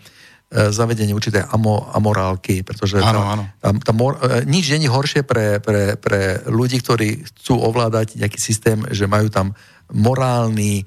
zavedenie 0.47 1.11
určitej 1.11 1.43
amo, 1.51 1.91
amorálky, 1.91 2.63
pretože 2.63 3.03
áno, 3.03 3.19
tá, 3.19 3.31
áno. 3.35 3.43
Tá, 3.59 3.69
tá 3.75 3.91
mor, 3.91 4.15
e, 4.23 4.47
nič 4.47 4.71
není 4.71 4.87
horšie 4.87 5.27
pre, 5.27 5.59
pre, 5.59 5.99
pre 5.99 6.39
ľudí, 6.47 6.79
ktorí 6.79 7.27
chcú 7.27 7.59
ovládať 7.59 8.15
nejaký 8.15 8.39
systém, 8.39 8.79
že 8.87 9.11
majú 9.11 9.27
tam 9.27 9.51
morálny, 9.91 10.83
e, 10.83 10.85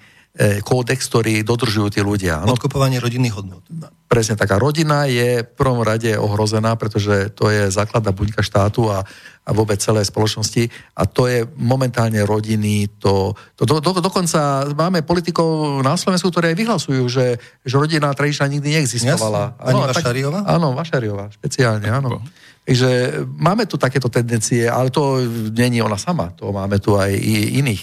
kódex, 0.63 1.11
ktorý 1.11 1.43
dodržujú 1.43 1.91
tí 1.91 2.01
ľudia. 2.01 2.47
Ano? 2.47 2.55
Podkopovanie 2.55 3.03
rodinných 3.03 3.35
hodnot. 3.35 3.67
Presne 4.07 4.39
taká 4.39 4.63
rodina 4.63 5.05
je 5.11 5.43
v 5.43 5.51
prvom 5.59 5.83
rade 5.83 6.15
ohrozená, 6.15 6.79
pretože 6.79 7.35
to 7.35 7.51
je 7.51 7.67
základná 7.71 8.15
buňka 8.15 8.39
štátu 8.39 8.87
a, 8.91 9.03
a 9.43 9.51
vôbec 9.51 9.83
celej 9.83 10.07
spoločnosti 10.07 10.71
a 10.95 11.03
to 11.07 11.27
je 11.27 11.43
momentálne 11.59 12.23
rodiny, 12.23 12.89
to, 13.03 13.35
to 13.59 13.67
do, 13.67 13.83
do, 13.83 13.99
dokonca 13.99 14.71
máme 14.71 15.03
politikov 15.03 15.83
na 15.83 15.99
Slovensku, 15.99 16.31
ktoré 16.31 16.55
vyhlasujú, 16.55 17.11
že, 17.11 17.35
že 17.67 17.75
rodina 17.75 18.15
tradičná 18.15 18.47
nikdy 18.47 18.79
neexistovala. 18.79 19.59
Jasne. 19.59 19.67
Ani 19.67 19.81
Vašariová? 19.83 20.41
Áno, 20.47 20.79
Vašariová, 20.79 21.27
špeciálne, 21.35 21.91
áno. 21.91 22.23
Takže 22.63 23.23
máme 23.35 23.67
tu 23.67 23.75
takéto 23.83 24.07
tendencie, 24.07 24.71
ale 24.71 24.95
to 24.95 25.19
není 25.51 25.83
ona 25.83 25.99
sama, 25.99 26.31
to 26.39 26.55
máme 26.55 26.79
tu 26.79 26.95
aj 26.95 27.11
i 27.11 27.59
iných 27.59 27.83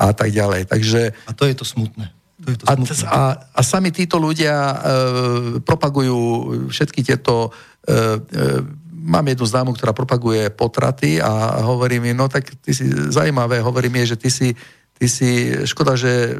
a 0.00 0.16
tak 0.16 0.32
ďalej. 0.32 0.64
Takže, 0.64 1.12
a 1.28 1.32
to 1.36 1.44
je 1.44 1.52
to 1.52 1.68
smutné. 1.68 2.08
To 2.40 2.48
je 2.48 2.56
to 2.56 2.64
a, 2.64 2.74
a, 3.04 3.20
a 3.52 3.60
sami 3.60 3.92
títo 3.92 4.16
ľudia 4.16 4.56
e, 4.56 4.76
propagujú 5.60 6.18
všetky 6.72 7.04
tieto... 7.04 7.52
E, 7.84 7.92
e, 7.92 8.80
mám 9.00 9.24
jednu 9.24 9.48
známu, 9.48 9.70
ktorá 9.72 9.96
propaguje 9.96 10.52
potraty 10.52 11.24
a 11.24 11.64
hovorí 11.64 11.96
mi, 11.96 12.12
no 12.12 12.28
tak 12.28 12.52
ty 12.60 12.76
si 12.76 12.84
zaujímavé, 12.88 13.64
hovorí 13.64 13.88
mi, 13.88 14.04
že 14.04 14.12
ty 14.12 14.28
si, 14.28 14.52
ty 14.92 15.08
si, 15.08 15.56
škoda, 15.64 15.96
že 15.96 16.36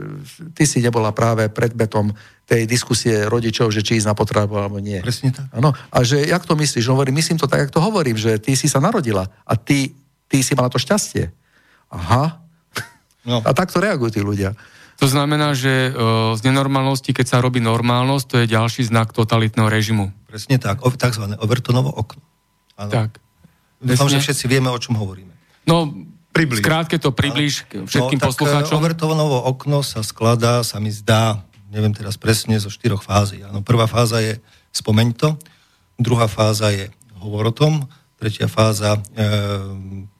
ty 0.52 0.68
si 0.68 0.84
nebola 0.84 1.08
práve 1.16 1.48
predmetom 1.48 2.12
tej 2.44 2.68
diskusie 2.68 3.24
rodičov, 3.24 3.72
že 3.72 3.80
či 3.80 3.96
ísť 3.96 4.12
na 4.12 4.14
potratu 4.14 4.60
alebo 4.60 4.76
nie. 4.76 5.00
Presne 5.00 5.32
tak. 5.32 5.48
Ano. 5.56 5.72
A 5.72 6.04
že, 6.04 6.20
jak 6.28 6.44
to 6.44 6.52
myslíš? 6.52 6.84
Hovorím, 6.92 7.16
myslím 7.16 7.40
to 7.40 7.48
tak, 7.48 7.64
jak 7.64 7.72
to 7.72 7.80
hovorím, 7.80 8.20
že 8.20 8.36
ty 8.36 8.52
si 8.52 8.68
sa 8.68 8.76
narodila 8.76 9.24
a 9.24 9.56
ty, 9.56 9.96
ty 10.28 10.44
si 10.44 10.52
mala 10.52 10.68
to 10.68 10.76
šťastie. 10.76 11.32
Aha, 11.88 12.44
No. 13.24 13.44
A 13.44 13.50
takto 13.52 13.80
reagujú 13.80 14.10
tí 14.16 14.20
ľudia. 14.24 14.56
To 15.00 15.08
znamená, 15.08 15.56
že 15.56 15.88
uh, 15.88 16.36
z 16.36 16.40
nenormálnosti, 16.44 17.16
keď 17.16 17.26
sa 17.26 17.38
robí 17.40 17.56
normálnosť, 17.60 18.24
to 18.28 18.36
je 18.44 18.46
ďalší 18.52 18.84
znak 18.84 19.16
totalitného 19.16 19.68
režimu. 19.72 20.12
Presne 20.28 20.60
tak, 20.60 20.84
o, 20.84 20.88
takzvané 20.92 21.40
Overtonovo 21.40 21.88
okno. 21.88 22.20
Ano. 22.76 22.92
Tak. 22.92 23.10
Dúfam, 23.80 24.12
že 24.12 24.20
všetci 24.20 24.44
vieme, 24.44 24.68
o 24.68 24.76
čom 24.76 25.00
hovoríme. 25.00 25.32
No, 25.64 25.88
približ. 26.36 26.60
skrátke 26.60 27.00
to 27.00 27.16
približ 27.16 27.64
ano. 27.72 27.88
všetkým 27.88 28.20
no, 28.20 28.24
poslucháčom. 28.28 28.76
Tak, 28.76 28.80
Overtonovo 28.80 29.40
okno 29.40 29.80
sa 29.80 30.04
skladá, 30.04 30.60
sa 30.60 30.76
mi 30.76 30.92
zdá, 30.92 31.48
neviem 31.72 31.96
teraz 31.96 32.20
presne, 32.20 32.60
zo 32.60 32.68
štyroch 32.68 33.00
fází. 33.00 33.40
Ano, 33.40 33.64
prvá 33.64 33.88
fáza 33.88 34.20
je 34.20 34.36
spomeň 34.76 35.08
to, 35.16 35.28
druhá 35.96 36.28
fáza 36.28 36.68
je 36.76 36.92
hovor 37.24 37.48
o 37.48 37.54
tom, 37.56 37.88
tretia 38.20 38.46
fáza 38.52 39.00
e, 39.00 39.00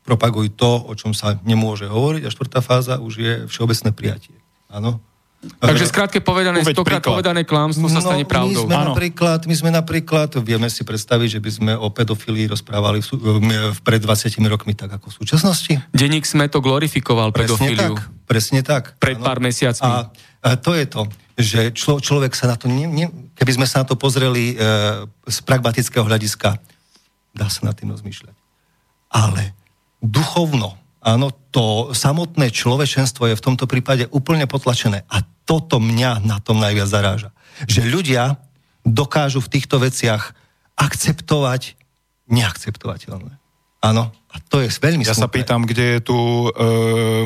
propaguj 0.01 0.57
to, 0.57 0.89
o 0.89 0.93
čom 0.97 1.13
sa 1.13 1.37
nemôže 1.45 1.85
hovoriť 1.85 2.25
a 2.25 2.33
štvrtá 2.33 2.65
fáza 2.65 2.97
už 2.97 3.13
je 3.21 3.33
všeobecné 3.53 3.93
prijatie. 3.93 4.37
Áno. 4.73 5.05
Takže 5.41 5.89
skrátke 5.89 6.21
povedané, 6.21 6.61
Uveď 6.61 6.77
stokrát 6.77 7.01
príklad. 7.01 7.17
povedané 7.17 7.43
klámstvo 7.49 7.89
sa 7.89 8.05
no, 8.05 8.13
stane 8.13 8.29
pravdou. 8.29 8.69
My 8.69 8.77
sme, 8.77 8.77
napríklad, 8.93 9.41
my 9.49 9.55
sme 9.57 9.71
napríklad, 9.73 10.29
vieme 10.45 10.69
si 10.69 10.85
predstaviť, 10.85 11.29
že 11.37 11.41
by 11.41 11.51
sme 11.51 11.73
o 11.81 11.89
pedofilii 11.89 12.53
rozprávali 12.53 13.01
v, 13.01 13.09
v, 13.17 13.81
pred 13.81 14.05
20 14.05 14.37
rokmi 14.45 14.77
tak 14.77 15.01
ako 15.01 15.09
v 15.09 15.15
súčasnosti. 15.17 15.73
Denník 15.97 16.29
sme 16.29 16.53
to 16.53 16.61
glorifikoval, 16.61 17.33
presne 17.33 17.57
pedofíliu. 17.57 17.97
Tak, 17.97 18.29
presne 18.29 18.61
tak. 18.61 19.01
Pred 19.01 19.17
ano. 19.17 19.25
pár 19.25 19.41
mesiacmi. 19.41 19.89
A, 19.89 20.13
a 20.45 20.49
to 20.61 20.77
je 20.77 20.85
to, 20.85 21.09
že 21.41 21.61
člo, 21.73 22.05
človek 22.05 22.37
sa 22.37 22.53
na 22.53 22.61
to, 22.61 22.69
ne, 22.69 22.85
ne, 22.85 23.09
keby 23.33 23.57
sme 23.57 23.65
sa 23.65 23.81
na 23.81 23.89
to 23.89 23.97
pozreli 23.97 24.53
e, 24.53 24.55
z 25.25 25.39
pragmatického 25.49 26.05
hľadiska, 26.05 26.61
dá 27.35 27.47
sa 27.49 27.67
na 27.67 27.73
tým 27.73 27.93
rozmýšľať. 27.95 28.35
Ale 29.11 29.55
duchovno, 29.99 30.79
áno, 31.03 31.35
to 31.51 31.91
samotné 31.91 32.55
človečenstvo 32.55 33.27
je 33.31 33.39
v 33.39 33.45
tomto 33.45 33.67
prípade 33.67 34.07
úplne 34.15 34.47
potlačené. 34.47 35.03
A 35.11 35.23
toto 35.45 35.83
mňa 35.83 36.23
na 36.23 36.39
tom 36.39 36.63
najviac 36.63 36.87
zaráža. 36.87 37.31
Že 37.67 37.91
ľudia 37.91 38.39
dokážu 38.87 39.43
v 39.43 39.53
týchto 39.53 39.83
veciach 39.83 40.33
akceptovať 40.79 41.77
neakceptovateľné. 42.31 43.37
Áno, 43.81 44.13
a 44.13 44.37
to 44.39 44.63
je 44.63 44.71
veľmi 44.71 45.03
Ja 45.03 45.17
smutné. 45.17 45.25
sa 45.27 45.29
pýtam, 45.29 45.61
kde 45.67 45.99
je 45.99 46.01
tu, 46.05 46.19
e, 46.53 47.25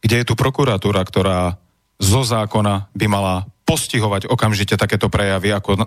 kde 0.00 0.16
je 0.22 0.24
tu 0.24 0.34
prokuratúra, 0.38 1.02
ktorá 1.04 1.58
zo 1.98 2.22
zákona 2.22 2.88
by 2.94 3.06
mala 3.10 3.34
postihovať 3.66 4.30
okamžite 4.30 4.78
takéto 4.80 5.12
prejavy 5.12 5.52
ako 5.52 5.70
e, 5.74 5.78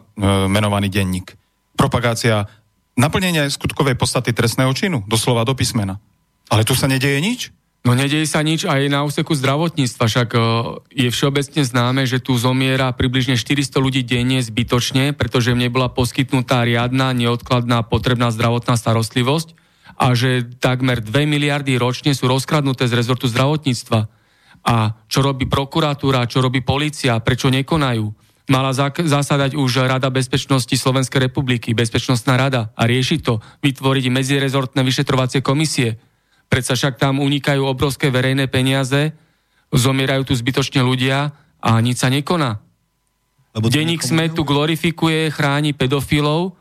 menovaný 0.52 0.92
denník. 0.92 1.34
Propagácia 1.74 2.46
naplnenia 3.02 3.50
skutkovej 3.50 3.98
podstaty 3.98 4.30
trestného 4.30 4.70
činu, 4.78 5.02
doslova 5.10 5.42
do 5.42 5.58
písmena. 5.58 5.98
Ale 6.54 6.62
tu 6.62 6.78
sa 6.78 6.86
nedieje 6.86 7.18
nič? 7.18 7.42
No 7.82 7.98
nedieje 7.98 8.30
sa 8.30 8.46
nič 8.46 8.70
aj 8.70 8.94
na 8.94 9.02
úseku 9.02 9.34
zdravotníctva, 9.34 10.06
však 10.06 10.30
e, 10.38 10.40
je 11.02 11.10
všeobecne 11.10 11.66
známe, 11.66 12.06
že 12.06 12.22
tu 12.22 12.38
zomiera 12.38 12.94
približne 12.94 13.34
400 13.34 13.74
ľudí 13.82 14.06
denne 14.06 14.38
zbytočne, 14.38 15.18
pretože 15.18 15.50
im 15.50 15.58
nebola 15.58 15.90
poskytnutá 15.90 16.62
riadna, 16.62 17.10
neodkladná, 17.18 17.82
potrebná 17.82 18.30
zdravotná 18.30 18.78
starostlivosť 18.78 19.58
a 19.98 20.14
že 20.14 20.46
takmer 20.62 21.02
2 21.02 21.26
miliardy 21.26 21.82
ročne 21.82 22.14
sú 22.14 22.30
rozkradnuté 22.30 22.86
z 22.86 22.94
rezortu 22.94 23.26
zdravotníctva. 23.26 24.00
A 24.62 24.94
čo 25.10 25.26
robí 25.26 25.50
prokuratúra, 25.50 26.30
čo 26.30 26.46
robí 26.46 26.62
policia, 26.62 27.18
prečo 27.18 27.50
nekonajú? 27.50 28.14
Mala 28.52 28.76
zasadať 28.76 29.56
už 29.56 29.88
Rada 29.88 30.12
bezpečnosti 30.12 30.76
Slovenskej 30.76 31.32
republiky, 31.32 31.72
Bezpečnostná 31.72 32.36
rada 32.36 32.76
a 32.76 32.84
riešiť 32.84 33.20
to, 33.24 33.40
vytvoriť 33.64 34.12
medzirezortné 34.12 34.84
vyšetrovacie 34.84 35.40
komisie, 35.40 35.96
Predsa 36.52 36.76
však 36.76 37.00
tam 37.00 37.24
unikajú 37.24 37.64
obrovské 37.64 38.12
verejné 38.12 38.52
peniaze, 38.52 39.16
zomierajú 39.72 40.28
tu 40.28 40.34
zbytočne 40.36 40.84
ľudia 40.84 41.32
a 41.64 41.80
nič 41.80 42.04
sa 42.04 42.12
nekoná. 42.12 42.60
Lebo 43.56 43.72
Denník 43.72 44.04
SME 44.04 44.36
tu 44.36 44.44
glorifikuje, 44.44 45.32
chráni 45.32 45.72
pedofilov 45.72 46.60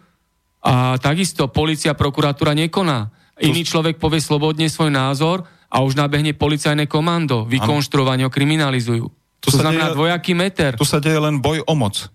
a 0.62 0.94
takisto 1.02 1.50
policia, 1.50 1.98
prokuratúra 1.98 2.54
nekoná. 2.54 3.10
Iný 3.42 3.66
človek 3.66 3.98
povie 3.98 4.22
slobodne 4.22 4.70
svoj 4.70 4.94
názor 4.94 5.42
a 5.66 5.82
už 5.82 5.98
nabehne 5.98 6.38
policajné 6.38 6.86
komando, 6.86 7.42
vykonštruovanie 7.50 8.30
kriminalizujú. 8.30 9.10
To 9.40 9.48
sa 9.48 9.64
znamená 9.64 9.90
deje, 9.90 9.96
dvojaký 9.96 10.32
meter. 10.36 10.72
Tu 10.76 10.86
sa 10.86 11.00
deje 11.00 11.16
len 11.16 11.40
boj 11.40 11.64
o 11.64 11.74
moc. 11.76 12.08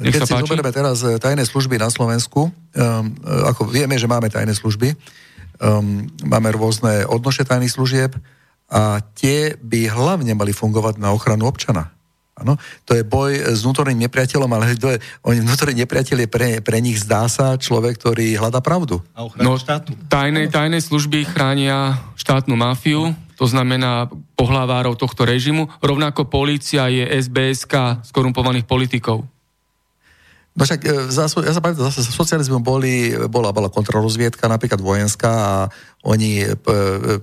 Keď 0.00 0.24
si 0.24 0.32
zoberieme 0.32 0.72
teraz 0.72 1.04
eh, 1.04 1.20
tajné 1.20 1.44
služby 1.44 1.76
na 1.76 1.92
Slovensku, 1.92 2.48
um, 2.48 2.52
ako 3.50 3.68
vieme, 3.68 4.00
že 4.00 4.08
máme 4.08 4.32
tajné 4.32 4.56
služby, 4.56 4.96
um, 5.60 6.08
máme 6.24 6.48
rôzne 6.56 7.04
odnoše 7.04 7.44
tajných 7.44 7.74
služieb 7.74 8.16
a 8.70 9.02
tie 9.18 9.58
by 9.60 9.90
hlavne 9.90 10.32
mali 10.32 10.54
fungovať 10.54 10.96
na 11.02 11.12
ochranu 11.12 11.50
občana. 11.50 11.92
Ano, 12.40 12.56
to 12.88 12.96
je 12.96 13.04
boj 13.04 13.36
s 13.36 13.60
vnútorným 13.68 14.00
nepriateľom, 14.08 14.48
ale 14.48 14.72
to 14.72 14.96
je, 14.96 14.98
on, 15.20 15.36
vnútorný 15.36 15.84
nepriateľ 15.84 16.24
je 16.24 16.28
pre, 16.30 16.48
pre 16.64 16.80
nich 16.80 16.96
zdá 16.96 17.28
sa 17.28 17.60
človek, 17.60 18.00
ktorý 18.00 18.40
hľadá 18.40 18.64
pravdu. 18.64 19.04
A 19.12 19.28
no, 19.44 19.60
štátu. 19.60 19.92
Tajné, 20.08 20.48
tajné 20.48 20.80
služby 20.80 21.28
chránia 21.28 22.00
štátnu 22.16 22.56
mafiu, 22.56 23.12
to 23.40 23.48
znamená 23.48 24.12
pohlavárov 24.36 25.00
tohto 25.00 25.24
režimu. 25.24 25.72
Rovnako 25.80 26.28
polícia 26.28 26.92
je 26.92 27.08
SBSK 27.08 28.04
skorumpovaných 28.04 28.68
politikov. 28.68 29.24
No 30.50 30.68
však 30.68 30.80
e, 30.84 31.08
za, 31.08 31.24
ja 31.24 31.54
sa 31.56 31.62
pamätám, 31.64 31.88
zase 31.88 32.04
socializmu 32.04 32.60
boli, 32.60 33.16
bola, 33.32 33.48
bola 33.48 33.72
kontrarozviedka, 33.72 34.50
napríklad 34.50 34.82
vojenská 34.82 35.30
a 35.32 35.56
oni 36.04 36.44
e, 36.44 36.46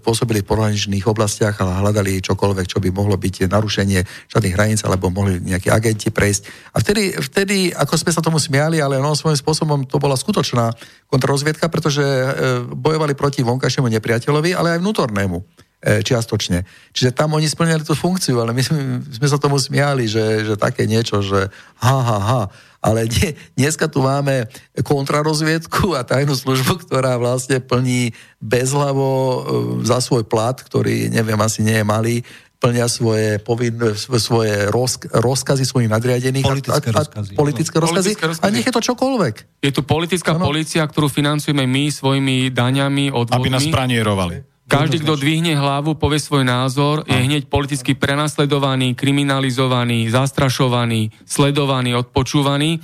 pôsobili 0.02 0.42
v 0.42 0.50
pohraničných 0.50 1.06
oblastiach 1.06 1.60
a 1.62 1.86
hľadali 1.86 2.24
čokoľvek, 2.24 2.66
čo 2.66 2.82
by 2.82 2.90
mohlo 2.90 3.14
byť 3.14 3.46
narušenie 3.52 4.32
všadných 4.32 4.56
hraníc, 4.58 4.82
alebo 4.90 5.14
mohli 5.14 5.38
nejakí 5.44 5.70
agenti 5.70 6.10
prejsť. 6.10 6.74
A 6.74 6.82
vtedy, 6.82 7.14
vtedy, 7.14 7.58
ako 7.78 7.94
sme 8.00 8.16
sa 8.16 8.26
tomu 8.26 8.42
smiali, 8.42 8.82
ale 8.82 8.98
no, 8.98 9.14
svojím 9.14 9.38
spôsobom 9.38 9.86
to 9.86 10.02
bola 10.02 10.18
skutočná 10.18 10.74
kontrarozviedka, 11.12 11.70
pretože 11.70 12.02
e, 12.02 12.26
bojovali 12.64 13.14
proti 13.14 13.46
vonkajšiemu 13.46 13.92
nepriateľovi, 13.92 14.56
ale 14.56 14.80
aj 14.80 14.82
vnútornému 14.82 15.67
čiastočne. 16.04 16.68
Čiže 16.92 17.16
tam 17.16 17.36
oni 17.38 17.48
splňali 17.48 17.84
tú 17.88 17.96
funkciu, 17.96 18.44
ale 18.44 18.52
my 18.52 18.62
sme, 18.64 18.80
sme 19.08 19.28
sa 19.28 19.40
tomu 19.40 19.56
smiali, 19.56 20.10
že, 20.10 20.44
že 20.44 20.54
také 20.60 20.84
niečo, 20.84 21.24
že 21.24 21.48
ha, 21.80 21.98
ha, 22.04 22.18
ha 22.20 22.44
ale 22.78 23.10
nie, 23.10 23.34
dneska 23.58 23.90
tu 23.90 24.06
máme 24.06 24.46
kontrarozviedku 24.86 25.98
a 25.98 26.06
tajnú 26.06 26.38
službu, 26.38 26.88
ktorá 26.88 27.18
vlastne 27.18 27.58
plní 27.58 28.14
bezhlavo 28.38 29.10
e, 29.12 29.40
za 29.84 29.98
svoj 30.00 30.24
plat, 30.30 30.56
ktorý, 30.56 31.10
neviem, 31.10 31.36
asi 31.42 31.66
nie 31.66 31.82
je 31.82 31.86
malý, 31.86 32.16
plnia 32.58 32.90
svoje, 32.90 33.38
povin, 33.42 33.78
svoje 33.98 34.70
roz, 34.74 34.98
rozkazy 35.14 35.66
svojich 35.66 35.90
nadriadených. 35.90 36.46
Politické 36.46 36.90
a, 36.90 36.94
a, 36.94 37.00
rozkazy. 37.06 37.34
A, 37.34 37.38
politické, 37.38 37.76
rozkazy, 37.78 37.94
politické 37.94 38.24
rozkazy. 38.26 38.50
A 38.50 38.56
nech 38.56 38.66
je 38.66 38.74
to 38.74 38.82
čokoľvek. 38.82 39.36
Je 39.62 39.72
tu 39.74 39.82
politická 39.86 40.34
ano. 40.34 40.50
policia, 40.50 40.82
ktorú 40.82 41.06
financujeme 41.10 41.70
my 41.70 41.84
svojimi 41.94 42.50
daňami, 42.50 43.14
odvodmi. 43.14 43.42
Aby 43.42 43.50
nás 43.54 43.66
pranierovali. 43.70 44.57
Každý, 44.68 45.00
kto 45.00 45.16
dvihne 45.16 45.56
hlavu, 45.56 45.96
povie 45.96 46.20
svoj 46.20 46.44
názor, 46.44 47.08
je 47.08 47.16
hneď 47.16 47.48
politicky 47.48 47.96
prenasledovaný, 47.96 49.00
kriminalizovaný, 49.00 50.12
zastrašovaný, 50.12 51.16
sledovaný, 51.24 51.96
odpočúvaný. 51.96 52.76
E, 52.76 52.80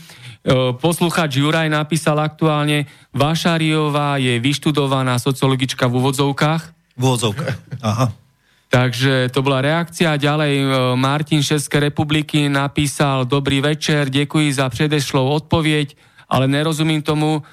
posluchač 0.80 1.44
Juraj 1.44 1.68
napísal 1.68 2.24
aktuálne, 2.24 2.88
Vašariová 3.12 4.16
je 4.16 4.40
vyštudovaná 4.40 5.20
sociologička 5.20 5.92
v 5.92 6.00
úvodzovkách. 6.00 6.62
V 6.96 7.02
úvodzovkách, 7.04 7.84
aha. 7.84 8.16
Takže 8.72 9.30
to 9.30 9.46
bola 9.46 9.60
reakcia. 9.60 10.16
Ďalej 10.16 10.54
e, 10.64 10.68
Martin 10.96 11.44
Českej 11.44 11.92
republiky 11.92 12.48
napísal 12.48 13.28
Dobrý 13.28 13.60
večer, 13.60 14.08
ďakujem 14.08 14.56
za 14.56 14.72
predešlou 14.72 15.36
odpoveď, 15.46 16.00
ale 16.32 16.48
nerozumím 16.48 17.04
tomu, 17.04 17.44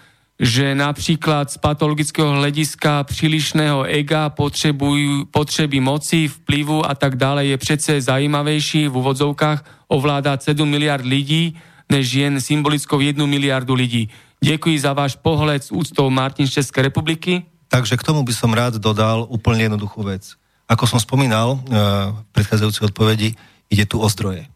že 0.40 0.72
napríklad 0.72 1.52
z 1.52 1.60
patologického 1.60 2.40
hľadiska 2.40 3.04
prílišného 3.04 3.84
ega 3.84 4.32
potrebujú, 4.32 5.28
potreby 5.28 5.84
moci, 5.84 6.32
vplyvu 6.32 6.80
a 6.80 6.96
tak 6.96 7.20
ďalej 7.20 7.52
je 7.52 7.56
přece 7.60 7.92
zajímavejší 8.00 8.88
v 8.88 8.94
úvodzovkách 8.96 9.92
ovládať 9.92 10.56
7 10.56 10.64
miliard 10.64 11.04
lidí, 11.04 11.60
než 11.92 12.24
jen 12.24 12.40
symbolickou 12.40 13.04
1 13.04 13.20
miliardu 13.28 13.76
lidí. 13.76 14.08
Ďakujem 14.40 14.80
za 14.80 14.96
váš 14.96 15.20
pohľad 15.20 15.60
s 15.60 15.68
úctou 15.68 16.08
Martin 16.08 16.48
z 16.48 16.64
Českej 16.64 16.88
republiky. 16.88 17.44
Takže 17.68 18.00
k 18.00 18.06
tomu 18.08 18.24
by 18.24 18.32
som 18.32 18.56
rád 18.56 18.80
dodal 18.80 19.28
úplne 19.28 19.68
jednoduchú 19.68 20.08
vec. 20.08 20.40
Ako 20.64 20.88
som 20.88 20.96
spomínal 20.96 21.60
e, 21.60 21.76
v 22.16 22.18
predchádzajúcej 22.32 22.88
odpovedi, 22.88 23.36
ide 23.68 23.84
tu 23.84 24.00
o 24.00 24.08
zdroje. 24.08 24.48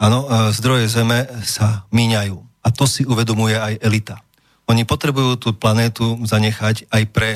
Áno, 0.00 0.24
e, 0.24 0.56
zdroje 0.56 0.88
Zeme 0.88 1.28
sa 1.44 1.84
míňajú. 1.92 2.40
A 2.64 2.72
to 2.72 2.88
si 2.88 3.04
uvedomuje 3.04 3.60
aj 3.60 3.84
elita. 3.84 4.23
Oni 4.70 4.88
potrebujú 4.88 5.36
tú 5.36 5.48
planétu 5.52 6.16
zanechať 6.24 6.88
aj 6.88 7.02
pre 7.12 7.30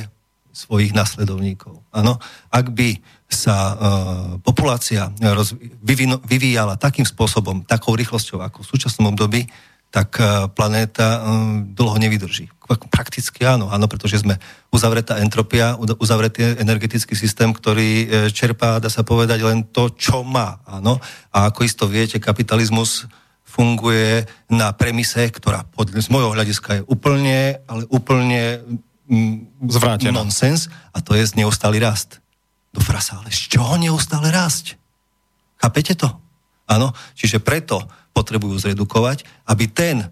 svojich 0.52 0.90
nasledovníkov. 0.96 1.84
Áno, 1.94 2.18
ak 2.50 2.74
by 2.74 2.98
sa 3.28 3.55
e, 3.55 3.74
populácia 4.40 5.12
roz, 5.20 5.55
vyvino, 5.84 6.18
vyvíjala 6.24 6.80
takým 6.80 7.05
spôsobom, 7.05 7.62
takou 7.62 7.94
rýchlosťou 7.94 8.40
ako 8.40 8.64
v 8.64 8.70
súčasnom 8.72 9.12
období, 9.12 9.46
tak 9.88 10.20
e, 10.20 10.48
planéta 10.52 11.06
e, 11.06 11.20
dlho 11.72 11.96
nevydrží. 11.96 12.52
Prakticky 12.92 13.48
áno, 13.48 13.72
áno, 13.72 13.88
pretože 13.88 14.20
sme 14.20 14.36
uzavretá 14.68 15.16
entropia, 15.24 15.76
uzavretý 15.78 16.60
energetický 16.60 17.16
systém, 17.16 17.52
ktorý 17.56 17.88
e, 17.88 18.06
čerpá, 18.28 18.76
dá 18.80 18.92
sa 18.92 19.00
povedať, 19.00 19.40
len 19.40 19.64
to, 19.68 19.88
čo 19.96 20.20
má. 20.20 20.60
Áno? 20.68 21.00
A 21.32 21.48
ako 21.48 21.64
isto 21.64 21.84
viete, 21.88 22.20
kapitalizmus 22.20 23.09
funguje 23.59 24.22
na 24.47 24.70
premise, 24.70 25.18
ktorá 25.18 25.66
pod, 25.66 25.90
z 25.90 26.06
môjho 26.14 26.30
hľadiska 26.30 26.78
je 26.78 26.82
úplne, 26.86 27.59
ale 27.66 27.82
úplne 27.90 28.62
mm, 29.10 29.66
Zvrátená. 29.66 30.14
nonsens 30.14 30.70
a 30.94 31.02
to 31.02 31.18
je 31.18 31.26
neustály 31.35 31.82
rast. 31.82 32.22
Do 32.70 32.78
frasa, 32.78 33.18
ale 33.18 33.35
z 33.35 33.59
čoho 33.59 33.74
neustále 33.74 34.30
rásť? 34.30 34.78
Chápete 35.59 35.98
to? 35.98 36.06
Áno, 36.70 36.94
čiže 37.18 37.43
preto 37.43 37.82
potrebujú 38.14 38.62
zredukovať, 38.62 39.26
aby 39.51 39.66
ten 39.66 40.06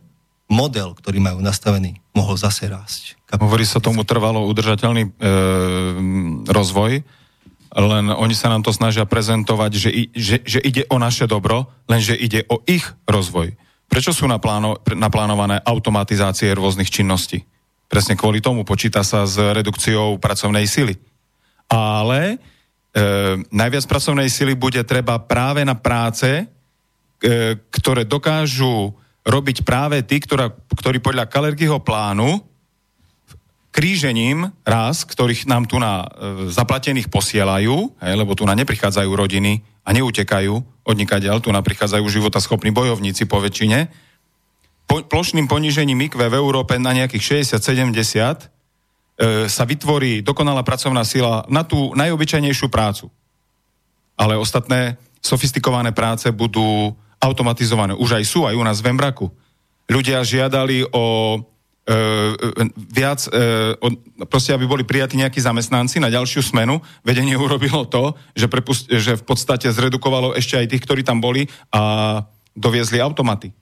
model, 0.50 0.98
ktorý 0.98 1.22
majú 1.22 1.38
nastavený, 1.38 2.02
mohol 2.18 2.34
zase 2.34 2.66
rásť. 2.66 3.14
Hovorí 3.30 3.62
sa 3.62 3.78
tomu 3.78 4.02
trvalo 4.02 4.46
udržateľný 4.46 5.02
e, 5.06 5.10
rozvoj, 6.50 7.02
len 7.76 8.08
oni 8.08 8.32
sa 8.32 8.48
nám 8.48 8.64
to 8.64 8.72
snažia 8.72 9.04
prezentovať, 9.04 9.70
že, 9.76 9.90
že, 10.16 10.36
že 10.42 10.58
ide 10.64 10.88
o 10.88 10.96
naše 10.96 11.28
dobro, 11.28 11.68
lenže 11.84 12.16
ide 12.16 12.48
o 12.48 12.64
ich 12.64 12.88
rozvoj. 13.04 13.52
Prečo 13.86 14.16
sú 14.16 14.24
napláno, 14.24 14.80
naplánované 14.96 15.60
automatizácie 15.60 16.56
rôznych 16.56 16.88
činností? 16.88 17.44
Presne 17.86 18.18
kvôli 18.18 18.42
tomu 18.42 18.66
počíta 18.66 19.04
sa 19.06 19.28
s 19.28 19.38
redukciou 19.38 20.18
pracovnej 20.18 20.66
sily. 20.66 20.98
Ale 21.70 22.34
e, 22.34 22.36
najviac 23.54 23.84
pracovnej 23.86 24.26
sily 24.26 24.58
bude 24.58 24.82
treba 24.82 25.22
práve 25.22 25.62
na 25.62 25.78
práce, 25.78 26.50
E, 27.16 27.56
ktoré 27.72 28.04
dokážu 28.04 28.92
robiť 29.24 29.64
práve 29.64 30.04
tí, 30.04 30.20
ktorá, 30.20 30.52
ktorí 30.52 31.00
podľa 31.00 31.24
Kalergyho 31.24 31.80
plánu 31.80 32.44
krížením 33.76 34.56
raz, 34.64 35.04
ktorých 35.04 35.44
nám 35.44 35.68
tu 35.68 35.76
na 35.76 36.00
e, 36.00 36.06
zaplatených 36.48 37.12
posielajú, 37.12 38.00
hej, 38.00 38.14
lebo 38.16 38.32
tu 38.32 38.48
na 38.48 38.56
neprichádzajú 38.56 39.12
rodiny 39.12 39.60
a 39.84 39.92
neutekajú 39.92 40.54
od 40.64 40.96
nikadeľ, 40.96 41.44
tu 41.44 41.52
na 41.52 41.60
prichádzajú 41.60 42.08
života 42.08 42.40
schopní 42.40 42.72
bojovníci 42.72 43.28
po 43.28 43.36
väčšine, 43.36 43.92
po, 44.88 45.04
plošným 45.04 45.44
ponížením 45.44 46.08
IQ 46.08 46.16
v 46.16 46.40
Európe 46.40 46.80
na 46.80 46.96
nejakých 46.96 47.44
60-70 47.60 47.92
e, 47.92 48.46
sa 49.44 49.64
vytvorí 49.68 50.24
dokonalá 50.24 50.64
pracovná 50.64 51.04
sila 51.04 51.44
na 51.52 51.60
tú 51.60 51.92
najobyčajnejšiu 51.92 52.72
prácu. 52.72 53.12
Ale 54.16 54.40
ostatné 54.40 54.96
sofistikované 55.20 55.92
práce 55.92 56.32
budú 56.32 56.96
automatizované. 57.20 57.92
Už 57.92 58.16
aj 58.16 58.24
sú, 58.24 58.48
aj 58.48 58.56
u 58.56 58.64
nás 58.64 58.80
v 58.80 58.88
Embraku. 58.94 59.28
Ľudia 59.90 60.24
žiadali 60.24 60.88
o 60.96 61.04
viac, 62.90 63.30
e, 63.30 63.38
o, 63.78 63.88
proste 64.26 64.50
aby 64.50 64.66
boli 64.66 64.82
prijatí 64.82 65.14
nejakí 65.14 65.38
zamestnanci 65.38 66.02
na 66.02 66.10
ďalšiu 66.10 66.42
smenu. 66.42 66.82
Vedenie 67.06 67.38
urobilo 67.38 67.86
to, 67.86 68.18
že, 68.34 68.50
prepust, 68.50 68.90
že 68.90 69.14
v 69.14 69.24
podstate 69.24 69.70
zredukovalo 69.70 70.34
ešte 70.34 70.58
aj 70.58 70.66
tých, 70.66 70.82
ktorí 70.82 71.06
tam 71.06 71.22
boli 71.22 71.46
a 71.70 72.22
doviezli 72.58 72.98
automaty. 72.98 73.54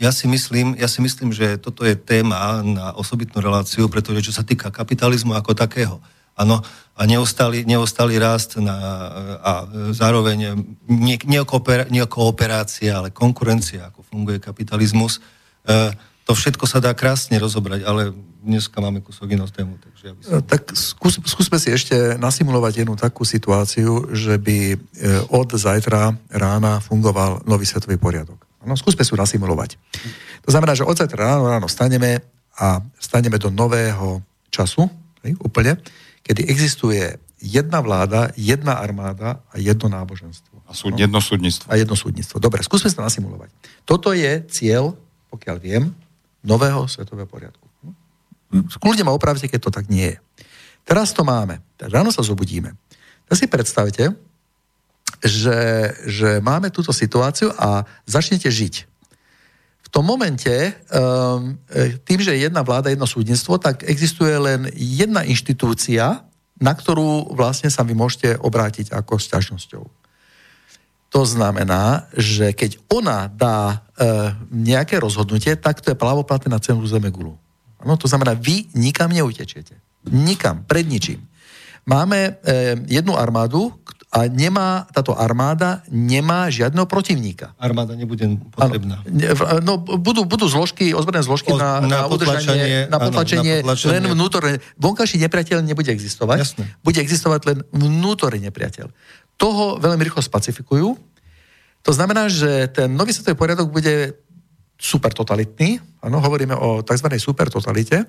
Ja 0.00 0.10
si, 0.10 0.26
myslím, 0.26 0.74
ja 0.80 0.90
si 0.90 0.98
myslím, 0.98 1.30
že 1.30 1.60
toto 1.60 1.86
je 1.86 1.94
téma 1.94 2.64
na 2.64 2.90
osobitnú 2.96 3.38
reláciu, 3.38 3.86
pretože 3.86 4.26
čo 4.26 4.32
sa 4.34 4.42
týka 4.42 4.72
kapitalizmu 4.72 5.36
ako 5.36 5.54
takého, 5.54 6.02
Áno, 6.32 6.64
a 6.96 7.04
neustály, 7.04 7.68
neustály 7.68 8.16
rast 8.16 8.56
na, 8.56 8.76
a 9.44 9.52
zároveň 9.92 10.64
nie, 10.88 11.20
nie, 11.28 11.42
kooper, 11.44 11.92
nie 11.92 12.04
kooperácia, 12.08 13.04
ale 13.04 13.12
konkurencia, 13.12 13.92
ako 13.92 14.00
funguje 14.00 14.40
kapitalizmus. 14.40 15.20
E, 15.20 15.92
to 16.22 16.32
všetko 16.38 16.64
sa 16.70 16.78
dá 16.78 16.94
krásne 16.94 17.34
rozobrať, 17.38 17.82
ale 17.82 18.14
dneska 18.42 18.78
máme 18.78 19.02
kúsok 19.02 19.34
inú 19.34 19.46
tému. 19.50 19.74
Takže 19.78 20.02
ja 20.06 20.12
som... 20.18 20.38
E, 20.38 20.42
tak 20.42 20.70
skús, 20.74 21.18
skúsme 21.22 21.58
si 21.58 21.74
ešte 21.74 22.18
nasimulovať 22.18 22.86
jednu 22.86 22.94
takú 22.94 23.26
situáciu, 23.26 24.10
že 24.14 24.38
by 24.38 24.58
e, 24.74 24.76
od 25.30 25.48
zajtra 25.54 26.14
rána 26.30 26.78
fungoval 26.82 27.42
nový 27.46 27.66
svetový 27.66 27.98
poriadok. 27.98 28.38
No, 28.62 28.78
skúsme 28.78 29.02
si 29.02 29.10
nasimulovať. 29.14 29.74
To 30.46 30.50
znamená, 30.54 30.78
že 30.78 30.86
od 30.86 30.94
zajtra 30.94 31.34
ráno 31.34 31.50
ráno 31.50 31.66
staneme 31.66 32.22
a 32.54 32.78
staneme 33.02 33.38
do 33.42 33.50
nového 33.50 34.22
času, 34.54 34.86
hej, 35.26 35.34
úplne, 35.42 35.82
kedy 36.22 36.46
existuje 36.46 37.18
jedna 37.42 37.82
vláda, 37.82 38.30
jedna 38.38 38.78
armáda 38.78 39.42
a 39.50 39.58
jedno 39.58 39.90
náboženstvo. 39.90 40.62
A 40.70 40.70
súd, 40.70 40.94
no? 40.94 41.02
jedno 41.02 41.18
súdnictvo. 41.18 41.66
A 41.66 41.74
jedno 41.74 41.98
súdnictvo. 41.98 42.38
Dobre, 42.38 42.62
skúsme 42.62 42.86
sa 42.86 43.02
nasimulovať. 43.02 43.50
Toto 43.82 44.14
je 44.14 44.46
cieľ, 44.46 44.94
pokiaľ 45.34 45.56
viem, 45.58 45.90
nového 46.42 46.86
svetového 46.90 47.26
poriadku. 47.26 47.66
Kľudne 48.82 49.08
ma 49.08 49.16
opravte, 49.16 49.48
keď 49.48 49.60
to 49.68 49.70
tak 49.72 49.88
nie 49.88 50.12
je. 50.12 50.18
Teraz 50.84 51.14
to 51.14 51.24
máme. 51.24 51.62
Ráno 51.78 52.12
sa 52.12 52.20
zobudíme. 52.20 52.74
Tak 53.30 53.38
si 53.38 53.46
predstavte, 53.48 54.12
že, 55.22 55.60
že 56.04 56.42
máme 56.42 56.68
túto 56.74 56.90
situáciu 56.90 57.54
a 57.54 57.86
začnete 58.04 58.50
žiť. 58.50 58.74
V 59.82 59.88
tom 59.88 60.04
momente, 60.04 60.50
um, 60.50 61.54
tým, 62.02 62.20
že 62.20 62.34
je 62.34 62.44
jedna 62.50 62.66
vláda, 62.66 62.90
jedno 62.90 63.06
súdnictvo, 63.06 63.60
tak 63.62 63.86
existuje 63.86 64.34
len 64.34 64.68
jedna 64.74 65.22
inštitúcia, 65.22 66.26
na 66.58 66.72
ktorú 66.74 67.32
vlastne 67.32 67.70
sa 67.70 67.86
vy 67.86 67.94
môžete 67.94 68.36
obrátiť 68.40 68.90
ako 68.90 69.16
s 69.20 69.26
ťažnosťou. 69.30 70.01
To 71.12 71.28
znamená, 71.28 72.08
že 72.16 72.56
keď 72.56 72.80
ona 72.88 73.28
dá 73.28 73.84
e, 74.00 74.32
nejaké 74.48 74.96
rozhodnutie, 74.96 75.60
tak 75.60 75.84
to 75.84 75.92
je 75.92 76.00
pravoplatné 76.00 76.48
na 76.48 76.56
celú 76.56 76.80
Zemegulu. 76.88 77.36
Ano, 77.84 78.00
to 78.00 78.08
znamená, 78.08 78.32
vy 78.32 78.72
nikam 78.72 79.12
neutečiete. 79.12 79.76
Nikam, 80.08 80.64
pred 80.64 80.88
ničím. 80.88 81.20
Máme 81.84 82.18
e, 82.18 82.32
jednu 82.88 83.12
armádu, 83.12 83.76
a 84.12 84.28
nemá, 84.28 84.84
táto 84.92 85.16
armáda 85.16 85.80
nemá 85.88 86.52
žiadneho 86.52 86.84
protivníka. 86.84 87.56
Armáda 87.56 87.96
nebude 87.96 88.28
potrebná. 88.52 89.00
Ano, 89.48 89.80
no, 89.80 89.96
budú, 89.96 90.28
budú 90.28 90.44
zložky, 90.52 90.92
ozbrojené 90.92 91.24
zložky 91.24 91.48
o, 91.48 91.56
na, 91.56 91.80
na, 91.80 91.88
na 91.88 92.00
udržanie, 92.12 92.92
na 92.92 93.00
potlačenie, 93.00 93.64
áno, 93.64 93.72
na 93.72 93.88
len 93.88 94.04
vnútorné. 94.04 94.60
Vonkajší 94.76 95.16
nepriateľ 95.16 95.64
nebude 95.64 95.88
existovať. 95.88 96.38
Jasne. 96.44 96.64
Bude 96.84 97.00
existovať 97.00 97.40
len 97.48 97.58
vnútorný 97.72 98.52
nepriateľ. 98.52 98.92
Toho 99.42 99.82
veľmi 99.82 100.06
rýchlo 100.06 100.22
spacifikujú. 100.22 100.94
To 101.82 101.90
znamená, 101.90 102.30
že 102.30 102.70
ten 102.70 102.94
nový 102.94 103.10
svetový 103.10 103.34
poriadok 103.34 103.74
bude 103.74 104.14
super 104.78 105.10
totalitný. 105.10 105.82
Áno, 105.98 106.22
hovoríme 106.22 106.54
o 106.54 106.86
tzv. 106.86 107.10
super 107.18 107.50
totalite. 107.50 108.06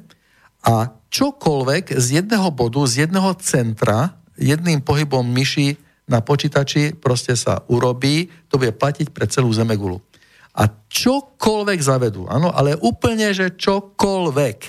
A 0.62 0.94
čokoľvek 1.10 1.98
z 1.98 2.22
jedného 2.22 2.54
bodu, 2.54 2.86
z 2.86 3.10
jedného 3.10 3.34
centra, 3.42 4.22
jedným 4.38 4.86
pohybom 4.86 5.26
myši 5.26 5.76
na 6.06 6.22
počítači 6.22 6.94
proste 6.94 7.34
sa 7.34 7.66
urobí, 7.68 8.30
to 8.48 8.62
bude 8.62 8.78
platiť 8.78 9.10
pre 9.10 9.26
celú 9.26 9.50
Zemegulu. 9.50 10.00
A 10.54 10.70
čokoľvek 10.70 11.80
zavedú, 11.82 12.30
áno, 12.30 12.54
ale 12.54 12.78
úplne, 12.78 13.34
že 13.34 13.58
čokoľvek, 13.58 14.60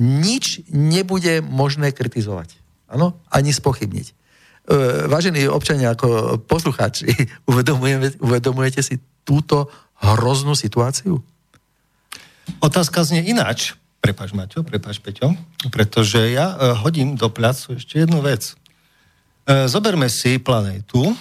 nič 0.00 0.64
nebude 0.72 1.44
možné 1.44 1.92
kritizovať. 1.92 2.56
Áno, 2.88 3.20
ani 3.28 3.52
spochybniť. 3.52 4.23
E, 4.64 5.06
vážení 5.12 5.44
občania, 5.44 5.92
ako 5.92 6.40
poslucháči, 6.48 7.08
uvedomujete, 8.24 8.80
si 8.80 8.96
túto 9.24 9.68
hroznú 10.00 10.56
situáciu? 10.56 11.20
Otázka 12.60 13.04
znie 13.04 13.28
ináč. 13.28 13.76
Prepač, 14.04 14.36
Maťo, 14.36 14.60
prepač, 14.60 15.00
Peťo, 15.00 15.32
pretože 15.72 16.20
ja 16.32 16.52
e, 16.52 16.56
hodím 16.80 17.16
do 17.16 17.32
placu 17.32 17.80
ešte 17.80 18.04
jednu 18.04 18.20
vec. 18.20 18.52
E, 19.48 19.64
zoberme 19.64 20.12
si 20.12 20.36
planétu 20.36 21.12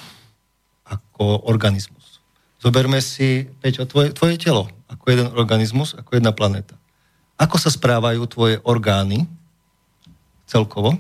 ako 0.84 1.48
organizmus. 1.48 2.20
Zoberme 2.60 3.00
si, 3.00 3.48
Peťo, 3.64 3.88
tvoje, 3.88 4.12
tvoje 4.12 4.36
telo 4.36 4.68
ako 4.94 5.04
jeden 5.10 5.28
organizmus, 5.36 5.98
ako 5.98 6.16
jedna 6.16 6.32
planéta. 6.32 6.78
Ako 7.36 7.58
sa 7.58 7.74
správajú 7.74 8.24
tvoje 8.30 8.56
orgány 8.64 9.26
celkovo? 10.46 10.96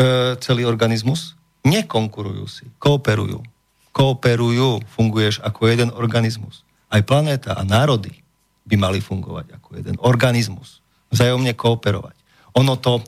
E, 0.00 0.32
celý 0.40 0.64
organizmus? 0.64 1.36
Nekonkurujú 1.60 2.48
si, 2.48 2.64
kooperujú. 2.80 3.44
Kooperujú, 3.92 4.80
funguješ 4.88 5.44
ako 5.44 5.68
jeden 5.68 5.92
organizmus. 5.92 6.64
Aj 6.88 7.04
planéta 7.04 7.52
a 7.52 7.62
národy 7.68 8.24
by 8.64 8.80
mali 8.80 9.04
fungovať 9.04 9.60
ako 9.60 9.68
jeden 9.76 9.96
organizmus. 10.00 10.80
Vzájomne 11.12 11.52
kooperovať. 11.52 12.16
Ono 12.56 12.80
to 12.80 13.04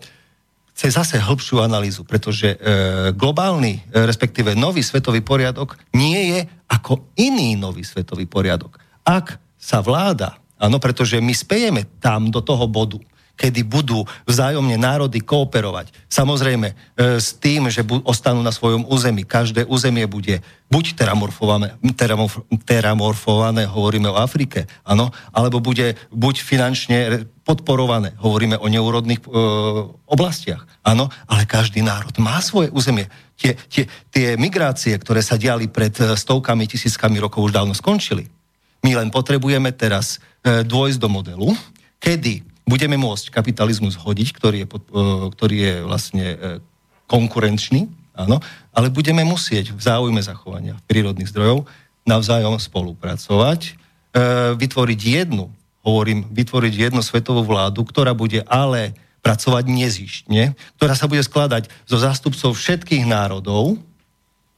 chce 0.77 0.93
zase 0.93 1.17
hĺbšiu 1.17 1.65
analýzu, 1.65 2.05
pretože 2.05 2.53
e, 2.53 2.59
globálny, 3.17 3.81
e, 3.89 4.05
respektíve 4.05 4.53
nový 4.53 4.85
svetový 4.85 5.25
poriadok 5.25 5.81
nie 5.97 6.37
je 6.37 6.41
ako 6.69 7.09
iný 7.17 7.57
nový 7.57 7.89
svetový 7.89 8.29
poriadok. 8.29 8.77
Ak 9.01 9.41
sa 9.57 9.81
vláda, 9.81 10.37
áno, 10.61 10.77
pretože 10.77 11.17
my 11.25 11.33
spejeme 11.33 11.89
tam 12.05 12.29
do 12.29 12.45
toho 12.45 12.69
bodu, 12.69 13.01
kedy 13.37 13.65
budú 13.67 14.05
vzájomne 14.29 14.77
národy 14.77 15.25
kooperovať. 15.25 15.91
Samozrejme, 16.07 16.69
e, 16.71 16.75
s 17.19 17.35
tým, 17.37 17.67
že 17.73 17.83
bu- 17.83 18.05
ostanú 18.05 18.45
na 18.45 18.55
svojom 18.55 18.87
území. 18.87 19.25
Každé 19.27 19.67
územie 19.67 20.05
bude 20.07 20.45
buď 20.71 20.97
teramorfované, 20.97 21.77
teramorf, 21.97 22.41
teramorfované, 22.65 23.69
hovoríme 23.69 24.09
o 24.09 24.21
Afrike, 24.21 24.69
áno, 24.85 25.13
alebo 25.33 25.61
bude 25.61 25.97
buď 26.13 26.35
finančne 26.41 27.29
podporované, 27.43 28.15
hovoríme 28.23 28.57
o 28.57 28.71
neúrodných 28.71 29.21
e, 29.21 29.29
oblastiach, 30.07 30.63
áno, 30.87 31.11
ale 31.27 31.43
každý 31.45 31.83
národ 31.83 32.15
má 32.23 32.39
svoje 32.39 32.71
územie. 32.71 33.11
Tie, 33.35 33.59
tie, 33.67 33.91
tie 34.15 34.27
migrácie, 34.39 34.95
ktoré 34.95 35.19
sa 35.19 35.35
diali 35.35 35.67
pred 35.67 35.93
e, 35.99 36.15
stovkami, 36.15 36.71
tisíckami 36.71 37.19
rokov, 37.19 37.51
už 37.51 37.57
dávno 37.59 37.75
skončili. 37.75 38.31
My 38.83 38.99
len 38.99 39.11
potrebujeme 39.11 39.75
teraz 39.75 40.23
e, 40.43 40.63
dôjsť 40.63 40.99
do 40.99 41.09
modelu, 41.11 41.49
kedy 41.99 42.52
budeme 42.67 42.97
môcť 42.99 43.31
kapitalizmus 43.31 43.99
hodiť, 43.99 44.29
ktorý 44.35 44.57
je, 44.65 44.69
e, 44.69 44.79
ktorý 45.35 45.57
je 45.57 45.75
vlastne 45.83 46.27
e, 46.27 46.37
konkurenčný, 47.11 47.91
áno, 48.17 48.39
ale 48.73 48.89
budeme 48.89 49.27
musieť 49.27 49.75
v 49.75 49.81
záujme 49.81 50.23
zachovania 50.23 50.79
prírodných 50.87 51.29
zdrojov 51.29 51.67
navzájom 52.07 52.59
spolupracovať, 52.59 53.61
e, 53.67 53.73
vytvoriť 54.59 55.01
jednu, 55.01 55.51
hovorím, 55.83 56.27
vytvoriť 56.31 56.91
jednu 56.91 57.03
svetovú 57.03 57.43
vládu, 57.43 57.83
ktorá 57.83 58.15
bude 58.15 58.43
ale 58.47 58.95
pracovať 59.23 59.65
nezištne, 59.71 60.59
ktorá 60.79 60.99
sa 60.99 61.07
bude 61.07 61.23
skladať 61.23 61.71
zo 61.87 61.99
zástupcov 61.99 62.59
všetkých 62.59 63.07
národov, 63.07 63.79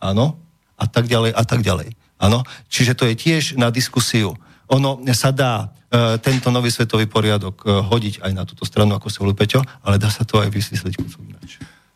áno, 0.00 0.40
a 0.80 0.84
tak 0.88 1.06
ďalej, 1.06 1.32
a 1.36 1.44
tak 1.44 1.60
ďalej. 1.60 1.92
Áno, 2.16 2.44
čiže 2.72 2.96
to 2.96 3.04
je 3.04 3.14
tiež 3.14 3.60
na 3.60 3.68
diskusiu. 3.68 4.36
Ono 4.72 5.00
sa 5.12 5.28
dá 5.28 5.68
e, 5.92 6.16
tento 6.24 6.48
nový 6.48 6.72
svetový 6.72 7.04
poriadok 7.04 7.56
e, 7.60 7.84
hodiť 7.84 8.24
aj 8.24 8.32
na 8.32 8.48
túto 8.48 8.64
stranu, 8.64 8.96
ako 8.96 9.12
sa 9.12 9.20
volí 9.20 9.36
Peťo, 9.36 9.60
ale 9.84 10.00
dá 10.00 10.08
sa 10.08 10.24
to 10.24 10.40
aj 10.40 10.48
vysvetliť. 10.48 10.96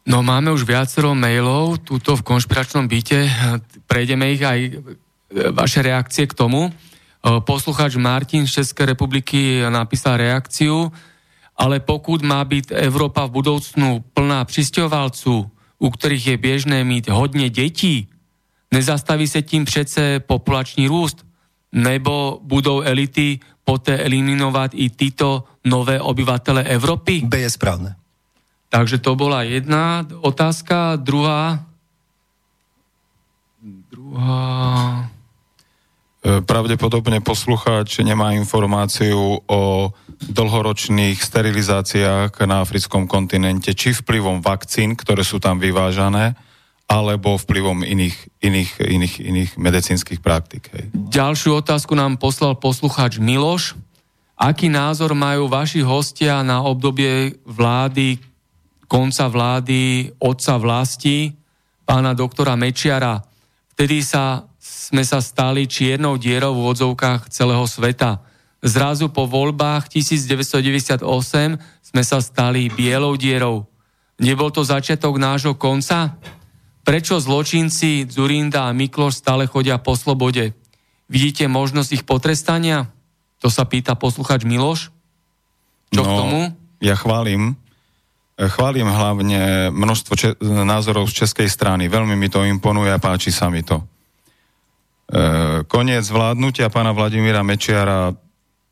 No 0.09 0.25
máme 0.25 0.53
už 0.53 0.65
viacero 0.65 1.13
mailov 1.13 1.85
túto 1.85 2.17
v 2.17 2.25
konšpiračnom 2.25 2.89
byte. 2.89 3.29
Prejdeme 3.89 4.33
ich 4.33 4.45
aj 4.45 4.59
e, 4.61 4.71
vaše 5.53 5.81
reakcie 5.81 6.29
k 6.29 6.37
tomu. 6.37 6.69
E, 6.69 6.71
poslucháč 7.41 7.97
Martin 7.97 8.45
z 8.45 8.61
Českej 8.65 8.93
republiky 8.93 9.65
napísal 9.69 10.21
reakciu, 10.21 10.93
ale 11.57 11.81
pokud 11.81 12.21
má 12.21 12.45
byť 12.45 12.73
Európa 12.73 13.27
v 13.27 13.43
budoucnu 13.43 14.05
plná 14.13 14.45
přisťovalců, 14.45 15.35
u 15.79 15.89
ktorých 15.91 16.27
je 16.27 16.37
bežné 16.37 16.79
mít 16.85 17.09
hodne 17.09 17.51
detí, 17.51 18.09
nezastaví 18.73 19.29
sa 19.29 19.41
tím 19.41 19.65
přece 19.65 20.21
populačný 20.21 20.89
růst 20.89 21.28
nebo 21.73 22.41
budou 22.43 22.81
elity 22.81 23.41
poté 23.65 24.01
eliminovať 24.01 24.71
i 24.81 24.87
títo 24.89 25.61
nové 25.69 26.01
obyvatele 26.01 26.65
Európy? 26.65 27.29
B 27.29 27.45
je 27.45 27.51
správne. 27.53 27.91
Takže 28.69 29.01
to 29.01 29.17
bola 29.17 29.45
jedna 29.45 30.05
otázka. 30.25 30.97
Druhá... 30.97 31.65
Druhá... 33.93 35.09
E, 36.19 36.41
pravdepodobne 36.45 37.21
poslucháč 37.21 38.01
nemá 38.05 38.37
informáciu 38.37 39.41
o 39.45 39.93
dlhoročných 40.19 41.17
sterilizáciách 41.21 42.35
na 42.45 42.61
africkom 42.65 43.07
kontinente, 43.07 43.73
či 43.73 43.95
vplyvom 43.95 44.43
vakcín, 44.43 44.99
ktoré 44.99 45.23
sú 45.23 45.39
tam 45.39 45.63
vyvážané, 45.63 46.35
alebo 46.89 47.37
vplyvom 47.37 47.85
iných, 47.85 48.17
iných, 48.41 48.71
iných, 48.81 49.15
iných 49.21 49.51
medicínskych 49.61 50.25
praktik. 50.25 50.73
Hej. 50.73 50.89
Ďalšiu 50.97 51.61
otázku 51.61 51.93
nám 51.93 52.17
poslal 52.17 52.57
poslucháč 52.57 53.21
Miloš. 53.21 53.77
Aký 54.41 54.73
názor 54.73 55.13
majú 55.13 55.53
vaši 55.53 55.85
hostia 55.85 56.41
na 56.41 56.65
obdobie 56.65 57.37
vlády, 57.45 58.17
konca 58.89 59.29
vlády, 59.29 60.15
otca 60.17 60.57
vlasti, 60.57 61.37
pána 61.85 62.17
doktora 62.17 62.57
Mečiara? 62.57 63.21
Vtedy 63.77 64.01
sa, 64.01 64.49
sme 64.57 65.05
sa 65.05 65.21
stali 65.21 65.69
čiernou 65.69 66.17
dierou 66.17 66.57
v 66.57 66.73
odzovkách 66.73 67.29
celého 67.29 67.69
sveta. 67.69 68.25
Zrazu 68.65 69.13
po 69.13 69.29
voľbách 69.29 69.93
1998 69.93 71.05
sme 71.85 72.03
sa 72.03 72.19
stali 72.25 72.73
bielou 72.73 73.15
dierou. 73.15 73.69
Nebol 74.19 74.51
to 74.51 74.65
začiatok 74.67 75.21
nášho 75.21 75.55
konca? 75.55 76.17
Prečo 76.89 77.21
zločinci 77.21 78.09
Zurinda 78.09 78.65
a 78.65 78.73
Mikloš 78.73 79.21
stále 79.21 79.45
chodia 79.45 79.77
po 79.77 79.93
slobode? 79.93 80.57
Vidíte 81.05 81.45
možnosť 81.45 82.01
ich 82.01 82.05
potrestania? 82.09 82.89
To 83.45 83.53
sa 83.53 83.69
pýta 83.69 83.93
posluchač 83.93 84.49
Miloš. 84.49 84.89
Čo 85.93 86.01
no, 86.01 86.09
k 86.09 86.13
tomu? 86.17 86.41
Ja 86.81 86.97
chválim. 86.97 87.61
Chválim 88.41 88.89
hlavne 88.89 89.69
množstvo 89.69 90.13
če- 90.17 90.41
názorov 90.41 91.13
z 91.13 91.29
českej 91.29 91.53
strany. 91.53 91.93
Veľmi 91.93 92.17
mi 92.17 92.33
to 92.33 92.41
imponuje 92.49 92.89
a 92.89 92.97
páči 92.97 93.37
sa 93.37 93.53
mi 93.53 93.61
to. 93.61 93.85
E, 93.85 93.85
koniec 95.69 96.09
vládnutia 96.09 96.73
pána 96.73 96.97
Vladimíra 96.97 97.45
Mečiara 97.45 98.17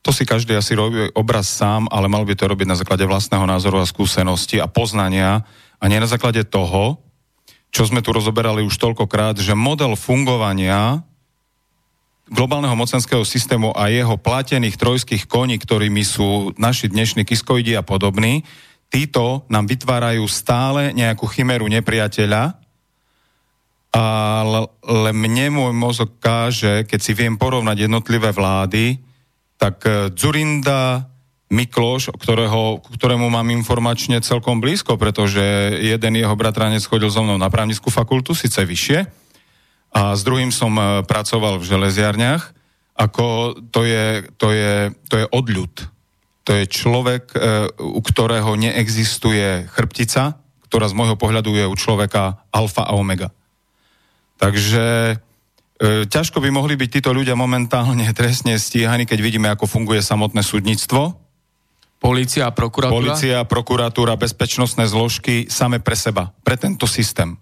to 0.01 0.09
si 0.09 0.25
každý 0.25 0.57
asi 0.57 0.73
robí 0.73 1.13
obraz 1.13 1.53
sám, 1.53 1.85
ale 1.93 2.09
mal 2.09 2.25
by 2.25 2.33
to 2.33 2.49
robiť 2.49 2.65
na 2.65 2.81
základe 2.81 3.05
vlastného 3.05 3.45
názoru 3.45 3.77
a 3.77 3.85
skúsenosti 3.85 4.57
a 4.57 4.71
poznania 4.71 5.45
a 5.77 5.85
nie 5.85 6.01
na 6.01 6.09
základe 6.09 6.47
toho, 6.49 7.05
čo 7.77 7.85
sme 7.85 8.01
tu 8.01 8.09
rozoberali 8.17 8.65
už 8.65 8.73
toľkokrát, 8.81 9.37
že 9.37 9.53
model 9.53 10.01
fungovania 10.01 11.05
globálneho 12.33 12.73
mocenského 12.73 13.21
systému 13.21 13.77
a 13.77 13.93
jeho 13.93 14.17
platených 14.17 14.81
trojských 14.81 15.29
koní, 15.29 15.61
ktorými 15.61 16.01
sú 16.01 16.57
naši 16.57 16.89
dnešní 16.89 17.29
kiskoidi 17.29 17.77
a 17.77 17.85
podobní, 17.85 18.49
títo 18.89 19.45
nám 19.53 19.69
vytvárajú 19.69 20.25
stále 20.25 20.97
nejakú 20.97 21.29
chimeru 21.29 21.69
nepriateľa, 21.69 22.57
ale 23.93 25.11
mne 25.13 25.53
môj 25.53 25.73
mozog 25.77 26.17
káže, 26.17 26.89
keď 26.89 27.01
si 27.05 27.13
viem 27.13 27.37
porovnať 27.37 27.85
jednotlivé 27.85 28.33
vlády, 28.33 29.05
tak 29.61 29.85
eh, 29.85 30.09
Zurinda, 30.17 31.13
Mikloš, 31.47 32.11
ktorého, 32.19 32.83
ktorému 32.99 33.31
mám 33.31 33.47
informačne 33.55 34.19
celkom 34.19 34.59
blízko, 34.59 34.99
pretože 34.99 35.43
jeden 35.79 36.19
jeho 36.19 36.35
bratranec 36.35 36.83
chodil 36.83 37.07
so 37.07 37.23
mnou 37.23 37.39
na 37.39 37.47
právnickú 37.47 37.87
fakultu, 37.87 38.35
síce 38.35 38.59
vyššie, 38.67 39.07
a 39.97 40.13
s 40.13 40.21
druhým 40.29 40.53
som 40.53 40.77
e, 40.77 41.01
pracoval 41.09 41.57
v 41.57 41.69
železiarniach, 41.73 42.53
ako 42.97 43.57
to 43.73 43.89
je, 43.89 44.29
to 44.37 44.53
je, 44.53 44.93
to 45.09 45.15
je 45.25 45.27
odľud. 45.33 45.75
To 46.45 46.51
je 46.53 46.65
človek, 46.69 47.33
e, 47.33 47.37
u 47.81 48.01
ktorého 48.05 48.53
neexistuje 48.61 49.65
chrbtica, 49.73 50.37
ktorá 50.69 50.93
z 50.93 50.99
môjho 50.99 51.17
pohľadu 51.17 51.57
je 51.57 51.65
u 51.65 51.77
človeka 51.79 52.45
alfa 52.53 52.85
a 52.85 52.93
omega. 52.93 53.33
Takže 54.37 55.17
e, 55.81 56.05
ťažko 56.05 56.45
by 56.45 56.53
mohli 56.53 56.77
byť 56.77 57.01
títo 57.01 57.17
ľudia 57.17 57.33
momentálne 57.33 58.05
trestne 58.19 58.61
stíhaní, 58.61 59.09
keď 59.09 59.19
vidíme, 59.25 59.49
ako 59.49 59.65
funguje 59.65 60.05
samotné 60.05 60.45
súdnictvo, 60.45 61.26
Polícia 61.97 62.47
a 62.49 62.53
prokuratúra? 62.53 62.93
Polícia, 62.93 63.37
prokuratúra, 63.49 64.21
bezpečnostné 64.21 64.85
zložky 64.85 65.49
same 65.49 65.81
pre 65.81 65.97
seba, 65.97 66.33
pre 66.45 66.61
tento 66.61 66.85
systém. 66.85 67.41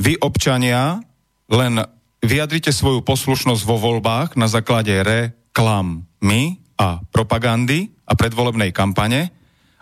Vy, 0.00 0.16
občania, 0.20 1.00
len 1.48 1.84
vyjadrite 2.24 2.72
svoju 2.72 3.04
poslušnosť 3.04 3.62
vo 3.64 3.76
voľbách 3.76 4.34
na 4.36 4.48
základe 4.48 4.92
reklamy 5.04 6.60
a 6.76 7.00
propagandy 7.12 7.92
a 8.08 8.12
predvolebnej 8.16 8.72
kampane 8.72 9.32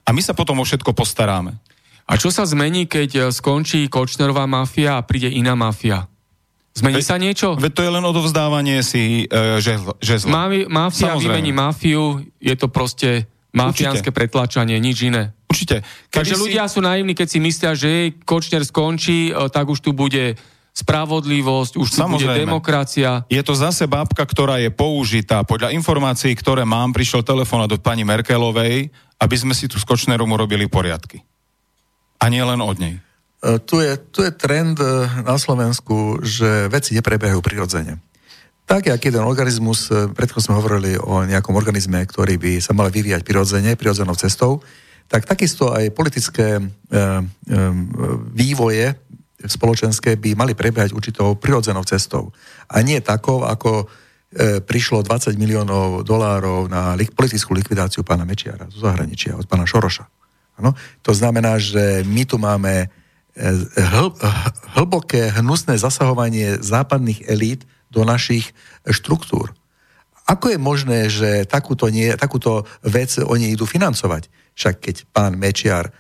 a 0.04 0.08
my 0.12 0.20
sa 0.20 0.36
potom 0.36 0.60
o 0.60 0.64
všetko 0.66 0.92
postaráme. 0.92 1.56
A 2.04 2.20
čo 2.20 2.28
sa 2.28 2.44
zmení, 2.44 2.84
keď 2.84 3.32
skončí 3.32 3.88
Kočnerová 3.88 4.44
mafia 4.44 5.00
a 5.00 5.06
príde 5.06 5.32
iná 5.32 5.56
mafia? 5.56 6.04
Zmení 6.74 7.00
Ve, 7.00 7.06
sa 7.06 7.16
niečo? 7.16 7.54
Veď 7.56 7.72
to 7.72 7.82
je 7.86 7.90
len 7.94 8.04
odovzdávanie 8.04 8.82
si 8.82 9.24
e, 9.24 9.62
žezla. 10.02 10.50
Mafia 10.68 11.14
Samozrejme. 11.14 11.22
vymení 11.22 11.52
mafiu, 11.54 12.20
je 12.42 12.54
to 12.58 12.66
proste 12.68 13.30
Mafiánske 13.54 14.10
pretlačanie, 14.10 14.76
nič 14.82 15.06
iné. 15.06 15.30
Určite. 15.46 15.86
Takže 16.10 16.34
si... 16.34 16.40
ľudia 16.42 16.66
sú 16.66 16.82
naivní, 16.82 17.14
keď 17.14 17.28
si 17.30 17.38
myslia, 17.38 17.72
že 17.78 18.10
Kočner 18.26 18.66
skončí, 18.66 19.30
e, 19.30 19.32
tak 19.54 19.70
už 19.70 19.78
tu 19.78 19.94
bude 19.94 20.34
spravodlivosť, 20.74 21.78
už 21.78 21.88
tu 21.94 22.02
bude 22.02 22.26
demokracia. 22.26 23.22
Je 23.30 23.38
to 23.46 23.54
zase 23.54 23.86
bábka, 23.86 24.26
ktorá 24.26 24.58
je 24.58 24.74
použitá. 24.74 25.46
Podľa 25.46 25.70
informácií, 25.70 26.34
ktoré 26.34 26.66
mám, 26.66 26.90
prišiel 26.90 27.22
telefón 27.22 27.62
od 27.62 27.78
pani 27.78 28.02
Merkelovej, 28.02 28.90
aby 29.22 29.36
sme 29.38 29.54
si 29.54 29.70
tu 29.70 29.78
s 29.78 29.86
Kočnerom 29.86 30.26
urobili 30.34 30.66
poriadky. 30.66 31.22
A 32.18 32.26
nie 32.26 32.42
len 32.42 32.58
od 32.58 32.74
nej. 32.82 32.98
E, 32.98 33.62
tu 33.62 33.78
je, 33.78 33.94
tu 34.10 34.26
je 34.26 34.34
trend 34.34 34.74
e, 34.82 35.06
na 35.22 35.38
Slovensku, 35.38 36.18
že 36.26 36.66
veci 36.66 36.98
neprebiehajú 36.98 37.38
prirodzene. 37.38 38.02
Tak, 38.64 38.88
jak 38.88 39.04
jeden 39.04 39.24
organizmus, 39.28 39.92
e, 39.92 40.08
predtým 40.08 40.40
sme 40.40 40.56
hovorili 40.56 40.96
o 40.96 41.20
nejakom 41.20 41.52
organizme, 41.52 42.00
ktorý 42.00 42.40
by 42.40 42.52
sa 42.64 42.72
mal 42.72 42.88
vyvíjať 42.88 43.20
prirodzene, 43.20 43.76
prirodzenou 43.76 44.16
cestou, 44.16 44.64
tak 45.08 45.28
takisto 45.28 45.68
aj 45.68 45.92
politické 45.92 46.58
e, 46.58 46.62
e, 46.62 47.02
vývoje 48.32 48.96
spoločenské 49.44 50.16
by 50.16 50.32
mali 50.32 50.56
prebiehať 50.56 50.96
určitou 50.96 51.36
prirodzenou 51.36 51.84
cestou. 51.84 52.32
A 52.72 52.80
nie 52.80 52.96
takou, 53.04 53.44
ako 53.44 53.84
e, 53.84 54.64
prišlo 54.64 55.04
20 55.04 55.36
miliónov 55.36 56.00
dolárov 56.02 56.72
na 56.72 56.96
li- 56.96 57.12
politickú 57.12 57.52
likvidáciu 57.52 58.00
pána 58.00 58.24
Mečiara 58.24 58.64
zo 58.72 58.80
zahraničia, 58.80 59.36
od 59.36 59.44
pána 59.44 59.68
Šoroša. 59.68 60.08
Ano? 60.56 60.72
To 61.04 61.12
znamená, 61.12 61.60
že 61.60 62.00
my 62.08 62.22
tu 62.24 62.40
máme 62.40 62.88
e, 63.36 63.46
hl- 63.76 64.16
hlboké, 64.72 65.36
hnusné 65.36 65.76
zasahovanie 65.76 66.56
západných 66.64 67.28
elít 67.28 67.68
do 67.94 68.02
našich 68.02 68.50
štruktúr. 68.82 69.54
Ako 70.26 70.50
je 70.50 70.58
možné, 70.58 71.06
že 71.06 71.46
takúto, 71.46 71.86
nie, 71.92 72.10
takúto 72.18 72.66
vec 72.82 73.14
oni 73.22 73.54
idú 73.54 73.68
financovať? 73.68 74.26
Však 74.56 74.74
keď 74.82 74.96
pán 75.12 75.38
Mečiar 75.38 75.86
e, 75.86 75.92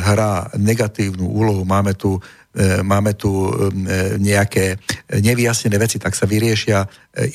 hrá 0.00 0.50
negatívnu 0.58 1.28
úlohu, 1.28 1.62
máme 1.62 1.94
tu 1.94 2.18
E, 2.50 2.82
máme 2.82 3.14
tu 3.14 3.30
e, 3.30 3.70
nejaké 4.18 4.74
nevyjasnené 5.22 5.78
veci, 5.78 6.02
tak 6.02 6.18
sa 6.18 6.26
vyriešia 6.26 6.82
e, 6.82 6.86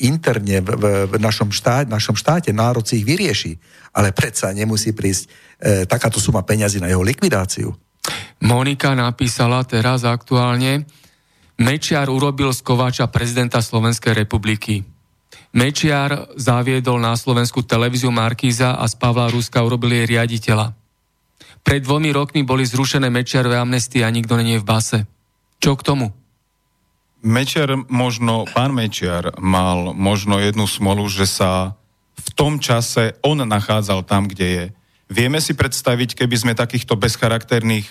interne 0.04 0.60
v, 0.60 1.08
v 1.08 1.14
našom, 1.16 1.48
štát, 1.48 1.88
našom 1.88 2.20
štáte. 2.20 2.52
Národ 2.52 2.84
si 2.84 3.00
ich 3.00 3.08
vyrieši, 3.08 3.56
ale 3.96 4.12
predsa 4.12 4.52
nemusí 4.52 4.92
prísť 4.92 5.48
takáto 5.88 6.20
suma 6.20 6.44
peňazí 6.44 6.84
na 6.84 6.92
jeho 6.92 7.00
likvidáciu. 7.00 7.72
Monika 8.44 8.92
napísala 8.92 9.64
teraz 9.64 10.04
aktuálne, 10.04 10.84
Mečiar 11.56 12.12
urobil 12.12 12.52
z 12.52 12.60
Kováča 12.60 13.08
prezidenta 13.08 13.64
Slovenskej 13.64 14.12
republiky. 14.12 14.84
Mečiar 15.56 16.28
zaviedol 16.36 17.00
na 17.00 17.16
Slovensku 17.16 17.64
televíziu 17.64 18.12
Markíza 18.12 18.76
a 18.76 18.84
z 18.84 18.94
Pavla 19.00 19.32
Ruska 19.32 19.64
urobil 19.64 19.96
jej 19.96 20.04
riaditeľa. 20.04 20.76
Pred 21.64 21.80
dvomi 21.88 22.12
rokmi 22.12 22.44
boli 22.44 22.68
zrušené 22.68 23.08
Mečiarové 23.08 23.56
amnestie 23.56 24.04
a 24.04 24.12
nikto 24.12 24.36
je 24.36 24.60
v 24.60 24.68
base. 24.68 25.08
Čo 25.56 25.80
k 25.80 25.82
tomu? 25.82 26.12
Mečiar 27.24 27.72
možno, 27.88 28.44
pán 28.52 28.76
Mečiar 28.76 29.32
mal 29.40 29.96
možno 29.96 30.36
jednu 30.36 30.68
smolu, 30.68 31.08
že 31.08 31.24
sa 31.24 31.72
v 32.20 32.28
tom 32.36 32.60
čase 32.60 33.16
on 33.24 33.40
nachádzal 33.40 34.04
tam, 34.04 34.28
kde 34.28 34.46
je. 34.46 34.64
Vieme 35.08 35.40
si 35.40 35.56
predstaviť, 35.56 36.20
keby 36.20 36.36
sme 36.36 36.52
takýchto 36.52 37.00
bezcharakterných 37.00 37.88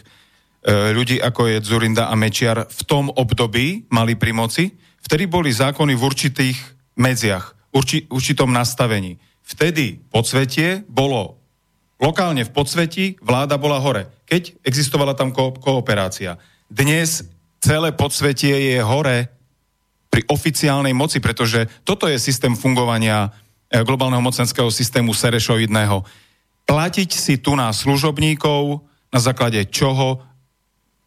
ľudí, 0.65 1.21
ako 1.21 1.45
je 1.45 1.57
Zurinda 1.61 2.09
a 2.09 2.15
Mečiar, 2.17 2.65
v 2.65 2.81
tom 2.89 3.13
období 3.13 3.85
mali 3.93 4.17
pri 4.17 4.33
moci, 4.33 4.73
vtedy 5.05 5.29
boli 5.29 5.53
zákony 5.53 5.93
v 5.93 6.01
určitých 6.01 6.57
medziach, 6.97 7.53
urči, 7.69 8.09
určitom 8.09 8.49
nastavení. 8.49 9.21
Vtedy 9.45 10.01
podsvetie 10.09 10.81
bolo 10.89 11.45
Lokálne 11.95 12.43
v 12.43 12.51
podsvetí 12.51 13.15
vláda 13.23 13.55
bola 13.55 13.79
hore, 13.79 14.11
keď 14.27 14.59
existovala 14.67 15.15
tam 15.15 15.31
ko- 15.31 15.55
kooperácia. 15.55 16.35
Dnes 16.67 17.23
celé 17.63 17.95
podsvetie 17.95 18.75
je 18.75 18.77
hore 18.83 19.31
pri 20.11 20.27
oficiálnej 20.27 20.91
moci, 20.91 21.23
pretože 21.23 21.67
toto 21.87 22.11
je 22.11 22.19
systém 22.19 22.51
fungovania 22.51 23.31
e, 23.71 23.79
globálneho 23.87 24.19
mocenského 24.19 24.67
systému 24.67 25.15
Serešovidného. 25.15 26.03
Platiť 26.67 27.09
si 27.15 27.39
tu 27.39 27.55
na 27.55 27.71
služobníkov, 27.71 28.83
na 29.15 29.19
základe 29.23 29.63
čoho 29.71 30.19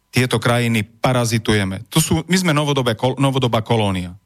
tieto 0.09 0.41
krajiny 0.41 0.83
parazitujeme. 0.83 1.85
To 1.93 2.01
sú, 2.01 2.25
my 2.25 2.37
sme 2.37 2.51
novodobé, 2.53 2.97
novodobá 3.17 3.61
kolónia. 3.61 4.17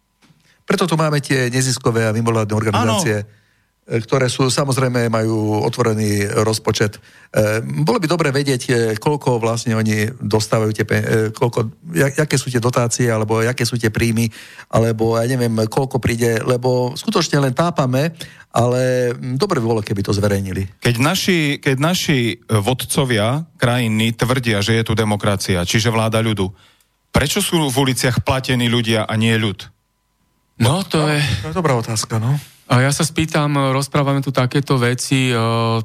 Preto 0.64 0.88
tu 0.88 0.96
máme 0.96 1.20
tie 1.20 1.52
neziskové 1.52 2.08
a 2.08 2.16
mimovládne 2.16 2.56
organizácie. 2.56 3.28
Ano 3.28 3.32
E, 3.40 3.43
ktoré 3.84 4.32
sú 4.32 4.48
samozrejme 4.48 5.12
majú 5.12 5.60
otvorený 5.68 6.32
rozpočet. 6.48 6.96
E, 6.96 7.60
bolo 7.84 8.00
by 8.00 8.08
dobre 8.08 8.32
vedieť, 8.32 8.62
e, 8.72 8.74
koľko 8.96 9.44
vlastne 9.44 9.76
oni 9.76 10.08
dostávajú 10.24 10.72
tie, 10.72 10.86
koľko, 11.36 11.60
aké 12.16 12.40
sú 12.40 12.48
tie 12.48 12.64
dotácie, 12.64 13.12
alebo 13.12 13.44
aké 13.44 13.68
sú 13.68 13.76
tie 13.76 13.92
príjmy, 13.92 14.32
alebo 14.72 15.20
ja 15.20 15.28
neviem, 15.28 15.52
koľko 15.68 16.00
príde, 16.00 16.40
lebo 16.48 16.96
skutočne 16.96 17.44
len 17.44 17.52
tápame, 17.52 18.16
ale 18.56 19.12
dobre 19.36 19.60
by 19.60 19.68
bolo, 19.68 19.82
keby 19.84 20.00
to 20.00 20.16
zverejnili. 20.16 20.80
Keď 20.80 20.96
naši, 21.04 21.40
keď 21.60 21.76
naši 21.76 22.40
vodcovia 22.48 23.44
krajiny 23.60 24.16
tvrdia, 24.16 24.64
že 24.64 24.80
je 24.80 24.88
tu 24.88 24.96
demokracia, 24.96 25.68
čiže 25.68 25.92
vláda 25.92 26.24
ľudu, 26.24 26.48
prečo 27.12 27.44
sú 27.44 27.68
v 27.68 27.76
uliciach 27.76 28.24
platení 28.24 28.72
ľudia 28.72 29.04
a 29.04 29.14
nie 29.20 29.36
ľud? 29.36 29.68
No, 30.62 30.86
to 30.88 31.04
je... 31.12 31.20
To 31.44 31.52
je 31.52 31.58
dobrá 31.58 31.76
otázka, 31.76 32.22
no. 32.22 32.38
A 32.74 32.82
ja 32.82 32.90
sa 32.90 33.06
spýtam, 33.06 33.70
rozprávame 33.70 34.26
tu 34.26 34.34
takéto 34.34 34.82
veci, 34.82 35.30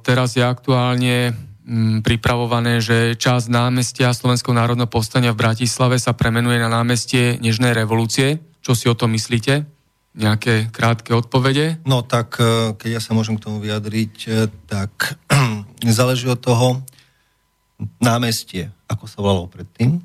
teraz 0.00 0.32
je 0.32 0.40
aktuálne 0.40 1.36
mm, 1.68 2.00
pripravované, 2.00 2.80
že 2.80 3.12
časť 3.12 3.52
námestia 3.52 4.16
Slovenského 4.16 4.56
národného 4.56 4.88
povstania 4.88 5.36
v 5.36 5.44
Bratislave 5.44 6.00
sa 6.00 6.16
premenuje 6.16 6.56
na 6.56 6.72
námestie 6.72 7.36
Nežnej 7.44 7.76
revolúcie. 7.76 8.40
Čo 8.64 8.72
si 8.72 8.88
o 8.88 8.96
tom 8.96 9.12
myslíte? 9.12 9.68
Nejaké 10.16 10.72
krátke 10.72 11.12
odpovede? 11.12 11.84
No 11.84 12.00
tak, 12.00 12.40
e, 12.40 12.72
keď 12.72 12.90
ja 12.96 13.00
sa 13.04 13.12
môžem 13.12 13.36
k 13.36 13.44
tomu 13.44 13.60
vyjadriť, 13.60 14.14
e, 14.24 14.48
tak 14.64 15.20
záleží 15.84 16.24
od 16.24 16.40
toho 16.40 16.80
námestie, 18.00 18.72
ako 18.88 19.04
sa 19.04 19.20
volalo 19.20 19.44
predtým 19.44 20.00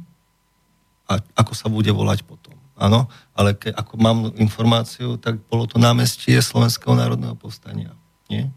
a 1.08 1.16
ako 1.40 1.56
sa 1.56 1.72
bude 1.72 1.96
volať 1.96 2.28
potom 2.28 2.43
áno, 2.78 3.10
ale 3.38 3.54
ke, 3.54 3.70
ako 3.70 3.94
mám 4.02 4.18
informáciu, 4.38 5.18
tak 5.22 5.42
bolo 5.46 5.70
to 5.70 5.78
námestie 5.78 6.38
Slovenského 6.42 6.98
národného 6.98 7.38
povstania, 7.38 7.94
nie? 8.30 8.50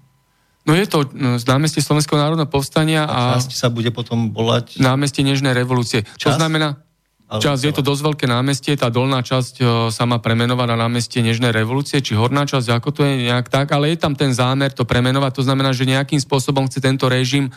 No 0.67 0.75
je 0.75 0.87
to 0.91 1.07
no, 1.15 1.39
z 1.39 1.47
námestie 1.47 1.79
Slovenského 1.79 2.19
národného 2.19 2.51
povstania 2.51 3.07
a... 3.07 3.39
Časť 3.39 3.55
sa 3.55 3.71
bude 3.71 3.95
potom 3.95 4.35
volať... 4.35 4.83
Námestie 4.83 5.23
Nežnej 5.23 5.55
revolúcie. 5.55 6.03
Čas? 6.19 6.35
To 6.35 6.43
znamená... 6.43 6.83
Čas, 7.27 7.67
je 7.67 7.75
to 7.75 7.83
dosť 7.83 8.03
veľké 8.07 8.27
námestie, 8.31 8.79
tá 8.79 8.87
dolná 8.87 9.19
časť 9.19 9.55
o, 9.59 9.67
sa 9.91 10.07
má 10.07 10.23
premenovať 10.23 10.67
na 10.71 10.87
námestie 10.87 11.27
Nežnej 11.27 11.51
revolúcie, 11.51 11.99
či 11.99 12.15
horná 12.15 12.47
časť, 12.47 12.71
ako 12.71 12.89
to 12.95 13.01
je 13.03 13.27
nejak 13.27 13.51
tak, 13.51 13.75
ale 13.75 13.91
je 13.91 13.99
tam 13.99 14.15
ten 14.15 14.31
zámer 14.31 14.71
to 14.71 14.87
premenovať, 14.87 15.35
to 15.35 15.43
znamená, 15.43 15.75
že 15.75 15.91
nejakým 15.91 16.23
spôsobom 16.23 16.71
chce 16.71 16.79
tento 16.79 17.11
režim 17.11 17.51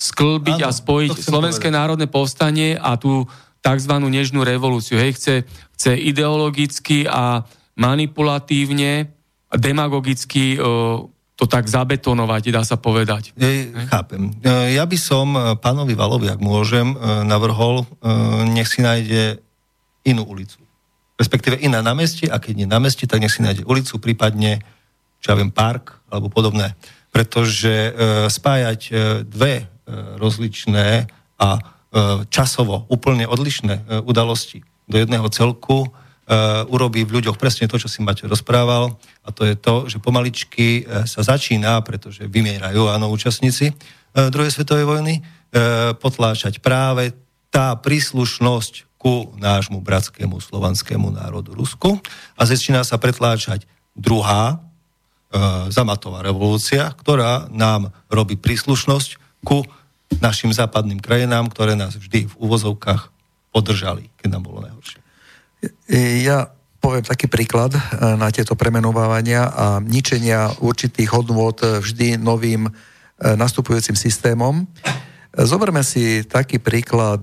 sklbiť 0.00 0.64
ano, 0.64 0.68
a 0.68 0.70
spojiť 0.72 1.20
Slovenské 1.20 1.68
povedať. 1.68 1.80
národné 1.84 2.06
povstanie 2.08 2.80
a 2.80 2.96
tú 2.96 3.28
tzv. 3.60 3.92
nežnú 3.92 4.40
revolúciu. 4.44 4.96
Hej, 4.96 5.20
chce, 5.20 5.34
chce 5.76 5.92
ideologicky 5.96 7.04
a 7.04 7.44
manipulatívne 7.76 9.12
a 9.50 9.54
demagogicky 9.56 10.56
o, 10.60 11.08
to 11.36 11.44
tak 11.48 11.68
zabetonovať, 11.68 12.52
dá 12.52 12.62
sa 12.64 12.76
povedať. 12.76 13.32
E, 13.36 13.72
chápem. 13.88 14.28
E, 14.44 14.76
ja 14.76 14.84
by 14.84 14.98
som 15.00 15.32
e, 15.32 15.40
pánovi 15.56 15.96
Valovi, 15.96 16.28
ak 16.28 16.40
môžem, 16.40 16.92
e, 16.92 16.96
navrhol, 17.24 17.88
nech 18.52 18.68
si 18.68 18.84
nájde 18.84 19.40
inú 20.04 20.28
ulicu. 20.28 20.60
Respektíve 21.20 21.60
iná 21.60 21.84
na 21.84 21.92
meste, 21.92 22.28
a 22.28 22.40
keď 22.40 22.64
nie 22.64 22.68
na 22.68 22.80
meste, 22.80 23.04
tak 23.04 23.20
nech 23.20 23.32
si 23.32 23.44
nájde 23.44 23.68
ulicu, 23.68 24.00
prípadne, 24.00 24.64
čo 25.20 25.32
ja 25.32 25.36
viem, 25.36 25.52
park 25.52 26.00
alebo 26.08 26.32
podobné. 26.32 26.72
Pretože 27.12 27.92
spájať 28.30 28.80
dve 29.28 29.68
rozličné 30.16 31.12
a 31.36 31.48
E, 31.58 31.79
časovo 32.30 32.86
úplne 32.86 33.26
odlišné 33.26 33.74
e, 33.74 33.82
udalosti. 34.06 34.62
Do 34.86 34.94
jedného 34.98 35.26
celku, 35.34 35.86
e, 35.86 35.88
urobí 36.70 37.02
v 37.02 37.18
ľuďoch 37.18 37.34
presne 37.34 37.66
to, 37.66 37.82
čo 37.82 37.90
si 37.90 37.98
Maťo 38.02 38.30
rozprával, 38.30 38.94
a 39.26 39.28
to 39.34 39.42
je 39.42 39.58
to, 39.58 39.90
že 39.90 39.98
pomaličky 39.98 40.86
sa 41.06 41.26
začína, 41.26 41.82
pretože 41.82 42.30
vymierajú, 42.30 42.86
áno, 42.86 43.10
účastníci 43.10 43.74
druhej 44.10 44.50
svetovej 44.50 44.86
vojny, 44.90 45.14
potláčať 46.02 46.58
práve 46.58 47.14
tá 47.46 47.78
príslušnosť 47.78 48.98
ku 48.98 49.30
nášmu 49.38 49.78
bratskému 49.78 50.42
slovanskému 50.42 51.14
národu 51.14 51.54
Rusku. 51.54 52.02
A 52.34 52.42
začína 52.42 52.82
sa 52.82 52.98
pretláčať 52.98 53.70
druhá 53.94 54.58
zamatová 55.70 56.26
revolúcia, 56.26 56.90
ktorá 56.90 57.46
nám 57.54 57.94
robí 58.10 58.34
príslušnosť 58.34 59.42
ku 59.46 59.62
našim 60.18 60.50
západným 60.50 60.98
krajinám, 60.98 61.46
ktoré 61.46 61.78
nás 61.78 61.94
vždy 61.94 62.26
v 62.26 62.34
úvozovkách 62.34 63.14
podržali, 63.54 64.10
keď 64.18 64.28
nám 64.34 64.42
bolo 64.46 64.66
najhoršie. 64.66 64.98
Ja 66.26 66.50
poviem 66.80 67.04
taký 67.04 67.28
príklad 67.28 67.76
e, 67.76 67.80
na 68.16 68.32
tieto 68.32 68.56
premenovávania 68.56 69.46
a 69.46 69.66
ničenia 69.78 70.50
určitých 70.58 71.12
hodnôt 71.12 71.54
vždy 71.60 72.16
novým 72.16 72.66
e, 72.66 72.70
nastupujúcim 73.36 73.94
systémom. 73.94 74.64
Zoberme 75.30 75.86
si 75.86 76.26
taký 76.26 76.58
príklad 76.58 77.22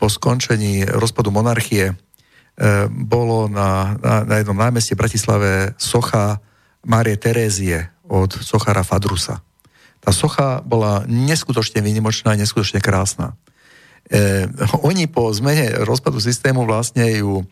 po 0.00 0.06
skončení 0.08 0.88
rozpadu 0.88 1.28
monarchie. 1.28 1.92
Bolo 2.88 3.52
na, 3.52 4.00
na, 4.00 4.24
na 4.24 4.34
jednom 4.40 4.56
námestí 4.56 4.96
v 4.96 5.04
Bratislave 5.04 5.76
socha 5.76 6.40
Márie 6.88 7.20
Terézie 7.20 7.92
od 8.08 8.32
sochara 8.32 8.80
Fadrusa. 8.80 9.44
Tá 10.02 10.10
socha 10.10 10.58
bola 10.66 11.06
neskutočne 11.06 11.78
výnimočná, 11.78 12.34
neskutočne 12.34 12.82
krásna. 12.82 13.38
E, 14.10 14.50
oni 14.82 15.06
po 15.06 15.30
zmene 15.30 15.86
rozpadu 15.86 16.18
systému 16.18 16.66
vlastne 16.66 17.06
ju 17.22 17.42
e, 17.42 17.44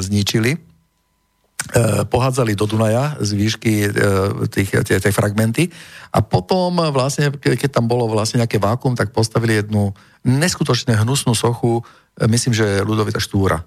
zničili, 0.00 0.56
e, 0.56 0.58
pohádzali 2.08 2.56
do 2.56 2.64
Dunaja 2.64 3.20
z 3.20 3.30
výšky 3.36 3.74
e, 3.84 3.88
tých, 4.48 5.12
fragmenty. 5.12 5.68
A 6.16 6.24
potom 6.24 6.80
vlastne, 6.88 7.28
keď 7.36 7.68
tam 7.68 7.84
bolo 7.84 8.08
vlastne 8.08 8.40
nejaké 8.40 8.56
vákum, 8.56 8.96
tak 8.96 9.12
postavili 9.12 9.60
jednu 9.60 9.92
neskutočne 10.24 10.96
hnusnú 10.96 11.36
sochu, 11.36 11.84
e, 12.16 12.24
myslím, 12.24 12.56
že 12.56 12.80
Ludovita 12.80 13.20
Štúra 13.20 13.60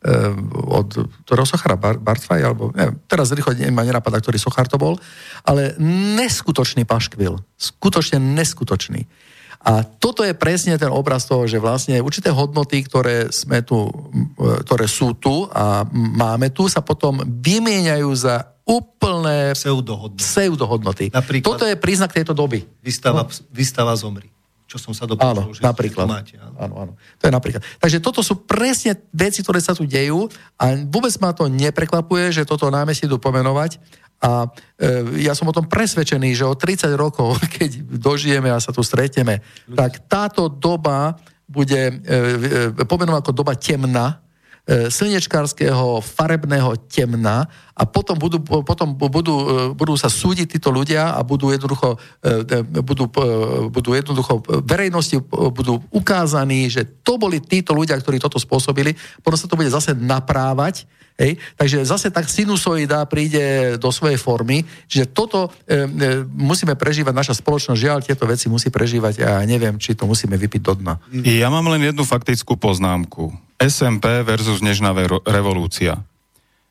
od 0.00 0.88
ktorého 1.28 1.44
sochara 1.44 1.76
Bar, 1.76 2.00
Bartfaj, 2.00 2.40
alebo 2.40 2.72
neviem, 2.72 2.96
teraz 3.04 3.28
rýchlo 3.36 3.52
ma 3.68 3.84
nenapadá, 3.84 4.16
ktorý 4.16 4.40
sochár 4.40 4.64
to 4.64 4.80
bol, 4.80 4.96
ale 5.44 5.76
neskutočný 6.16 6.88
paškvil, 6.88 7.36
skutočne 7.60 8.16
neskutočný. 8.16 9.04
A 9.60 9.84
toto 9.84 10.24
je 10.24 10.32
presne 10.32 10.80
ten 10.80 10.88
obraz 10.88 11.28
toho, 11.28 11.44
že 11.44 11.60
vlastne 11.60 12.00
určité 12.00 12.32
hodnoty, 12.32 12.80
ktoré, 12.80 13.28
sme 13.28 13.60
tu, 13.60 13.92
ktoré 14.40 14.88
sú 14.88 15.12
tu 15.20 15.44
a 15.52 15.84
máme 15.92 16.48
tu, 16.48 16.64
sa 16.64 16.80
potom 16.80 17.20
vymieňajú 17.20 18.08
za 18.16 18.56
úplné 18.64 19.52
pseudohodnoty. 19.52 20.24
pseudohodnoty. 20.24 21.06
Napríklad, 21.12 21.44
Toto 21.44 21.68
je 21.68 21.76
príznak 21.76 22.16
tejto 22.16 22.32
doby. 22.32 22.64
Vystava, 22.80 23.28
no. 23.28 23.32
vystava 23.52 23.92
zomri 24.00 24.32
čo 24.70 24.78
som 24.78 24.94
sa 24.94 25.02
dopočul, 25.02 25.50
áno, 25.50 25.50
že 25.50 25.66
napríklad. 25.66 26.06
máte. 26.06 26.38
Áno. 26.38 26.54
áno, 26.54 26.74
áno. 26.78 26.92
To 27.18 27.22
je 27.26 27.32
napríklad. 27.34 27.62
Takže 27.82 27.98
toto 27.98 28.22
sú 28.22 28.46
presne 28.46 28.94
veci, 29.10 29.42
ktoré 29.42 29.58
sa 29.58 29.74
tu 29.74 29.82
dejú 29.82 30.30
a 30.54 30.78
vôbec 30.86 31.10
ma 31.18 31.34
to 31.34 31.50
neprekvapuje, 31.50 32.30
že 32.30 32.46
toto 32.46 32.70
námestie 32.70 33.10
idú 33.10 33.18
pomenovať 33.18 33.82
a 34.22 34.46
e, 34.78 35.26
ja 35.26 35.32
som 35.32 35.48
o 35.48 35.56
tom 35.56 35.66
presvedčený, 35.66 36.36
že 36.38 36.46
o 36.46 36.54
30 36.54 36.94
rokov, 36.94 37.40
keď 37.58 37.98
dožijeme 37.98 38.52
a 38.52 38.62
sa 38.62 38.70
tu 38.70 38.86
stretneme, 38.86 39.42
tak 39.74 40.06
táto 40.06 40.46
doba 40.46 41.18
bude 41.50 41.90
e, 41.90 41.94
e, 42.78 42.86
pomenovaná 42.86 43.26
ako 43.26 43.34
doba 43.34 43.58
temná, 43.58 44.22
slnečkárskeho 44.68 45.98
farebného 46.04 46.76
temna 46.86 47.48
a 47.74 47.82
potom 47.88 48.14
budú, 48.20 48.38
potom 48.44 48.92
budú, 48.92 49.34
e, 49.40 49.46
budú 49.72 49.96
sa 49.96 50.12
súdiť 50.12 50.46
títo 50.58 50.68
ľudia 50.68 51.16
a 51.16 51.24
budú 51.24 51.48
jednoducho, 51.48 51.96
e, 52.20 52.60
budú, 52.84 53.08
budú 53.72 53.90
jednoducho 53.96 54.44
verejnosti 54.62 55.16
budú 55.32 55.80
ukázaní, 55.88 56.68
že 56.68 56.84
to 57.00 57.16
boli 57.16 57.40
títo 57.40 57.72
ľudia, 57.72 57.96
ktorí 57.96 58.20
toto 58.20 58.36
spôsobili, 58.36 58.92
potom 59.24 59.40
sa 59.40 59.48
to 59.48 59.56
bude 59.56 59.72
zase 59.72 59.96
naprávať 59.96 60.84
Hej? 61.20 61.36
Takže 61.60 61.84
zase 61.84 62.08
tak 62.08 62.32
sinusoida 62.32 63.04
príde 63.04 63.76
do 63.76 63.92
svojej 63.92 64.16
formy, 64.16 64.64
že 64.88 65.04
toto 65.04 65.52
e, 65.68 65.84
e, 65.84 66.24
musíme 66.24 66.72
prežívať, 66.80 67.12
naša 67.12 67.36
spoločnosť, 67.36 67.76
žiaľ, 67.76 68.00
tieto 68.00 68.24
veci 68.24 68.48
musí 68.48 68.72
prežívať 68.72 69.20
a 69.20 69.44
ja 69.44 69.44
neviem, 69.44 69.76
či 69.76 69.92
to 69.92 70.08
musíme 70.08 70.40
vypiť 70.40 70.62
do 70.64 70.74
dna. 70.80 70.94
Ja 71.28 71.52
mám 71.52 71.68
len 71.68 71.84
jednu 71.84 72.08
faktickú 72.08 72.56
poznámku. 72.56 73.36
SMP 73.60 74.24
versus 74.24 74.64
Nežná 74.64 74.96
revolúcia. 75.28 76.00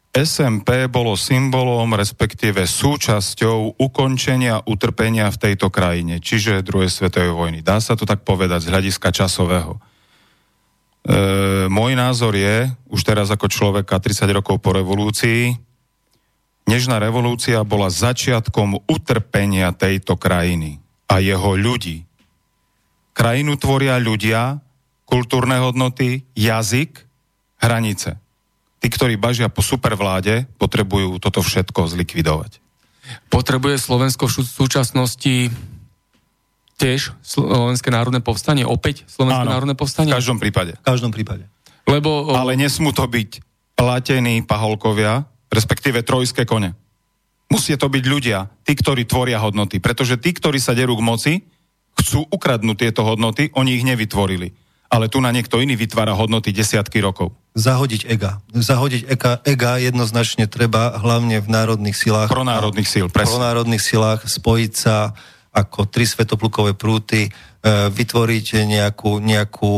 SMP 0.09 0.89
bolo 0.89 1.13
symbolom, 1.13 1.93
respektíve 1.93 2.65
súčasťou 2.65 3.77
ukončenia 3.77 4.65
utrpenia 4.65 5.30
v 5.30 5.38
tejto 5.38 5.69
krajine, 5.69 6.17
čiže 6.17 6.65
druhej 6.65 6.89
svetovej 6.89 7.30
vojny. 7.30 7.59
Dá 7.61 7.77
sa 7.77 7.93
to 7.93 8.09
tak 8.09 8.26
povedať 8.26 8.65
z 8.65 8.71
hľadiska 8.73 9.13
časového. 9.13 9.77
E, 11.10 11.65
môj 11.73 11.98
názor 11.98 12.38
je, 12.38 12.69
už 12.94 13.02
teraz 13.02 13.34
ako 13.34 13.49
človeka 13.49 13.98
30 13.98 14.30
rokov 14.30 14.61
po 14.61 14.77
revolúcii, 14.77 15.57
Nežná 16.69 17.02
revolúcia 17.02 17.65
bola 17.65 17.90
začiatkom 17.90 18.86
utrpenia 18.86 19.73
tejto 19.73 20.22
krajiny 20.22 20.77
a 21.10 21.18
jeho 21.18 21.57
ľudí. 21.57 22.06
Krajinu 23.18 23.57
tvoria 23.57 23.98
ľudia, 23.98 24.61
kultúrne 25.10 25.57
hodnoty, 25.57 26.30
jazyk, 26.38 27.10
hranice. 27.57 28.22
Tí, 28.77 28.88
ktorí 28.88 29.18
bažia 29.18 29.49
po 29.49 29.65
supervláde, 29.65 30.45
potrebujú 30.61 31.18
toto 31.18 31.41
všetko 31.41 31.90
zlikvidovať. 31.90 32.61
Potrebuje 33.34 33.81
Slovensko 33.81 34.30
v 34.30 34.45
súčasnosti 34.45 35.49
tiež 36.80 37.11
Slovenské 37.19 37.91
národné 37.91 38.23
povstanie? 38.23 38.64
Opäť 38.64 39.03
Slovenské 39.11 39.43
Áno, 39.43 39.51
národné 39.51 39.76
povstanie? 39.76 40.15
v 40.15 40.18
každom 40.18 40.39
prípade. 40.39 40.80
V 40.80 40.88
každom 40.88 41.11
prípade. 41.11 41.43
Lebo, 41.84 42.31
o... 42.31 42.34
Ale 42.34 42.56
nesmú 42.56 42.95
to 42.95 43.03
byť 43.03 43.43
platení 43.76 44.39
paholkovia, 44.47 45.27
respektíve 45.51 46.01
trojské 46.07 46.47
kone. 46.47 46.72
Musí 47.49 47.73
to 47.76 47.89
byť 47.89 48.03
ľudia, 48.06 48.45
tí, 48.61 48.77
ktorí 48.77 49.10
tvoria 49.10 49.41
hodnoty. 49.41 49.81
Pretože 49.81 50.22
tí, 50.22 50.31
ktorí 50.31 50.61
sa 50.61 50.77
derú 50.77 50.95
k 50.95 51.03
moci, 51.03 51.34
chcú 51.97 52.30
ukradnúť 52.30 52.77
tieto 52.88 53.01
hodnoty, 53.03 53.49
oni 53.57 53.81
ich 53.81 53.84
nevytvorili. 53.84 54.53
Ale 54.89 55.10
tu 55.10 55.22
na 55.22 55.30
niekto 55.30 55.61
iný 55.61 55.77
vytvára 55.77 56.14
hodnoty 56.18 56.49
desiatky 56.49 57.01
rokov. 57.01 57.34
Zahodiť 57.57 58.10
ega. 58.10 58.41
Zahodiť 58.53 59.10
ega, 59.10 59.41
ega 59.45 59.77
jednoznačne 59.81 60.45
treba, 60.45 60.97
hlavne 60.97 61.41
v 61.41 61.47
národných 61.49 61.97
silách. 61.97 62.30
Pro 62.30 62.45
národných 62.45 62.89
síl, 62.89 63.06
presne. 63.10 63.38
Pro 63.38 63.41
národných 63.41 63.81
silách 63.81 64.26
spojiť 64.30 64.72
sa 64.73 65.14
ako 65.49 65.89
tri 65.89 66.05
svetoplukové 66.05 66.77
prúty, 66.77 67.26
e, 67.26 67.30
vytvoriť 67.89 68.47
nejakú, 68.69 69.17
nejakú, 69.17 69.76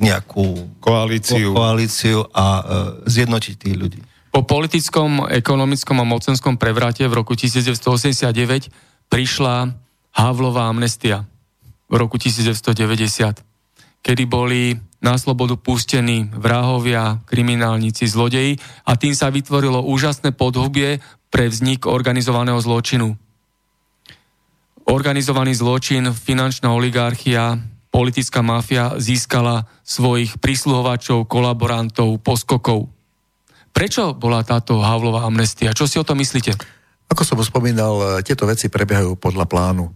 nejakú 0.00 0.46
koalíciu, 0.82 1.54
koalíciu 1.54 2.26
a 2.34 2.46
e, 2.46 2.62
zjednotiť 3.06 3.54
tých 3.54 3.76
ľudí. 3.76 4.00
Po 4.30 4.46
politickom, 4.46 5.26
ekonomickom 5.26 5.98
a 5.98 6.06
mocenskom 6.06 6.54
prevrate 6.54 7.02
v 7.06 7.14
roku 7.18 7.34
1989 7.34 8.70
prišla 9.10 9.74
Havlová 10.14 10.70
amnestia 10.70 11.26
v 11.90 11.94
roku 11.98 12.14
1990, 12.14 13.42
kedy 14.06 14.22
boli 14.30 14.78
na 15.02 15.18
slobodu 15.18 15.58
pustení 15.58 16.30
vrahovia, 16.30 17.18
kriminálnici, 17.26 18.06
zlodeji 18.06 18.62
a 18.86 18.94
tým 18.94 19.18
sa 19.18 19.32
vytvorilo 19.34 19.82
úžasné 19.82 20.30
podhubie 20.30 21.02
pre 21.32 21.50
vznik 21.50 21.90
organizovaného 21.90 22.62
zločinu 22.62 23.18
organizovaný 24.88 25.52
zločin, 25.56 26.08
finančná 26.14 26.72
oligarchia, 26.72 27.60
politická 27.90 28.40
mafia 28.40 28.94
získala 28.96 29.66
svojich 29.82 30.38
prísluhovačov, 30.38 31.26
kolaborantov, 31.26 32.22
poskokov. 32.22 32.86
Prečo 33.70 34.14
bola 34.14 34.42
táto 34.46 34.78
Havlová 34.82 35.26
amnestia? 35.26 35.74
Čo 35.74 35.86
si 35.86 35.98
o 35.98 36.06
tom 36.06 36.18
myslíte? 36.18 36.54
Ako 37.10 37.26
som 37.26 37.38
spomínal, 37.42 38.22
tieto 38.22 38.46
veci 38.46 38.70
prebiehajú 38.70 39.18
podľa 39.18 39.46
plánu 39.50 39.90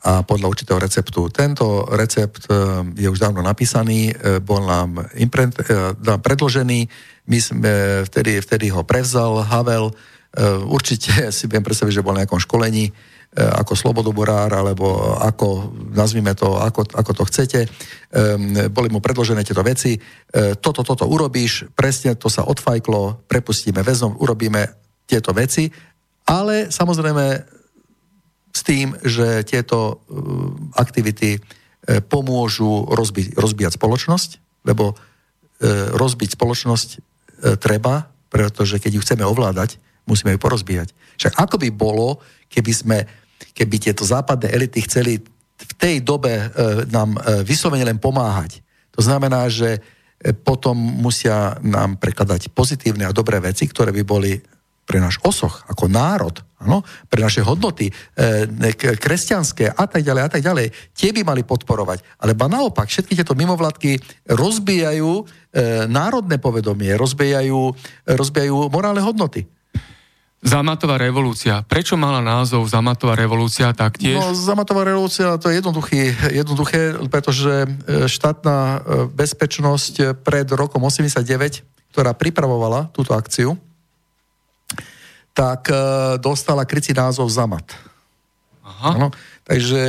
a 0.00 0.24
podľa 0.24 0.46
určitého 0.48 0.78
receptu. 0.80 1.28
Tento 1.28 1.84
recept 1.92 2.48
e, 2.48 2.56
je 2.96 3.08
už 3.10 3.20
dávno 3.20 3.44
napísaný, 3.44 4.08
e, 4.08 4.40
bol 4.40 4.64
nám, 4.64 4.96
imprent, 5.20 5.60
e, 5.60 5.92
nám 6.00 6.24
predložený, 6.24 6.88
my 7.28 7.38
sme 7.38 7.72
vtedy, 8.08 8.40
vtedy 8.40 8.72
ho 8.72 8.80
prevzal 8.80 9.44
Havel, 9.44 9.92
určite 10.72 11.28
si 11.36 11.44
viem 11.52 11.60
predstaviť, 11.60 12.00
že 12.00 12.04
bol 12.06 12.16
na 12.16 12.24
nejakom 12.24 12.40
školení, 12.40 12.88
E, 12.88 13.09
ako 13.30 13.78
slobodoborár, 13.78 14.50
alebo 14.50 15.14
ako, 15.22 15.70
nazvime 15.94 16.34
to, 16.34 16.58
ako, 16.58 16.82
ako 16.90 17.12
to 17.14 17.22
chcete. 17.30 17.60
Boli 18.74 18.88
mu 18.90 18.98
predložené 18.98 19.46
tieto 19.46 19.62
veci. 19.62 19.94
Uh, 19.94 20.58
toto, 20.58 20.82
toto 20.82 21.06
urobíš, 21.06 21.70
presne 21.78 22.18
to 22.18 22.26
sa 22.26 22.42
odfajklo, 22.42 23.30
prepustíme 23.30 23.86
väzom, 23.86 24.18
urobíme 24.18 24.66
tieto 25.06 25.30
veci, 25.30 25.70
ale 26.26 26.74
samozrejme 26.74 27.24
s 28.50 28.60
tým, 28.66 28.98
že 29.06 29.46
tieto 29.46 29.78
uh, 29.78 29.94
aktivity 30.74 31.38
pomôžu 32.10 32.86
rozbi- 32.92 33.32
rozbíjať 33.34 33.80
spoločnosť, 33.80 34.30
lebo 34.68 34.94
rozbiť 35.96 36.36
spoločnosť 36.36 36.88
treba, 37.60 38.08
pretože 38.28 38.76
keď 38.76 38.90
ju 38.96 39.00
chceme 39.00 39.24
ovládať, 39.24 39.80
musíme 40.10 40.34
ju 40.34 40.42
porozbíjať. 40.42 40.90
Však 41.22 41.38
ako 41.38 41.56
by 41.62 41.68
bolo, 41.70 42.18
keby 42.50 42.72
sme 42.74 42.98
keby 43.54 43.76
tieto 43.80 44.04
západné 44.04 44.52
elity 44.52 44.84
chceli 44.84 45.20
v 45.60 45.72
tej 45.76 46.00
dobe 46.00 46.32
e, 46.32 46.44
nám 46.88 47.16
e, 47.16 47.44
vyslovene 47.44 47.84
len 47.84 48.00
pomáhať. 48.00 48.64
To 48.96 49.00
znamená, 49.04 49.48
že 49.48 49.76
e, 49.76 49.80
potom 50.32 50.76
musia 50.76 51.56
nám 51.60 52.00
prekladať 52.00 52.52
pozitívne 52.52 53.04
a 53.08 53.16
dobré 53.16 53.40
veci, 53.40 53.68
ktoré 53.68 53.92
by 53.92 54.02
boli 54.04 54.32
pre 54.88 54.98
náš 54.98 55.22
osoch, 55.22 55.62
ako 55.70 55.86
národ, 55.86 56.34
ano, 56.58 56.82
pre 57.06 57.22
naše 57.22 57.44
hodnoty 57.46 57.88
e, 57.88 57.92
kresťanské 58.98 59.70
a 59.70 59.84
tak 59.86 60.02
ďalej 60.02 60.22
a 60.26 60.30
tak 60.32 60.42
ďalej, 60.42 60.66
tie 60.96 61.14
by 61.14 61.22
mali 61.22 61.46
podporovať. 61.46 62.24
Ale 62.24 62.34
ba 62.34 62.50
naopak, 62.50 62.90
všetky 62.90 63.14
tieto 63.14 63.38
mimovládky 63.38 64.00
rozbijajú 64.32 65.10
e, 65.14 65.22
národné 65.86 66.42
povedomie, 66.42 66.96
rozbijajú, 66.96 67.60
rozbijajú 68.08 68.72
morálne 68.72 69.04
hodnoty. 69.04 69.46
Zamatová 70.40 70.96
revolúcia. 70.96 71.60
Prečo 71.68 72.00
mala 72.00 72.24
názov 72.24 72.64
Zamatová 72.64 73.12
revolúcia 73.12 73.76
taktiež? 73.76 74.16
No, 74.16 74.32
Zamatová 74.32 74.88
revolúcia 74.88 75.36
to 75.36 75.52
je 75.52 75.60
jednoduchý, 75.60 76.16
jednoduché, 76.32 76.96
pretože 77.12 77.68
e, 77.68 78.08
štátna 78.08 78.56
e, 78.56 78.78
bezpečnosť 79.12 80.24
pred 80.24 80.48
rokom 80.56 80.80
89, 80.80 81.92
ktorá 81.92 82.16
pripravovala 82.16 82.88
túto 82.88 83.12
akciu, 83.12 83.60
tak 85.36 85.68
e, 85.68 85.76
dostala 86.24 86.64
krycí 86.64 86.96
názov 86.96 87.28
Zamat. 87.28 87.76
Aha. 88.64 88.96
Ano, 88.96 89.08
takže 89.44 89.80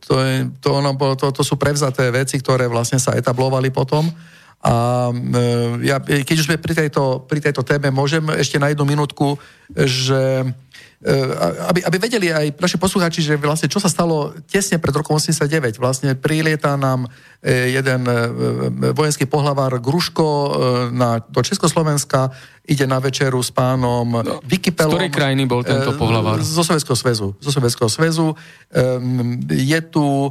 to, 0.00 0.16
je, 0.16 0.48
to, 0.64 0.80
ono, 0.80 0.96
to, 1.12 1.28
to 1.28 1.44
sú 1.44 1.60
prevzaté 1.60 2.08
veci, 2.08 2.40
ktoré 2.40 2.72
vlastne 2.72 2.96
sa 2.96 3.12
etablovali 3.20 3.68
potom 3.68 4.08
a 4.60 5.08
e, 5.08 5.88
ja, 5.88 5.96
keď 6.04 6.36
už 6.36 6.46
sme 6.52 6.60
pri 6.60 6.76
tejto, 6.76 7.24
pri 7.24 7.40
tejto 7.40 7.64
téme, 7.64 7.88
môžem 7.88 8.20
ešte 8.36 8.60
na 8.60 8.68
jednu 8.68 8.84
minútku, 8.84 9.40
že 9.72 10.44
aby, 11.72 11.80
aby 11.80 11.96
vedeli 11.96 12.28
aj 12.28 12.60
naši 12.60 12.76
poslucháči, 12.76 13.24
že 13.24 13.40
vlastne 13.40 13.72
čo 13.72 13.80
sa 13.80 13.88
stalo 13.88 14.36
tesne 14.44 14.76
pred 14.76 14.92
rokom 14.92 15.16
89. 15.16 15.80
Vlastne 15.80 16.12
prilieta 16.12 16.76
nám 16.76 17.08
e, 17.40 17.72
jeden 17.72 18.04
vojenský 18.92 19.24
pohlavár 19.24 19.80
Gruško 19.80 20.28
na, 20.92 21.24
do 21.24 21.40
Československa, 21.40 22.28
ide 22.70 22.86
na 22.86 23.02
večeru 23.02 23.42
s 23.42 23.50
pánom 23.50 24.06
no, 24.06 24.38
Vikipelom. 24.46 24.94
Z 24.94 25.08
ktorej 25.08 25.12
krajiny 25.12 25.42
bol 25.48 25.66
tento 25.66 25.96
pohľavár? 25.98 26.38
Zo 26.38 26.62
Sovjetského 26.62 26.94
zväzu. 26.94 27.28
Zo 27.42 27.50
Sovjetského 27.50 27.90
zväzu. 27.90 28.28
Um, 28.30 29.40
je 29.50 29.80
tu 29.90 30.30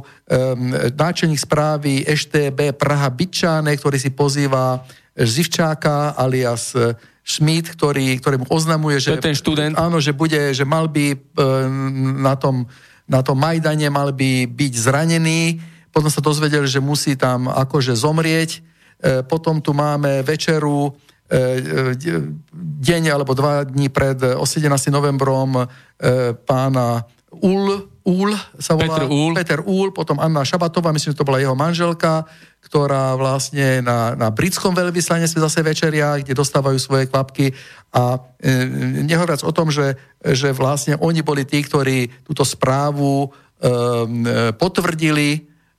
náčelník 0.96 1.36
správy 1.36 2.06
EŠTB 2.08 2.78
Praha 2.80 3.12
Byčáne, 3.12 3.76
ktorý 3.76 4.00
si 4.00 4.08
pozýva 4.14 4.80
Zivčáka 5.12 6.16
alias 6.16 6.72
e, 6.72 6.96
Schmidt, 7.20 7.70
ktorý, 7.70 8.16
ktorý 8.18 8.42
mu 8.42 8.46
oznamuje, 8.48 8.98
že... 8.98 9.20
Ten 9.20 9.36
študent? 9.36 9.76
Áno, 9.76 10.00
že 10.00 10.16
bude, 10.16 10.56
že 10.56 10.64
mal 10.64 10.88
by 10.88 11.14
um, 11.14 12.22
na 12.24 12.34
tom, 12.34 12.64
na 13.04 13.20
tom 13.20 13.36
Majdane 13.38 13.86
mal 13.92 14.10
by 14.16 14.48
byť 14.48 14.72
zranený, 14.74 15.60
potom 15.90 16.08
sa 16.08 16.22
dozvedel, 16.22 16.64
že 16.70 16.78
musí 16.78 17.18
tam 17.18 17.50
akože 17.50 17.98
zomrieť, 17.98 18.50
e, 18.56 18.60
potom 19.26 19.58
tu 19.58 19.74
máme 19.74 20.22
večeru 20.22 20.94
E, 21.30 21.38
e, 21.38 22.02
deň 22.82 23.14
alebo 23.14 23.38
dva 23.38 23.62
dní 23.62 23.86
pred 23.86 24.18
17. 24.18 24.66
novembrom 24.90 25.62
e, 25.62 25.64
pána 26.34 27.06
Ul, 27.38 27.86
Ul 28.04 28.32
sa 28.56 28.72
volá, 28.72 28.96
Petr 28.96 29.04
Ul. 29.12 29.32
Peter 29.36 29.60
Ul, 29.60 29.88
potom 29.92 30.16
Anna 30.16 30.40
Šabatová, 30.40 30.88
myslím, 30.96 31.12
že 31.12 31.20
to 31.20 31.28
bola 31.28 31.36
jeho 31.36 31.52
manželka, 31.52 32.24
ktorá 32.64 33.12
vlastne 33.16 33.84
na, 33.84 34.16
na 34.16 34.32
britskom 34.32 34.72
veľvyslanectve 34.72 35.40
zase 35.40 35.60
večeria, 35.60 36.16
kde 36.16 36.32
dostávajú 36.32 36.80
svoje 36.80 37.12
kvapky 37.12 37.52
a 37.92 38.16
e, 38.40 38.48
nehovoriac 39.04 39.44
o 39.44 39.52
tom, 39.52 39.68
že, 39.68 40.00
že 40.24 40.56
vlastne 40.56 40.96
oni 40.96 41.20
boli 41.20 41.44
tí, 41.44 41.60
ktorí 41.60 42.24
túto 42.24 42.44
správu 42.44 43.28
e, 43.28 43.28
potvrdili, 44.56 45.28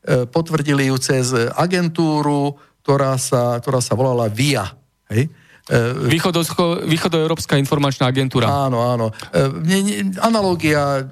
e, 0.05 0.25
potvrdili 0.29 0.93
ju 0.93 0.97
cez 1.01 1.33
agentúru, 1.57 2.53
ktorá 2.85 3.17
sa, 3.17 3.57
ktorá 3.61 3.81
sa 3.81 3.97
volala 3.97 4.29
VIA. 4.29 4.69
Hej? 5.09 5.29
Východoeurópska 6.89 7.55
informačná 7.55 8.09
agentúra. 8.09 8.49
Áno, 8.49 8.81
áno. 8.81 9.13
E, 9.31 10.03
analogia 10.19 11.05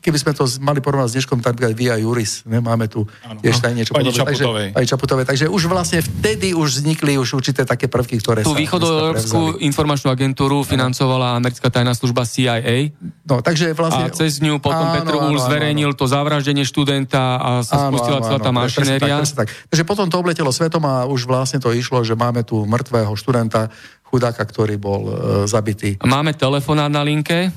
keby 0.00 0.18
sme 0.18 0.32
to 0.34 0.44
mali 0.62 0.78
porovnať 0.80 1.08
s 1.10 1.14
dneškom, 1.18 1.38
tak 1.42 1.60
Via 1.76 2.00
Juris, 2.00 2.42
ne? 2.48 2.58
máme 2.62 2.88
tu 2.88 3.04
ano. 3.22 3.38
tiež 3.42 3.60
aj 3.60 3.74
niečo 3.74 3.92
Pani 3.92 4.10
Čaputovej. 4.14 4.68
Takže, 4.74 4.88
Čaputovej. 4.88 5.24
Takže 5.28 5.44
už 5.50 5.62
vlastne 5.68 6.00
vtedy 6.00 6.56
už 6.56 6.80
vznikli 6.80 7.20
už 7.20 7.38
určité 7.38 7.68
také 7.68 7.86
prvky, 7.90 8.18
ktoré 8.22 8.40
tú 8.42 8.56
východoeurópsku 8.56 9.60
informačnú 9.62 10.08
agentúru 10.08 10.64
financovala 10.64 11.36
americká 11.36 11.68
tajná 11.68 11.92
služba 11.92 12.24
CIA. 12.24 12.94
No, 13.28 13.44
takže 13.44 13.76
vlastne... 13.76 14.08
A 14.08 14.14
cez 14.14 14.40
ňu 14.40 14.62
potom 14.62 14.88
áno, 14.88 14.94
Petr 14.96 15.14
Úl 15.18 15.36
zverejnil 15.36 15.92
áno. 15.92 15.98
to 15.98 16.04
zavraždenie 16.08 16.64
študenta 16.64 17.36
a 17.38 17.48
sa 17.60 17.86
áno, 17.86 17.98
spustila 17.98 18.18
áno, 18.22 18.26
celá 18.26 18.38
tá 18.40 18.52
mašinéria. 18.54 19.16
Tak, 19.22 19.44
tak. 19.44 19.48
Takže 19.68 19.84
potom 19.84 20.06
to 20.08 20.16
obletelo 20.16 20.50
svetom 20.54 20.82
a 20.88 21.04
už 21.04 21.28
vlastne 21.28 21.60
to 21.60 21.70
išlo, 21.74 22.00
že 22.00 22.16
máme 22.16 22.42
tu 22.46 22.64
mŕtvého 22.64 23.12
študenta, 23.14 23.68
chudáka, 24.08 24.40
ktorý 24.40 24.80
bol 24.80 25.02
uh, 25.04 25.14
zabitý. 25.44 26.00
Máme 26.00 26.32
telefonát 26.32 26.88
na 26.88 27.04
linke. 27.04 27.52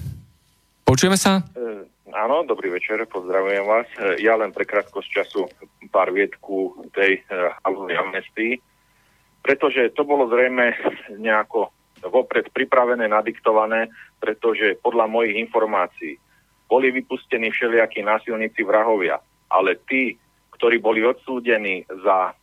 Počujeme 0.84 1.16
sa? 1.16 1.40
Áno, 2.12 2.44
dobrý 2.44 2.76
večer, 2.76 3.00
pozdravujem 3.08 3.64
vás. 3.64 3.88
E, 3.96 4.20
ja 4.24 4.36
len 4.36 4.52
pre 4.52 4.68
krátkosť 4.68 5.10
času 5.12 5.48
pár 5.92 6.12
viedku 6.12 6.76
tej 6.92 7.24
halovej 7.64 7.96
amnestii, 8.00 8.54
pretože 9.40 9.96
to 9.96 10.04
bolo 10.04 10.28
zrejme 10.28 10.76
nejako 11.20 11.72
vopred 12.04 12.50
pripravené, 12.52 13.08
nadiktované, 13.08 13.88
pretože 14.20 14.80
podľa 14.84 15.08
mojich 15.08 15.38
informácií 15.40 16.18
boli 16.68 16.92
vypustení 16.92 17.52
všelijakí 17.52 18.04
násilníci 18.04 18.64
vrahovia, 18.64 19.20
ale 19.52 19.76
tí, 19.88 20.16
ktorí 20.56 20.80
boli 20.80 21.04
odsúdení 21.04 21.84
za 22.04 22.36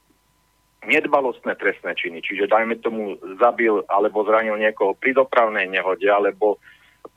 nedbalostné 0.86 1.58
trestné 1.58 1.92
činy, 1.98 2.22
čiže 2.22 2.46
dajme 2.46 2.78
tomu 2.78 3.18
zabil 3.40 3.82
alebo 3.90 4.22
zranil 4.22 4.54
niekoho 4.60 4.94
pri 4.94 5.16
dopravnej 5.16 5.66
nehode 5.66 6.06
alebo 6.06 6.62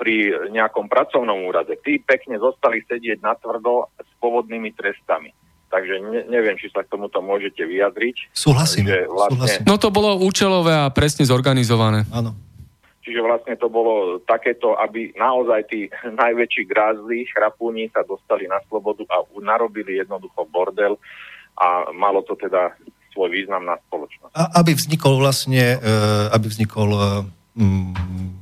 pri 0.02 0.49
nejakom 0.49 0.90
pracovnom 0.90 1.45
úrade. 1.45 1.78
Tí 1.86 2.02
pekne 2.02 2.41
zostali 2.41 2.82
sedieť 2.90 3.22
na 3.22 3.38
tvrdo 3.38 3.94
s 4.02 4.11
povodnými 4.18 4.73
trestami. 4.73 5.30
Takže 5.69 6.02
ne, 6.02 6.26
neviem, 6.26 6.57
či 6.57 6.73
sa 6.73 6.82
k 6.82 6.90
tomuto 6.90 7.22
môžete 7.22 7.61
vyjadriť. 7.61 8.34
Súhlasím. 8.34 8.90
Vlastne, 8.90 9.38
súhlasím. 9.38 9.64
No 9.69 9.78
to 9.78 9.94
bolo 9.94 10.18
účelové 10.18 10.73
a 10.73 10.90
presne 10.90 11.22
zorganizované. 11.22 12.10
Áno. 12.10 12.34
Čiže 13.06 13.22
vlastne 13.22 13.53
to 13.61 13.69
bolo 13.69 14.18
takéto, 14.26 14.73
aby 14.82 15.14
naozaj 15.14 15.69
tí 15.69 15.86
najväčší 16.26 16.65
grázli, 16.65 17.30
chrapúni 17.30 17.86
sa 17.94 18.02
dostali 18.02 18.49
na 18.49 18.57
slobodu 18.65 19.06
a 19.14 19.22
narobili 19.38 20.02
jednoducho 20.02 20.49
bordel 20.49 20.98
a 21.61 21.94
malo 21.94 22.26
to 22.26 22.34
teda 22.34 22.73
svoj 23.14 23.30
význam 23.30 23.69
na 23.69 23.78
spoločnosť. 23.86 24.34
A 24.34 24.65
aby 24.65 24.73
vznikol 24.73 25.22
vlastne, 25.22 25.78
e, 25.78 25.94
aby 26.34 26.48
vznikol 26.48 26.90
e, 26.90 26.99
mm, 27.60 28.40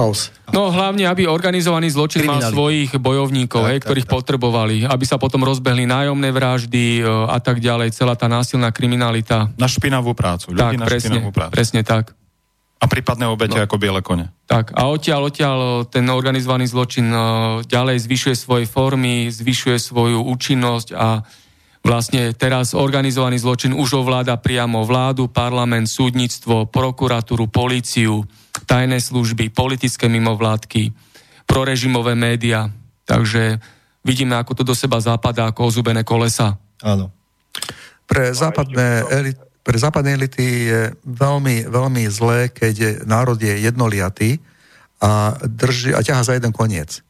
chaos. 0.00 0.32
No 0.50 0.72
hlavne, 0.72 1.04
aby 1.04 1.28
organizovaný 1.28 1.92
zločin 1.92 2.24
mal 2.24 2.40
svojich 2.40 2.96
bojovníkov, 2.96 3.62
tak, 3.62 3.70
hej, 3.70 3.78
tak, 3.78 3.84
ktorých 3.86 4.08
tak. 4.08 4.14
potrebovali, 4.16 4.76
aby 4.88 5.04
sa 5.04 5.20
potom 5.20 5.44
rozbehli 5.44 5.84
nájomné 5.84 6.32
vraždy 6.32 6.84
e, 6.98 7.02
a 7.06 7.38
tak 7.38 7.60
ďalej, 7.60 7.92
celá 7.92 8.16
tá 8.16 8.26
násilná 8.26 8.72
kriminalita. 8.72 9.52
Na 9.60 9.68
špinavú 9.68 10.16
prácu, 10.16 10.56
ľudí 10.56 10.80
tak, 10.80 10.80
na 10.80 10.86
presne, 10.88 11.20
špinavú 11.20 11.30
prácu. 11.30 11.52
Presne 11.52 11.80
tak. 11.84 12.16
A 12.80 12.88
prípadné 12.88 13.28
obete 13.28 13.60
no. 13.60 13.64
ako 13.68 13.76
biele 13.76 14.00
kone. 14.00 14.32
Tak, 14.48 14.72
a 14.72 14.88
odtiaľ, 14.88 15.28
odtiaľ 15.28 15.84
ten 15.92 16.08
organizovaný 16.08 16.64
zločin 16.64 17.12
e, 17.12 17.18
ďalej 17.68 18.08
zvyšuje 18.08 18.34
svoje 18.34 18.64
formy, 18.64 19.28
zvyšuje 19.28 19.76
svoju 19.76 20.24
účinnosť 20.24 20.88
a 20.96 21.20
vlastne 21.84 22.32
teraz 22.32 22.72
organizovaný 22.72 23.36
zločin 23.38 23.76
už 23.76 24.00
ovláda 24.00 24.40
priamo 24.40 24.82
vládu, 24.82 25.28
parlament, 25.28 25.86
súdnictvo, 25.86 26.68
prokuratúru, 26.72 27.48
políciu, 27.52 28.24
tajné 28.66 29.00
služby, 29.00 29.50
politické 29.50 30.08
mimovládky, 30.08 30.92
prorežimové 31.46 32.14
médiá. 32.14 32.70
Takže 33.06 33.58
vidíme, 34.06 34.38
ako 34.38 34.54
to 34.54 34.62
do 34.62 34.74
seba 34.74 35.02
zapadá 35.02 35.50
ako 35.50 35.66
ozubené 35.66 36.06
kolesa. 36.06 36.58
Áno. 36.82 37.10
Pre 38.06 38.34
západné, 38.34 39.06
elity, 39.06 39.40
pre 39.62 39.76
západné 39.78 40.18
elity 40.18 40.46
je 40.66 40.80
veľmi, 41.06 41.70
veľmi 41.70 42.02
zlé, 42.10 42.50
keď 42.50 43.06
národ 43.06 43.38
je 43.38 43.54
jednoliatý 43.60 44.42
a, 45.02 45.34
drží, 45.46 45.94
a 45.94 46.00
ťaha 46.02 46.22
za 46.26 46.32
jeden 46.38 46.50
koniec. 46.50 47.02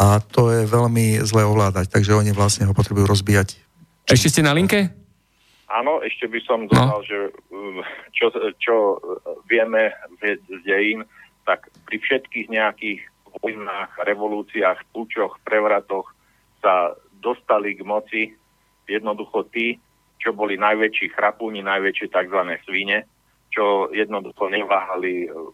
A 0.00 0.18
to 0.18 0.50
je 0.50 0.64
veľmi 0.66 1.20
zlé 1.22 1.44
ovládať, 1.44 1.92
takže 1.92 2.16
oni 2.16 2.32
vlastne 2.32 2.66
ho 2.66 2.74
potrebujú 2.74 3.06
rozbíjať. 3.06 3.60
Ešte 4.08 4.28
ste 4.34 4.42
na 4.42 4.56
linke? 4.56 5.01
Áno, 5.72 6.04
ešte 6.04 6.28
by 6.28 6.40
som 6.44 6.68
dodal, 6.68 7.00
no. 7.00 7.06
že 7.08 7.32
um, 7.48 7.80
čo, 8.12 8.28
čo 8.60 9.00
vieme 9.48 9.88
z 10.20 10.60
dejín, 10.68 11.08
tak 11.48 11.72
pri 11.88 11.96
všetkých 11.96 12.52
nejakých 12.52 13.00
vojnách, 13.40 13.96
revolúciách, 14.04 14.84
púčoch, 14.92 15.40
prevratoch 15.48 16.12
sa 16.60 16.92
dostali 17.24 17.72
k 17.72 17.88
moci 17.88 18.22
jednoducho 18.84 19.48
tí, 19.48 19.80
čo 20.20 20.36
boli 20.36 20.60
najväčší 20.60 21.16
chrapúni, 21.16 21.64
najväčšie 21.64 22.12
tzv. 22.12 22.40
svine, 22.68 23.08
čo 23.48 23.88
jednoducho 23.96 24.52
neváhali 24.52 25.32
uh, 25.32 25.48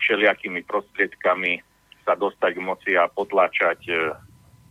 všelijakými 0.00 0.64
prostriedkami 0.64 1.60
sa 2.08 2.16
dostať 2.16 2.56
k 2.56 2.64
moci 2.64 2.90
a 2.96 3.04
potlačať 3.12 3.80
uh, 3.92 4.16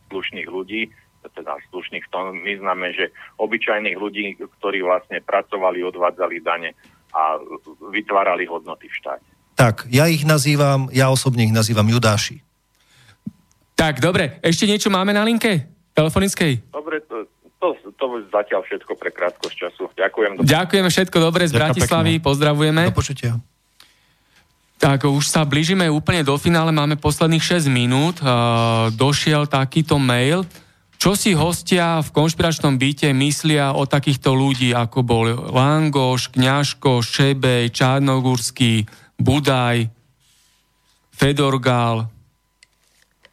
slušných 0.09 0.49
ľudí 0.49 0.89
teda 1.31 1.57
slušných 1.71 2.05
v 2.05 2.11
tom 2.11 2.25
význame, 2.43 2.91
že 2.95 3.11
obyčajných 3.39 3.97
ľudí, 3.97 4.39
ktorí 4.59 4.83
vlastne 4.83 5.23
pracovali, 5.23 5.83
odvádzali 5.83 6.35
dane 6.43 6.73
a 7.15 7.39
vytvárali 7.91 8.45
hodnoty 8.45 8.87
v 8.87 8.97
štáte. 8.97 9.29
Tak, 9.57 9.89
ja 9.89 10.05
ich 10.05 10.21
nazývam, 10.21 10.91
ja 10.93 11.09
osobne 11.09 11.47
ich 11.47 11.55
nazývam 11.55 11.89
judáši. 11.89 12.45
Tak, 13.73 14.01
dobre, 14.01 14.37
ešte 14.45 14.69
niečo 14.69 14.89
máme 14.93 15.13
na 15.13 15.25
linke 15.25 15.65
telefonickej? 15.97 16.69
Dobre, 16.69 17.01
to, 17.09 17.25
to, 17.57 17.73
to 17.97 18.05
zatiaľ 18.29 18.61
všetko 18.65 18.93
pre 18.97 19.09
krátkosť 19.09 19.55
času. 19.57 19.89
Ďakujem. 19.97 20.31
Do... 20.37 20.41
Ďakujeme 20.45 20.89
všetko 20.93 21.17
dobre 21.17 21.49
z 21.49 21.57
Bratislavy, 21.57 22.21
pozdravujeme. 22.21 22.89
Do 22.89 22.97
počutia. 22.97 23.37
Tak 24.77 25.09
už 25.09 25.25
sa 25.25 25.41
blížime 25.41 25.89
úplne 25.89 26.21
do 26.21 26.37
finále, 26.37 26.69
máme 26.69 27.01
posledných 27.01 27.41
6 27.41 27.65
minút. 27.65 28.21
Uh, 28.21 28.93
došiel 28.93 29.49
takýto 29.49 29.97
mail. 29.97 30.45
Čo 30.97 31.13
si 31.13 31.37
hostia 31.37 32.01
v 32.01 32.09
konšpiračnom 32.09 32.81
byte 32.81 33.13
myslia 33.13 33.77
o 33.77 33.85
takýchto 33.85 34.33
ľudí, 34.33 34.73
ako 34.73 35.05
bol 35.05 35.25
Langoš, 35.53 36.33
Kňažko, 36.33 37.05
Šebej, 37.05 37.69
Čárnogurský, 37.69 38.81
Budaj, 39.21 39.93
Fedorgal 41.13 42.09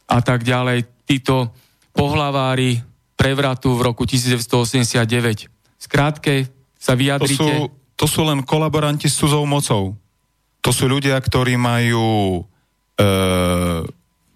a 0.05 0.19
tak 0.21 0.45
ďalej. 0.45 0.85
Títo 1.09 1.53
pohlavári 1.89 2.81
prevratu 3.17 3.73
v 3.73 3.81
roku 3.81 4.05
1989. 4.05 5.49
Skrátke 5.81 6.49
sa 6.77 6.93
vyjadrite. 6.93 7.41
To 7.41 7.49
sú, 7.49 7.49
to 7.97 8.05
sú 8.05 8.21
len 8.29 8.45
kolaboranti 8.45 9.09
s 9.09 9.17
cudzou 9.17 9.45
mocou. 9.49 9.97
To 10.61 10.69
sú 10.69 10.85
ľudia, 10.85 11.17
ktorí 11.17 11.57
majú 11.57 12.41
e, 12.41 13.05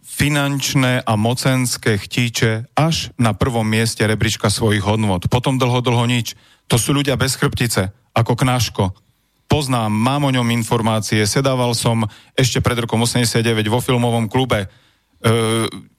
finančné 0.09 1.05
a 1.05 1.13
mocenské 1.13 2.01
chtíče 2.01 2.65
až 2.73 3.13
na 3.21 3.37
prvom 3.37 3.63
mieste 3.63 4.01
rebríčka 4.01 4.49
svojich 4.49 4.81
hodnot. 4.81 5.29
Potom 5.29 5.61
dlho, 5.61 5.85
dlho 5.85 6.05
nič. 6.09 6.33
To 6.65 6.81
sú 6.81 6.97
ľudia 6.97 7.13
bez 7.13 7.37
chrbtice, 7.37 7.93
ako 8.17 8.33
Knáško. 8.33 8.91
Poznám, 9.49 9.93
mám 9.93 10.25
o 10.25 10.33
ňom 10.33 10.45
informácie, 10.53 11.25
sedával 11.25 11.73
som 11.73 12.05
ešte 12.37 12.61
pred 12.61 12.85
rokom 12.85 13.01
89 13.01 13.41
vo 13.69 13.81
filmovom 13.81 14.29
klube. 14.29 14.65
E, 14.65 14.67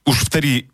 už 0.07 0.17
vtedy 0.31 0.67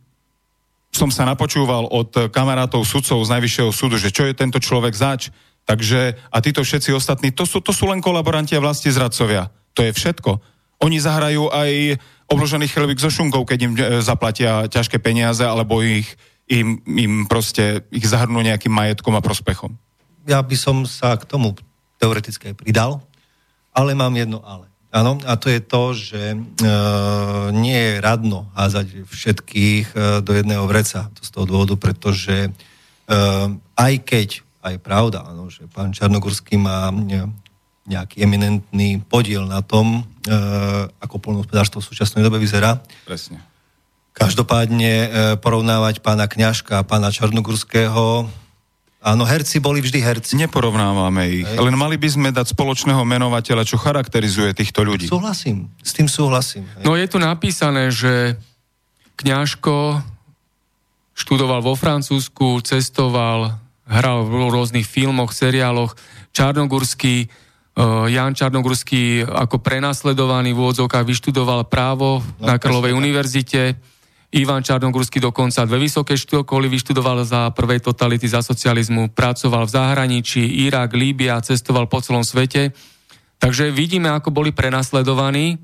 som 0.94 1.10
sa 1.10 1.26
napočúval 1.26 1.90
od 1.90 2.30
kamarátov 2.30 2.86
sudcov 2.86 3.22
z 3.26 3.34
Najvyššieho 3.34 3.72
súdu, 3.74 3.98
že 3.98 4.14
čo 4.14 4.30
je 4.30 4.38
tento 4.38 4.62
človek 4.62 4.94
zač, 4.94 5.34
Takže, 5.68 6.16
a 6.32 6.38
títo 6.40 6.64
všetci 6.64 6.96
ostatní, 6.96 7.36
to 7.36 7.44
sú, 7.44 7.60
to 7.60 7.76
sú 7.76 7.92
len 7.92 8.00
kolaboranti 8.00 8.56
a 8.56 8.64
vlasti 8.64 8.88
zradcovia. 8.88 9.52
To 9.76 9.84
je 9.84 9.92
všetko. 9.92 10.40
Oni 10.80 10.96
zahrajú 10.96 11.52
aj 11.52 12.00
obložený 12.28 12.68
chlebík 12.68 13.00
so 13.00 13.12
šunkou, 13.12 13.44
keď 13.48 13.60
im 13.64 13.74
e, 13.76 13.84
zaplatia 14.04 14.68
ťažké 14.68 15.00
peniaze, 15.00 15.44
alebo 15.44 15.80
ich, 15.84 16.08
im, 16.48 16.80
im 16.86 17.26
proste 17.26 17.88
ich 17.92 18.06
zahrnú 18.08 18.44
nejakým 18.44 18.72
majetkom 18.72 19.16
a 19.16 19.24
prospechom. 19.24 19.76
Ja 20.28 20.44
by 20.44 20.56
som 20.60 20.84
sa 20.84 21.16
k 21.16 21.24
tomu 21.24 21.56
teoreticky 21.98 22.52
pridal, 22.54 23.02
ale 23.72 23.96
mám 23.96 24.14
jedno 24.14 24.44
ale. 24.44 24.68
Áno, 24.88 25.20
a 25.28 25.36
to 25.36 25.52
je 25.52 25.60
to, 25.60 25.84
že 25.92 26.22
e, 26.32 26.38
nie 27.52 27.76
je 27.76 27.94
radno 28.00 28.48
házať 28.56 29.04
všetkých 29.04 29.86
e, 29.92 29.98
do 30.24 30.32
jedného 30.32 30.64
vreca. 30.64 31.12
To 31.12 31.22
z 31.24 31.30
toho 31.32 31.46
dôvodu, 31.46 31.76
pretože 31.76 32.48
e, 32.48 32.50
aj 33.76 33.94
keď 34.08 34.48
a 34.68 34.76
je 34.76 34.80
pravda, 34.84 35.24
áno, 35.24 35.48
že 35.48 35.64
pán 35.72 35.96
Čarnogorský 35.96 36.60
má 36.60 36.92
nejaký 37.88 38.22
eminentný 38.22 39.00
podiel 39.00 39.48
na 39.48 39.64
tom, 39.64 40.04
e, 40.28 40.36
ako 41.00 41.24
polnohospodárstvo 41.24 41.80
v 41.80 41.88
súčasnej 41.88 42.22
dobe 42.22 42.38
vyzerá. 42.38 42.84
Presne. 43.08 43.40
Každopádne 44.12 44.92
e, 44.92 45.08
porovnávať 45.40 46.04
pána 46.04 46.28
Kňažka 46.28 46.84
a 46.84 46.88
pána 46.88 47.10
Čarnogurského 47.10 48.28
Áno, 48.98 49.24
herci 49.24 49.62
boli 49.64 49.80
vždy 49.80 50.04
herci. 50.04 50.36
Neporovnávame 50.36 51.30
ich, 51.30 51.48
Hej. 51.48 51.64
len 51.64 51.78
mali 51.80 51.96
by 51.96 52.10
sme 52.12 52.30
dať 52.34 52.52
spoločného 52.52 53.06
menovateľa, 53.08 53.64
čo 53.64 53.80
charakterizuje 53.80 54.52
týchto 54.52 54.84
ľudí. 54.84 55.08
Súhlasím, 55.08 55.72
s 55.80 55.96
tým 55.96 56.10
súhlasím. 56.12 56.68
Hej. 56.76 56.84
No 56.84 56.98
je 56.98 57.08
tu 57.08 57.22
napísané, 57.22 57.94
že 57.94 58.36
Kňažko 59.16 60.02
študoval 61.14 61.64
vo 61.64 61.78
Francúzsku, 61.78 62.60
cestoval 62.66 63.58
hral 63.88 64.28
v 64.28 64.52
rôznych 64.52 64.86
filmoch, 64.86 65.32
seriáloch. 65.32 65.96
Čarnogurský, 66.36 67.32
Jan 68.10 68.34
Čarnogurský 68.34 69.22
ako 69.22 69.62
prenasledovaný 69.62 70.58
v 70.58 70.62
úvodzovkách 70.66 71.06
vyštudoval 71.06 71.70
právo 71.70 72.26
no, 72.42 72.50
na 72.50 72.58
Krlovej 72.58 72.98
univerzite. 72.98 73.78
Ivan 74.34 74.66
Čarnogurský 74.66 75.22
dokonca 75.22 75.62
dve 75.70 75.86
vysoké 75.86 76.18
školy 76.18 76.68
vyštudoval 76.68 77.22
za 77.22 77.54
prvej 77.54 77.86
totality 77.86 78.26
za 78.26 78.42
socializmu, 78.42 79.14
pracoval 79.14 79.70
v 79.70 79.74
zahraničí, 79.78 80.68
Irak, 80.68 80.98
Líbia, 80.98 81.40
cestoval 81.40 81.86
po 81.86 82.02
celom 82.02 82.26
svete. 82.26 82.74
Takže 83.38 83.70
vidíme, 83.70 84.10
ako 84.10 84.34
boli 84.34 84.50
prenasledovaní, 84.50 85.62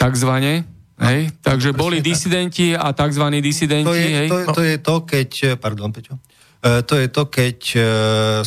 takzvané, 0.00 0.64
Hej, 1.02 1.34
takže 1.42 1.74
boli 1.74 1.98
disidenti 1.98 2.78
a 2.78 2.94
tzv. 2.94 3.26
disidenti. 3.42 3.90
To 3.90 3.96
je, 3.96 4.06
hej. 4.06 4.28
To, 4.30 4.38
to 4.54 4.62
je 4.62 4.76
to, 4.78 4.94
keď... 5.02 5.58
Pardon, 5.58 5.90
Peťo. 5.90 6.14
E, 6.62 6.82
to 6.86 6.94
je 6.94 7.10
to, 7.10 7.26
keď 7.26 7.58
e, 7.74 7.78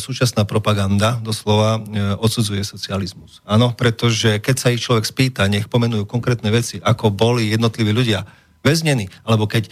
súčasná 0.00 0.48
propaganda 0.48 1.20
doslova 1.20 1.76
e, 1.76 1.80
odsudzuje 2.16 2.64
socializmus. 2.64 3.44
Áno, 3.44 3.76
pretože 3.76 4.40
keď 4.40 4.56
sa 4.56 4.72
ich 4.72 4.80
človek 4.80 5.04
spýta, 5.04 5.44
nech 5.52 5.68
pomenujú 5.68 6.08
konkrétne 6.08 6.48
veci, 6.48 6.80
ako 6.80 7.12
boli 7.12 7.52
jednotliví 7.52 7.92
ľudia 7.92 8.24
väznení, 8.64 9.06
alebo 9.22 9.46
keď 9.46 9.70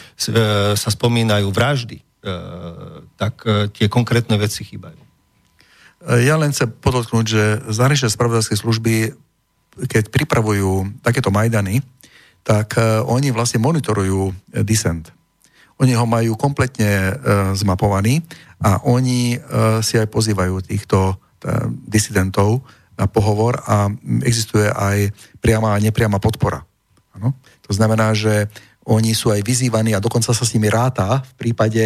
sa 0.78 0.86
spomínajú 0.86 1.50
vraždy, 1.50 1.98
tak 3.18 3.42
tie 3.74 3.90
konkrétne 3.90 4.38
veci 4.38 4.62
chýbajú. 4.62 5.02
Ja 6.22 6.38
len 6.38 6.54
chcem 6.54 6.70
podotknúť, 6.70 7.24
že 7.26 7.42
zahraničné 7.74 8.06
spravodajské 8.06 8.54
služby, 8.54 9.18
keď 9.90 10.14
pripravujú 10.14 11.02
takéto 11.02 11.34
Majdany, 11.34 11.82
tak 12.46 12.78
oni 13.10 13.34
vlastne 13.34 13.58
monitorujú 13.58 14.30
disent 14.62 15.10
oni 15.78 15.92
ho 15.98 16.06
majú 16.06 16.38
kompletne 16.38 16.90
e, 16.90 17.12
zmapovaný 17.58 18.22
a 18.62 18.78
oni 18.86 19.34
e, 19.34 19.38
si 19.82 19.98
aj 19.98 20.06
pozývajú 20.06 20.62
týchto 20.62 20.98
e, 21.10 21.14
disidentov 21.90 22.62
na 22.94 23.10
pohovor 23.10 23.58
a 23.66 23.90
existuje 24.22 24.70
aj 24.70 25.10
priama 25.42 25.74
a 25.74 25.82
nepriama 25.82 26.22
podpora. 26.22 26.62
Ano? 27.18 27.34
To 27.66 27.74
znamená, 27.74 28.14
že 28.14 28.46
oni 28.86 29.16
sú 29.16 29.34
aj 29.34 29.42
vyzývaní 29.42 29.96
a 29.96 30.02
dokonca 30.02 30.30
sa 30.30 30.44
s 30.44 30.52
nimi 30.54 30.70
ráta 30.70 31.24
v 31.34 31.34
prípade 31.40 31.80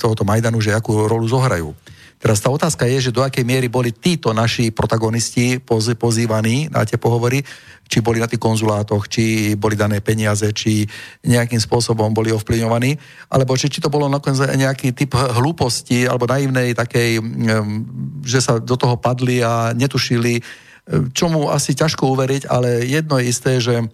tohoto 0.00 0.24
Majdanu, 0.24 0.64
že 0.64 0.72
akú 0.72 1.04
rolu 1.04 1.28
zohrajú. 1.28 1.76
Teraz 2.18 2.42
tá 2.42 2.50
otázka 2.50 2.82
je, 2.90 3.08
že 3.08 3.14
do 3.14 3.22
akej 3.22 3.46
miery 3.46 3.70
boli 3.70 3.94
títo 3.94 4.34
naši 4.34 4.74
protagonisti 4.74 5.62
pozývaní 5.94 6.66
na 6.66 6.82
tie 6.82 6.98
pohovory, 6.98 7.46
či 7.88 8.02
boli 8.02 8.18
na 8.18 8.26
tých 8.26 8.42
konzulátoch, 8.42 9.06
či 9.06 9.54
boli 9.54 9.78
dané 9.78 10.02
peniaze, 10.02 10.50
či 10.50 10.84
nejakým 11.24 11.62
spôsobom 11.62 12.10
boli 12.10 12.34
ovplyvňovaní, 12.34 12.98
alebo 13.32 13.54
či, 13.54 13.70
či 13.70 13.80
to 13.80 13.88
bolo 13.88 14.10
nakoniec 14.10 14.50
nejaký 14.50 14.92
typ 14.92 15.14
hlúposti 15.14 16.04
alebo 16.04 16.26
naivnej 16.26 16.74
takej, 16.74 17.22
že 18.26 18.44
sa 18.44 18.58
do 18.58 18.74
toho 18.74 18.98
padli 18.98 19.40
a 19.40 19.72
netušili, 19.72 20.42
čomu 21.14 21.48
asi 21.48 21.76
ťažko 21.76 22.12
uveriť, 22.12 22.48
ale 22.48 22.84
jedno 22.84 23.20
je 23.20 23.24
isté, 23.28 23.60
že 23.60 23.84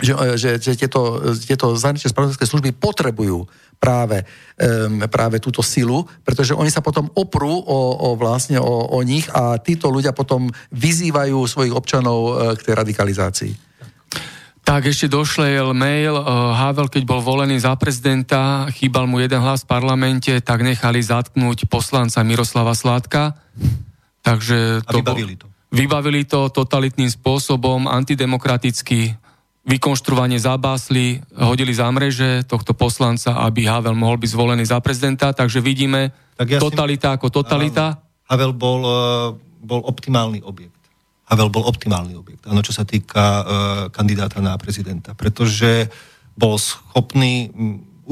že, 0.00 0.14
že, 0.40 0.50
že 0.56 0.72
tieto, 0.78 1.20
tieto 1.36 1.76
zahraničné 1.76 2.08
spravodajské 2.08 2.48
služby 2.48 2.72
potrebujú 2.72 3.44
práve, 3.76 4.22
um, 4.56 5.04
práve 5.10 5.42
túto 5.42 5.60
silu, 5.60 6.06
pretože 6.22 6.54
oni 6.56 6.70
sa 6.70 6.80
potom 6.80 7.10
oprú 7.12 7.50
o, 7.50 7.80
o 7.98 8.08
vlastne 8.16 8.56
o, 8.62 8.88
o 8.88 8.98
nich 9.02 9.26
a 9.28 9.58
títo 9.60 9.90
ľudia 9.92 10.14
potom 10.16 10.48
vyzývajú 10.72 11.36
svojich 11.44 11.74
občanov 11.74 12.18
uh, 12.22 12.32
k 12.56 12.64
tej 12.64 12.74
radikalizácii. 12.78 13.52
Tak 14.62 14.86
ešte 14.86 15.10
došlejel 15.10 15.74
mail, 15.74 16.14
uh, 16.14 16.54
Havel, 16.54 16.86
keď 16.86 17.02
bol 17.02 17.18
volený 17.18 17.58
za 17.58 17.74
prezidenta, 17.74 18.70
chýbal 18.70 19.10
mu 19.10 19.18
jeden 19.18 19.42
hlas 19.42 19.66
v 19.66 19.74
parlamente, 19.74 20.30
tak 20.38 20.62
nechali 20.62 21.02
zatknúť 21.02 21.66
poslanca 21.66 22.22
Miroslava 22.22 22.72
Sládka. 22.72 23.34
Takže 24.22 24.86
to 24.86 24.88
a 24.88 24.92
vybavili 25.02 25.34
to. 25.34 25.46
Vybavili 25.72 26.22
to 26.22 26.46
totalitným 26.52 27.10
spôsobom, 27.10 27.90
antidemokraticky, 27.90 29.18
vykonštruovanie 29.62 30.42
zabásli, 30.42 31.22
hodili 31.38 31.70
za 31.70 31.86
mreže 31.86 32.42
tohto 32.50 32.74
poslanca, 32.74 33.38
aby 33.46 33.70
Havel 33.70 33.94
mohol 33.94 34.18
byť 34.18 34.30
zvolený 34.34 34.64
za 34.66 34.82
prezidenta, 34.82 35.30
takže 35.30 35.62
vidíme 35.62 36.10
tak 36.34 36.48
ja 36.50 36.58
totalita 36.58 37.14
si... 37.14 37.16
ako 37.18 37.26
totalita. 37.30 38.02
Havel 38.26 38.50
bol, 38.56 38.80
e, 38.82 38.98
bol 39.62 39.80
optimálny 39.86 40.42
objekt. 40.42 40.82
Havel 41.30 41.48
bol 41.48 41.62
optimálny 41.64 42.18
objekt, 42.18 42.42
áno, 42.50 42.60
čo 42.60 42.76
sa 42.76 42.84
týka 42.84 43.24
uh, 43.24 43.44
kandidáta 43.88 44.44
na 44.44 44.52
prezidenta, 44.60 45.16
pretože 45.16 45.88
bol 46.36 46.60
schopný 46.60 47.48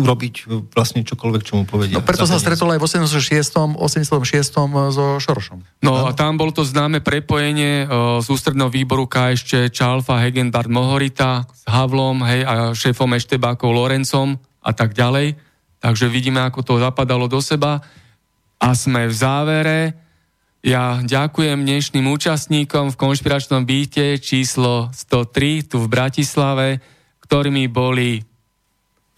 urobiť 0.01 0.48
vlastne 0.72 1.05
čokoľvek, 1.05 1.43
čo 1.44 1.60
mu 1.60 1.64
povedia. 1.68 2.01
No 2.01 2.05
preto 2.05 2.24
sa 2.24 2.40
stretol 2.40 2.72
aj 2.72 2.81
v 2.81 2.85
86. 2.89 3.77
86. 3.77 4.56
so 4.90 5.05
Šorošom. 5.20 5.60
No 5.85 6.09
a 6.09 6.16
tam 6.16 6.40
bolo 6.40 6.51
to 6.51 6.64
známe 6.64 7.05
prepojenie 7.05 7.85
uh, 7.85 8.18
z 8.24 8.27
ústredného 8.32 8.72
výboru 8.72 9.05
KSČ 9.05 9.68
Čalfa, 9.68 10.24
Hegenbart 10.24 10.72
Mohorita 10.72 11.44
s 11.44 11.64
Havlom 11.68 12.24
hej, 12.24 12.40
a 12.48 12.52
šéfom 12.72 13.12
Eštebákov 13.12 13.68
Lorencom 13.68 14.40
a 14.64 14.70
tak 14.72 14.97
ďalej. 14.97 15.36
Takže 15.81 16.12
vidíme, 16.12 16.40
ako 16.44 16.60
to 16.64 16.74
zapadalo 16.81 17.28
do 17.28 17.40
seba. 17.40 17.81
A 18.60 18.77
sme 18.77 19.09
v 19.09 19.14
závere. 19.16 19.81
Ja 20.60 21.01
ďakujem 21.01 21.64
dnešným 21.64 22.05
účastníkom 22.05 22.93
v 22.93 23.01
konšpiračnom 23.01 23.64
byte 23.64 24.20
číslo 24.20 24.93
103 24.93 25.72
tu 25.72 25.81
v 25.81 25.89
Bratislave, 25.89 26.85
ktorými 27.24 27.64
boli 27.72 28.20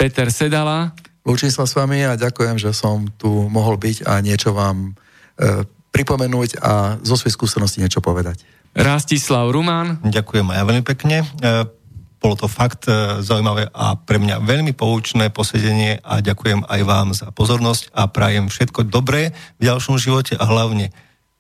Peter 0.03 0.35
Sedala. 0.35 0.91
Lúčim 1.23 1.47
sa 1.55 1.63
s 1.63 1.79
vami 1.79 2.03
a 2.03 2.19
ďakujem, 2.19 2.59
že 2.59 2.75
som 2.75 3.07
tu 3.23 3.47
mohol 3.47 3.79
byť 3.79 4.03
a 4.03 4.19
niečo 4.19 4.51
vám 4.51 4.91
e, 4.91 5.63
pripomenúť 5.95 6.59
a 6.59 6.99
zo 7.07 7.15
svojej 7.15 7.39
skúsenosti 7.39 7.79
niečo 7.79 8.03
povedať. 8.03 8.43
Rastislav 8.75 9.55
Ruman. 9.55 10.03
Ďakujem 10.03 10.51
aj 10.51 10.59
ja 10.59 10.67
veľmi 10.67 10.83
pekne. 10.83 11.23
E, 11.23 11.27
bolo 12.19 12.35
to 12.35 12.51
fakt 12.51 12.91
e, 12.91 13.23
zaujímavé 13.23 13.71
a 13.71 13.95
pre 13.95 14.19
mňa 14.19 14.43
veľmi 14.43 14.75
poučné 14.75 15.31
posedenie 15.31 16.03
a 16.03 16.19
ďakujem 16.19 16.67
aj 16.67 16.81
vám 16.83 17.15
za 17.15 17.31
pozornosť 17.31 17.95
a 17.95 18.11
prajem 18.11 18.51
všetko 18.51 18.91
dobré 18.91 19.31
v 19.63 19.71
ďalšom 19.71 20.03
živote 20.03 20.35
a 20.35 20.43
hlavne 20.51 20.91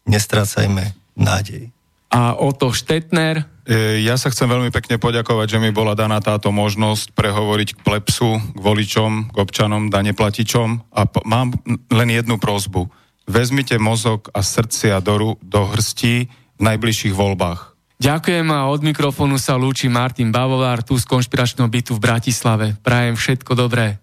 nestrácajme 0.06 0.94
nádej. 1.18 1.74
A 2.12 2.36
Oto 2.36 2.76
Štetner. 2.76 3.48
E, 3.64 4.04
ja 4.04 4.20
sa 4.20 4.28
chcem 4.28 4.44
veľmi 4.44 4.68
pekne 4.68 5.00
poďakovať, 5.00 5.56
že 5.56 5.62
mi 5.62 5.72
bola 5.72 5.96
daná 5.96 6.20
táto 6.20 6.52
možnosť 6.52 7.16
prehovoriť 7.16 7.68
k 7.72 7.80
plepsu, 7.80 8.36
k 8.36 8.58
voličom, 8.60 9.32
k 9.32 9.36
občanom, 9.40 9.88
daneplatičom 9.88 10.92
a 10.92 11.08
p- 11.08 11.24
mám 11.24 11.56
len 11.88 12.08
jednu 12.12 12.36
prozbu. 12.36 12.92
Vezmite 13.24 13.80
mozog 13.80 14.28
a 14.36 14.44
srdcia 14.44 15.00
do, 15.00 15.40
do 15.40 15.60
hrstí 15.72 16.28
v 16.58 16.60
najbližších 16.60 17.16
voľbách. 17.16 17.72
Ďakujem 18.02 18.50
a 18.50 18.66
od 18.66 18.82
mikrofónu 18.82 19.38
sa 19.38 19.54
lúči 19.54 19.86
Martin 19.86 20.34
Bavovár 20.34 20.82
tu 20.82 20.98
z 20.98 21.06
konšpiračného 21.06 21.70
bytu 21.70 21.94
v 21.94 22.02
Bratislave. 22.02 22.74
Prajem 22.82 23.14
všetko 23.14 23.54
dobré. 23.54 24.02